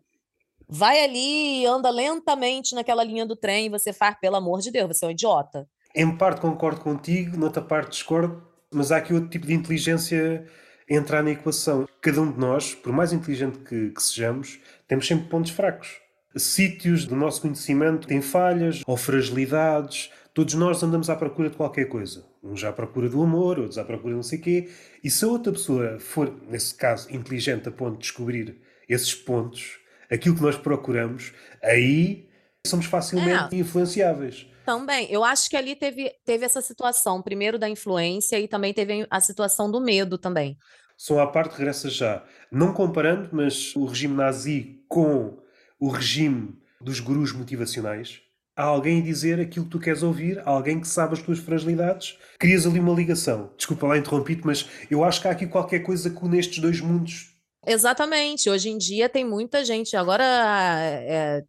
vai 0.68 1.02
ali, 1.02 1.66
anda 1.66 1.90
lentamente 1.90 2.76
naquela 2.76 3.02
linha 3.02 3.26
do 3.26 3.34
trem, 3.34 3.66
e 3.66 3.70
você 3.70 3.92
faz, 3.92 4.16
pelo 4.20 4.36
amor 4.36 4.60
de 4.60 4.70
Deus, 4.70 4.86
você 4.86 5.04
é 5.04 5.08
um 5.08 5.10
idiota. 5.10 5.66
Em 5.96 6.16
parte 6.16 6.40
concordo 6.40 6.80
contigo, 6.80 7.36
noutra 7.36 7.62
parte 7.62 7.90
discordo, 7.90 8.46
mas 8.72 8.92
há 8.92 8.98
aqui 8.98 9.12
outro 9.12 9.30
tipo 9.30 9.46
de 9.48 9.54
inteligência 9.54 10.46
entrar 10.88 11.24
na 11.24 11.30
equação. 11.30 11.88
Cada 12.00 12.20
um 12.20 12.30
de 12.30 12.38
nós, 12.38 12.72
por 12.72 12.92
mais 12.92 13.12
inteligente 13.12 13.58
que, 13.60 13.90
que 13.90 14.02
sejamos, 14.02 14.60
temos 14.86 15.08
sempre 15.08 15.28
pontos 15.28 15.50
fracos 15.50 16.07
sítios 16.38 17.06
do 17.06 17.16
nosso 17.16 17.42
conhecimento 17.42 18.06
têm 18.06 18.20
falhas 18.20 18.82
ou 18.86 18.96
fragilidades. 18.96 20.10
Todos 20.34 20.54
nós 20.54 20.82
andamos 20.82 21.10
à 21.10 21.16
procura 21.16 21.50
de 21.50 21.56
qualquer 21.56 21.86
coisa. 21.86 22.24
Uns 22.42 22.62
à 22.64 22.72
procura 22.72 23.08
do 23.08 23.22
amor, 23.22 23.58
outros 23.58 23.78
à 23.78 23.84
procura 23.84 24.10
de 24.10 24.16
não 24.16 24.22
sei 24.22 24.38
o 24.38 24.42
quê. 24.42 24.68
E 25.02 25.10
se 25.10 25.24
a 25.24 25.28
outra 25.28 25.52
pessoa 25.52 25.98
for, 25.98 26.32
nesse 26.48 26.74
caso, 26.74 27.12
inteligente 27.12 27.68
a 27.68 27.72
ponto 27.72 27.94
de 27.94 28.02
descobrir 28.02 28.60
esses 28.88 29.14
pontos, 29.14 29.78
aquilo 30.10 30.36
que 30.36 30.42
nós 30.42 30.56
procuramos, 30.56 31.32
aí 31.62 32.28
somos 32.66 32.86
facilmente 32.86 33.54
é. 33.54 33.58
influenciáveis. 33.58 34.46
Também, 34.64 35.10
eu 35.10 35.24
acho 35.24 35.48
que 35.48 35.56
ali 35.56 35.74
teve, 35.74 36.12
teve 36.24 36.44
essa 36.44 36.60
situação, 36.60 37.22
primeiro 37.22 37.58
da 37.58 37.68
influência 37.68 38.38
e 38.38 38.46
também 38.46 38.74
teve 38.74 39.06
a 39.10 39.20
situação 39.20 39.70
do 39.70 39.80
medo 39.80 40.18
também. 40.18 40.56
Só 40.96 41.20
à 41.20 41.26
parte 41.26 41.56
regressa 41.56 41.88
já. 41.88 42.24
Não 42.50 42.74
comparando, 42.74 43.30
mas 43.32 43.74
o 43.76 43.86
regime 43.86 44.14
nazi 44.14 44.82
com 44.88 45.38
o 45.78 45.88
regime 45.88 46.56
dos 46.80 47.00
gurus 47.00 47.32
motivacionais. 47.32 48.20
Há 48.56 48.64
alguém 48.64 49.00
a 49.00 49.04
dizer 49.04 49.38
aquilo 49.38 49.66
que 49.66 49.70
tu 49.70 49.78
queres 49.78 50.02
ouvir, 50.02 50.42
alguém 50.44 50.80
que 50.80 50.88
sabe 50.88 51.14
as 51.14 51.22
tuas 51.22 51.38
fragilidades. 51.38 52.18
Crias 52.40 52.66
ali 52.66 52.80
uma 52.80 52.92
ligação. 52.92 53.52
Desculpa 53.56 53.86
lá 53.86 53.96
interrompido, 53.96 54.42
mas 54.44 54.68
eu 54.90 55.04
acho 55.04 55.20
que 55.20 55.28
há 55.28 55.30
aqui 55.30 55.46
qualquer 55.46 55.80
coisa 55.80 56.10
que 56.10 56.28
nestes 56.28 56.58
dois 56.58 56.80
mundos. 56.80 57.32
Exatamente. 57.64 58.50
Hoje 58.50 58.70
em 58.70 58.78
dia 58.78 59.08
tem 59.08 59.24
muita 59.24 59.64
gente. 59.64 59.96
Agora 59.96 60.24
é, 60.24 61.44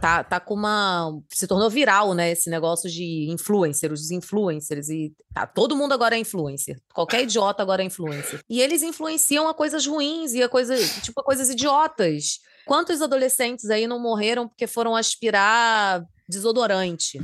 tá, 0.00 0.22
tá 0.22 0.38
com 0.38 0.54
uma. 0.54 1.18
Se 1.32 1.46
tornou 1.46 1.68
viral, 1.68 2.14
né? 2.14 2.30
Esse 2.30 2.48
negócio 2.50 2.88
de 2.88 3.26
influencer, 3.30 3.92
os 3.92 4.10
influencers. 4.10 4.88
E 4.88 5.12
tá, 5.32 5.46
todo 5.46 5.76
mundo 5.76 5.92
agora 5.92 6.14
é 6.14 6.18
influencer. 6.18 6.78
Qualquer 6.92 7.22
idiota 7.22 7.62
agora 7.62 7.82
é 7.82 7.86
influencer. 7.86 8.40
E 8.48 8.60
eles 8.60 8.82
influenciam 8.82 9.48
a 9.48 9.54
coisas 9.54 9.86
ruins 9.86 10.34
e 10.34 10.42
a 10.42 10.48
coisas, 10.48 11.02
tipo, 11.02 11.20
a 11.20 11.24
coisas 11.24 11.50
idiotas. 11.50 12.38
Quantos 12.66 13.02
adolescentes 13.02 13.70
aí 13.70 13.86
não 13.86 13.98
morreram 13.98 14.48
porque 14.48 14.66
foram 14.66 14.96
aspirar 14.96 16.04
desodorante? 16.28 17.18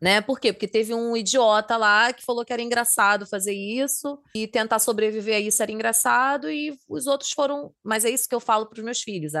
Né? 0.00 0.20
Por 0.20 0.38
quê? 0.38 0.52
Porque 0.52 0.68
teve 0.68 0.94
um 0.94 1.16
idiota 1.16 1.76
lá 1.76 2.12
que 2.12 2.24
falou 2.24 2.44
que 2.44 2.52
era 2.52 2.62
engraçado 2.62 3.26
fazer 3.26 3.54
isso 3.54 4.20
e 4.34 4.46
tentar 4.46 4.78
sobreviver 4.78 5.36
a 5.36 5.40
isso 5.40 5.62
era 5.62 5.72
engraçado 5.72 6.50
e 6.50 6.78
os 6.88 7.06
outros 7.06 7.32
foram. 7.32 7.74
Mas 7.82 8.04
é 8.04 8.10
isso 8.10 8.28
que 8.28 8.34
eu 8.34 8.40
falo 8.40 8.66
para 8.66 8.78
os 8.78 8.84
meus 8.84 9.00
filhos. 9.00 9.32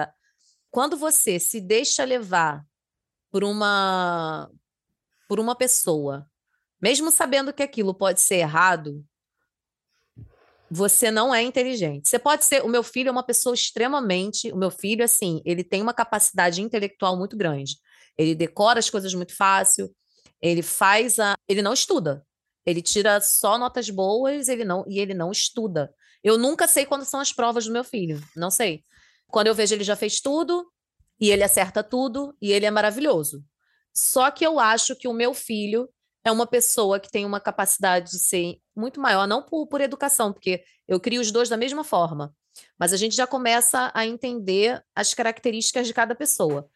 Quando 0.70 0.96
você 0.96 1.38
se 1.38 1.60
deixa 1.60 2.04
levar 2.04 2.64
por 3.30 3.44
uma 3.44 4.50
por 5.28 5.40
uma 5.40 5.56
pessoa, 5.56 6.26
mesmo 6.80 7.10
sabendo 7.10 7.52
que 7.52 7.62
aquilo 7.62 7.92
pode 7.92 8.20
ser 8.20 8.36
errado, 8.36 9.04
você 10.70 11.10
não 11.10 11.34
é 11.34 11.42
inteligente. 11.42 12.08
Você 12.08 12.18
pode 12.18 12.44
ser. 12.44 12.64
O 12.64 12.68
meu 12.68 12.82
filho 12.82 13.08
é 13.08 13.12
uma 13.12 13.22
pessoa 13.22 13.54
extremamente. 13.54 14.50
O 14.52 14.56
meu 14.56 14.70
filho, 14.70 15.04
assim, 15.04 15.40
ele 15.44 15.62
tem 15.62 15.80
uma 15.80 15.94
capacidade 15.94 16.60
intelectual 16.60 17.16
muito 17.16 17.36
grande. 17.36 17.76
Ele 18.18 18.34
decora 18.34 18.78
as 18.78 18.90
coisas 18.90 19.14
muito 19.14 19.34
fácil. 19.34 19.94
Ele 20.40 20.62
faz 20.62 21.18
a. 21.18 21.34
Ele 21.48 21.62
não 21.62 21.72
estuda. 21.72 22.24
Ele 22.64 22.82
tira 22.82 23.20
só 23.20 23.56
notas 23.58 23.88
boas. 23.90 24.48
Ele 24.48 24.64
não 24.64 24.84
e 24.88 24.98
ele 24.98 25.14
não 25.14 25.30
estuda. 25.30 25.92
Eu 26.22 26.36
nunca 26.36 26.66
sei 26.66 26.84
quando 26.84 27.04
são 27.04 27.20
as 27.20 27.32
provas 27.32 27.66
do 27.66 27.72
meu 27.72 27.84
filho. 27.84 28.20
Não 28.34 28.50
sei. 28.50 28.84
Quando 29.28 29.46
eu 29.46 29.54
vejo 29.54 29.74
ele 29.74 29.84
já 29.84 29.94
fez 29.94 30.20
tudo 30.20 30.66
e 31.20 31.30
ele 31.30 31.42
acerta 31.42 31.82
tudo 31.82 32.36
e 32.40 32.52
ele 32.52 32.66
é 32.66 32.70
maravilhoso. 32.70 33.44
Só 33.94 34.30
que 34.30 34.44
eu 34.44 34.58
acho 34.58 34.96
que 34.96 35.08
o 35.08 35.12
meu 35.12 35.32
filho 35.32 35.88
é 36.26 36.32
uma 36.32 36.44
pessoa 36.44 36.98
que 36.98 37.08
tem 37.08 37.24
uma 37.24 37.38
capacidade 37.38 38.10
de 38.10 38.18
ser 38.18 38.58
muito 38.74 39.00
maior, 39.00 39.28
não 39.28 39.40
por, 39.40 39.68
por 39.68 39.80
educação, 39.80 40.32
porque 40.32 40.64
eu 40.88 40.98
crio 40.98 41.20
os 41.20 41.30
dois 41.30 41.48
da 41.48 41.56
mesma 41.56 41.84
forma, 41.84 42.34
mas 42.76 42.92
a 42.92 42.96
gente 42.96 43.14
já 43.14 43.28
começa 43.28 43.92
a 43.94 44.04
entender 44.04 44.82
as 44.92 45.14
características 45.14 45.86
de 45.86 45.94
cada 45.94 46.16
pessoa. 46.16 46.68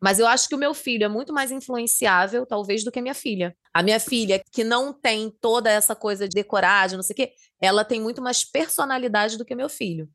Mas 0.00 0.18
eu 0.18 0.26
acho 0.26 0.48
que 0.48 0.56
o 0.56 0.58
meu 0.58 0.74
filho 0.74 1.04
é 1.04 1.08
muito 1.08 1.32
mais 1.32 1.52
influenciável, 1.52 2.44
talvez, 2.44 2.82
do 2.82 2.90
que 2.90 2.98
a 2.98 3.02
minha 3.02 3.14
filha. 3.14 3.56
A 3.72 3.80
minha 3.80 4.00
filha, 4.00 4.42
que 4.50 4.64
não 4.64 4.92
tem 4.92 5.30
toda 5.40 5.70
essa 5.70 5.94
coisa 5.94 6.28
de 6.28 6.34
decorar, 6.34 6.88
de 6.88 6.96
não 6.96 7.02
sei 7.04 7.14
o 7.14 7.16
quê, 7.16 7.32
ela 7.60 7.84
tem 7.84 8.00
muito 8.00 8.20
mais 8.20 8.44
personalidade 8.44 9.38
do 9.38 9.44
que 9.44 9.54
meu 9.54 9.68
filho. 9.68 10.10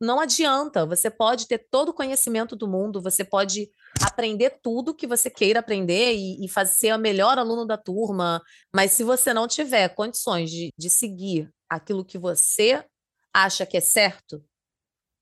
Não 0.00 0.20
adianta, 0.20 0.84
você 0.84 1.10
pode 1.10 1.48
ter 1.48 1.66
todo 1.70 1.88
o 1.88 1.94
conhecimento 1.94 2.54
do 2.54 2.68
mundo, 2.68 3.00
você 3.00 3.24
pode 3.24 3.70
aprender 4.02 4.58
tudo 4.62 4.94
que 4.94 5.06
você 5.06 5.30
queira 5.30 5.60
aprender 5.60 6.14
e, 6.14 6.44
e 6.44 6.48
fazer 6.48 6.72
ser 6.74 6.90
a 6.90 6.98
melhor 6.98 7.38
aluno 7.38 7.64
da 7.64 7.78
turma, 7.78 8.42
mas 8.74 8.92
se 8.92 9.02
você 9.02 9.32
não 9.32 9.48
tiver 9.48 9.88
condições 9.94 10.50
de, 10.50 10.70
de 10.76 10.90
seguir 10.90 11.50
aquilo 11.68 12.04
que 12.04 12.18
você 12.18 12.84
acha 13.32 13.64
que 13.64 13.78
é 13.78 13.80
certo, 13.80 14.44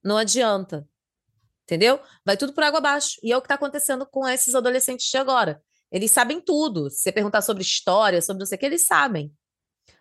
não 0.03 0.17
adianta. 0.17 0.87
Entendeu? 1.65 1.99
Vai 2.25 2.37
tudo 2.37 2.53
por 2.53 2.63
água 2.63 2.79
abaixo. 2.79 3.17
E 3.23 3.33
é 3.33 3.37
o 3.37 3.41
que 3.41 3.47
está 3.47 3.55
acontecendo 3.55 4.07
com 4.07 4.29
esses 4.29 4.55
adolescentes 4.55 5.09
de 5.09 5.17
agora. 5.17 5.63
Eles 5.91 6.11
sabem 6.11 6.41
tudo. 6.41 6.91
Se 6.91 6.99
você 6.99 7.13
perguntar 7.13 7.41
sobre 7.41 7.63
história, 7.63 8.21
sobre 8.21 8.41
não 8.41 8.47
sei 8.47 8.57
o 8.57 8.59
que, 8.59 8.67
eles 8.67 8.87
sabem. 8.87 9.33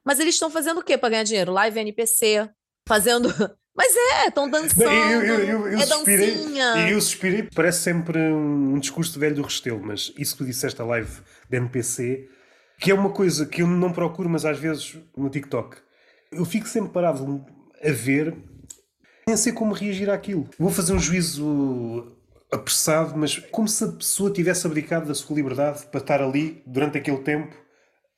Mas 0.04 0.20
eles 0.20 0.36
estão 0.36 0.50
fazendo 0.50 0.80
o 0.80 0.84
quê 0.84 0.98
para 0.98 1.10
ganhar 1.10 1.24
dinheiro? 1.24 1.54
Live 1.54 1.80
NPC, 1.80 2.50
fazendo. 2.88 3.30
Mas 3.76 3.96
é, 3.96 4.28
estão 4.28 4.50
dançando. 4.50 4.84
Eu, 4.84 5.24
eu, 5.24 5.40
eu, 5.40 5.68
eu, 5.68 5.80
é 5.80 5.86
suspirei, 5.86 6.36
dancinha. 6.36 6.88
E 6.88 6.92
eu 6.92 7.02
suspirei, 7.02 7.50
parece 7.56 7.82
sempre 7.82 8.20
um, 8.20 8.76
um 8.76 8.80
discurso 8.80 9.20
velho 9.20 9.36
do 9.36 9.42
Restelo, 9.42 9.82
mas 9.84 10.14
isso 10.18 10.34
que 10.34 10.44
tu 10.44 10.46
disseste 10.46 10.80
a 10.82 10.86
live 10.86 11.12
de 11.50 11.58
NPC, 11.58 12.30
que 12.80 12.92
é 12.92 12.94
uma 12.94 13.10
coisa 13.10 13.46
que 13.46 13.62
eu 13.64 13.68
não 13.68 13.92
procuro, 13.92 14.30
mas 14.30 14.46
às 14.46 14.60
vezes 14.60 14.96
no 15.18 15.30
TikTok. 15.30 15.78
Eu 16.32 16.46
fico 16.46 16.68
sempre 16.68 16.92
parado 16.92 17.46
a 17.84 17.92
ver 17.92 18.36
nem 19.28 19.38
sei 19.38 19.54
como 19.54 19.74
reagir 19.74 20.10
àquilo. 20.10 20.50
Vou 20.60 20.70
fazer 20.70 20.94
um 20.94 21.00
juízo 21.00 22.12
apressado, 22.52 23.18
mas 23.18 23.38
como 23.52 23.68
se 23.68 23.84
a 23.84 23.88
pessoa 23.88 24.32
tivesse 24.32 24.68
abdicado 24.68 25.08
da 25.08 25.16
sua 25.16 25.36
liberdade 25.36 25.86
para 25.88 26.00
estar 26.00 26.22
ali 26.22 26.62
durante 26.68 26.98
aquele 26.98 27.20
tempo 27.20 27.56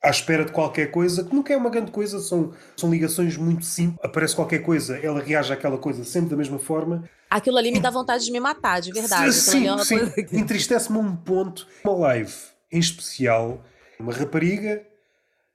à 0.06 0.10
espera 0.10 0.44
de 0.44 0.52
qualquer 0.52 0.90
coisa, 0.90 1.24
que 1.24 1.34
nunca 1.34 1.52
é 1.52 1.56
uma 1.56 1.68
grande 1.68 1.90
coisa, 1.90 2.20
são, 2.20 2.52
são 2.76 2.90
ligações 2.90 3.36
muito 3.36 3.64
simples. 3.64 3.98
Aparece 4.02 4.36
qualquer 4.36 4.60
coisa, 4.60 4.96
ela 4.98 5.20
reage 5.20 5.52
àquela 5.52 5.76
coisa 5.76 6.04
sempre 6.04 6.30
da 6.30 6.36
mesma 6.36 6.58
forma. 6.58 7.04
Aquilo 7.28 7.58
ali 7.58 7.72
me 7.72 7.80
dá 7.80 7.90
vontade 7.90 8.24
de 8.24 8.30
me 8.30 8.38
matar, 8.38 8.80
de 8.80 8.92
verdade. 8.92 9.32
Sim, 9.32 9.68
é 9.68 9.84
sim. 9.84 9.98
Entristece-me 10.32 10.98
um 10.98 11.16
ponto. 11.16 11.66
Uma 11.84 11.96
live, 11.96 12.32
em 12.70 12.78
especial, 12.78 13.64
uma 13.98 14.12
rapariga 14.12 14.82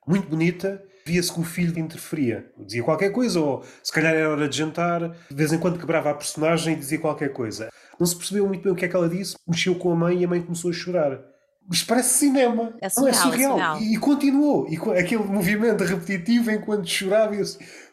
muito 0.06 0.28
bonita, 0.28 0.84
via-se 1.06 1.32
que 1.32 1.39
o 1.39 1.43
filho 1.43 1.80
interferia. 1.80 2.52
Dizia 2.58 2.84
qualquer 2.84 3.12
coisa, 3.12 3.39
ou 3.39 3.64
se 3.82 3.91
calhar 3.91 4.14
era 4.14 4.30
hora 4.30 4.49
de 4.49 4.58
jantar, 4.58 5.16
de 5.30 5.36
vez 5.36 5.54
em 5.54 5.60
quando 5.60 5.80
quebrava 5.80 6.10
a 6.10 6.14
personagem 6.14 6.74
e 6.74 6.78
dizia 6.78 6.99
qualquer 6.99 7.32
coisa. 7.32 7.70
Não 7.97 8.06
se 8.06 8.18
percebeu 8.18 8.45
muito 8.45 8.64
bem 8.64 8.74
o 8.74 8.76
que 8.76 8.84
é 8.84 8.88
que 8.89 8.95
ela 8.95 9.08
disse, 9.08 9.38
mexeu 9.47 9.76
com 9.76 9.93
a 9.93 9.95
mãe 9.95 10.20
e 10.20 10.26
a 10.26 10.28
mãe 10.28 10.41
começou 10.41 10.70
a 10.70 10.74
chorar. 10.74 11.31
Isto 11.70 11.88
parece 11.88 12.20
cinema. 12.20 12.74
É 12.82 12.89
surreal. 12.89 13.01
Não 13.03 13.07
é 13.07 13.14
surreal. 13.14 13.51
É 13.51 13.59
surreal. 13.59 13.82
E, 13.82 13.93
e, 13.93 13.97
continuou. 13.97 14.68
E 14.70 14.78
aquele 14.99 15.24
movimento 15.24 15.84
repetitivo 15.84 16.51
enquanto 16.51 16.88
chorava, 16.88 17.36
eu 17.36 17.45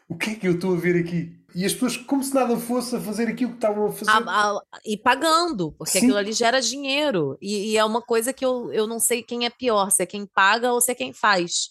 o 0.09 0.17
que 0.17 0.31
é 0.31 0.35
que 0.35 0.47
eu 0.47 0.53
estou 0.53 0.73
a 0.73 0.77
ver 0.77 0.99
aqui? 0.99 1.39
E 1.53 1.65
as 1.65 1.73
pessoas, 1.73 1.97
como 1.97 2.23
se 2.23 2.33
nada 2.33 2.57
fosse, 2.57 2.95
a 2.95 2.99
fazer 2.99 3.27
aquilo 3.27 3.51
que 3.51 3.57
estavam 3.57 3.87
a 3.87 3.91
fazer. 3.91 4.11
A, 4.11 4.17
a, 4.17 4.61
e 4.85 4.97
pagando, 4.97 5.71
porque 5.73 5.93
Sim. 5.93 5.99
aquilo 5.99 6.17
ali 6.17 6.31
gera 6.31 6.61
dinheiro. 6.61 7.37
E, 7.41 7.71
e, 7.71 7.77
é 7.77 7.85
uma 7.85 8.01
coisa 8.01 8.33
que 8.33 8.43
eu, 8.43 8.71
eu 8.71 8.87
não 8.87 8.99
sei 8.99 9.23
quem 9.23 9.45
é 9.45 9.49
pior, 9.49 9.91
se 9.91 10.03
é 10.03 10.05
quem 10.05 10.25
paga 10.25 10.71
ou 10.71 10.81
se 10.81 10.91
é 10.91 10.95
quem 10.95 11.13
faz. 11.13 11.69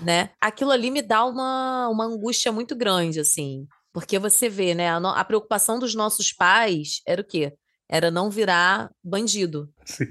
né? 0.00 0.30
Aquilo 0.40 0.70
ali 0.70 0.90
me 0.90 1.02
dá 1.02 1.24
uma, 1.24 1.88
uma 1.88 2.04
angústia 2.04 2.50
muito 2.52 2.74
grande, 2.74 3.20
assim. 3.20 3.66
Porque 3.92 4.18
você 4.18 4.48
vê, 4.48 4.74
né? 4.74 4.90
A, 4.90 4.96
a 4.96 5.24
preocupação 5.24 5.78
dos 5.78 5.94
nossos 5.94 6.32
pais 6.32 7.00
era 7.06 7.20
o 7.20 7.24
quê? 7.26 7.52
Era 7.88 8.10
não 8.10 8.30
virar 8.30 8.90
bandido. 9.02 9.68
Sim. 9.84 10.06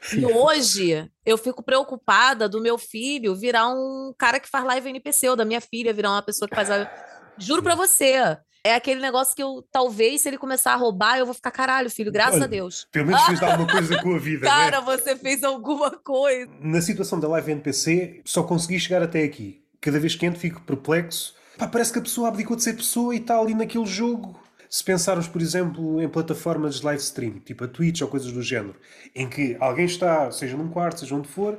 Sim. 0.00 0.20
E 0.20 0.26
hoje 0.26 1.10
eu 1.24 1.38
fico 1.38 1.62
preocupada 1.62 2.48
do 2.48 2.60
meu 2.60 2.78
filho 2.78 3.34
virar 3.34 3.68
um 3.68 4.12
cara 4.18 4.40
que 4.40 4.48
faz 4.48 4.64
live 4.64 4.88
NPC, 4.88 5.28
ou 5.28 5.36
da 5.36 5.44
minha 5.44 5.60
filha 5.60 5.92
virar 5.92 6.10
uma 6.10 6.22
pessoa 6.22 6.48
que 6.48 6.54
faz 6.54 6.68
live 6.68 6.88
Juro 7.38 7.62
para 7.62 7.74
você. 7.74 8.36
É 8.64 8.74
aquele 8.74 9.00
negócio 9.00 9.34
que 9.34 9.42
eu, 9.42 9.64
talvez, 9.70 10.22
se 10.22 10.28
ele 10.28 10.36
começar 10.36 10.72
a 10.72 10.76
roubar, 10.76 11.18
eu 11.18 11.24
vou 11.24 11.34
ficar, 11.34 11.50
caralho, 11.50 11.88
filho, 11.88 12.10
graças 12.10 12.34
Olha, 12.34 12.44
a 12.44 12.48
Deus. 12.48 12.86
Pelo 12.90 13.06
menos 13.06 13.22
fez 13.22 13.42
alguma 13.42 13.66
coisa 13.70 14.02
com 14.02 14.14
a 14.14 14.18
vida. 14.18 14.44
Né? 14.44 14.50
Cara, 14.50 14.80
né? 14.80 14.84
você 14.84 15.16
fez 15.16 15.44
alguma 15.44 15.90
coisa. 15.90 16.50
Na 16.60 16.80
situação 16.80 17.20
da 17.20 17.28
live 17.28 17.52
NPC, 17.52 18.20
só 18.24 18.42
consegui 18.42 18.80
chegar 18.80 19.02
até 19.02 19.22
aqui. 19.22 19.62
Cada 19.80 20.00
vez 20.00 20.16
que 20.16 20.26
entro, 20.26 20.40
fico 20.40 20.60
perplexo. 20.62 21.34
Pá, 21.56 21.68
parece 21.68 21.92
que 21.92 21.98
a 22.00 22.02
pessoa 22.02 22.28
abdicou 22.28 22.56
de 22.56 22.62
ser 22.64 22.74
pessoa 22.74 23.14
e 23.14 23.18
está 23.18 23.38
ali 23.38 23.54
naquele 23.54 23.86
jogo. 23.86 24.38
Se 24.70 24.84
pensarmos, 24.84 25.26
por 25.26 25.40
exemplo, 25.40 26.00
em 26.00 26.08
plataformas 26.08 26.76
de 26.76 26.84
live 26.84 27.02
stream, 27.02 27.38
tipo 27.40 27.64
a 27.64 27.68
Twitch 27.68 28.02
ou 28.02 28.08
coisas 28.08 28.30
do 28.32 28.42
género, 28.42 28.76
em 29.14 29.28
que 29.28 29.56
alguém 29.60 29.86
está, 29.86 30.30
seja 30.30 30.56
num 30.56 30.68
quarto, 30.68 31.00
seja 31.00 31.14
onde 31.14 31.28
for, 31.28 31.58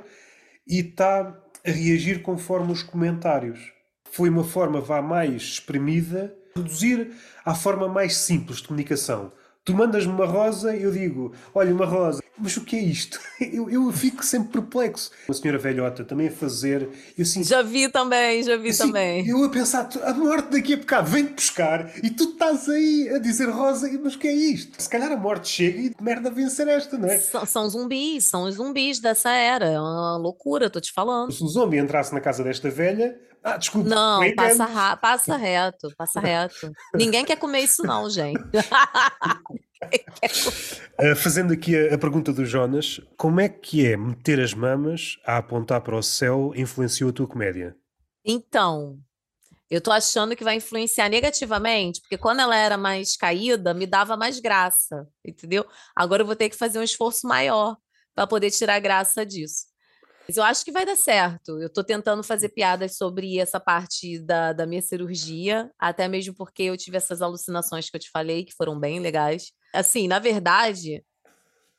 e 0.66 0.80
está 0.80 1.36
a 1.66 1.70
reagir 1.70 2.22
conforme 2.22 2.72
os 2.72 2.82
comentários 2.82 3.72
foi 4.10 4.28
uma 4.28 4.44
forma 4.44 4.80
vá 4.80 5.00
mais 5.00 5.42
exprimida, 5.42 6.34
reduzir 6.54 7.12
à 7.44 7.54
forma 7.54 7.88
mais 7.88 8.16
simples 8.16 8.58
de 8.58 8.68
comunicação. 8.68 9.32
Tu 9.70 9.76
mandas-me 9.76 10.12
uma 10.12 10.26
rosa 10.26 10.74
e 10.74 10.82
eu 10.82 10.90
digo, 10.90 11.32
olha, 11.54 11.72
uma 11.72 11.86
rosa, 11.86 12.20
mas 12.36 12.56
o 12.56 12.64
que 12.64 12.74
é 12.74 12.80
isto? 12.80 13.20
Eu, 13.40 13.70
eu 13.70 13.90
fico 13.90 14.22
sempre 14.24 14.60
perplexo. 14.60 15.10
Uma 15.26 15.34
senhora 15.34 15.58
velhota 15.58 16.04
também 16.04 16.28
a 16.28 16.30
fazer. 16.30 16.88
Eu, 17.16 17.22
assim, 17.22 17.42
já 17.42 17.62
vi 17.62 17.88
também, 17.88 18.42
já 18.42 18.56
vi 18.56 18.68
assim, 18.68 18.86
também. 18.86 19.26
Eu 19.26 19.42
a 19.44 19.48
pensar, 19.48 19.88
a 20.04 20.12
morte 20.12 20.50
daqui 20.50 20.74
a 20.74 20.76
bocado 20.76 21.10
vem-te 21.10 21.32
buscar 21.32 21.90
e 22.02 22.10
tu 22.10 22.24
estás 22.24 22.68
aí 22.68 23.08
a 23.14 23.18
dizer 23.18 23.48
rosa, 23.48 23.90
mas 24.02 24.14
o 24.14 24.18
que 24.18 24.28
é 24.28 24.32
isto? 24.32 24.80
Se 24.80 24.88
calhar 24.88 25.10
a 25.10 25.16
morte 25.16 25.48
chega 25.48 25.80
e 25.80 25.94
merda 26.00 26.30
vencer 26.30 26.68
esta, 26.68 26.98
não 26.98 27.08
é? 27.08 27.18
São, 27.18 27.46
são 27.46 27.68
zumbis, 27.68 28.24
são 28.24 28.42
os 28.44 28.56
zumbis 28.56 29.00
dessa 29.00 29.30
era. 29.30 29.66
É 29.66 29.80
uma 29.80 30.18
loucura, 30.18 30.66
estou 30.66 30.82
te 30.82 30.92
falando. 30.92 31.32
Se 31.32 31.42
o 31.42 31.48
zombie 31.48 31.78
entrasse 31.78 32.12
na 32.12 32.20
casa 32.20 32.44
desta 32.44 32.68
velha, 32.68 33.18
ah, 33.42 33.56
desculpa. 33.56 33.88
Não, 33.88 34.34
passa, 34.34 34.96
passa 34.96 35.36
reto, 35.36 35.92
passa 35.96 36.20
reto. 36.20 36.72
Ninguém 36.94 37.24
quer 37.24 37.36
comer 37.36 37.60
isso, 37.60 37.82
não, 37.82 38.08
gente. 38.10 38.38
uh, 41.00 41.16
fazendo 41.16 41.52
aqui 41.52 41.76
a, 41.76 41.94
a, 41.94 41.98
pergunta 41.98 42.32
do 42.32 42.44
Jonas, 42.44 43.00
como 43.16 43.40
é 43.40 43.48
que 43.48 43.86
é 43.86 43.96
meter 43.96 44.40
as 44.40 44.52
mamas 44.52 45.16
a 45.24 45.38
apontar 45.38 45.80
para 45.80 45.96
o 45.96 46.02
céu 46.02 46.52
influenciou 46.54 47.10
a 47.10 47.12
tua 47.12 47.26
comédia? 47.26 47.74
Então, 48.24 48.98
eu 49.70 49.80
tô 49.80 49.90
achando 49.90 50.36
que 50.36 50.44
vai 50.44 50.56
influenciar 50.56 51.08
negativamente, 51.08 52.00
porque 52.00 52.18
quando 52.18 52.40
ela 52.40 52.56
era 52.56 52.76
mais 52.76 53.16
caída, 53.16 53.72
me 53.72 53.86
dava 53.86 54.16
mais 54.16 54.38
graça, 54.38 55.08
entendeu? 55.24 55.64
Agora 55.96 56.22
eu 56.22 56.26
vou 56.26 56.36
ter 56.36 56.50
que 56.50 56.56
fazer 56.56 56.78
um 56.78 56.82
esforço 56.82 57.26
maior 57.26 57.76
para 58.14 58.26
poder 58.26 58.50
tirar 58.50 58.78
graça 58.80 59.24
disso. 59.24 59.69
Eu 60.36 60.44
acho 60.44 60.64
que 60.64 60.72
vai 60.72 60.84
dar 60.84 60.96
certo. 60.96 61.60
Eu 61.60 61.66
estou 61.66 61.84
tentando 61.84 62.22
fazer 62.22 62.50
piadas 62.50 62.96
sobre 62.96 63.38
essa 63.38 63.58
parte 63.58 64.18
da, 64.18 64.52
da 64.52 64.66
minha 64.66 64.82
cirurgia, 64.82 65.70
até 65.78 66.08
mesmo 66.08 66.34
porque 66.34 66.64
eu 66.64 66.76
tive 66.76 66.96
essas 66.96 67.22
alucinações 67.22 67.88
que 67.88 67.96
eu 67.96 68.00
te 68.00 68.10
falei, 68.10 68.44
que 68.44 68.54
foram 68.54 68.78
bem 68.78 69.00
legais. 69.00 69.52
Assim, 69.72 70.08
na 70.08 70.18
verdade, 70.18 71.04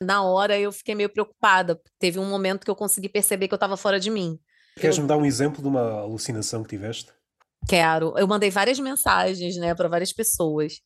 na 0.02 0.22
hora 0.22 0.58
eu 0.58 0.72
fiquei 0.72 0.94
meio 0.94 1.08
preocupada. 1.08 1.80
Teve 1.98 2.18
um 2.18 2.28
momento 2.28 2.64
que 2.64 2.70
eu 2.70 2.76
consegui 2.76 3.08
perceber 3.08 3.48
que 3.48 3.54
eu 3.54 3.56
estava 3.56 3.76
fora 3.76 4.00
de 4.00 4.10
mim. 4.10 4.38
Queres 4.76 4.96
eu... 4.96 5.02
me 5.02 5.08
dar 5.08 5.16
um 5.16 5.24
exemplo 5.24 5.62
de 5.62 5.68
uma 5.68 6.00
alucinação 6.00 6.62
que 6.62 6.70
tiveste? 6.70 7.12
Quero. 7.68 8.14
Eu 8.18 8.26
mandei 8.26 8.50
várias 8.50 8.78
mensagens, 8.80 9.56
né, 9.56 9.74
para 9.74 9.88
várias 9.88 10.12
pessoas. 10.12 10.80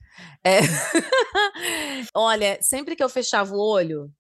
É... 0.44 0.60
Olha, 2.14 2.58
sempre 2.60 2.94
que 2.94 3.02
eu 3.02 3.08
fechava 3.08 3.54
o 3.54 3.58
olho, 3.58 4.10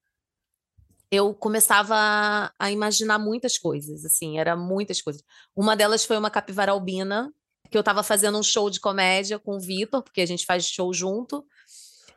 eu 1.10 1.34
começava 1.34 2.52
a 2.58 2.70
imaginar 2.70 3.18
muitas 3.18 3.58
coisas, 3.58 4.04
assim, 4.04 4.38
era 4.38 4.56
muitas 4.56 5.00
coisas. 5.00 5.22
Uma 5.54 5.76
delas 5.76 6.04
foi 6.04 6.16
uma 6.16 6.30
capivara 6.30 6.72
albina, 6.72 7.32
que 7.70 7.76
eu 7.76 7.80
estava 7.80 8.02
fazendo 8.02 8.38
um 8.38 8.42
show 8.42 8.70
de 8.70 8.80
comédia 8.80 9.38
com 9.38 9.56
o 9.56 9.60
Vitor, 9.60 10.02
porque 10.02 10.20
a 10.20 10.26
gente 10.26 10.44
faz 10.44 10.66
show 10.66 10.92
junto, 10.92 11.44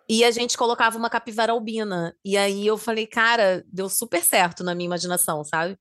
e 0.08 0.24
a 0.24 0.32
gente 0.32 0.58
colocava 0.58 0.98
uma 0.98 1.10
capivara 1.10 1.52
albina. 1.52 2.16
E 2.26 2.36
aí 2.36 2.66
eu 2.66 2.78
falei, 2.78 3.06
cara, 3.06 3.64
deu 3.72 3.88
super 3.88 4.24
certo 4.24 4.64
na 4.64 4.74
minha 4.74 4.88
imaginação, 4.88 5.44
sabe? 5.44 5.78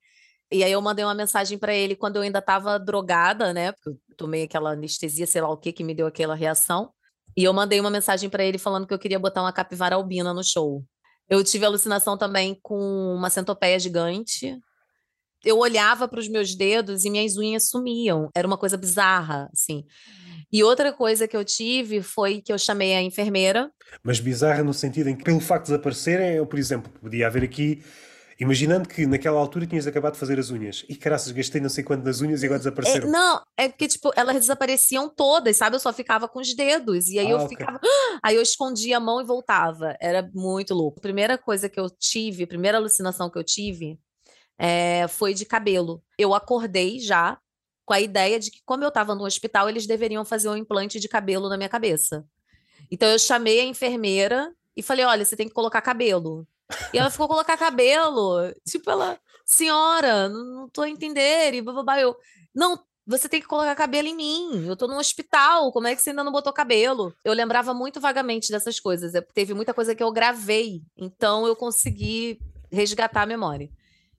E 0.53 0.63
aí 0.63 0.73
eu 0.73 0.81
mandei 0.83 1.05
uma 1.05 1.15
mensagem 1.15 1.59
para 1.59 1.75
ele 1.75 1.97
quando 1.97 2.17
eu 2.17 2.23
ainda 2.23 2.39
estava 2.39 2.79
drogada, 2.79 3.55
né? 3.55 3.73
Porque 3.73 3.91
eu 3.91 4.17
tomei 4.17 4.43
aquela 4.45 4.73
anestesia, 4.73 5.27
sei 5.27 5.41
lá 5.41 5.51
o 5.51 5.57
que, 5.57 5.73
que 5.73 5.83
me 5.85 5.95
deu 5.95 6.07
aquela 6.07 6.35
reação. 6.35 6.93
E 7.37 7.45
eu 7.45 7.53
mandei 7.53 7.81
uma 7.81 7.91
mensagem 7.91 8.29
para 8.29 8.45
ele 8.45 8.59
falando 8.59 8.87
que 8.87 8.93
eu 8.93 8.99
queria 8.99 9.19
botar 9.19 9.43
uma 9.43 9.53
capivara 9.53 9.97
albina 9.97 10.35
no 10.35 10.45
show. 10.45 10.85
Eu 11.29 11.45
tive 11.45 11.65
alucinação 11.65 12.17
também 12.17 12.59
com 12.63 13.15
uma 13.15 13.31
centopeia 13.31 13.79
gigante. 13.79 14.59
Eu 15.45 15.59
olhava 15.59 16.09
para 16.09 16.19
os 16.19 16.29
meus 16.29 16.55
dedos 16.55 17.05
e 17.05 17.11
minhas 17.11 17.37
unhas 17.37 17.69
sumiam. 17.69 18.29
Era 18.35 18.47
uma 18.47 18.59
coisa 18.59 18.77
bizarra, 18.77 19.49
assim. 19.53 19.85
E 20.51 20.65
outra 20.65 20.93
coisa 20.93 21.29
que 21.29 21.37
eu 21.37 21.45
tive 21.45 22.03
foi 22.03 22.41
que 22.41 22.53
eu 22.53 22.59
chamei 22.59 22.95
a 22.95 23.03
enfermeira. 23.03 23.71
Mas 24.03 24.19
bizarra 24.19 24.65
no 24.65 24.73
sentido 24.73 25.11
em 25.11 25.17
que, 25.17 25.23
pelo 25.23 25.41
facto 25.41 25.67
de 25.67 25.73
desaparecerem, 25.73 26.37
eu, 26.37 26.47
por 26.47 26.59
exemplo, 26.59 26.91
podia 27.01 27.27
haver 27.27 27.45
aqui 27.45 27.83
Imaginando 28.41 28.89
que 28.89 29.05
naquela 29.05 29.39
altura 29.41 29.67
tinhas 29.67 29.87
acabado 29.87 30.13
de 30.13 30.19
fazer 30.21 30.39
as 30.39 30.51
unhas. 30.51 30.85
E 30.89 30.95
caraças, 30.95 31.33
gastei 31.33 31.61
não 31.61 31.69
sei 31.69 31.83
quanto 31.83 32.05
nas 32.05 32.21
unhas 32.21 32.41
e 32.43 32.47
agora 32.47 32.59
É, 32.59 32.63
desapareceram. 32.63 33.11
não, 33.11 33.43
é 33.57 33.69
porque, 33.69 33.89
tipo, 33.89 34.13
elas 34.15 34.37
desapareciam 34.37 35.09
todas, 35.09 35.57
sabe? 35.57 35.75
Eu 35.75 35.81
só 35.81 35.93
ficava 35.93 36.29
com 36.29 36.39
os 36.39 36.55
dedos. 36.55 37.09
E 37.09 37.19
aí 37.19 37.27
Ah, 37.27 37.31
eu 37.31 37.39
ok. 37.39 37.49
ficava. 37.57 37.81
Aí 38.23 38.37
eu 38.37 38.43
escondia 38.43 38.97
a 38.99 39.01
mão 39.01 39.21
e 39.21 39.25
voltava. 39.25 39.97
Era 40.01 40.29
muito 40.35 40.73
louco. 40.75 40.99
A 40.99 41.03
primeira 41.03 41.37
coisa 41.37 41.69
que 41.69 41.79
eu 41.81 41.89
tive, 41.91 42.45
a 42.45 42.47
primeira 42.47 42.79
alucinação 42.79 43.29
que 43.29 43.39
eu 43.39 43.45
tive, 43.45 43.99
é, 44.57 45.07
foi 45.09 45.35
de 45.35 45.45
cabelo. 45.45 46.03
Eu 46.17 46.33
acordei 46.35 47.01
já 47.01 47.39
com 47.85 47.95
a 47.95 48.01
ideia 48.01 48.39
de 48.39 48.51
que, 48.51 48.59
como 48.65 48.85
eu 48.85 48.89
estava 48.89 49.15
no 49.15 49.25
hospital, 49.25 49.69
eles 49.69 49.87
deveriam 49.87 50.25
fazer 50.25 50.49
um 50.49 50.57
implante 50.57 51.01
de 51.01 51.09
cabelo 51.09 51.49
na 51.49 51.57
minha 51.57 51.69
cabeça. 51.69 52.25
Então 52.91 53.09
eu 53.09 53.19
chamei 53.19 53.61
a 53.61 53.65
enfermeira 53.65 54.53
e 54.77 54.83
falei: 54.83 55.05
olha, 55.05 55.25
você 55.25 55.35
tem 55.37 55.49
que 55.49 55.55
colocar 55.55 55.81
cabelo. 55.81 56.47
E 56.93 56.99
ela 56.99 57.11
ficou 57.11 57.29
colocar 57.29 57.57
cabelo. 57.57 58.53
Tipo, 58.67 58.91
ela, 58.91 59.19
senhora, 59.45 60.29
não, 60.29 60.45
não 60.45 60.69
tô 60.69 60.83
a 60.83 60.89
entender. 60.89 61.55
E 61.55 61.63
bababá, 61.63 62.01
eu, 62.01 62.17
não, 62.55 62.79
você 63.07 63.27
tem 63.29 63.41
que 63.41 63.47
colocar 63.47 63.75
cabelo 63.75 64.07
em 64.07 64.15
mim. 64.15 64.67
Eu 64.67 64.77
tô 64.77 64.87
num 64.87 64.99
hospital, 64.99 65.73
como 65.73 65.87
é 65.87 65.97
que 65.97 66.03
você 66.03 66.11
ainda 66.11 66.23
não 66.23 66.31
botou 66.31 66.53
cabelo? 66.53 67.15
Eu 67.25 67.33
lembrava 67.33 67.73
muito 67.73 68.01
vagamente 68.01 68.51
dessas 68.51 68.79
coisas. 68.79 69.15
é, 69.15 69.23
Teve 69.23 69.55
muita 69.55 69.73
coisa 69.73 69.95
que 69.95 70.03
eu 70.03 70.13
gravei, 70.13 70.83
então 70.95 71.47
eu 71.47 71.57
consegui 71.57 72.39
resgatar 72.71 73.23
a 73.23 73.27
memória. 73.27 73.71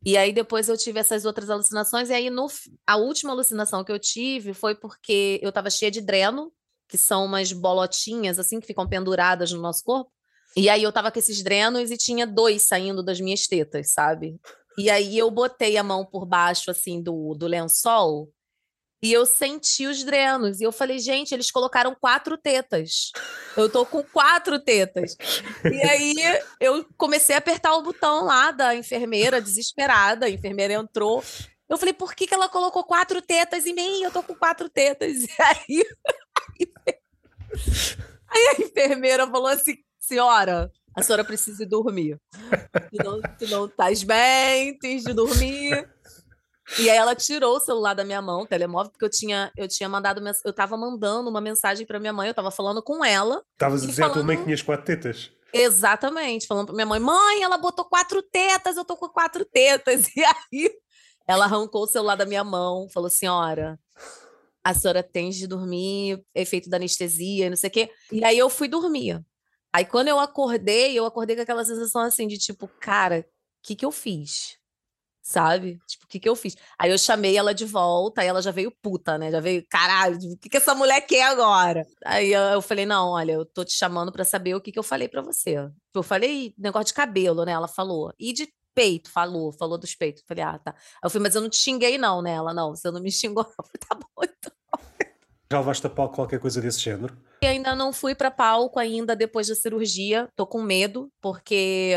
E 0.03 0.17
aí 0.17 0.33
depois 0.33 0.67
eu 0.69 0.77
tive 0.77 0.99
essas 0.99 1.25
outras 1.25 1.49
alucinações, 1.49 2.09
e 2.09 2.13
aí 2.13 2.29
no, 2.29 2.47
a 2.87 2.95
última 2.95 3.31
alucinação 3.31 3.83
que 3.83 3.91
eu 3.91 3.99
tive 3.99 4.53
foi 4.53 4.73
porque 4.73 5.39
eu 5.43 5.51
tava 5.51 5.69
cheia 5.69 5.91
de 5.91 6.01
dreno, 6.01 6.51
que 6.87 6.97
são 6.97 7.25
umas 7.25 7.51
bolotinhas 7.51 8.39
assim 8.39 8.59
que 8.59 8.65
ficam 8.65 8.87
penduradas 8.87 9.51
no 9.51 9.61
nosso 9.61 9.83
corpo. 9.83 10.11
E 10.55 10.69
aí 10.69 10.83
eu 10.83 10.91
tava 10.91 11.11
com 11.11 11.19
esses 11.19 11.41
drenos 11.41 11.91
e 11.91 11.97
tinha 11.97 12.25
dois 12.25 12.63
saindo 12.63 13.03
das 13.03 13.19
minhas 13.19 13.47
tetas, 13.47 13.89
sabe? 13.91 14.39
E 14.77 14.89
aí 14.89 15.17
eu 15.17 15.29
botei 15.29 15.77
a 15.77 15.83
mão 15.83 16.05
por 16.05 16.25
baixo 16.25 16.71
assim 16.71 17.01
do, 17.01 17.33
do 17.35 17.47
lençol 17.47 18.31
e 19.01 19.13
eu 19.13 19.25
senti 19.25 19.87
os 19.87 20.03
drenos. 20.03 20.59
E 20.59 20.63
eu 20.63 20.71
falei, 20.71 20.99
gente, 20.99 21.33
eles 21.33 21.49
colocaram 21.49 21.95
quatro 21.95 22.37
tetas. 22.37 23.11
Eu 23.55 23.69
tô 23.69 23.85
com 23.85 24.03
quatro 24.03 24.59
tetas. 24.59 25.15
E 25.63 25.81
aí 25.83 26.15
eu 26.59 26.85
comecei 26.97 27.35
a 27.35 27.39
apertar 27.39 27.73
o 27.75 27.81
botão 27.81 28.25
lá 28.25 28.51
da 28.51 28.75
enfermeira, 28.75 29.41
desesperada. 29.41 30.25
A 30.25 30.29
enfermeira 30.29 30.73
entrou. 30.73 31.23
Eu 31.69 31.77
falei, 31.77 31.93
por 31.93 32.13
que, 32.13 32.27
que 32.27 32.33
ela 32.33 32.49
colocou 32.49 32.83
quatro 32.83 33.21
tetas 33.21 33.65
em 33.65 33.73
mim? 33.73 34.03
Eu 34.03 34.11
tô 34.11 34.21
com 34.21 34.35
quatro 34.35 34.69
tetas. 34.69 35.25
E 36.59 36.65
aí, 36.67 37.85
aí 38.27 38.47
a 38.57 38.61
enfermeira 38.61 39.25
falou 39.27 39.47
assim: 39.47 39.75
senhora, 40.09 40.71
a 40.95 41.01
senhora 41.03 41.23
precisa 41.23 41.63
ir 41.63 41.67
dormir. 41.67 42.19
Tu 42.91 43.03
não, 43.03 43.21
tu 43.21 43.47
não 43.47 43.65
estás 43.67 44.03
bem, 44.03 44.77
tens 44.79 45.03
de 45.03 45.13
dormir. 45.13 45.87
E 46.79 46.89
aí 46.89 46.97
ela 46.97 47.15
tirou 47.15 47.55
o 47.57 47.59
celular 47.59 47.93
da 47.93 48.03
minha 48.03 48.21
mão, 48.21 48.41
o 48.41 48.47
telemóvel, 48.47 48.91
porque 48.91 49.05
eu 49.05 49.09
tinha, 49.09 49.51
eu 49.57 49.67
tinha 49.67 49.87
mandado, 49.89 50.21
eu 50.45 50.53
tava 50.53 50.77
mandando 50.77 51.29
uma 51.29 51.41
mensagem 51.41 51.85
para 51.85 51.99
minha 51.99 52.13
mãe, 52.13 52.27
eu 52.27 52.33
tava 52.33 52.51
falando 52.51 52.81
com 52.83 53.03
ela, 53.03 53.43
Estavas 53.53 53.83
a 53.83 53.87
dizer 53.87 54.03
à 54.03 54.09
tua 54.09 54.21
mãe 54.23 54.35
que 54.35 54.43
falando- 54.43 54.45
tinhas 54.45 54.61
quatro 54.61 54.85
tetas. 54.85 55.31
exatamente, 55.51 56.45
falando 56.45 56.67
pra 56.67 56.75
minha 56.75 56.85
mãe, 56.85 56.99
mãe, 56.99 57.41
ela 57.41 57.57
botou 57.57 57.85
quatro 57.85 58.21
tetas, 58.21 58.77
eu 58.77 58.85
tô 58.85 58.95
com 58.97 59.09
quatro 59.09 59.43
tetas. 59.45 60.03
E 60.15 60.23
aí 60.23 60.71
ela 61.27 61.45
arrancou 61.45 61.83
o 61.83 61.87
celular 61.87 62.15
da 62.15 62.25
minha 62.25 62.43
mão, 62.43 62.87
falou, 62.93 63.09
senhora, 63.09 63.79
a 64.63 64.73
senhora 64.73 65.01
tem 65.01 65.29
de 65.31 65.47
dormir, 65.47 66.23
efeito 66.35 66.69
da 66.69 66.77
anestesia, 66.77 67.49
não 67.49 67.57
sei 67.57 67.69
o 67.69 67.73
quê. 67.73 67.89
E 68.11 68.23
aí 68.23 68.37
eu 68.37 68.49
fui 68.49 68.67
dormir. 68.67 69.23
Aí 69.73 69.85
quando 69.85 70.07
eu 70.07 70.19
acordei, 70.19 70.97
eu 70.97 71.05
acordei 71.05 71.35
com 71.35 71.41
aquela 71.43 71.63
sensação 71.65 72.01
assim 72.01 72.27
de 72.27 72.37
tipo, 72.37 72.67
cara, 72.79 73.19
o 73.19 73.23
que 73.63 73.75
que 73.75 73.85
eu 73.85 73.91
fiz? 73.91 74.57
Sabe? 75.21 75.79
Tipo, 75.87 76.05
o 76.05 76.07
que 76.07 76.19
que 76.19 76.27
eu 76.29 76.35
fiz? 76.35 76.55
Aí 76.77 76.89
eu 76.91 76.97
chamei 76.97 77.37
ela 77.37 77.53
de 77.53 77.65
volta, 77.65 78.21
aí 78.21 78.27
ela 78.27 78.41
já 78.41 78.51
veio 78.51 78.71
puta, 78.81 79.17
né? 79.17 79.29
Já 79.31 79.39
veio, 79.39 79.63
caralho, 79.69 80.17
o 80.17 80.37
que 80.37 80.49
que 80.49 80.57
essa 80.57 80.73
mulher 80.73 81.01
quer 81.01 81.23
agora? 81.27 81.85
Aí 82.05 82.31
eu, 82.33 82.41
eu 82.41 82.61
falei, 82.61 82.85
não, 82.85 83.09
olha, 83.09 83.33
eu 83.33 83.45
tô 83.45 83.63
te 83.63 83.73
chamando 83.73 84.11
pra 84.11 84.23
saber 84.25 84.55
o 84.55 84.61
que 84.61 84.71
que 84.71 84.79
eu 84.79 84.83
falei 84.83 85.07
pra 85.07 85.21
você. 85.21 85.55
Eu 85.93 86.03
falei 86.03 86.53
negócio 86.57 86.87
de 86.87 86.93
cabelo, 86.95 87.45
né? 87.45 87.51
Ela 87.51 87.67
falou. 87.67 88.11
E 88.19 88.33
de 88.33 88.51
peito, 88.73 89.11
falou, 89.11 89.51
falou 89.51 89.77
dos 89.77 89.93
peitos. 89.93 90.23
Falei, 90.27 90.43
ah, 90.43 90.57
tá. 90.57 90.71
Aí 90.71 90.99
eu 91.03 91.09
falei, 91.09 91.23
mas 91.27 91.35
eu 91.35 91.41
não 91.41 91.49
te 91.49 91.57
xinguei 91.57 91.97
não, 91.97 92.21
né? 92.21 92.31
Ela, 92.31 92.53
não, 92.53 92.75
você 92.75 92.89
não 92.89 93.01
me 93.01 93.11
xingou. 93.11 93.43
Eu 93.43 93.65
falei, 93.65 93.79
tá 93.87 93.95
bom, 93.95 94.23
então. 94.23 94.51
Já 95.51 95.59
levaste 95.59 95.87
a 95.87 95.89
palco 95.89 96.15
qualquer 96.15 96.39
coisa 96.39 96.61
desse 96.61 96.79
género? 96.79 97.17
E 97.41 97.47
ainda 97.47 97.75
não 97.75 97.91
fui 97.91 98.13
para 98.13 98.29
palco 98.29 98.77
ainda 98.77 99.15
depois 99.15 99.47
da 99.47 99.55
cirurgia. 99.55 100.27
Tô 100.35 100.45
com 100.45 100.61
medo, 100.61 101.11
porque 101.19 101.95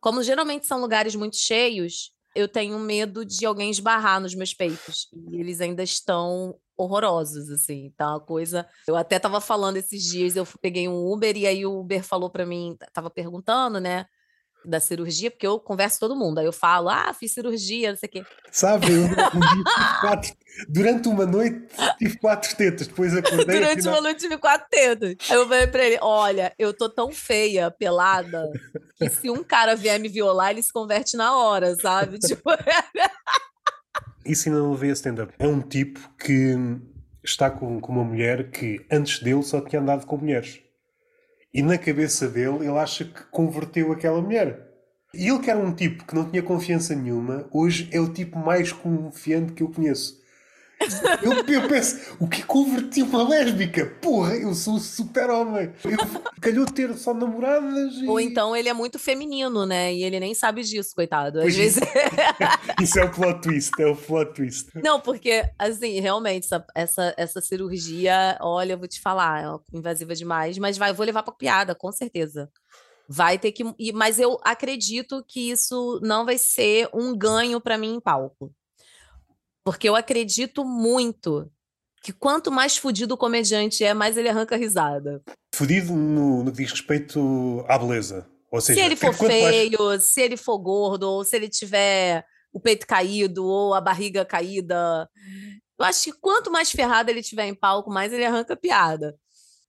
como 0.00 0.24
geralmente 0.24 0.66
são 0.66 0.80
lugares 0.80 1.14
muito 1.14 1.36
cheios, 1.36 2.10
eu 2.34 2.48
tenho 2.48 2.76
medo 2.80 3.24
de 3.24 3.46
alguém 3.46 3.70
esbarrar 3.70 4.20
nos 4.20 4.34
meus 4.34 4.52
peitos. 4.52 5.08
E 5.30 5.40
eles 5.40 5.60
ainda 5.60 5.84
estão 5.84 6.58
horrorosos, 6.76 7.48
assim. 7.48 7.92
Tá 7.96 8.10
uma 8.10 8.20
coisa. 8.20 8.68
Eu 8.88 8.96
até 8.96 9.20
tava 9.20 9.40
falando 9.40 9.76
esses 9.76 10.02
dias, 10.02 10.34
eu 10.34 10.44
peguei 10.60 10.88
um 10.88 11.12
Uber 11.12 11.36
e 11.36 11.46
aí 11.46 11.64
o 11.64 11.78
Uber 11.78 12.02
falou 12.02 12.28
para 12.28 12.44
mim, 12.44 12.76
tava 12.92 13.08
perguntando, 13.08 13.78
né? 13.78 14.04
Da 14.64 14.80
cirurgia, 14.80 15.30
porque 15.30 15.46
eu 15.46 15.60
converso 15.60 16.00
com 16.00 16.06
todo 16.08 16.18
mundo. 16.18 16.38
Aí 16.38 16.46
eu 16.46 16.52
falo, 16.52 16.88
ah, 16.88 17.12
fiz 17.12 17.32
cirurgia, 17.32 17.90
não 17.90 17.98
sei 17.98 18.08
o 18.08 18.12
quê. 18.12 18.24
Sabe, 18.50 18.86
eu 18.92 19.02
um 19.04 19.08
dia 19.08 19.30
tive 19.30 20.00
quatro, 20.00 20.32
durante 20.68 21.08
uma 21.08 21.26
noite 21.26 21.66
tive 21.98 22.16
quatro 22.18 22.56
tetas, 22.56 22.86
depois 22.86 23.14
acordei 23.14 23.44
Durante 23.44 23.72
afinal- 23.80 23.94
uma 23.94 24.00
noite 24.00 24.20
tive 24.20 24.38
quatro 24.38 24.66
dedos. 24.70 25.16
Aí 25.28 25.36
eu 25.36 25.46
falei 25.46 25.66
pra 25.66 25.84
ele: 25.84 25.98
olha, 26.00 26.52
eu 26.58 26.72
tô 26.72 26.88
tão 26.88 27.12
feia, 27.12 27.70
pelada, 27.70 28.50
que 28.96 29.08
se 29.10 29.28
um 29.30 29.44
cara 29.44 29.76
vier 29.76 30.00
me 30.00 30.08
violar, 30.08 30.50
ele 30.50 30.62
se 30.62 30.72
converte 30.72 31.16
na 31.16 31.36
hora, 31.36 31.74
sabe? 31.76 32.18
Tipo, 32.26 32.50
Isso 34.24 34.48
ainda 34.48 34.60
não 34.60 34.72
levei 34.72 34.90
a 34.90 34.94
stand-up. 34.94 35.34
É 35.38 35.46
um 35.46 35.60
tipo 35.60 36.00
que 36.18 36.54
está 37.22 37.50
com, 37.50 37.78
com 37.80 37.92
uma 37.92 38.04
mulher 38.04 38.50
que 38.50 38.84
antes 38.90 39.18
dele 39.20 39.42
só 39.42 39.60
tinha 39.60 39.80
andado 39.82 40.06
com 40.06 40.16
mulheres. 40.16 40.60
E 41.54 41.62
na 41.62 41.78
cabeça 41.78 42.26
dele, 42.26 42.66
ele 42.66 42.78
acha 42.78 43.04
que 43.04 43.22
converteu 43.30 43.92
aquela 43.92 44.20
mulher. 44.20 44.74
E 45.14 45.28
ele 45.28 45.38
que 45.38 45.48
era 45.48 45.60
um 45.60 45.72
tipo 45.72 46.04
que 46.04 46.12
não 46.12 46.28
tinha 46.28 46.42
confiança 46.42 46.96
nenhuma, 46.96 47.46
hoje 47.52 47.88
é 47.92 48.00
o 48.00 48.12
tipo 48.12 48.36
mais 48.36 48.72
confiante 48.72 49.52
que 49.52 49.62
eu 49.62 49.70
conheço. 49.70 50.20
Eu, 51.22 51.32
eu 51.46 51.68
penso, 51.68 52.16
o 52.18 52.28
que 52.28 52.42
converti 52.42 53.02
uma 53.02 53.26
lésbica? 53.28 53.86
Porra, 54.00 54.36
eu 54.36 54.54
sou 54.54 54.74
o 54.74 54.80
super-homem. 54.80 55.72
Eu 55.84 55.98
calhou 56.40 56.66
ter 56.66 56.92
só 56.94 57.14
namoradas 57.14 57.94
e... 57.94 58.06
ou 58.06 58.20
então 58.20 58.54
ele 58.54 58.68
é 58.68 58.74
muito 58.74 58.98
feminino, 58.98 59.64
né? 59.66 59.92
E 59.92 60.02
ele 60.02 60.20
nem 60.20 60.34
sabe 60.34 60.62
disso, 60.62 60.94
coitado. 60.94 61.38
Às 61.38 61.44
Pois 61.44 61.56
vezes. 61.56 61.80
Isso 62.80 62.98
é 62.98 63.04
o 63.04 63.10
plot 63.10 63.40
twist, 63.40 63.72
é 63.80 63.86
o 63.86 63.96
plot 63.96 64.34
twist. 64.34 64.68
Não, 64.82 65.00
porque, 65.00 65.44
assim, 65.58 66.00
realmente, 66.00 66.44
essa, 66.44 66.66
essa, 66.74 67.14
essa 67.16 67.40
cirurgia, 67.40 68.36
olha, 68.40 68.72
eu 68.72 68.78
vou 68.78 68.88
te 68.88 69.00
falar, 69.00 69.44
é 69.44 69.76
invasiva 69.76 70.14
demais, 70.14 70.58
mas 70.58 70.76
vai, 70.76 70.90
eu 70.90 70.94
vou 70.94 71.06
levar 71.06 71.22
pra 71.22 71.34
piada, 71.34 71.74
com 71.74 71.90
certeza. 71.92 72.50
Vai 73.08 73.38
ter 73.38 73.52
que. 73.52 73.64
Mas 73.92 74.18
eu 74.18 74.38
acredito 74.42 75.22
que 75.28 75.50
isso 75.50 76.00
não 76.02 76.24
vai 76.24 76.38
ser 76.38 76.88
um 76.94 77.16
ganho 77.16 77.60
pra 77.60 77.76
mim 77.76 77.94
em 77.94 78.00
palco. 78.00 78.50
Porque 79.64 79.88
eu 79.88 79.96
acredito 79.96 80.64
muito 80.64 81.50
que 82.02 82.12
quanto 82.12 82.52
mais 82.52 82.76
fudido 82.76 83.14
o 83.14 83.18
comediante 83.18 83.82
é, 83.82 83.94
mais 83.94 84.16
ele 84.18 84.28
arranca 84.28 84.56
risada. 84.56 85.22
Fodido 85.54 85.94
no, 85.94 86.44
no 86.44 86.52
que 86.52 86.58
diz 86.58 86.70
respeito 86.70 87.64
à 87.66 87.78
beleza. 87.78 88.28
Ou 88.50 88.60
seja, 88.60 88.78
se 88.78 88.84
ele 88.86 88.94
for 88.94 89.16
quanto 89.16 89.30
mais- 89.32 89.56
feio, 89.56 90.00
se 90.00 90.20
ele 90.20 90.36
for 90.36 90.58
gordo, 90.58 91.04
ou 91.04 91.24
se 91.24 91.34
ele 91.34 91.48
tiver 91.48 92.24
o 92.52 92.60
peito 92.60 92.86
caído, 92.86 93.44
ou 93.46 93.74
a 93.74 93.80
barriga 93.80 94.24
caída. 94.24 95.08
Eu 95.78 95.84
acho 95.86 96.04
que 96.04 96.12
quanto 96.20 96.52
mais 96.52 96.70
ferrado 96.70 97.10
ele 97.10 97.22
tiver 97.22 97.46
em 97.46 97.54
palco, 97.54 97.90
mais 97.90 98.12
ele 98.12 98.24
arranca 98.24 98.54
piada. 98.54 99.18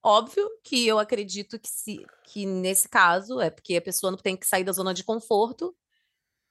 Óbvio 0.04 0.48
que 0.62 0.86
eu 0.86 0.98
acredito 1.00 1.58
que, 1.58 1.68
se, 1.68 2.04
que 2.26 2.46
nesse 2.46 2.88
caso 2.88 3.40
é 3.40 3.50
porque 3.50 3.74
a 3.76 3.82
pessoa 3.82 4.10
não 4.12 4.18
tem 4.18 4.36
que 4.36 4.46
sair 4.46 4.62
da 4.62 4.70
zona 4.70 4.94
de 4.94 5.02
conforto 5.02 5.74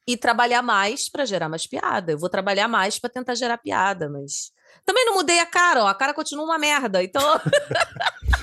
e 0.06 0.16
trabalhar 0.16 0.62
mais 0.62 1.08
para 1.08 1.24
gerar 1.24 1.48
mais 1.48 1.66
piada. 1.66 2.12
Eu 2.12 2.18
vou 2.18 2.28
trabalhar 2.28 2.68
mais 2.68 2.98
para 2.98 3.10
tentar 3.10 3.34
gerar 3.34 3.58
piada, 3.58 4.08
mas 4.08 4.52
também 4.84 5.04
não 5.04 5.14
mudei 5.14 5.40
a 5.40 5.46
cara, 5.46 5.84
ó, 5.84 5.88
a 5.88 5.94
cara 5.94 6.14
continua 6.14 6.44
uma 6.44 6.58
merda. 6.58 7.02
Então, 7.02 7.22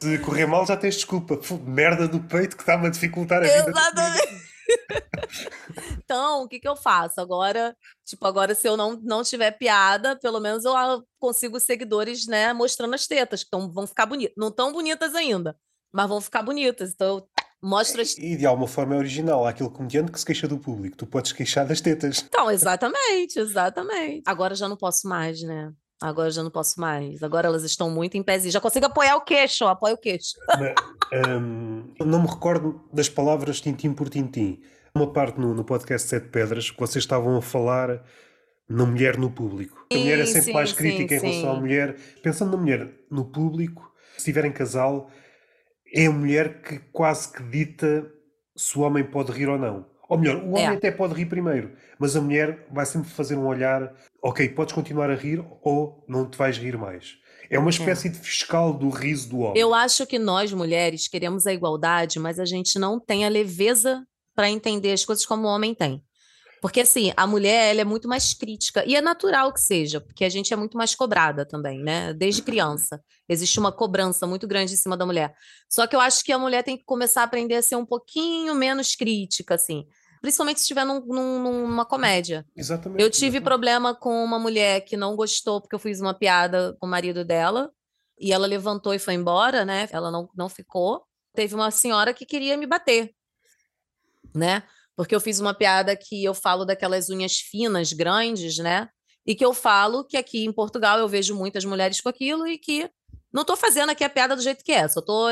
Se 0.00 0.18
correr 0.18 0.46
mal, 0.46 0.66
já 0.66 0.76
tens 0.76 0.96
desculpa. 0.96 1.38
Fu, 1.42 1.58
merda 1.58 2.06
do 2.06 2.20
peito 2.20 2.56
que 2.56 2.62
está-me 2.62 2.86
a 2.86 2.90
dificultar 2.90 3.38
a 3.38 3.46
vida. 3.46 3.70
Exatamente. 3.70 4.52
então, 5.98 6.42
o 6.42 6.48
que 6.48 6.60
que 6.60 6.68
eu 6.68 6.76
faço? 6.76 7.20
Agora, 7.20 7.76
tipo, 8.04 8.26
agora 8.26 8.54
se 8.54 8.68
eu 8.68 8.76
não, 8.76 8.98
não 9.02 9.22
tiver 9.22 9.50
piada, 9.52 10.16
pelo 10.16 10.40
menos 10.40 10.64
eu 10.64 10.76
ah, 10.76 11.02
consigo 11.18 11.58
seguidores, 11.58 12.26
né, 12.26 12.52
mostrando 12.52 12.94
as 12.94 13.06
tetas, 13.06 13.44
que 13.44 13.50
tão, 13.50 13.70
vão 13.72 13.86
ficar 13.86 14.06
bonitas. 14.06 14.34
Não 14.36 14.50
tão 14.50 14.72
bonitas 14.72 15.14
ainda, 15.14 15.56
mas 15.92 16.08
vão 16.08 16.20
ficar 16.20 16.42
bonitas. 16.42 16.92
Então, 16.92 17.16
eu 17.16 17.28
tá, 17.62 17.68
mostro 17.68 18.02
as 18.02 18.16
E 18.18 18.36
de 18.36 18.44
alguma 18.44 18.66
forma 18.66 18.94
é 18.94 18.98
original. 18.98 19.46
Há 19.46 19.50
aquele 19.50 19.70
comediante 19.70 20.10
que 20.10 20.18
se 20.18 20.26
queixa 20.26 20.48
do 20.48 20.58
público. 20.58 20.96
Tu 20.96 21.06
podes 21.06 21.32
queixar 21.32 21.66
das 21.66 21.80
tetas. 21.80 22.24
Então, 22.26 22.50
exatamente, 22.50 23.38
exatamente. 23.38 24.22
Agora 24.26 24.54
já 24.54 24.68
não 24.68 24.76
posso 24.76 25.08
mais, 25.08 25.42
né? 25.42 25.72
Agora 26.02 26.30
já 26.30 26.42
não 26.42 26.50
posso 26.50 26.80
mais. 26.80 27.22
Agora 27.22 27.46
elas 27.46 27.62
estão 27.62 27.88
muito 27.88 28.16
em 28.16 28.22
pezinho. 28.22 28.52
Já 28.52 28.60
consigo 28.60 28.86
apoiar 28.86 29.16
o 29.16 29.20
queixo, 29.20 29.66
apoio 29.66 29.94
o 29.94 29.98
queixo. 29.98 30.34
Eu 31.12 32.06
não 32.06 32.22
me 32.22 32.28
recordo 32.28 32.80
das 32.92 33.08
palavras 33.08 33.60
tintim 33.60 33.92
por 33.92 34.08
tintim. 34.08 34.60
Uma 34.94 35.12
parte 35.12 35.38
no, 35.38 35.54
no 35.54 35.64
podcast 35.64 36.08
Sete 36.08 36.28
Pedras 36.28 36.70
que 36.70 36.80
vocês 36.80 37.04
estavam 37.04 37.36
a 37.36 37.42
falar 37.42 38.02
na 38.68 38.84
mulher 38.84 39.18
no 39.18 39.30
público. 39.30 39.86
a 39.92 39.96
mulher 39.96 40.18
é 40.20 40.26
sempre 40.26 40.46
sim, 40.46 40.52
mais 40.52 40.72
crítica 40.72 41.18
sim, 41.18 41.26
em 41.26 41.30
relação 41.30 41.52
sim. 41.52 41.56
à 41.56 41.60
mulher. 41.60 41.96
Pensando 42.22 42.52
na 42.52 42.56
mulher 42.56 42.90
no 43.10 43.26
público, 43.26 43.92
se 44.12 44.18
estiver 44.18 44.44
em 44.44 44.52
casal, 44.52 45.10
é 45.92 46.06
a 46.06 46.10
mulher 46.10 46.62
que 46.62 46.78
quase 46.92 47.32
que 47.32 47.42
dita 47.42 48.10
se 48.56 48.78
o 48.78 48.82
homem 48.82 49.04
pode 49.04 49.32
rir 49.32 49.48
ou 49.48 49.58
não. 49.58 49.86
Ou 50.08 50.18
melhor, 50.18 50.42
o 50.42 50.50
homem 50.50 50.64
é. 50.64 50.68
até 50.68 50.90
pode 50.90 51.14
rir 51.14 51.26
primeiro, 51.26 51.72
mas 51.98 52.14
a 52.16 52.20
mulher 52.20 52.66
vai 52.70 52.84
sempre 52.84 53.08
fazer 53.08 53.36
um 53.36 53.46
olhar, 53.46 53.94
ok, 54.22 54.46
podes 54.50 54.74
continuar 54.74 55.10
a 55.10 55.14
rir 55.14 55.42
ou 55.62 56.04
não 56.06 56.28
te 56.28 56.36
vais 56.36 56.58
rir 56.58 56.76
mais. 56.76 57.16
É 57.48 57.58
uma 57.58 57.70
espécie 57.70 58.08
é. 58.08 58.10
de 58.10 58.18
fiscal 58.18 58.72
do 58.74 58.88
riso 58.90 59.30
do 59.30 59.38
homem. 59.40 59.60
Eu 59.60 59.74
acho 59.74 60.06
que 60.06 60.18
nós, 60.18 60.52
mulheres, 60.52 61.08
queremos 61.08 61.46
a 61.46 61.52
igualdade, 61.52 62.18
mas 62.18 62.38
a 62.38 62.44
gente 62.44 62.78
não 62.78 63.00
tem 63.00 63.24
a 63.24 63.28
leveza 63.28 64.04
para 64.34 64.50
entender 64.50 64.92
as 64.92 65.04
coisas 65.04 65.24
como 65.24 65.46
o 65.46 65.50
homem 65.50 65.74
tem. 65.74 66.02
Porque, 66.62 66.82
assim, 66.82 67.12
a 67.16 67.26
mulher, 67.26 67.72
ela 67.72 67.80
é 67.80 67.84
muito 67.84 68.06
mais 68.06 68.32
crítica. 68.34 68.84
E 68.86 68.94
é 68.94 69.00
natural 69.00 69.52
que 69.52 69.60
seja, 69.60 70.00
porque 70.00 70.24
a 70.24 70.28
gente 70.28 70.54
é 70.54 70.56
muito 70.56 70.76
mais 70.78 70.94
cobrada 70.94 71.44
também, 71.44 71.82
né? 71.82 72.12
Desde 72.12 72.40
criança. 72.40 73.02
Existe 73.28 73.58
uma 73.58 73.72
cobrança 73.72 74.28
muito 74.28 74.46
grande 74.46 74.72
em 74.72 74.76
cima 74.76 74.96
da 74.96 75.04
mulher. 75.04 75.34
Só 75.68 75.88
que 75.88 75.96
eu 75.96 76.00
acho 76.00 76.22
que 76.22 76.30
a 76.30 76.38
mulher 76.38 76.62
tem 76.62 76.76
que 76.76 76.84
começar 76.84 77.22
a 77.22 77.24
aprender 77.24 77.56
a 77.56 77.62
ser 77.62 77.74
um 77.74 77.84
pouquinho 77.84 78.54
menos 78.54 78.94
crítica, 78.94 79.56
assim. 79.56 79.84
Principalmente 80.20 80.58
se 80.58 80.62
estiver 80.62 80.86
num, 80.86 81.00
num, 81.04 81.42
numa 81.42 81.84
comédia. 81.84 82.46
Exatamente. 82.54 83.02
Eu 83.02 83.10
tive 83.10 83.26
exatamente. 83.26 83.44
problema 83.44 83.92
com 83.92 84.22
uma 84.22 84.38
mulher 84.38 84.82
que 84.82 84.96
não 84.96 85.16
gostou 85.16 85.60
porque 85.60 85.74
eu 85.74 85.80
fiz 85.80 86.00
uma 86.00 86.14
piada 86.14 86.76
com 86.78 86.86
o 86.86 86.90
marido 86.90 87.24
dela. 87.24 87.72
E 88.20 88.32
ela 88.32 88.46
levantou 88.46 88.94
e 88.94 89.00
foi 89.00 89.14
embora, 89.14 89.64
né? 89.64 89.88
Ela 89.90 90.12
não, 90.12 90.30
não 90.32 90.48
ficou. 90.48 91.02
Teve 91.34 91.56
uma 91.56 91.72
senhora 91.72 92.14
que 92.14 92.24
queria 92.24 92.56
me 92.56 92.68
bater, 92.68 93.12
né? 94.32 94.62
Porque 94.96 95.14
eu 95.14 95.20
fiz 95.20 95.40
uma 95.40 95.54
piada 95.54 95.96
que 95.96 96.22
eu 96.22 96.34
falo 96.34 96.64
daquelas 96.64 97.08
unhas 97.08 97.38
finas, 97.38 97.92
grandes, 97.92 98.58
né? 98.58 98.88
E 99.26 99.34
que 99.34 99.44
eu 99.44 99.54
falo 99.54 100.04
que 100.04 100.16
aqui 100.16 100.44
em 100.44 100.52
Portugal 100.52 100.98
eu 100.98 101.08
vejo 101.08 101.34
muitas 101.34 101.64
mulheres 101.64 102.00
com 102.00 102.08
aquilo 102.08 102.46
e 102.46 102.58
que 102.58 102.90
não 103.32 103.42
estou 103.42 103.56
fazendo 103.56 103.90
aqui 103.90 104.04
a 104.04 104.10
piada 104.10 104.36
do 104.36 104.42
jeito 104.42 104.64
que 104.64 104.72
é, 104.72 104.86
só 104.88 105.00
estou 105.00 105.30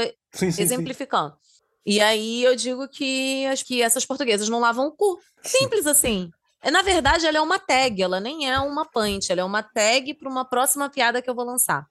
exemplificando. 0.58 1.30
Sim. 1.30 1.60
E 1.86 2.00
aí 2.00 2.42
eu 2.44 2.54
digo 2.54 2.88
que, 2.88 3.44
acho 3.46 3.64
que 3.64 3.82
essas 3.82 4.06
portuguesas 4.06 4.48
não 4.48 4.60
lavam 4.60 4.86
o 4.86 4.92
cu. 4.92 5.18
Simples 5.42 5.86
assim. 5.86 6.30
É, 6.62 6.70
na 6.70 6.82
verdade, 6.82 7.26
ela 7.26 7.38
é 7.38 7.40
uma 7.40 7.58
tag, 7.58 8.02
ela 8.02 8.20
nem 8.20 8.50
é 8.50 8.58
uma 8.60 8.84
punch, 8.84 9.32
ela 9.32 9.40
é 9.40 9.44
uma 9.44 9.62
tag 9.62 10.14
para 10.14 10.28
uma 10.28 10.44
próxima 10.44 10.90
piada 10.90 11.22
que 11.22 11.28
eu 11.28 11.34
vou 11.34 11.44
lançar, 11.44 11.86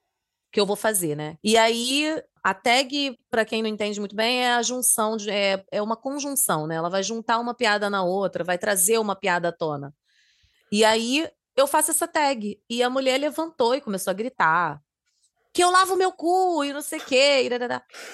que 0.51 0.59
eu 0.59 0.65
vou 0.65 0.75
fazer, 0.75 1.15
né? 1.15 1.37
E 1.43 1.57
aí 1.57 2.15
a 2.43 2.53
tag, 2.53 3.17
para 3.29 3.45
quem 3.45 3.61
não 3.61 3.69
entende 3.69 3.99
muito 3.99 4.15
bem, 4.15 4.43
é 4.43 4.53
a 4.53 4.61
junção, 4.61 5.17
de, 5.17 5.29
é, 5.29 5.63
é 5.71 5.81
uma 5.81 5.95
conjunção, 5.95 6.67
né? 6.67 6.75
Ela 6.75 6.89
vai 6.89 7.03
juntar 7.03 7.39
uma 7.39 7.53
piada 7.53 7.89
na 7.89 8.03
outra, 8.03 8.43
vai 8.43 8.57
trazer 8.57 8.97
uma 8.97 9.15
piada 9.15 9.49
à 9.49 9.51
tona. 9.51 9.93
E 10.71 10.85
aí 10.85 11.27
eu 11.55 11.67
faço 11.67 11.91
essa 11.91 12.07
tag. 12.07 12.59
E 12.69 12.81
a 12.81 12.89
mulher 12.89 13.19
levantou 13.19 13.75
e 13.75 13.81
começou 13.81 14.11
a 14.11 14.13
gritar. 14.13 14.79
Que 15.51 15.63
eu 15.63 15.71
lavo 15.71 15.95
meu 15.95 16.11
cu 16.11 16.63
e 16.63 16.71
não 16.71 16.81
sei 16.81 16.99
o 16.99 17.05
quê. 17.05 17.49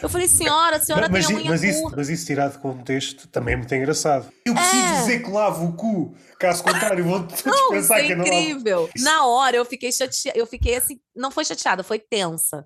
Eu 0.02 0.08
falei, 0.08 0.28
senhora, 0.28 0.78
a 0.78 0.80
senhora 0.80 1.10
mas, 1.10 1.28
tem 1.28 1.36
a 1.36 1.40
unha 1.40 1.50
mas 1.50 1.64
isso, 1.64 1.92
mas 1.96 2.10
isso 2.10 2.26
tirado 2.26 2.54
de 2.54 2.60
contexto 2.60 3.28
também 3.28 3.54
é 3.54 3.58
muito 3.58 3.76
engraçado. 3.76 4.32
Eu 4.46 4.56
preciso 4.56 4.84
é. 4.84 5.00
dizer 5.02 5.20
que 5.22 5.30
lavo 5.30 5.66
o 5.66 5.74
cu, 5.76 6.16
caso 6.40 6.64
contrário, 6.64 7.04
vou 7.04 7.28
pensar 7.70 8.00
é 8.00 8.08
que 8.08 8.16
não. 8.16 8.26
incrível. 8.26 8.90
Na 9.02 9.26
hora 9.26 9.58
eu 9.58 9.66
fiquei 9.66 9.92
chateada, 9.92 10.40
eu 10.40 10.48
fiquei 10.48 10.78
assim, 10.78 10.98
não 11.14 11.30
foi 11.30 11.44
chateada, 11.44 11.84
foi 11.84 12.00
tensa 12.00 12.66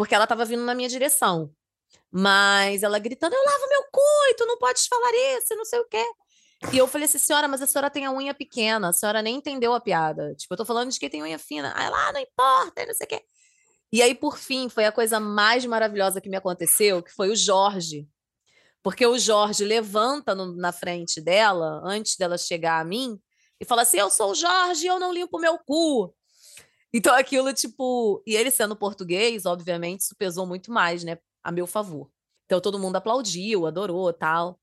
porque 0.00 0.14
ela 0.14 0.24
estava 0.24 0.46
vindo 0.46 0.64
na 0.64 0.74
minha 0.74 0.88
direção. 0.88 1.54
Mas 2.10 2.82
ela 2.82 2.98
gritando: 2.98 3.34
Eu 3.34 3.44
lavo 3.44 3.68
meu 3.68 3.82
cu 3.92 4.00
e 4.30 4.34
tu 4.34 4.46
não 4.46 4.56
podes 4.56 4.86
falar 4.86 5.12
isso, 5.36 5.54
não 5.54 5.64
sei 5.66 5.78
o 5.78 5.84
quê. 5.86 6.02
E 6.72 6.78
eu 6.78 6.88
falei 6.88 7.04
assim, 7.04 7.18
senhora, 7.18 7.46
mas 7.46 7.60
a 7.60 7.66
senhora 7.66 7.90
tem 7.90 8.06
a 8.06 8.12
unha 8.12 8.32
pequena, 8.32 8.88
a 8.88 8.92
senhora 8.94 9.20
nem 9.20 9.36
entendeu 9.36 9.74
a 9.74 9.80
piada. 9.80 10.34
Tipo, 10.36 10.54
eu 10.54 10.56
tô 10.56 10.64
falando 10.64 10.90
de 10.90 10.98
quem 10.98 11.10
tem 11.10 11.22
unha 11.22 11.38
fina. 11.38 11.74
Aí 11.76 11.90
lá, 11.90 12.12
não 12.14 12.20
importa, 12.20 12.86
não 12.86 12.94
sei 12.94 13.04
o 13.04 13.08
quê. 13.08 13.22
E 13.92 14.00
aí, 14.00 14.14
por 14.14 14.38
fim, 14.38 14.70
foi 14.70 14.86
a 14.86 14.92
coisa 14.92 15.20
mais 15.20 15.66
maravilhosa 15.66 16.18
que 16.18 16.30
me 16.30 16.36
aconteceu, 16.36 17.02
que 17.02 17.12
foi 17.12 17.28
o 17.28 17.36
Jorge. 17.36 18.08
Porque 18.82 19.04
o 19.04 19.18
Jorge 19.18 19.64
levanta 19.66 20.34
no, 20.34 20.56
na 20.56 20.72
frente 20.72 21.20
dela, 21.20 21.82
antes 21.84 22.16
dela 22.16 22.38
chegar 22.38 22.80
a 22.80 22.84
mim, 22.84 23.20
e 23.60 23.66
fala 23.66 23.82
assim: 23.82 23.98
Eu 23.98 24.08
sou 24.08 24.30
o 24.30 24.34
Jorge, 24.34 24.86
eu 24.86 24.98
não 24.98 25.12
limpo 25.12 25.38
meu 25.38 25.58
cu. 25.58 26.14
Então 26.92 27.14
aquilo, 27.14 27.52
tipo. 27.52 28.22
E 28.26 28.34
ele 28.34 28.50
sendo 28.50 28.76
português, 28.76 29.46
obviamente, 29.46 30.00
isso 30.00 30.16
pesou 30.16 30.46
muito 30.46 30.72
mais, 30.72 31.04
né? 31.04 31.18
A 31.42 31.52
meu 31.52 31.66
favor. 31.66 32.10
Então 32.46 32.60
todo 32.60 32.78
mundo 32.78 32.96
aplaudiu, 32.96 33.66
adorou 33.66 34.12
tal. 34.12 34.58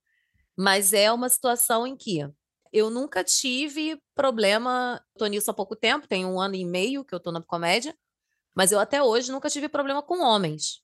Mas 0.58 0.94
é 0.94 1.12
uma 1.12 1.30
situação 1.30 1.88
em 1.88 1.96
que 1.96 2.28
eu 2.74 2.90
nunca 2.90 3.24
tive 3.24 4.02
problema. 4.16 5.02
Tô 5.18 5.26
nisso 5.28 5.50
há 5.52 5.54
pouco 5.54 5.76
tempo, 5.76 6.08
tem 6.08 6.26
um 6.26 6.40
ano 6.40 6.56
e 6.56 6.66
meio 6.66 7.06
que 7.06 7.16
eu 7.16 7.20
tô 7.20 7.32
na 7.32 7.42
comédia. 7.42 7.96
Mas 8.56 8.72
eu 8.72 8.80
até 8.80 9.02
hoje 9.02 9.32
nunca 9.32 9.50
tive 9.50 9.70
problema 9.70 10.02
com 10.02 10.22
homens. 10.22 10.82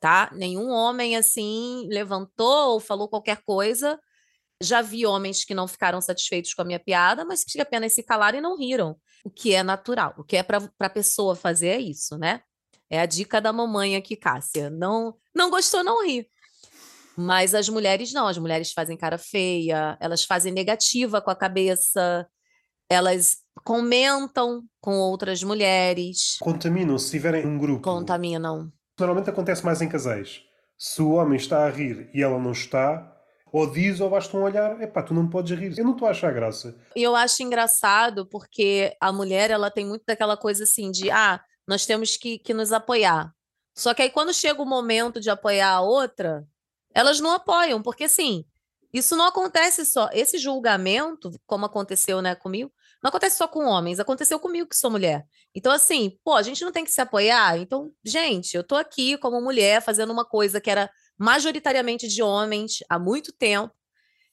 Tá? 0.00 0.30
Nenhum 0.34 0.70
homem 0.70 1.16
assim 1.16 1.86
levantou 1.88 2.74
ou 2.74 2.80
falou 2.80 3.08
qualquer 3.08 3.42
coisa. 3.42 3.98
Já 4.60 4.82
vi 4.82 5.06
homens 5.06 5.44
que 5.44 5.54
não 5.54 5.68
ficaram 5.68 6.00
satisfeitos 6.00 6.52
com 6.52 6.62
a 6.62 6.64
minha 6.64 6.80
piada, 6.80 7.24
mas 7.24 7.44
que 7.44 7.60
apenas 7.60 7.92
se 7.92 8.02
calaram 8.02 8.38
e 8.38 8.40
não 8.40 8.56
riram 8.56 8.96
o 9.24 9.30
que 9.30 9.54
é 9.54 9.62
natural. 9.62 10.14
O 10.16 10.24
que 10.24 10.36
é 10.36 10.42
para 10.42 10.68
a 10.80 10.90
pessoa 10.90 11.36
fazer 11.36 11.68
é 11.68 11.78
isso, 11.78 12.18
né? 12.18 12.40
É 12.90 13.00
a 13.00 13.06
dica 13.06 13.40
da 13.40 13.52
mamãe 13.52 13.96
aqui, 13.96 14.16
Cássia. 14.16 14.70
Não, 14.70 15.14
não 15.34 15.50
gostou, 15.50 15.84
não 15.84 16.04
ri. 16.04 16.28
Mas 17.16 17.54
as 17.54 17.68
mulheres 17.68 18.12
não, 18.12 18.26
as 18.26 18.38
mulheres 18.38 18.72
fazem 18.72 18.96
cara 18.96 19.18
feia, 19.18 19.96
elas 20.00 20.24
fazem 20.24 20.52
negativa 20.52 21.20
com 21.20 21.30
a 21.30 21.36
cabeça, 21.36 22.26
elas 22.88 23.38
comentam 23.64 24.64
com 24.80 24.98
outras 24.98 25.42
mulheres. 25.42 26.36
Contaminam, 26.40 26.96
se 26.96 27.10
tiverem 27.10 27.44
um 27.44 27.58
grupo. 27.58 27.82
Contaminam. 27.82 28.72
Normalmente 28.98 29.30
acontece 29.30 29.64
mais 29.64 29.82
em 29.82 29.88
casais. 29.88 30.42
Se 30.78 31.02
o 31.02 31.10
homem 31.10 31.36
está 31.36 31.66
a 31.66 31.70
rir 31.70 32.08
e 32.14 32.22
ela 32.22 32.38
não 32.38 32.52
está, 32.52 33.17
ou 33.52 33.70
diz 33.70 34.00
ou 34.00 34.10
basta 34.10 34.36
um 34.36 34.42
olhar, 34.42 34.80
epá, 34.80 35.02
tu 35.02 35.14
não 35.14 35.28
podes 35.28 35.58
rir. 35.58 35.76
Eu 35.78 35.84
não 35.84 35.92
estou 35.92 36.08
a 36.08 36.10
achar 36.10 36.32
graça. 36.32 36.76
Eu 36.94 37.14
acho 37.16 37.42
engraçado 37.42 38.26
porque 38.26 38.96
a 39.00 39.12
mulher, 39.12 39.50
ela 39.50 39.70
tem 39.70 39.86
muito 39.86 40.04
daquela 40.06 40.36
coisa 40.36 40.64
assim 40.64 40.90
de, 40.90 41.10
ah, 41.10 41.40
nós 41.66 41.86
temos 41.86 42.16
que, 42.16 42.38
que 42.38 42.54
nos 42.54 42.72
apoiar. 42.72 43.32
Só 43.76 43.94
que 43.94 44.02
aí 44.02 44.10
quando 44.10 44.34
chega 44.34 44.60
o 44.60 44.66
momento 44.66 45.20
de 45.20 45.30
apoiar 45.30 45.70
a 45.70 45.80
outra, 45.80 46.44
elas 46.94 47.20
não 47.20 47.32
apoiam, 47.32 47.80
porque 47.80 48.04
assim, 48.04 48.44
isso 48.92 49.14
não 49.14 49.26
acontece 49.26 49.84
só. 49.84 50.08
Esse 50.12 50.38
julgamento, 50.38 51.30
como 51.46 51.66
aconteceu 51.66 52.22
né, 52.22 52.34
comigo, 52.34 52.72
não 53.02 53.10
acontece 53.10 53.36
só 53.36 53.46
com 53.46 53.64
homens, 53.64 54.00
aconteceu 54.00 54.40
comigo 54.40 54.68
que 54.68 54.76
sou 54.76 54.90
mulher. 54.90 55.24
Então, 55.54 55.70
assim, 55.70 56.18
pô, 56.24 56.34
a 56.34 56.42
gente 56.42 56.64
não 56.64 56.72
tem 56.72 56.84
que 56.84 56.90
se 56.90 57.00
apoiar. 57.00 57.58
Então, 57.58 57.92
gente, 58.04 58.56
eu 58.56 58.64
tô 58.64 58.74
aqui 58.74 59.16
como 59.18 59.40
mulher 59.40 59.80
fazendo 59.82 60.12
uma 60.12 60.24
coisa 60.24 60.60
que 60.60 60.70
era 60.70 60.90
majoritariamente 61.18 62.06
de 62.06 62.22
homens 62.22 62.78
há 62.88 62.98
muito 62.98 63.32
tempo. 63.32 63.74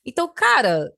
Então, 0.05 0.31
cara, 0.33 0.91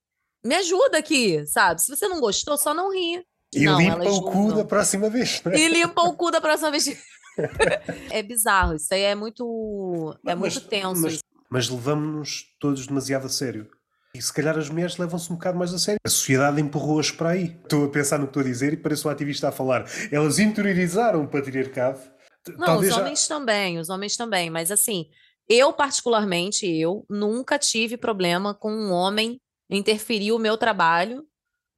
me 0.44 0.56
ajuda 0.56 0.98
aqui, 0.98 1.46
sabe? 1.46 1.82
Se 1.82 1.96
você 1.96 2.08
não 2.08 2.20
gostou, 2.20 2.58
só 2.58 2.74
não 2.74 2.92
ri. 2.92 3.26
E 3.54 3.64
não, 3.64 3.80
limpa 3.80 4.10
o 4.10 4.22
cu 4.24 4.54
da 4.54 4.66
próxima 4.66 5.10
vez. 5.10 5.42
Né? 5.44 5.58
E 5.58 5.68
limpa 5.70 6.02
o 6.02 6.14
cu 6.14 6.30
da 6.30 6.42
próxima 6.42 6.70
vez. 6.70 6.86
é 8.12 8.22
bizarro, 8.22 8.76
isso 8.76 8.94
aí 8.94 9.04
é 9.04 9.16
muito, 9.16 10.14
é 10.26 10.36
mas, 10.36 10.56
muito 10.56 10.68
tenso. 10.68 11.02
Mas, 11.02 11.20
mas 11.50 11.70
levamos-nos 11.70 12.44
todos 12.60 12.86
demasiado 12.86 13.26
a 13.26 13.30
sério. 13.30 13.70
E 14.14 14.22
se 14.22 14.34
calhar 14.34 14.58
as 14.58 14.68
mulheres 14.70 14.98
levam-se 14.98 15.32
um 15.32 15.36
bocado 15.36 15.58
mais 15.58 15.74
a 15.74 15.78
sério. 15.78 16.00
A 16.04 16.10
sociedade 16.10 16.60
empurrou-as 16.60 17.12
para 17.12 17.30
aí. 17.30 17.58
Estou 17.64 17.86
a 17.86 17.90
pensar 17.90 18.18
no 18.18 18.26
que 18.26 18.32
estou 18.32 18.42
a 18.42 18.46
dizer 18.46 18.74
e 18.74 18.78
pareço 18.78 19.08
um 19.08 19.12
ativista 19.12 19.50
a 19.50 19.52
falar. 19.52 19.86
Elas 20.12 20.40
interiorizaram 20.40 21.24
o 21.24 21.28
patriarcado. 21.28 22.00
Não, 22.58 22.66
Talvez 22.66 22.94
os 22.94 22.98
homens 22.98 23.22
já... 23.22 23.36
também, 23.36 23.78
os 23.78 23.90
homens 23.90 24.18
também. 24.18 24.50
Mas 24.50 24.72
assim, 24.72 25.08
eu, 25.50 25.72
particularmente, 25.74 26.66
eu 26.66 27.06
nunca 27.10 27.58
tive 27.58 27.98
problema 27.98 28.54
com 28.54 28.72
um 28.72 28.92
homem 28.92 29.40
interferir 29.70 30.32
o 30.32 30.40
meu 30.40 30.58
trabalho, 30.58 31.26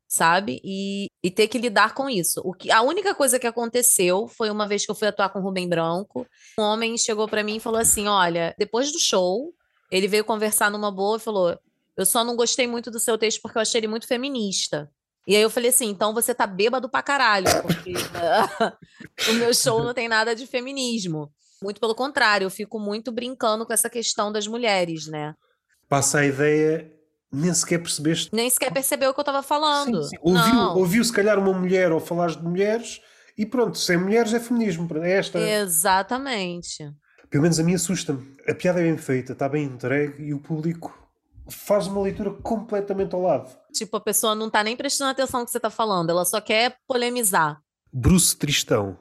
sabe? 0.08 0.60
E, 0.64 1.08
e 1.24 1.30
ter 1.30 1.48
que 1.48 1.58
lidar 1.58 1.94
com 1.94 2.10
isso. 2.10 2.42
O 2.44 2.54
que, 2.54 2.72
a 2.72 2.82
única 2.82 3.14
coisa 3.14 3.40
que 3.40 3.48
aconteceu 3.48 4.28
foi 4.28 4.50
uma 4.50 4.68
vez 4.68 4.86
que 4.86 4.92
eu 4.92 4.96
fui 4.96 5.08
atuar 5.08 5.30
com 5.30 5.40
o 5.40 5.42
Rubem 5.42 5.70
Branco. 5.70 6.26
Um 6.58 6.64
homem 6.64 6.98
chegou 6.98 7.28
para 7.28 7.44
mim 7.44 7.58
e 7.58 7.60
falou 7.60 7.80
assim: 7.80 8.08
Olha, 8.08 8.56
depois 8.58 8.92
do 8.92 9.00
show, 9.00 9.54
ele 9.92 10.08
veio 10.08 10.26
conversar 10.26 10.72
numa 10.72 10.92
boa 10.92 11.18
e 11.18 11.22
falou: 11.22 11.58
Eu 11.96 12.06
só 12.06 12.24
não 12.24 12.36
gostei 12.36 12.68
muito 12.68 12.90
do 12.90 13.00
seu 13.00 13.18
texto 13.18 13.42
porque 13.42 13.58
eu 13.58 13.62
achei 13.62 13.80
ele 13.80 13.88
muito 13.88 14.08
feminista. 14.08 14.92
E 15.28 15.36
aí 15.36 15.44
eu 15.44 15.50
falei 15.50 15.70
assim, 15.70 15.88
então 15.88 16.12
você 16.12 16.34
tá 16.34 16.48
bêbado 16.48 16.90
pra 16.90 17.04
caralho, 17.04 17.46
porque 17.62 17.94
o 19.30 19.34
meu 19.34 19.54
show 19.54 19.84
não 19.84 19.94
tem 19.94 20.08
nada 20.08 20.34
de 20.34 20.48
feminismo. 20.48 21.32
Muito 21.62 21.80
pelo 21.80 21.96
contrário, 21.96 22.46
eu 22.46 22.50
fico 22.50 22.80
muito 22.80 23.12
brincando 23.12 23.66
com 23.66 23.74
essa 23.74 23.90
questão 23.90 24.32
das 24.32 24.48
mulheres, 24.48 25.08
né? 25.08 25.34
Passa 25.88 26.20
a 26.20 26.26
ideia, 26.26 26.90
nem 27.32 27.54
sequer 27.54 27.80
percebeste. 27.80 28.30
Nem 28.34 28.50
sequer 28.50 28.72
percebeu 28.72 29.10
o 29.10 29.14
que 29.14 29.20
eu 29.20 29.24
estava 29.24 29.44
falando. 29.44 30.04
Sim, 30.04 30.10
sim. 30.10 30.18
Ouviu, 30.22 30.60
ouviu 30.78 31.04
se 31.04 31.12
calhar 31.12 31.38
uma 31.38 31.54
mulher 31.54 31.92
ou 31.92 32.00
falar 32.00 32.30
de 32.30 32.44
mulheres 32.44 33.02
e 33.38 33.46
pronto, 33.46 33.78
sem 33.78 33.98
mulheres 33.98 34.34
é 34.34 34.40
feminismo. 34.40 34.88
É 35.02 35.12
esta. 35.12 35.40
Exatamente. 35.40 36.90
Pelo 37.30 37.44
menos 37.44 37.60
a 37.60 37.64
mim 37.64 37.76
assusta-me. 37.76 38.36
A 38.48 38.56
piada 38.56 38.80
é 38.80 38.84
bem 38.84 38.98
feita, 38.98 39.34
está 39.34 39.48
bem 39.48 39.66
entregue 39.66 40.24
e 40.24 40.34
o 40.34 40.40
público 40.40 40.98
faz 41.48 41.88
uma 41.88 42.02
leitura 42.02 42.32
completamente 42.32 43.14
ao 43.14 43.22
lado. 43.22 43.50
Tipo, 43.74 43.98
a 43.98 44.02
pessoa 44.02 44.36
não 44.36 44.50
tá 44.50 44.64
nem 44.64 44.76
prestando 44.76 45.12
atenção 45.12 45.40
no 45.40 45.46
que 45.46 45.52
você 45.52 45.60
tá 45.60 45.70
falando, 45.70 46.10
ela 46.10 46.26
só 46.26 46.40
quer 46.42 46.78
polemizar. 46.88 47.60
Bruce 47.92 48.36
Tristão. 48.36 48.98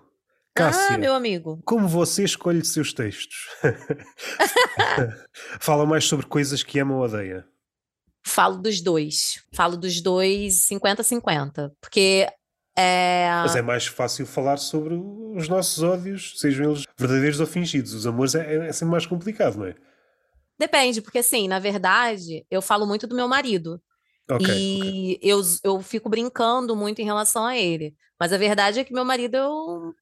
Cássia, 0.55 0.97
ah, 0.97 0.99
meu 0.99 1.15
amigo. 1.15 1.61
Como 1.65 1.87
você 1.87 2.25
escolhe 2.25 2.65
seus 2.65 2.93
textos? 2.93 3.49
Fala 5.61 5.87
mais 5.87 6.05
sobre 6.05 6.27
coisas 6.27 6.63
que 6.63 6.79
ama 6.79 6.97
ou 6.97 7.03
odeia. 7.03 7.47
Falo 8.27 8.59
dos 8.59 8.81
dois. 8.81 9.43
Falo 9.55 9.77
dos 9.77 10.01
dois 10.01 10.67
50-50. 10.69 11.71
Porque 11.81 12.27
é... 12.81 13.29
Mas 13.43 13.57
é 13.57 13.63
mais 13.63 13.89
fácil 13.89 14.25
falar 14.25 14.57
sobre 14.57 14.95
os 14.95 15.49
nossos 15.49 15.83
ódios, 15.83 16.35
sejam 16.39 16.71
eles 16.71 16.85
verdadeiros 16.97 17.41
ou 17.41 17.47
fingidos. 17.47 17.93
Os 17.93 18.07
amores 18.07 18.37
é, 18.37 18.69
é 18.69 18.73
sempre 18.73 18.93
mais 18.93 19.05
complicado, 19.05 19.59
não 19.59 19.67
é? 19.67 19.75
Depende, 20.57 21.03
porque 21.03 21.19
assim, 21.19 21.49
na 21.49 21.59
verdade, 21.59 22.47
eu 22.49 22.63
falo 22.63 22.87
muito 22.87 23.07
do 23.09 23.17
meu 23.17 23.27
marido. 23.27 23.83
Okay, 24.31 24.47
e 24.47 25.17
okay. 25.17 25.19
Eu, 25.23 25.41
eu 25.65 25.81
fico 25.81 26.09
brincando 26.09 26.77
muito 26.77 27.01
em 27.01 27.05
relação 27.05 27.45
a 27.45 27.57
ele. 27.57 27.95
Mas 28.21 28.33
a 28.33 28.39
verdade 28.39 28.81
é 28.81 28.85
que 28.85 28.93
meu 28.93 29.05
marido 29.05 29.37
é 29.37 29.49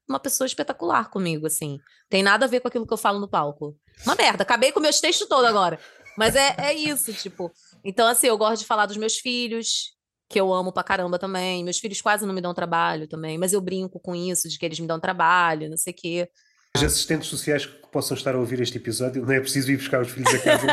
uma 0.09 0.19
pessoa 0.19 0.47
espetacular 0.47 1.09
comigo, 1.09 1.45
assim. 1.45 1.79
Tem 2.09 2.23
nada 2.23 2.45
a 2.45 2.47
ver 2.47 2.59
com 2.59 2.67
aquilo 2.67 2.87
que 2.87 2.93
eu 2.93 2.97
falo 2.97 3.19
no 3.19 3.27
palco. 3.27 3.77
Uma 4.03 4.15
merda, 4.15 4.43
acabei 4.43 4.71
com 4.71 4.79
meus 4.79 4.99
textos 4.99 5.27
todos 5.27 5.45
agora. 5.45 5.79
Mas 6.17 6.35
é, 6.35 6.55
é 6.57 6.73
isso, 6.73 7.13
tipo. 7.13 7.51
Então, 7.83 8.07
assim, 8.07 8.27
eu 8.27 8.37
gosto 8.37 8.61
de 8.61 8.65
falar 8.65 8.87
dos 8.87 8.97
meus 8.97 9.17
filhos, 9.17 9.95
que 10.27 10.39
eu 10.39 10.51
amo 10.51 10.71
pra 10.71 10.83
caramba 10.83 11.19
também. 11.19 11.63
Meus 11.63 11.77
filhos 11.77 12.01
quase 12.01 12.25
não 12.25 12.33
me 12.33 12.41
dão 12.41 12.55
trabalho 12.55 13.07
também, 13.07 13.37
mas 13.37 13.53
eu 13.53 13.61
brinco 13.61 13.99
com 13.99 14.15
isso, 14.15 14.49
de 14.49 14.57
que 14.57 14.65
eles 14.65 14.79
me 14.79 14.87
dão 14.87 14.99
trabalho, 14.99 15.69
não 15.69 15.77
sei 15.77 15.93
o 15.93 15.95
quê. 15.95 16.29
Os 16.77 16.83
assistentes 16.83 17.27
sociais 17.27 17.65
que 17.65 17.73
possam 17.91 18.15
estar 18.15 18.35
a 18.35 18.37
ouvir 18.37 18.61
este 18.61 18.77
episódio, 18.77 19.25
não 19.25 19.33
é 19.33 19.39
preciso 19.39 19.71
ir 19.71 19.77
buscar 19.77 20.01
os 20.01 20.11
filhos 20.11 20.31
a 20.33 20.39
casa. 20.39 20.67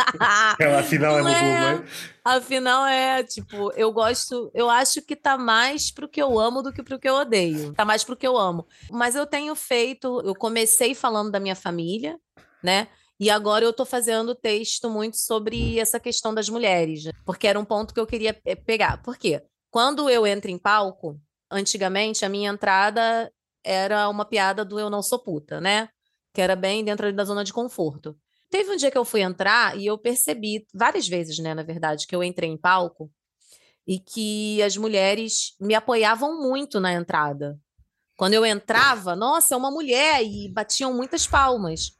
Ela, 0.58 0.80
afinal, 0.80 1.18
é 1.18 1.22
uma 1.22 1.30
boa 1.30 1.42
é. 1.42 1.60
mãe. 1.60 1.84
Afinal, 2.24 2.86
é, 2.86 3.22
tipo, 3.22 3.70
eu 3.72 3.92
gosto, 3.92 4.50
eu 4.54 4.70
acho 4.70 5.02
que 5.02 5.14
tá 5.14 5.36
mais 5.36 5.90
pro 5.90 6.08
que 6.08 6.22
eu 6.22 6.38
amo 6.38 6.62
do 6.62 6.72
que 6.72 6.82
pro 6.82 6.98
que 6.98 7.08
eu 7.08 7.14
odeio. 7.14 7.74
Tá 7.74 7.84
mais 7.84 8.02
pro 8.02 8.16
que 8.16 8.26
eu 8.26 8.38
amo. 8.38 8.66
Mas 8.90 9.14
eu 9.14 9.26
tenho 9.26 9.54
feito, 9.54 10.22
eu 10.24 10.34
comecei 10.34 10.94
falando 10.94 11.30
da 11.30 11.38
minha 11.38 11.56
família, 11.56 12.18
né? 12.62 12.88
E 13.18 13.28
agora 13.28 13.62
eu 13.62 13.72
tô 13.72 13.84
fazendo 13.84 14.34
texto 14.34 14.88
muito 14.88 15.18
sobre 15.18 15.78
essa 15.78 16.00
questão 16.00 16.32
das 16.32 16.48
mulheres, 16.48 17.04
né? 17.04 17.12
porque 17.26 17.46
era 17.46 17.60
um 17.60 17.66
ponto 17.66 17.92
que 17.92 18.00
eu 18.00 18.06
queria 18.06 18.34
eh, 18.46 18.54
pegar. 18.54 19.02
Por 19.02 19.18
quê? 19.18 19.42
Quando 19.70 20.08
eu 20.08 20.26
entro 20.26 20.50
em 20.50 20.56
palco, 20.56 21.20
antigamente 21.50 22.24
a 22.24 22.30
minha 22.30 22.50
entrada 22.50 23.30
era 23.64 24.08
uma 24.08 24.24
piada 24.24 24.64
do 24.64 24.78
eu 24.78 24.90
não 24.90 25.02
sou 25.02 25.18
puta, 25.18 25.60
né? 25.60 25.88
Que 26.32 26.40
era 26.40 26.56
bem 26.56 26.84
dentro 26.84 27.12
da 27.12 27.24
zona 27.24 27.44
de 27.44 27.52
conforto. 27.52 28.16
Teve 28.50 28.70
um 28.70 28.76
dia 28.76 28.90
que 28.90 28.98
eu 28.98 29.04
fui 29.04 29.20
entrar 29.20 29.78
e 29.78 29.86
eu 29.86 29.96
percebi, 29.96 30.66
várias 30.74 31.06
vezes, 31.06 31.38
né, 31.38 31.54
na 31.54 31.62
verdade, 31.62 32.06
que 32.06 32.14
eu 32.14 32.22
entrei 32.22 32.50
em 32.50 32.56
palco 32.56 33.10
e 33.86 33.98
que 33.98 34.60
as 34.62 34.76
mulheres 34.76 35.54
me 35.60 35.74
apoiavam 35.74 36.42
muito 36.42 36.80
na 36.80 36.92
entrada. 36.92 37.58
Quando 38.16 38.34
eu 38.34 38.44
entrava, 38.44 39.16
nossa, 39.16 39.54
é 39.54 39.56
uma 39.56 39.70
mulher, 39.70 40.22
e 40.22 40.48
batiam 40.48 40.92
muitas 40.92 41.26
palmas. 41.26 41.92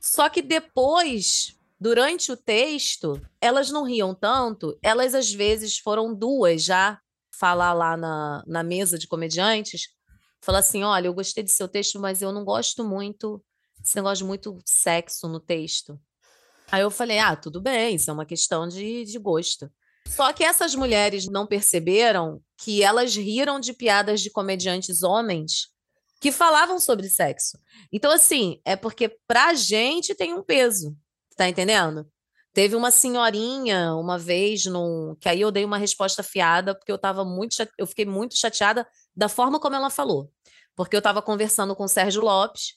Só 0.00 0.28
que 0.28 0.42
depois, 0.42 1.56
durante 1.80 2.30
o 2.30 2.36
texto, 2.36 3.20
elas 3.40 3.70
não 3.70 3.84
riam 3.84 4.14
tanto, 4.14 4.78
elas 4.82 5.14
às 5.14 5.32
vezes 5.32 5.78
foram 5.78 6.14
duas 6.14 6.62
já 6.62 7.00
falar 7.32 7.72
lá 7.72 7.96
na, 7.96 8.44
na 8.46 8.62
mesa 8.62 8.98
de 8.98 9.08
comediantes 9.08 9.93
Fala 10.44 10.58
assim: 10.58 10.82
olha, 10.82 11.06
eu 11.06 11.14
gostei 11.14 11.42
do 11.42 11.48
seu 11.48 11.66
texto, 11.66 11.98
mas 11.98 12.20
eu 12.20 12.30
não 12.30 12.44
gosto 12.44 12.84
muito 12.84 13.42
desse 13.78 13.96
negócio 13.96 14.18
de 14.18 14.24
muito 14.24 14.58
sexo 14.66 15.26
no 15.26 15.40
texto. 15.40 15.98
Aí 16.70 16.82
eu 16.82 16.90
falei: 16.90 17.18
ah, 17.18 17.34
tudo 17.34 17.62
bem, 17.62 17.96
isso 17.96 18.10
é 18.10 18.12
uma 18.12 18.26
questão 18.26 18.68
de, 18.68 19.04
de 19.04 19.18
gosto. 19.18 19.70
Só 20.06 20.30
que 20.34 20.44
essas 20.44 20.74
mulheres 20.74 21.26
não 21.26 21.46
perceberam 21.46 22.42
que 22.58 22.82
elas 22.82 23.16
riram 23.16 23.58
de 23.58 23.72
piadas 23.72 24.20
de 24.20 24.30
comediantes 24.30 25.02
homens 25.02 25.68
que 26.20 26.30
falavam 26.30 26.78
sobre 26.78 27.08
sexo. 27.08 27.58
Então, 27.90 28.10
assim, 28.10 28.60
é 28.66 28.76
porque 28.76 29.16
pra 29.26 29.54
gente 29.54 30.14
tem 30.14 30.34
um 30.34 30.42
peso, 30.42 30.94
tá 31.36 31.48
entendendo? 31.48 32.06
Teve 32.52 32.76
uma 32.76 32.90
senhorinha 32.90 33.94
uma 33.94 34.18
vez 34.18 34.66
num, 34.66 35.16
que 35.18 35.28
aí 35.28 35.40
eu 35.40 35.50
dei 35.50 35.64
uma 35.64 35.78
resposta 35.78 36.22
fiada 36.22 36.74
porque 36.74 36.92
eu 36.92 36.98
tava 36.98 37.24
muito 37.24 37.56
eu 37.78 37.86
fiquei 37.86 38.04
muito 38.04 38.36
chateada 38.38 38.86
da 39.16 39.28
forma 39.28 39.58
como 39.58 39.74
ela 39.74 39.90
falou. 39.90 40.30
Porque 40.76 40.96
eu 40.96 40.98
estava 40.98 41.22
conversando 41.22 41.74
com 41.76 41.84
o 41.84 41.88
Sérgio 41.88 42.22
Lopes, 42.22 42.74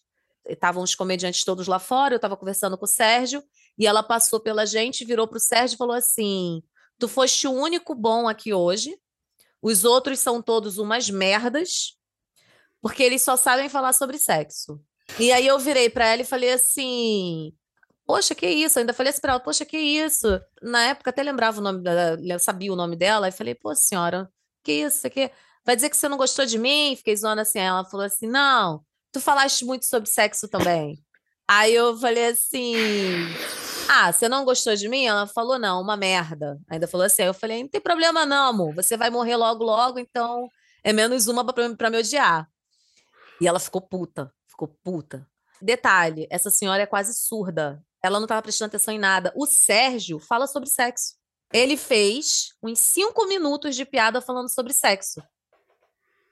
estavam 0.47 0.83
os 0.83 0.95
comediantes 0.95 1.43
todos 1.43 1.67
lá 1.67 1.79
fora, 1.79 2.13
eu 2.13 2.17
estava 2.17 2.37
conversando 2.37 2.77
com 2.77 2.85
o 2.85 2.87
Sérgio, 2.87 3.43
e 3.77 3.85
ela 3.85 4.01
passou 4.03 4.39
pela 4.39 4.65
gente, 4.65 5.05
virou 5.05 5.27
para 5.27 5.37
o 5.37 5.41
Sérgio 5.41 5.75
e 5.75 5.77
falou 5.77 5.95
assim: 5.95 6.61
Tu 6.97 7.07
foste 7.07 7.47
o 7.47 7.51
único 7.51 7.93
bom 7.93 8.27
aqui 8.27 8.53
hoje, 8.53 8.97
os 9.61 9.83
outros 9.83 10.19
são 10.19 10.41
todos 10.41 10.77
umas 10.77 11.09
merdas, 11.09 11.97
porque 12.81 13.03
eles 13.03 13.21
só 13.21 13.35
sabem 13.35 13.69
falar 13.69 13.93
sobre 13.93 14.17
sexo. 14.17 14.79
E 15.19 15.31
aí 15.31 15.47
eu 15.47 15.57
virei 15.57 15.89
para 15.89 16.07
ela 16.07 16.21
e 16.21 16.25
falei 16.25 16.51
assim: 16.53 17.53
Poxa, 18.05 18.33
que 18.33 18.47
isso? 18.47 18.79
Eu 18.79 18.81
ainda 18.81 18.93
falei 18.93 19.11
assim 19.11 19.21
para 19.21 19.33
ela: 19.33 19.39
Poxa, 19.39 19.65
que 19.65 19.77
isso? 19.77 20.39
Na 20.61 20.83
época 20.85 21.09
até 21.09 21.23
lembrava 21.23 21.59
o 21.59 21.63
nome 21.63 21.81
dela, 21.81 22.39
sabia 22.39 22.71
o 22.71 22.75
nome 22.75 22.95
dela, 22.95 23.27
e 23.27 23.31
falei: 23.31 23.55
Pô, 23.55 23.73
senhora, 23.75 24.29
que 24.63 24.71
isso? 24.71 25.09
Que 25.09 25.31
vai 25.67 25.75
dizer 25.75 25.89
que 25.89 25.97
você 25.97 26.07
não 26.07 26.17
gostou 26.17 26.45
de 26.45 26.57
mim? 26.57 26.95
Fiquei 26.95 27.15
zoando 27.15 27.41
assim. 27.41 27.59
Ela 27.59 27.83
falou 27.83 28.05
assim: 28.05 28.25
não, 28.25 28.81
tu 29.11 29.19
falaste 29.19 29.65
muito 29.65 29.85
sobre 29.85 30.09
sexo 30.09 30.47
também. 30.47 30.97
Aí 31.45 31.75
eu 31.75 31.95
falei 31.97 32.27
assim: 32.27 32.75
ah, 33.89 34.11
você 34.11 34.29
não 34.29 34.45
gostou 34.45 34.75
de 34.77 34.87
mim? 34.87 35.05
Ela 35.05 35.27
falou: 35.27 35.59
não, 35.59 35.81
uma 35.81 35.97
merda. 35.97 36.57
Ainda 36.69 36.87
falou 36.87 37.05
assim. 37.05 37.23
Aí 37.23 37.27
eu 37.27 37.33
falei: 37.33 37.61
não 37.61 37.69
tem 37.69 37.81
problema 37.81 38.25
não, 38.25 38.47
amor. 38.47 38.73
Você 38.75 38.95
vai 38.95 39.09
morrer 39.09 39.35
logo, 39.35 39.63
logo, 39.65 39.99
então 39.99 40.47
é 40.83 40.93
menos 40.93 41.27
uma 41.27 41.43
para 41.43 41.89
me 41.89 41.97
odiar. 41.97 42.49
E 43.41 43.47
ela 43.47 43.59
ficou 43.59 43.81
puta, 43.81 44.33
ficou 44.49 44.69
puta. 44.81 45.27
Detalhe: 45.61 46.27
essa 46.31 46.49
senhora 46.49 46.83
é 46.83 46.87
quase 46.87 47.13
surda. 47.13 47.83
Ela 48.01 48.19
não 48.19 48.25
estava 48.25 48.41
prestando 48.41 48.69
atenção 48.69 48.93
em 48.93 48.99
nada. 48.99 49.33
O 49.35 49.45
Sérgio 49.45 50.17
fala 50.17 50.47
sobre 50.47 50.69
sexo. 50.69 51.15
Ele 51.51 51.75
fez 51.75 52.49
uns 52.63 52.79
cinco 52.79 53.25
minutos 53.25 53.75
de 53.75 53.83
piada 53.83 54.21
falando 54.21 54.53
sobre 54.53 54.71
sexo. 54.71 55.21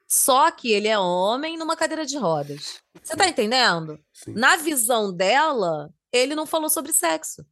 Só 0.08 0.52
que 0.52 0.72
ele 0.72 0.88
é 0.88 0.98
homem 0.98 1.58
numa 1.58 1.76
cadeira 1.76 2.06
de 2.06 2.18
rodas. 2.18 2.80
Você 3.02 3.16
tá 3.16 3.28
entendendo? 3.28 4.00
Sim. 4.14 4.34
Na 4.34 4.56
visão 4.56 5.12
dela, 5.12 5.90
ele 6.12 6.36
não 6.36 6.46
falou 6.46 6.70
sobre 6.70 6.94
sexo. 6.94 7.46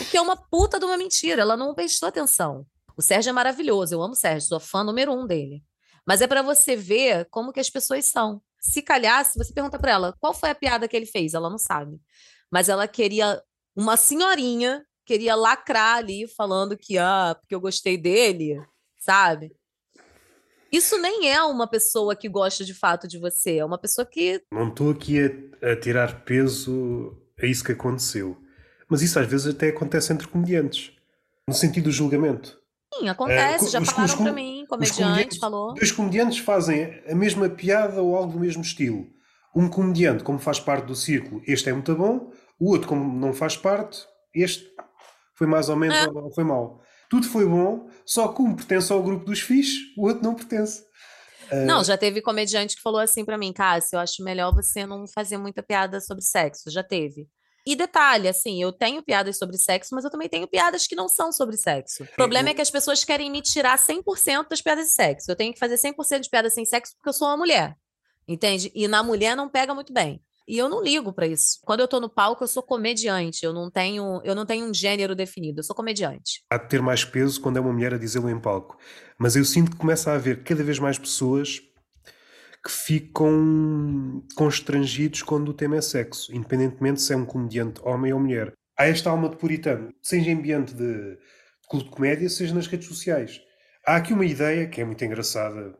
O 0.00 0.04
que 0.06 0.16
é 0.16 0.20
uma 0.20 0.36
puta 0.36 0.78
de 0.78 0.84
uma 0.84 0.96
mentira. 0.96 1.42
Ela 1.42 1.56
não 1.56 1.74
prestou 1.74 2.08
atenção. 2.08 2.66
O 2.96 3.02
Sérgio 3.02 3.30
é 3.30 3.32
maravilhoso. 3.32 3.94
Eu 3.94 4.02
amo 4.02 4.12
o 4.12 4.16
Sérgio. 4.16 4.48
Sou 4.48 4.60
fã 4.60 4.82
número 4.82 5.12
um 5.12 5.26
dele. 5.26 5.62
Mas 6.06 6.20
é 6.20 6.26
para 6.26 6.42
você 6.42 6.74
ver 6.74 7.26
como 7.30 7.52
que 7.52 7.60
as 7.60 7.70
pessoas 7.70 8.06
são. 8.06 8.42
Se 8.60 8.80
calhar, 8.80 9.24
se 9.24 9.38
você 9.38 9.52
pergunta 9.52 9.78
para 9.78 9.92
ela 9.92 10.14
qual 10.18 10.32
foi 10.32 10.50
a 10.50 10.54
piada 10.54 10.88
que 10.88 10.96
ele 10.96 11.06
fez, 11.06 11.34
ela 11.34 11.50
não 11.50 11.58
sabe. 11.58 12.00
Mas 12.50 12.68
ela 12.68 12.88
queria 12.88 13.42
uma 13.76 13.96
senhorinha 13.96 14.84
queria 15.04 15.34
lacrar 15.34 15.98
ali 15.98 16.26
falando 16.26 16.76
que 16.76 16.98
ah, 16.98 17.36
porque 17.38 17.54
eu 17.54 17.60
gostei 17.60 17.96
dele, 17.96 18.60
sabe? 18.98 19.54
Isso 20.72 20.98
nem 20.98 21.30
é 21.30 21.42
uma 21.42 21.66
pessoa 21.66 22.16
que 22.16 22.28
gosta 22.30 22.64
de 22.64 22.72
fato 22.72 23.06
de 23.06 23.18
você, 23.18 23.58
é 23.58 23.64
uma 23.64 23.76
pessoa 23.76 24.06
que. 24.06 24.42
Não 24.50 24.68
estou 24.68 24.90
aqui 24.90 25.18
a, 25.20 25.72
a, 25.72 25.76
tirar 25.76 26.24
peso 26.24 27.14
a 27.38 27.44
isso 27.44 27.62
que 27.62 27.72
aconteceu. 27.72 28.38
Mas 28.88 29.02
isso 29.02 29.18
às 29.18 29.26
vezes 29.26 29.54
até 29.54 29.68
acontece 29.68 30.12
entre 30.12 30.26
comediantes. 30.26 30.92
No 31.46 31.52
sentido 31.52 31.84
do 31.84 31.92
julgamento. 31.92 32.58
Sim, 32.94 33.08
acontece. 33.08 33.66
É, 33.66 33.70
já 33.70 33.80
os, 33.80 33.90
falaram 33.90 34.16
para 34.16 34.32
mim, 34.32 34.64
comediante 34.66 35.38
falou. 35.38 35.74
Dois 35.74 35.92
comediantes 35.92 36.38
fazem 36.38 37.02
a 37.06 37.14
mesma 37.14 37.48
piada 37.50 38.00
ou 38.00 38.16
algo 38.16 38.32
do 38.32 38.40
mesmo 38.40 38.62
estilo. 38.62 39.06
Um 39.54 39.68
comediante, 39.68 40.24
como 40.24 40.38
faz 40.38 40.58
parte 40.58 40.86
do 40.86 40.94
círculo, 40.94 41.42
este 41.46 41.68
é 41.68 41.72
muito 41.72 41.94
bom. 41.94 42.32
O 42.58 42.70
outro, 42.70 42.88
como 42.88 43.18
não 43.18 43.34
faz 43.34 43.56
parte, 43.56 44.06
este 44.34 44.70
foi 45.34 45.46
mais 45.46 45.68
ou 45.68 45.76
menos 45.76 45.96
é. 45.96 46.08
ou 46.08 46.32
foi 46.32 46.44
mal 46.44 46.81
tudo 47.12 47.28
foi 47.28 47.44
bom, 47.44 47.90
só 48.06 48.28
que 48.28 48.40
um 48.40 48.56
pertence 48.56 48.90
ao 48.90 49.02
grupo 49.02 49.26
dos 49.26 49.38
fixos, 49.38 49.94
o 49.98 50.06
outro 50.06 50.24
não 50.24 50.34
pertence. 50.34 50.82
Não, 51.66 51.84
já 51.84 51.98
teve 51.98 52.22
comediante 52.22 52.74
que 52.74 52.80
falou 52.80 52.98
assim 52.98 53.22
para 53.22 53.36
mim, 53.36 53.52
Cássio, 53.52 53.96
eu 53.96 54.00
acho 54.00 54.24
melhor 54.24 54.54
você 54.54 54.86
não 54.86 55.06
fazer 55.06 55.36
muita 55.36 55.62
piada 55.62 56.00
sobre 56.00 56.24
sexo. 56.24 56.70
Já 56.70 56.82
teve. 56.82 57.28
E 57.66 57.76
detalhe, 57.76 58.28
assim, 58.28 58.62
eu 58.62 58.72
tenho 58.72 59.02
piadas 59.02 59.36
sobre 59.36 59.58
sexo, 59.58 59.94
mas 59.94 60.04
eu 60.04 60.10
também 60.10 60.26
tenho 60.26 60.48
piadas 60.48 60.86
que 60.86 60.94
não 60.94 61.06
são 61.06 61.30
sobre 61.30 61.58
sexo. 61.58 62.02
O 62.02 62.16
problema 62.16 62.48
é 62.48 62.54
que 62.54 62.62
as 62.62 62.70
pessoas 62.70 63.04
querem 63.04 63.30
me 63.30 63.42
tirar 63.42 63.76
100% 63.78 64.48
das 64.48 64.62
piadas 64.62 64.86
de 64.86 64.92
sexo. 64.92 65.30
Eu 65.30 65.36
tenho 65.36 65.52
que 65.52 65.58
fazer 65.58 65.74
100% 65.74 66.20
de 66.20 66.30
piadas 66.30 66.54
sem 66.54 66.64
sexo 66.64 66.94
porque 66.96 67.10
eu 67.10 67.12
sou 67.12 67.28
uma 67.28 67.36
mulher. 67.36 67.76
Entende? 68.26 68.72
E 68.74 68.88
na 68.88 69.02
mulher 69.02 69.36
não 69.36 69.50
pega 69.50 69.74
muito 69.74 69.92
bem. 69.92 70.18
E 70.46 70.58
eu 70.58 70.68
não 70.68 70.82
ligo 70.82 71.12
para 71.12 71.26
isso. 71.26 71.58
Quando 71.64 71.80
eu 71.80 71.88
tô 71.88 72.00
no 72.00 72.08
palco, 72.08 72.42
eu 72.42 72.48
sou 72.48 72.62
comediante. 72.62 73.44
Eu 73.44 73.52
não 73.52 73.70
tenho, 73.70 74.20
eu 74.24 74.34
não 74.34 74.44
tenho 74.44 74.66
um 74.66 74.74
gênero 74.74 75.14
definido. 75.14 75.60
Eu 75.60 75.64
sou 75.64 75.74
comediante. 75.74 76.42
Há 76.50 76.58
de 76.58 76.68
ter 76.68 76.82
mais 76.82 77.04
peso 77.04 77.40
quando 77.40 77.56
é 77.56 77.60
uma 77.60 77.72
mulher 77.72 77.94
a 77.94 77.98
dizê-lo 77.98 78.28
em 78.28 78.40
palco. 78.40 78.76
Mas 79.18 79.36
eu 79.36 79.44
sinto 79.44 79.70
que 79.70 79.76
começa 79.76 80.10
a 80.10 80.14
haver 80.14 80.42
cada 80.42 80.62
vez 80.62 80.78
mais 80.78 80.98
pessoas 80.98 81.60
que 82.64 82.70
ficam 82.70 84.22
constrangidos 84.36 85.22
quando 85.22 85.48
o 85.48 85.54
tema 85.54 85.76
é 85.76 85.80
sexo, 85.80 86.32
independentemente 86.34 87.02
se 87.02 87.12
é 87.12 87.16
um 87.16 87.24
comediante 87.24 87.80
homem 87.82 88.12
ou 88.12 88.20
mulher. 88.20 88.52
Há 88.78 88.86
esta 88.86 89.10
alma 89.10 89.28
de 89.28 89.36
puritano, 89.36 89.92
seja 90.00 90.30
em 90.30 90.34
ambiente 90.34 90.72
de 90.72 91.18
clube 91.68 91.86
de 91.86 91.90
comédia, 91.90 92.28
seja 92.28 92.54
nas 92.54 92.66
redes 92.66 92.86
sociais. 92.86 93.40
Há 93.84 93.96
aqui 93.96 94.12
uma 94.12 94.24
ideia 94.24 94.68
que 94.68 94.80
é 94.80 94.84
muito 94.84 95.04
engraçada, 95.04 95.76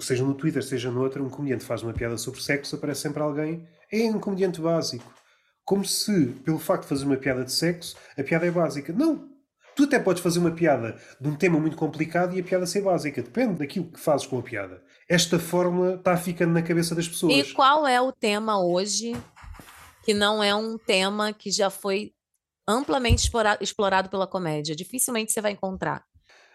seja 0.00 0.22
no 0.22 0.34
Twitter, 0.34 0.62
seja 0.62 0.90
no 0.90 1.02
outro, 1.02 1.24
um 1.24 1.30
comediante 1.30 1.64
faz 1.64 1.82
uma 1.82 1.94
piada 1.94 2.18
sobre 2.18 2.42
sexo, 2.42 2.76
aparece 2.76 3.00
sempre 3.00 3.22
alguém, 3.22 3.66
é 3.90 4.04
um 4.10 4.20
comediante 4.20 4.60
básico. 4.60 5.10
Como 5.64 5.84
se, 5.84 6.26
pelo 6.44 6.58
facto 6.58 6.82
de 6.82 6.88
fazer 6.88 7.04
uma 7.04 7.16
piada 7.16 7.44
de 7.44 7.52
sexo, 7.52 7.96
a 8.18 8.22
piada 8.22 8.46
é 8.46 8.50
básica. 8.50 8.92
Não! 8.92 9.28
Tu 9.74 9.84
até 9.84 9.98
podes 9.98 10.22
fazer 10.22 10.40
uma 10.40 10.50
piada 10.50 11.00
de 11.20 11.28
um 11.28 11.36
tema 11.36 11.58
muito 11.60 11.76
complicado 11.76 12.34
e 12.34 12.40
a 12.40 12.42
piada 12.42 12.66
ser 12.66 12.82
básica. 12.82 13.22
Depende 13.22 13.60
daquilo 13.60 13.90
que 13.90 14.00
fazes 14.00 14.26
com 14.26 14.38
a 14.38 14.42
piada. 14.42 14.82
Esta 15.08 15.38
fórmula 15.38 15.94
está 15.94 16.16
ficando 16.16 16.52
na 16.52 16.62
cabeça 16.62 16.94
das 16.94 17.06
pessoas. 17.06 17.32
E 17.32 17.54
qual 17.54 17.86
é 17.86 18.00
o 18.00 18.10
tema 18.10 18.60
hoje 18.60 19.12
que 20.04 20.12
não 20.12 20.42
é 20.42 20.54
um 20.54 20.76
tema 20.76 21.32
que 21.32 21.50
já 21.50 21.70
foi 21.70 22.12
amplamente 22.66 23.30
explorado 23.60 24.10
pela 24.10 24.26
comédia? 24.26 24.74
Dificilmente 24.74 25.32
você 25.32 25.40
vai 25.40 25.52
encontrar. 25.52 26.04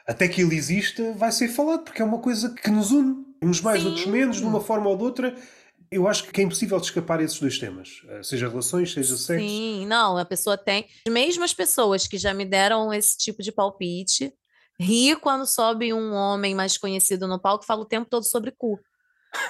Até 0.08 0.28
que 0.28 0.42
ele 0.42 0.56
exista, 0.56 1.14
vai 1.14 1.32
ser 1.32 1.48
falado, 1.48 1.84
porque 1.84 2.02
é 2.02 2.06
uma 2.06 2.20
coisa 2.20 2.54
que 2.54 2.70
nos 2.70 2.92
une. 2.92 3.24
Uns 3.42 3.62
mais, 3.62 3.82
Sim. 3.82 3.88
outros 3.88 4.06
menos, 4.06 4.38
de 4.38 4.44
uma 4.44 4.62
forma 4.62 4.90
ou 4.90 4.98
de 4.98 5.04
outra. 5.04 5.36
Eu 5.90 6.08
acho 6.08 6.26
que 6.26 6.42
é 6.42 6.44
impossível 6.44 6.80
de 6.80 6.86
escapar 6.86 7.20
a 7.20 7.24
esses 7.24 7.40
dois 7.40 7.60
temas, 7.60 8.02
eh, 8.10 8.24
seja 8.24 8.50
relações, 8.50 8.92
seja 8.92 9.16
sexo. 9.16 9.46
Sim, 9.46 9.86
não, 9.86 10.18
a 10.18 10.26
pessoa 10.26 10.58
tem. 10.58 10.88
Mesmo 11.08 11.44
as 11.44 11.54
pessoas 11.54 12.08
que 12.08 12.18
já 12.18 12.34
me 12.34 12.46
deram 12.46 12.92
esse 12.92 13.18
tipo 13.18 13.44
de 13.44 13.52
palpite, 13.52 14.34
ri 14.80 15.16
quando 15.16 15.46
sobe 15.46 15.94
um 15.94 16.14
homem 16.14 16.56
mais 16.56 16.78
conhecido 16.78 17.28
no 17.28 17.40
palco 17.40 17.66
fala 17.66 17.82
o 17.82 17.86
tempo 17.86 18.10
todo 18.10 18.24
sobre 18.24 18.52
cu. 18.52 18.80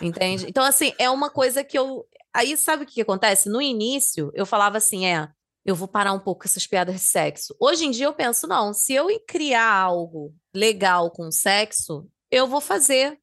Entende? 0.01 0.45
Então, 0.47 0.63
assim, 0.63 0.93
é 0.97 1.09
uma 1.09 1.29
coisa 1.29 1.63
que 1.63 1.77
eu. 1.77 2.05
Aí, 2.33 2.57
sabe 2.57 2.83
o 2.83 2.85
que, 2.85 2.95
que 2.95 3.01
acontece? 3.01 3.49
No 3.49 3.61
início, 3.61 4.31
eu 4.33 4.45
falava 4.45 4.77
assim: 4.77 5.05
é, 5.05 5.27
eu 5.65 5.75
vou 5.75 5.87
parar 5.87 6.13
um 6.13 6.19
pouco 6.19 6.41
com 6.41 6.47
essas 6.47 6.67
piadas 6.67 6.95
de 6.95 7.01
sexo. 7.01 7.55
Hoje 7.59 7.85
em 7.85 7.91
dia, 7.91 8.05
eu 8.05 8.13
penso, 8.13 8.47
não, 8.47 8.73
se 8.73 8.93
eu 8.93 9.07
criar 9.27 9.71
algo 9.71 10.33
legal 10.53 11.09
com 11.09 11.31
sexo, 11.31 12.07
eu 12.29 12.47
vou 12.47 12.59
fazer. 12.59 13.17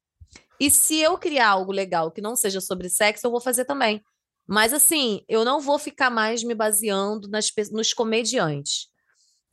E 0.59 0.69
se 0.71 0.99
eu 0.99 1.17
criar 1.17 1.49
algo 1.49 1.71
legal 1.71 2.11
que 2.11 2.21
não 2.21 2.35
seja 2.35 2.59
sobre 2.59 2.89
sexo, 2.89 3.27
eu 3.27 3.31
vou 3.31 3.41
fazer 3.41 3.65
também. 3.65 4.03
Mas 4.47 4.73
assim, 4.73 5.23
eu 5.27 5.45
não 5.45 5.59
vou 5.59 5.77
ficar 5.77 6.09
mais 6.09 6.43
me 6.43 6.55
baseando 6.55 7.27
nas, 7.29 7.51
nos 7.71 7.93
comediantes. 7.93 8.87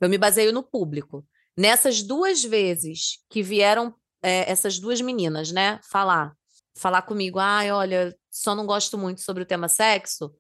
Eu 0.01 0.09
me 0.09 0.19
baseio 0.19 0.53
no 0.53 0.63
público. 0.63 1.27
Nessas 1.57 2.03
duas 2.03 2.43
vezes 2.43 3.19
que 3.29 3.43
vieram 3.43 3.95
é, 4.23 4.51
essas 4.51 4.79
duas 4.79 5.01
meninas, 5.01 5.51
né, 5.51 5.81
falar, 5.83 6.33
falar 6.77 7.03
comigo, 7.03 7.39
ai, 7.39 7.69
ah, 7.69 7.77
olha, 7.77 8.17
só 8.31 8.55
não 8.55 8.67
gosto 8.67 8.97
muito 8.97 9.21
sobre 9.21 9.43
o 9.43 9.47
tema 9.47 9.69
sexo, 9.69 10.33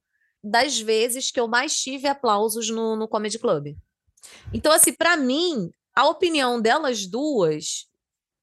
das 0.49 0.79
vezes 0.79 1.31
que 1.31 1.39
eu 1.39 1.49
mais 1.49 1.77
tive 1.79 2.07
aplausos 2.07 2.69
no, 2.69 2.97
no 2.97 3.09
Comedy 3.09 3.39
Club. 3.39 3.77
Então, 4.53 4.73
assim, 4.73 4.93
para 4.93 5.16
mim, 5.16 5.70
a 5.95 6.07
opinião 6.09 6.61
delas 6.61 7.07
duas 7.07 7.87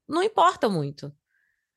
não 0.07 0.23
importa 0.23 0.69
muito. 0.69 1.11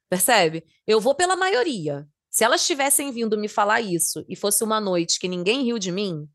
Percebe? 0.09 0.65
Eu 0.87 1.01
vou 1.01 1.15
pela 1.15 1.37
maioria. 1.37 2.07
Se 2.31 2.45
elas 2.45 2.67
tivessem 2.67 3.11
vindo 3.11 3.39
me 3.39 3.49
falar 3.49 3.81
isso 3.81 4.25
e 4.29 4.37
fosse 4.37 4.63
uma 4.63 4.81
noite 4.81 5.19
que 5.19 5.29
ninguém 5.29 5.65
riu 5.65 5.79
de 5.79 5.91
mim, 5.91 6.29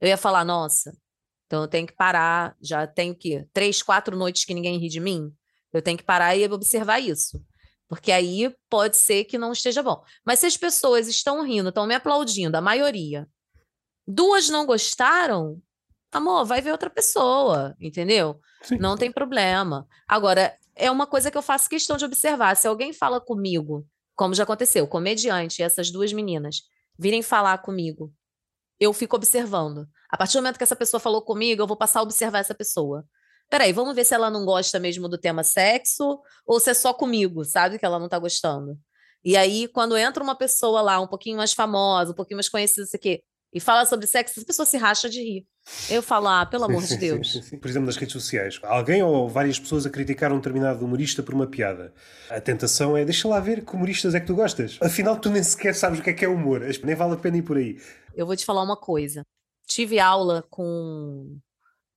eu 0.00 0.08
ia 0.08 0.16
falar, 0.16 0.44
nossa, 0.44 0.92
então 1.46 1.62
eu 1.62 1.68
tenho 1.68 1.86
que 1.86 1.94
parar, 1.94 2.56
já 2.60 2.86
tenho 2.86 3.12
o 3.12 3.16
quê? 3.16 3.46
Três, 3.52 3.82
quatro 3.82 4.16
noites 4.16 4.44
que 4.44 4.54
ninguém 4.54 4.78
ri 4.78 4.88
de 4.88 5.00
mim? 5.00 5.32
Eu 5.72 5.82
tenho 5.82 5.98
que 5.98 6.04
parar 6.04 6.36
e 6.36 6.46
observar 6.48 6.98
isso. 6.98 7.44
Porque 7.88 8.10
aí 8.10 8.54
pode 8.68 8.96
ser 8.96 9.24
que 9.24 9.38
não 9.38 9.52
esteja 9.52 9.82
bom. 9.82 10.02
Mas 10.24 10.40
se 10.40 10.46
as 10.46 10.56
pessoas 10.56 11.06
estão 11.06 11.44
rindo, 11.44 11.68
estão 11.68 11.86
me 11.86 11.94
aplaudindo, 11.94 12.56
a 12.56 12.60
maioria, 12.60 13.28
duas 14.06 14.48
não 14.48 14.66
gostaram, 14.66 15.60
amor, 16.12 16.44
vai 16.44 16.60
ver 16.60 16.72
outra 16.72 16.90
pessoa, 16.90 17.76
entendeu? 17.80 18.40
Sim. 18.62 18.78
Não 18.78 18.96
tem 18.96 19.10
problema. 19.10 19.86
Agora, 20.06 20.56
é 20.74 20.90
uma 20.90 21.06
coisa 21.06 21.30
que 21.30 21.38
eu 21.38 21.42
faço 21.42 21.68
questão 21.68 21.96
de 21.96 22.04
observar. 22.04 22.56
Se 22.56 22.66
alguém 22.66 22.92
fala 22.92 23.20
comigo, 23.20 23.86
como 24.14 24.34
já 24.34 24.44
aconteceu, 24.44 24.86
comediante, 24.86 25.62
essas 25.62 25.90
duas 25.90 26.12
meninas, 26.12 26.62
virem 26.98 27.22
falar 27.22 27.58
comigo, 27.58 28.12
eu 28.78 28.92
fico 28.92 29.16
observando. 29.16 29.88
A 30.10 30.16
partir 30.16 30.34
do 30.34 30.42
momento 30.42 30.58
que 30.58 30.64
essa 30.64 30.76
pessoa 30.76 31.00
falou 31.00 31.22
comigo, 31.22 31.62
eu 31.62 31.66
vou 31.66 31.76
passar 31.76 32.00
a 32.00 32.02
observar 32.02 32.38
essa 32.38 32.54
pessoa. 32.54 33.04
Peraí, 33.50 33.72
vamos 33.72 33.94
ver 33.94 34.04
se 34.04 34.14
ela 34.14 34.30
não 34.30 34.44
gosta 34.44 34.78
mesmo 34.78 35.08
do 35.08 35.18
tema 35.18 35.42
sexo 35.44 36.20
ou 36.46 36.58
se 36.58 36.70
é 36.70 36.74
só 36.74 36.94
comigo, 36.94 37.44
sabe? 37.44 37.78
Que 37.78 37.84
ela 37.84 37.98
não 37.98 38.08
tá 38.08 38.18
gostando. 38.18 38.78
E 39.24 39.36
aí, 39.36 39.68
quando 39.68 39.96
entra 39.96 40.22
uma 40.22 40.34
pessoa 40.34 40.82
lá, 40.82 41.00
um 41.00 41.06
pouquinho 41.06 41.36
mais 41.36 41.52
famosa, 41.52 42.12
um 42.12 42.14
pouquinho 42.14 42.36
mais 42.36 42.48
conhecida, 42.48 42.84
isso 42.86 42.96
aqui, 42.96 43.22
e 43.54 43.60
fala 43.60 43.86
sobre 43.86 44.06
sexo, 44.08 44.40
as 44.40 44.44
pessoas 44.44 44.68
se 44.68 44.76
racham 44.76 45.08
de 45.08 45.22
rir. 45.22 45.46
Eu 45.88 46.02
falo, 46.02 46.26
ah, 46.26 46.44
pelo 46.44 46.64
amor 46.64 46.82
de 46.82 46.96
Deus. 46.96 47.32
Sim, 47.32 47.42
sim, 47.42 47.56
Por 47.56 47.70
exemplo, 47.70 47.86
nas 47.86 47.96
redes 47.96 48.12
sociais, 48.12 48.58
alguém 48.64 49.00
ou 49.00 49.28
várias 49.28 49.60
pessoas 49.60 49.86
a 49.86 49.90
criticar 49.90 50.32
um 50.32 50.36
determinado 50.36 50.84
humorista 50.84 51.22
por 51.22 51.32
uma 51.34 51.46
piada. 51.46 51.94
A 52.28 52.40
tentação 52.40 52.96
é, 52.96 53.04
deixa 53.04 53.28
lá 53.28 53.38
ver 53.38 53.64
que 53.64 53.72
humoristas 53.72 54.12
é 54.12 54.20
que 54.20 54.26
tu 54.26 54.34
gostas. 54.34 54.76
Afinal, 54.82 55.16
tu 55.16 55.30
nem 55.30 55.42
sequer 55.42 55.72
sabes 55.74 56.00
o 56.00 56.02
que 56.02 56.10
é 56.10 56.12
que 56.12 56.24
é 56.24 56.28
humor. 56.28 56.62
Nem 56.82 56.96
vale 56.96 57.14
a 57.14 57.16
pena 57.16 57.36
ir 57.36 57.42
por 57.42 57.56
aí. 57.56 57.78
Eu 58.16 58.26
vou 58.26 58.34
te 58.34 58.44
falar 58.44 58.62
uma 58.62 58.76
coisa. 58.76 59.22
Tive 59.68 60.00
aula 60.00 60.44
com, 60.50 61.38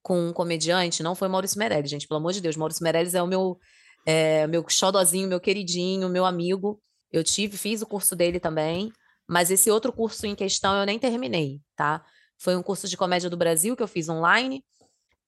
com 0.04 0.30
um 0.30 0.34
comediante, 0.34 1.02
não 1.02 1.16
foi 1.16 1.28
Maurício 1.28 1.58
Meirelles, 1.58 1.90
gente, 1.90 2.08
pelo 2.08 2.20
amor 2.20 2.34
de 2.34 2.42
Deus. 2.42 2.56
Maurício 2.56 2.84
Meirelles 2.84 3.16
é 3.16 3.22
o 3.22 3.28
meu, 3.28 3.58
é, 4.06 4.46
meu 4.46 4.64
xodozinho, 4.70 5.28
meu 5.28 5.40
queridinho, 5.40 6.08
meu 6.08 6.24
amigo. 6.24 6.80
Eu 7.12 7.24
tive, 7.24 7.58
fiz 7.58 7.82
o 7.82 7.88
curso 7.88 8.16
dele 8.16 8.40
também. 8.40 8.92
Mas 9.28 9.52
esse 9.52 9.70
outro 9.70 9.92
curso 9.92 10.26
em 10.26 10.36
questão 10.36 10.74
eu 10.76 10.86
nem 10.86 10.98
terminei, 10.98 11.62
tá? 11.76 12.04
Foi 12.38 12.56
um 12.56 12.64
curso 12.64 12.88
de 12.88 12.96
comédia 12.96 13.30
do 13.30 13.36
Brasil 13.36 13.76
que 13.76 13.84
eu 13.84 13.88
fiz 13.88 14.08
online 14.08 14.64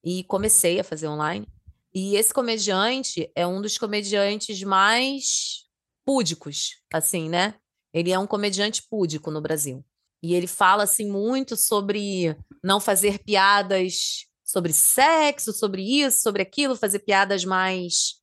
e 0.02 0.24
comecei 0.24 0.80
a 0.80 0.84
fazer 0.84 1.06
online. 1.08 1.46
E 1.92 2.16
esse 2.16 2.32
comediante 2.32 3.30
é 3.34 3.46
um 3.46 3.60
dos 3.60 3.76
comediantes 3.76 4.62
mais 4.62 5.66
púdicos, 6.04 6.76
assim, 6.92 7.28
né? 7.28 7.54
Ele 7.92 8.10
é 8.10 8.18
um 8.18 8.26
comediante 8.26 8.82
púdico 8.88 9.30
no 9.30 9.40
Brasil. 9.40 9.84
E 10.22 10.34
ele 10.34 10.46
fala 10.46 10.84
assim 10.84 11.10
muito 11.10 11.56
sobre 11.56 12.36
não 12.62 12.80
fazer 12.80 13.18
piadas 13.18 14.26
sobre 14.44 14.72
sexo, 14.72 15.52
sobre 15.52 15.82
isso, 15.82 16.22
sobre 16.22 16.42
aquilo, 16.42 16.74
fazer 16.74 17.00
piadas 17.00 17.44
mais 17.44 18.14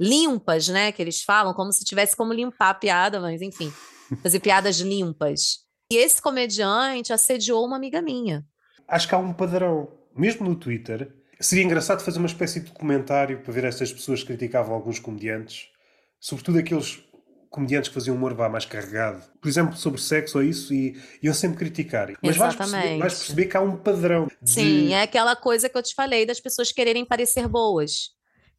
limpas, 0.00 0.68
né? 0.68 0.92
Que 0.92 1.02
eles 1.02 1.22
falam, 1.22 1.52
como 1.52 1.72
se 1.72 1.84
tivesse 1.84 2.16
como 2.16 2.32
limpar 2.32 2.70
a 2.70 2.74
piada, 2.74 3.20
mas 3.20 3.42
enfim 3.42 3.72
fazer 4.22 4.40
piadas 4.40 4.76
limpas. 4.76 5.64
E 5.90 5.96
esse 5.96 6.20
comediante 6.20 7.12
assediou 7.12 7.64
uma 7.64 7.76
amiga 7.76 8.00
minha. 8.00 8.44
Acho 8.88 9.08
que 9.08 9.14
há 9.14 9.18
um 9.18 9.32
padrão, 9.32 9.88
mesmo 10.16 10.48
no 10.48 10.56
Twitter. 10.56 11.14
Seria 11.40 11.64
engraçado 11.64 12.02
fazer 12.02 12.18
uma 12.18 12.26
espécie 12.26 12.60
de 12.60 12.66
documentário 12.66 13.40
para 13.40 13.52
ver 13.52 13.64
estas 13.64 13.92
pessoas 13.92 14.20
que 14.20 14.26
criticavam 14.26 14.74
alguns 14.74 14.98
comediantes, 14.98 15.68
sobretudo 16.20 16.58
aqueles 16.58 17.02
comediantes 17.54 17.88
que 17.88 17.94
faziam 17.94 18.16
humor 18.16 18.34
vá 18.34 18.48
mais 18.48 18.64
carregado, 18.64 19.22
por 19.40 19.48
exemplo, 19.48 19.76
sobre 19.76 20.00
sexo 20.00 20.38
ou 20.38 20.44
isso, 20.44 20.74
e 20.74 21.00
iam 21.22 21.32
sempre 21.32 21.58
criticar. 21.58 22.12
Mas 22.20 22.36
vais 22.36 22.56
perceber, 22.56 22.98
vais 22.98 23.14
perceber, 23.14 23.46
que 23.46 23.56
há 23.56 23.60
um 23.60 23.76
padrão. 23.76 24.26
De... 24.42 24.50
Sim, 24.50 24.92
é 24.92 25.02
aquela 25.02 25.36
coisa 25.36 25.68
que 25.68 25.78
eu 25.78 25.82
te 25.82 25.94
falei 25.94 26.26
das 26.26 26.40
pessoas 26.40 26.72
quererem 26.72 27.04
parecer 27.04 27.46
boas. 27.46 28.10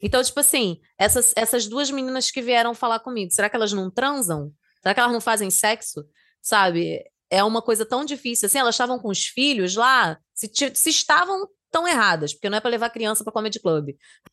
Então, 0.01 0.23
tipo 0.23 0.39
assim, 0.39 0.79
essas, 0.97 1.33
essas 1.35 1.67
duas 1.67 1.91
meninas 1.91 2.31
que 2.31 2.41
vieram 2.41 2.73
falar 2.73 2.99
comigo, 2.99 3.33
será 3.33 3.49
que 3.49 3.55
elas 3.57 3.73
não 3.73 3.91
transam? 3.91 4.53
Será 4.85 4.93
que 4.93 4.99
elas 4.99 5.13
não 5.13 5.21
fazem 5.21 5.49
sexo? 5.49 6.05
Sabe? 6.39 7.03
É 7.27 7.43
uma 7.43 7.59
coisa 7.59 7.83
tão 7.83 8.05
difícil. 8.05 8.45
Assim, 8.45 8.59
elas 8.59 8.75
estavam 8.75 8.99
com 8.99 9.09
os 9.09 9.25
filhos 9.25 9.75
lá, 9.75 10.19
se, 10.31 10.47
se 10.75 10.89
estavam 10.91 11.47
tão 11.75 11.85
erradas, 11.85 12.33
porque 12.33 12.49
não 12.49 12.57
é 12.57 12.61
para 12.61 12.69
levar 12.69 12.89
criança 12.89 13.21
para 13.21 13.33
comedy 13.33 13.59
club. 13.59 13.89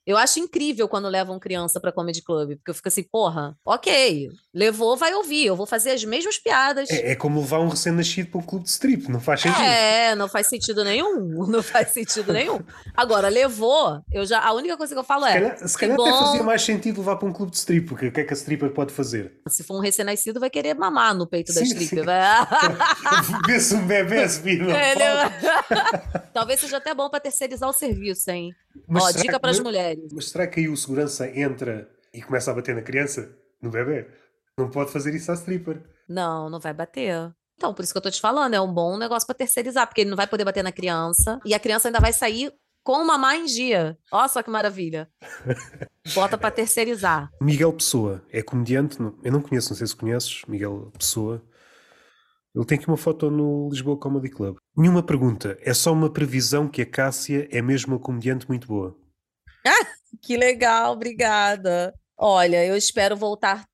Eu 0.06 0.16
acho 0.16 0.38
incrível 0.38 0.86
quando 0.86 1.08
levam 1.08 1.40
criança 1.40 1.80
para 1.80 1.90
comedy 1.90 2.22
club, 2.22 2.50
porque 2.50 2.70
eu 2.70 2.74
fico 2.74 2.86
assim, 2.86 3.02
porra, 3.02 3.56
ok, 3.64 4.30
levou, 4.54 4.96
vai 4.96 5.12
ouvir, 5.12 5.46
eu 5.46 5.56
vou 5.56 5.66
fazer 5.66 5.90
as 5.90 6.04
mesmas 6.04 6.38
piadas. 6.38 6.88
É, 6.88 7.10
é 7.10 7.16
como 7.16 7.40
levar 7.40 7.58
um 7.58 7.66
recém-nascido 7.66 8.30
para 8.30 8.38
um 8.38 8.44
clube 8.44 8.64
de 8.64 8.70
strip, 8.70 9.10
não 9.10 9.20
faz 9.20 9.40
sentido. 9.40 9.60
É, 9.60 10.14
não 10.14 10.28
faz 10.28 10.46
sentido 10.46 10.84
nenhum, 10.84 11.44
não 11.50 11.64
faz 11.64 11.88
sentido 11.88 12.32
nenhum. 12.32 12.60
Agora, 12.94 13.28
levou, 13.28 14.00
eu 14.12 14.24
já, 14.24 14.40
a 14.40 14.52
única 14.52 14.76
coisa 14.76 14.94
que 14.94 15.00
eu 15.00 15.04
falo 15.04 15.26
é. 15.26 15.32
Se 15.32 15.40
calhar, 15.40 15.68
se 15.68 15.78
calhar 15.78 15.96
bom, 15.96 16.06
até 16.06 16.18
fazia 16.18 16.42
mais 16.44 16.62
sentido 16.62 16.98
levar 16.98 17.16
para 17.16 17.26
um 17.26 17.32
clube 17.32 17.50
de 17.50 17.58
strip, 17.58 17.88
porque 17.88 18.06
o 18.06 18.12
que 18.12 18.20
é 18.20 18.24
que 18.24 18.32
a 18.32 18.36
stripper 18.36 18.70
pode 18.70 18.92
fazer? 18.92 19.40
Se 19.48 19.64
for 19.64 19.78
um 19.78 19.80
recém-nascido, 19.80 20.38
vai 20.38 20.48
querer 20.48 20.74
mamar 20.74 21.12
no 21.12 21.26
peito 21.26 21.52
sim, 21.52 21.58
da 21.58 21.64
stripper. 21.64 22.04
Vê-se 23.48 23.74
um 23.74 23.84
bebê 23.84 24.28
subir 24.28 24.62
é, 24.70 24.94
Talvez 26.32 26.60
seja 26.60 26.76
até 26.76 26.94
bom 26.94 27.10
para 27.10 27.31
terceirizar 27.32 27.68
o 27.68 27.72
serviço 27.72 28.30
hein? 28.30 28.54
Mas 28.86 29.04
Ó, 29.04 29.10
dica 29.10 29.40
para 29.40 29.50
as 29.50 29.58
mulheres. 29.58 30.12
Mas 30.12 30.28
será 30.28 30.46
que 30.46 30.60
aí 30.60 30.68
o 30.68 30.76
segurança 30.76 31.28
entra 31.28 31.88
e 32.12 32.22
começa 32.22 32.50
a 32.50 32.54
bater 32.54 32.74
na 32.74 32.82
criança? 32.82 33.34
No 33.60 33.70
bebê? 33.70 34.06
Não 34.56 34.70
pode 34.70 34.92
fazer 34.92 35.14
isso 35.14 35.30
à 35.30 35.34
stripper. 35.34 35.82
Não, 36.08 36.50
não 36.50 36.60
vai 36.60 36.74
bater. 36.74 37.32
Então, 37.56 37.72
por 37.72 37.82
isso 37.82 37.92
que 37.92 37.98
eu 37.98 38.02
tô 38.02 38.10
te 38.10 38.20
falando, 38.20 38.54
é 38.54 38.60
um 38.60 38.72
bom 38.72 38.98
negócio 38.98 39.26
para 39.26 39.34
terceirizar, 39.36 39.86
porque 39.86 40.02
ele 40.02 40.10
não 40.10 40.16
vai 40.16 40.26
poder 40.26 40.44
bater 40.44 40.62
na 40.62 40.72
criança 40.72 41.40
e 41.44 41.54
a 41.54 41.58
criança 41.58 41.88
ainda 41.88 42.00
vai 42.00 42.12
sair 42.12 42.52
com 42.82 42.94
uma 42.94 43.16
má 43.16 43.36
em 43.36 43.44
dia. 43.44 43.96
Olha 44.10 44.28
só 44.28 44.42
que 44.42 44.50
maravilha. 44.50 45.08
Bota 46.14 46.36
para 46.36 46.50
terceirizar. 46.50 47.30
Miguel 47.40 47.72
Pessoa 47.72 48.22
é 48.30 48.42
comediante, 48.42 48.98
eu 49.22 49.32
não 49.32 49.40
conheço, 49.40 49.70
não 49.70 49.76
sei 49.76 49.86
se 49.86 49.96
conheces, 49.96 50.42
Miguel 50.48 50.90
Pessoa. 50.98 51.42
Ele 52.54 52.66
tem 52.66 52.78
aqui 52.78 52.86
uma 52.86 52.96
foto 52.96 53.30
no 53.30 53.68
Lisboa 53.70 53.96
Comedy 53.96 54.28
Club. 54.28 54.56
Nenhuma 54.76 55.02
pergunta, 55.02 55.56
é 55.60 55.72
só 55.72 55.92
uma 55.92 56.12
previsão 56.12 56.68
que 56.68 56.82
a 56.82 56.86
Cássia 56.86 57.48
é 57.50 57.62
mesmo 57.62 57.94
uma 57.94 58.00
comediante 58.00 58.46
muito 58.46 58.66
boa. 58.66 58.96
Ah, 59.66 59.86
que 60.20 60.36
legal, 60.36 60.92
obrigada. 60.92 61.94
Olha, 62.16 62.64
eu 62.64 62.76
espero 62.76 63.16
voltar 63.16 63.64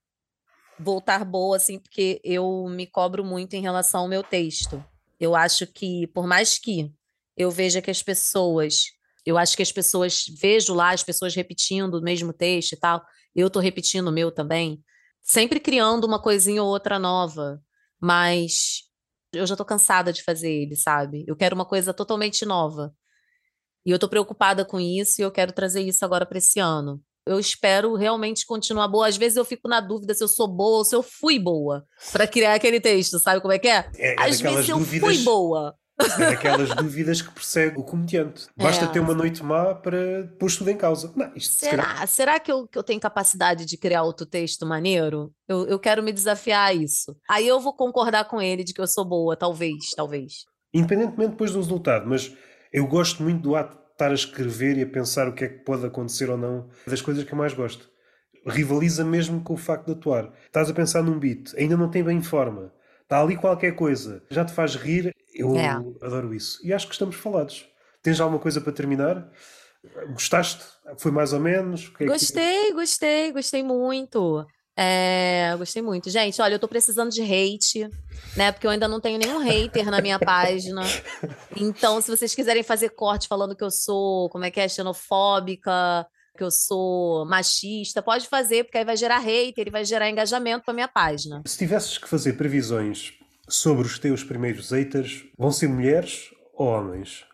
voltar 0.78 1.24
boa 1.24 1.56
assim, 1.56 1.78
porque 1.78 2.20
eu 2.22 2.66
me 2.68 2.86
cobro 2.86 3.24
muito 3.24 3.54
em 3.54 3.60
relação 3.60 4.02
ao 4.02 4.08
meu 4.08 4.22
texto. 4.22 4.82
Eu 5.18 5.34
acho 5.34 5.66
que 5.66 6.06
por 6.08 6.26
mais 6.26 6.58
que 6.58 6.92
eu 7.36 7.50
veja 7.50 7.82
que 7.82 7.90
as 7.90 8.02
pessoas, 8.02 8.84
eu 9.26 9.36
acho 9.36 9.56
que 9.56 9.62
as 9.62 9.72
pessoas 9.72 10.24
vejo 10.40 10.74
lá 10.74 10.90
as 10.90 11.02
pessoas 11.02 11.34
repetindo 11.34 11.94
o 11.94 12.02
mesmo 12.02 12.32
texto 12.32 12.72
e 12.72 12.76
tal, 12.76 13.02
eu 13.34 13.50
tô 13.50 13.58
repetindo 13.60 14.08
o 14.08 14.12
meu 14.12 14.30
também, 14.30 14.82
sempre 15.20 15.60
criando 15.60 16.04
uma 16.04 16.20
coisinha 16.22 16.62
ou 16.62 16.68
outra 16.68 16.98
nova, 16.98 17.60
mas 18.00 18.82
eu 19.32 19.46
já 19.46 19.56
tô 19.56 19.64
cansada 19.64 20.12
de 20.12 20.22
fazer 20.22 20.50
ele, 20.50 20.76
sabe? 20.76 21.24
Eu 21.26 21.36
quero 21.36 21.54
uma 21.54 21.66
coisa 21.66 21.92
totalmente 21.92 22.44
nova. 22.46 22.92
E 23.84 23.90
eu 23.90 23.98
tô 23.98 24.08
preocupada 24.08 24.64
com 24.64 24.80
isso 24.80 25.20
e 25.20 25.24
eu 25.24 25.30
quero 25.30 25.52
trazer 25.52 25.82
isso 25.82 26.04
agora 26.04 26.26
para 26.26 26.38
esse 26.38 26.58
ano. 26.60 27.00
Eu 27.26 27.38
espero 27.38 27.94
realmente 27.94 28.46
continuar 28.46 28.88
boa. 28.88 29.06
Às 29.06 29.16
vezes 29.16 29.36
eu 29.36 29.44
fico 29.44 29.68
na 29.68 29.80
dúvida 29.80 30.14
se 30.14 30.24
eu 30.24 30.28
sou 30.28 30.48
boa 30.48 30.78
ou 30.78 30.84
se 30.84 30.96
eu 30.96 31.02
fui 31.02 31.38
boa 31.38 31.84
para 32.12 32.26
criar 32.28 32.54
aquele 32.54 32.80
texto, 32.80 33.18
sabe 33.18 33.40
como 33.40 33.52
é 33.52 33.58
que 33.58 33.68
é? 33.68 33.90
É, 33.96 34.14
é 34.14 34.16
Às 34.18 34.40
vezes 34.40 34.68
eu 34.68 34.78
dúvidas... 34.78 35.16
fui 35.16 35.24
boa. 35.24 35.74
É 36.00 36.30
daquelas 36.30 36.74
dúvidas 36.76 37.20
que 37.20 37.30
persegue 37.32 37.78
o 37.78 37.82
comediante. 37.82 38.46
Basta 38.56 38.84
É. 38.84 38.88
ter 38.88 39.00
uma 39.00 39.14
noite 39.14 39.42
má 39.42 39.74
para 39.74 40.28
pôr 40.38 40.50
tudo 40.50 40.70
em 40.70 40.76
causa. 40.76 41.12
Não, 41.16 41.32
isto 41.34 41.54
se 41.54 41.68
calhar- 41.68 41.94
Será? 41.96 42.06
Será 42.06 42.40
que 42.40 42.52
eu, 42.52 42.68
que 42.68 42.78
eu 42.78 42.82
tenho 42.84 43.00
capacidade 43.00 43.64
de 43.64 43.76
criar 43.76 44.02
outro 44.04 44.24
texto 44.24 44.64
maneiro? 44.64 45.32
Eu, 45.48 45.66
eu 45.66 45.78
quero 45.78 46.02
me 46.02 46.12
desafiar 46.12 46.68
a 46.68 46.72
isso. 46.74 47.16
Aí 47.28 47.46
eu 47.48 47.58
vou 47.60 47.72
concordar 47.74 48.24
com 48.26 48.40
ele 48.40 48.62
de 48.62 48.72
que 48.72 48.80
eu 48.80 48.86
sou 48.86 49.04
boa, 49.04 49.36
talvez, 49.36 49.90
talvez. 49.96 50.44
Independentemente 50.72 51.30
depois 51.32 51.50
do 51.50 51.58
resultado, 51.58 52.06
mas 52.06 52.32
eu 52.72 52.86
gosto 52.86 53.22
muito 53.22 53.40
do 53.42 53.56
ato 53.56 53.76
de 53.76 53.82
estar 53.92 54.10
a 54.10 54.14
escrever 54.14 54.78
e 54.78 54.82
a 54.82 54.86
pensar 54.86 55.26
o 55.26 55.32
que 55.34 55.44
é 55.44 55.48
que 55.48 55.64
pode 55.64 55.84
acontecer 55.84 56.30
ou 56.30 56.38
não. 56.38 56.68
É 56.86 56.90
das 56.90 57.00
coisas 57.02 57.24
que 57.24 57.32
eu 57.32 57.38
mais 57.38 57.52
gosto. 57.54 57.88
Rivaliza 58.46 59.04
mesmo 59.04 59.42
com 59.42 59.54
o 59.54 59.56
facto 59.56 59.86
de 59.86 59.92
atuar. 59.92 60.32
Estás 60.46 60.70
a 60.70 60.74
pensar 60.74 61.02
num 61.02 61.18
beat, 61.18 61.52
ainda 61.56 61.76
não 61.76 61.90
tem 61.90 62.04
bem 62.04 62.22
forma. 62.22 62.72
Está 63.02 63.20
ali 63.20 63.36
qualquer 63.36 63.72
coisa, 63.74 64.22
já 64.30 64.44
te 64.44 64.52
faz 64.52 64.74
rir. 64.76 65.12
Eu 65.38 65.56
É. 65.56 65.68
adoro 65.68 66.34
isso. 66.34 66.58
E 66.66 66.72
acho 66.72 66.86
que 66.86 66.92
estamos 66.92 67.16
falados. 67.16 67.64
Tens 68.02 68.20
alguma 68.20 68.38
coisa 68.40 68.60
para 68.60 68.72
terminar? 68.72 69.28
Gostaste? 70.12 70.62
Foi 70.98 71.10
mais 71.12 71.32
ou 71.32 71.40
menos? 71.40 71.88
Que 71.88 72.04
é 72.04 72.06
que- 72.06 72.12
Gostei, 72.12 72.72
gostei, 72.72 73.32
gostei 73.32 73.62
muito. 73.62 74.44
É, 74.76 75.54
gostei 75.58 75.82
muito. 75.82 76.08
Gente, 76.10 76.40
olha, 76.40 76.54
eu 76.54 76.58
tô 76.58 76.68
precisando 76.68 77.10
de 77.10 77.20
hate, 77.22 77.88
né? 78.36 78.52
Porque 78.52 78.66
eu 78.66 78.70
ainda 78.70 78.86
não 78.86 79.00
tenho 79.00 79.18
nenhum 79.18 79.38
hater 79.38 79.90
na 79.90 80.00
minha 80.00 80.18
página. 80.18 80.82
Então, 81.56 82.00
se 82.00 82.08
vocês 82.10 82.34
quiserem 82.34 82.62
fazer 82.62 82.90
corte 82.90 83.26
falando 83.28 83.56
que 83.56 83.64
eu 83.64 83.70
sou, 83.70 84.28
como 84.30 84.44
é 84.44 84.50
que 84.50 84.60
é, 84.60 84.68
xenofóbica, 84.68 86.06
que 86.36 86.44
eu 86.44 86.50
sou 86.52 87.26
machista, 87.26 88.00
pode 88.00 88.28
fazer, 88.28 88.62
porque 88.64 88.78
aí 88.78 88.84
vai 88.84 88.96
gerar 88.96 89.18
hater 89.18 89.66
e 89.66 89.70
vai 89.70 89.84
gerar 89.84 90.08
engajamento 90.08 90.64
pra 90.64 90.72
minha 90.74 90.86
página. 90.88 91.42
Se 91.44 91.58
tivesses 91.58 91.98
que 91.98 92.08
fazer 92.08 92.34
previsões 92.34 93.14
sobre 93.48 93.86
os 93.86 93.98
teus 93.98 94.22
primeiros 94.22 94.70
haters, 94.70 95.24
vão 95.38 95.50
ser 95.50 95.68
mulheres 95.68 96.30
ou 96.54 96.66
homens? 96.66 97.24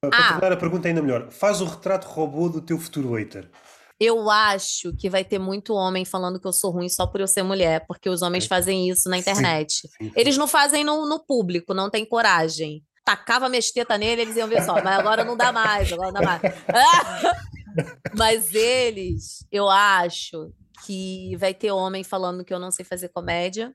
Para 0.00 0.10
Ah. 0.18 0.32
tornar 0.32 0.52
a 0.52 0.56
pergunta 0.56 0.88
ainda 0.88 1.00
melhor, 1.02 1.30
faz 1.30 1.60
o 1.60 1.64
retrato 1.64 2.06
robô 2.06 2.48
do 2.48 2.60
teu 2.60 2.78
futuro 2.78 3.14
hater. 3.14 3.50
Eu 3.98 4.28
acho 4.28 4.92
que 4.96 5.08
vai 5.08 5.24
ter 5.24 5.38
muito 5.38 5.72
homem 5.72 6.04
falando 6.04 6.40
que 6.40 6.46
eu 6.46 6.52
sou 6.52 6.70
ruim 6.72 6.88
só 6.88 7.06
por 7.06 7.20
eu 7.20 7.28
ser 7.28 7.42
mulher, 7.42 7.84
porque 7.86 8.08
os 8.10 8.22
homens 8.22 8.44
fazem 8.46 8.88
isso 8.90 9.08
na 9.08 9.16
Sim. 9.16 9.20
internet. 9.22 9.72
Sim, 9.72 9.88
sim. 10.02 10.12
Eles 10.16 10.36
não 10.36 10.48
fazem 10.48 10.82
no, 10.84 11.08
no 11.08 11.24
público, 11.24 11.72
não 11.72 11.88
tem 11.88 12.04
coragem. 12.04 12.82
Tacava 13.04 13.48
minhas 13.48 13.70
tetas 13.70 13.98
nele, 13.98 14.22
eles 14.22 14.36
iam 14.36 14.48
ver 14.48 14.62
só, 14.64 14.74
mas 14.82 14.98
agora 14.98 15.24
não 15.24 15.36
dá 15.36 15.52
mais, 15.52 15.92
agora 15.92 16.10
não 16.10 16.20
dá 16.20 16.22
mais. 16.22 16.42
mas 18.16 18.54
eles, 18.54 19.46
eu 19.50 19.68
acho 19.68 20.50
que 20.84 21.36
vai 21.36 21.54
ter 21.54 21.70
homem 21.70 22.02
falando 22.04 22.44
que 22.44 22.52
eu 22.52 22.58
não 22.58 22.70
sei 22.70 22.84
fazer 22.84 23.08
comédia. 23.10 23.74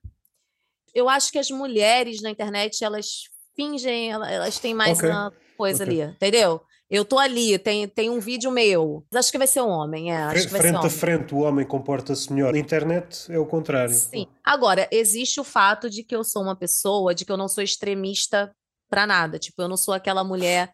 Eu 0.94 1.08
acho 1.10 1.32
que 1.32 1.40
as 1.40 1.50
mulheres 1.50 2.22
na 2.22 2.30
internet, 2.30 2.84
elas 2.84 3.24
fingem, 3.56 4.12
ela- 4.12 4.30
elas 4.32 4.60
têm 4.60 4.74
mais 4.74 4.98
Ok, 4.98 5.10
uma 5.10 5.34
coisa 5.58 5.84
ok. 5.84 6.02
ali, 6.02 6.12
entendeu? 6.14 6.62
Eu 6.90 7.06
tô 7.06 7.20
ali, 7.20 7.60
tem, 7.60 7.88
tem 7.88 8.10
um 8.10 8.20
vídeo 8.20 8.50
meu. 8.50 9.06
Acho 9.14 9.32
que 9.32 9.38
vai 9.38 9.46
ser 9.46 9.62
um 9.62 9.68
homem, 9.70 10.12
é. 10.12 10.18
Acho 10.24 10.46
que 10.48 10.52
vai 10.52 10.62
ser 10.62 10.68
frente 10.70 10.76
a 10.76 10.80
homem. 10.80 10.90
frente, 10.92 11.36
o 11.36 11.40
homem 11.40 11.66
comporta-se 11.68 12.34
melhor. 12.34 12.52
Na 12.52 12.58
internet 12.58 13.32
é 13.32 13.38
o 13.38 13.46
contrário. 13.46 13.94
Sim. 13.94 14.26
Agora, 14.44 14.88
existe 14.92 15.40
o 15.40 15.44
fato 15.44 15.88
de 15.88 16.04
que 16.04 16.16
eu 16.16 16.24
sou 16.24 16.42
uma 16.42 16.56
pessoa, 16.56 17.14
de 17.14 17.26
que 17.26 17.32
eu 17.32 17.38
não 17.38 17.48
sou 17.48 17.64
extremista 17.64 18.52
pra 18.90 19.06
nada. 19.06 19.38
Tipo, 19.38 19.62
eu 19.62 19.68
não 19.68 19.78
sou 19.78 19.94
aquela 19.94 20.24
mulher 20.24 20.74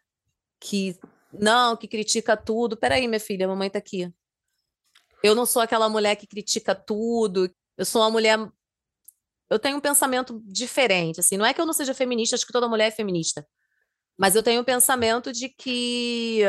que. 0.62 0.98
Não, 1.34 1.76
que 1.76 1.86
critica 1.86 2.38
tudo. 2.38 2.78
Peraí, 2.78 3.06
minha 3.10 3.20
filha, 3.20 3.46
a 3.46 3.50
mamãe 3.50 3.70
tá 3.70 3.80
aqui. 3.80 4.10
Eu 5.22 5.36
não 5.36 5.46
sou 5.46 5.62
aquela 5.62 5.90
mulher 5.90 6.16
que 6.16 6.26
critica 6.28 6.74
tudo. 6.74 7.52
Eu 7.78 7.84
sou 7.86 8.02
uma 8.02 8.10
mulher. 8.12 8.38
Eu 9.50 9.60
tenho 9.60 9.78
um 9.78 9.82
pensamento 9.82 10.42
diferente, 10.46 11.20
assim. 11.20 11.38
Não 11.38 11.46
é 11.46 11.54
que 11.54 11.62
eu 11.62 11.66
não 11.66 11.74
seja 11.74 11.94
feminista, 11.94 12.36
acho 12.36 12.46
que 12.46 12.54
toda 12.54 12.68
mulher 12.68 12.88
é 12.88 12.92
feminista. 12.92 13.46
Mas 14.18 14.36
eu 14.36 14.44
tenho 14.44 14.62
o 14.62 14.66
pensamento 14.66 15.32
de 15.32 15.50
que 15.50 16.42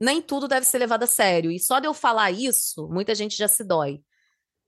nem 0.00 0.22
tudo 0.22 0.48
deve 0.48 0.66
ser 0.66 0.78
levado 0.78 1.02
a 1.02 1.06
sério. 1.06 1.50
E 1.50 1.60
só 1.60 1.78
de 1.78 1.86
eu 1.86 1.94
falar 1.94 2.30
isso, 2.30 2.88
muita 2.88 3.14
gente 3.14 3.36
já 3.36 3.46
se 3.46 3.62
dói. 3.62 4.00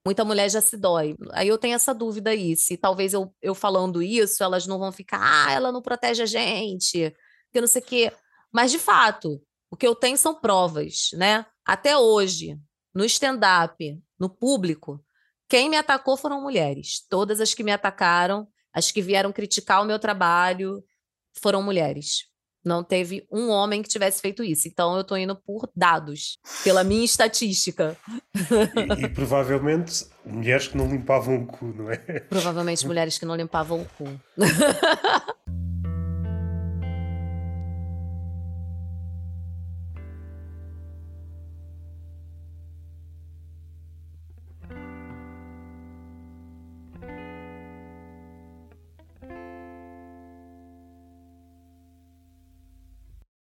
Muita 0.04 0.24
mulher 0.24 0.50
já 0.50 0.60
se 0.60 0.76
dói. 0.76 1.16
Aí 1.32 1.48
eu 1.48 1.56
tenho 1.56 1.74
essa 1.74 1.94
dúvida 1.94 2.30
aí, 2.30 2.56
se 2.56 2.76
talvez 2.76 3.12
eu, 3.12 3.34
eu 3.40 3.54
falando 3.54 4.02
isso, 4.02 4.42
elas 4.42 4.66
não 4.66 4.78
vão 4.78 4.90
ficar, 4.90 5.20
ah, 5.22 5.52
ela 5.52 5.70
não 5.72 5.80
protege 5.80 6.24
a 6.24 6.26
gente, 6.26 7.14
que 7.52 7.60
não 7.60 7.68
sei 7.68 7.80
o 7.80 7.84
quê. 7.84 8.12
Mas, 8.52 8.70
de 8.70 8.78
fato, 8.78 9.40
o 9.70 9.76
que 9.76 9.86
eu 9.86 9.94
tenho 9.94 10.18
são 10.18 10.34
provas, 10.34 11.10
né? 11.14 11.46
Até 11.64 11.96
hoje, 11.96 12.58
no 12.94 13.04
stand-up, 13.04 14.02
no 14.18 14.28
público, 14.28 15.02
quem 15.52 15.68
me 15.68 15.76
atacou 15.76 16.16
foram 16.16 16.40
mulheres. 16.40 17.04
Todas 17.10 17.38
as 17.38 17.52
que 17.52 17.62
me 17.62 17.70
atacaram, 17.70 18.48
as 18.72 18.90
que 18.90 19.02
vieram 19.02 19.30
criticar 19.30 19.82
o 19.82 19.84
meu 19.84 19.98
trabalho, 19.98 20.82
foram 21.42 21.62
mulheres. 21.62 22.24
Não 22.64 22.82
teve 22.82 23.26
um 23.30 23.50
homem 23.50 23.82
que 23.82 23.88
tivesse 23.90 24.22
feito 24.22 24.42
isso. 24.42 24.66
Então, 24.66 24.96
eu 24.96 25.04
tô 25.04 25.14
indo 25.14 25.36
por 25.36 25.70
dados, 25.76 26.38
pela 26.64 26.82
minha 26.82 27.04
estatística. 27.04 27.98
E, 28.34 29.04
e 29.04 29.08
provavelmente 29.10 30.06
mulheres 30.24 30.68
que 30.68 30.76
não 30.78 30.88
limpavam 30.88 31.42
o 31.42 31.46
cu, 31.46 31.66
não 31.66 31.90
é? 31.90 31.98
Provavelmente 32.30 32.86
mulheres 32.86 33.18
que 33.18 33.26
não 33.26 33.36
limpavam 33.36 33.82
o 33.82 33.84
cu. 33.84 34.20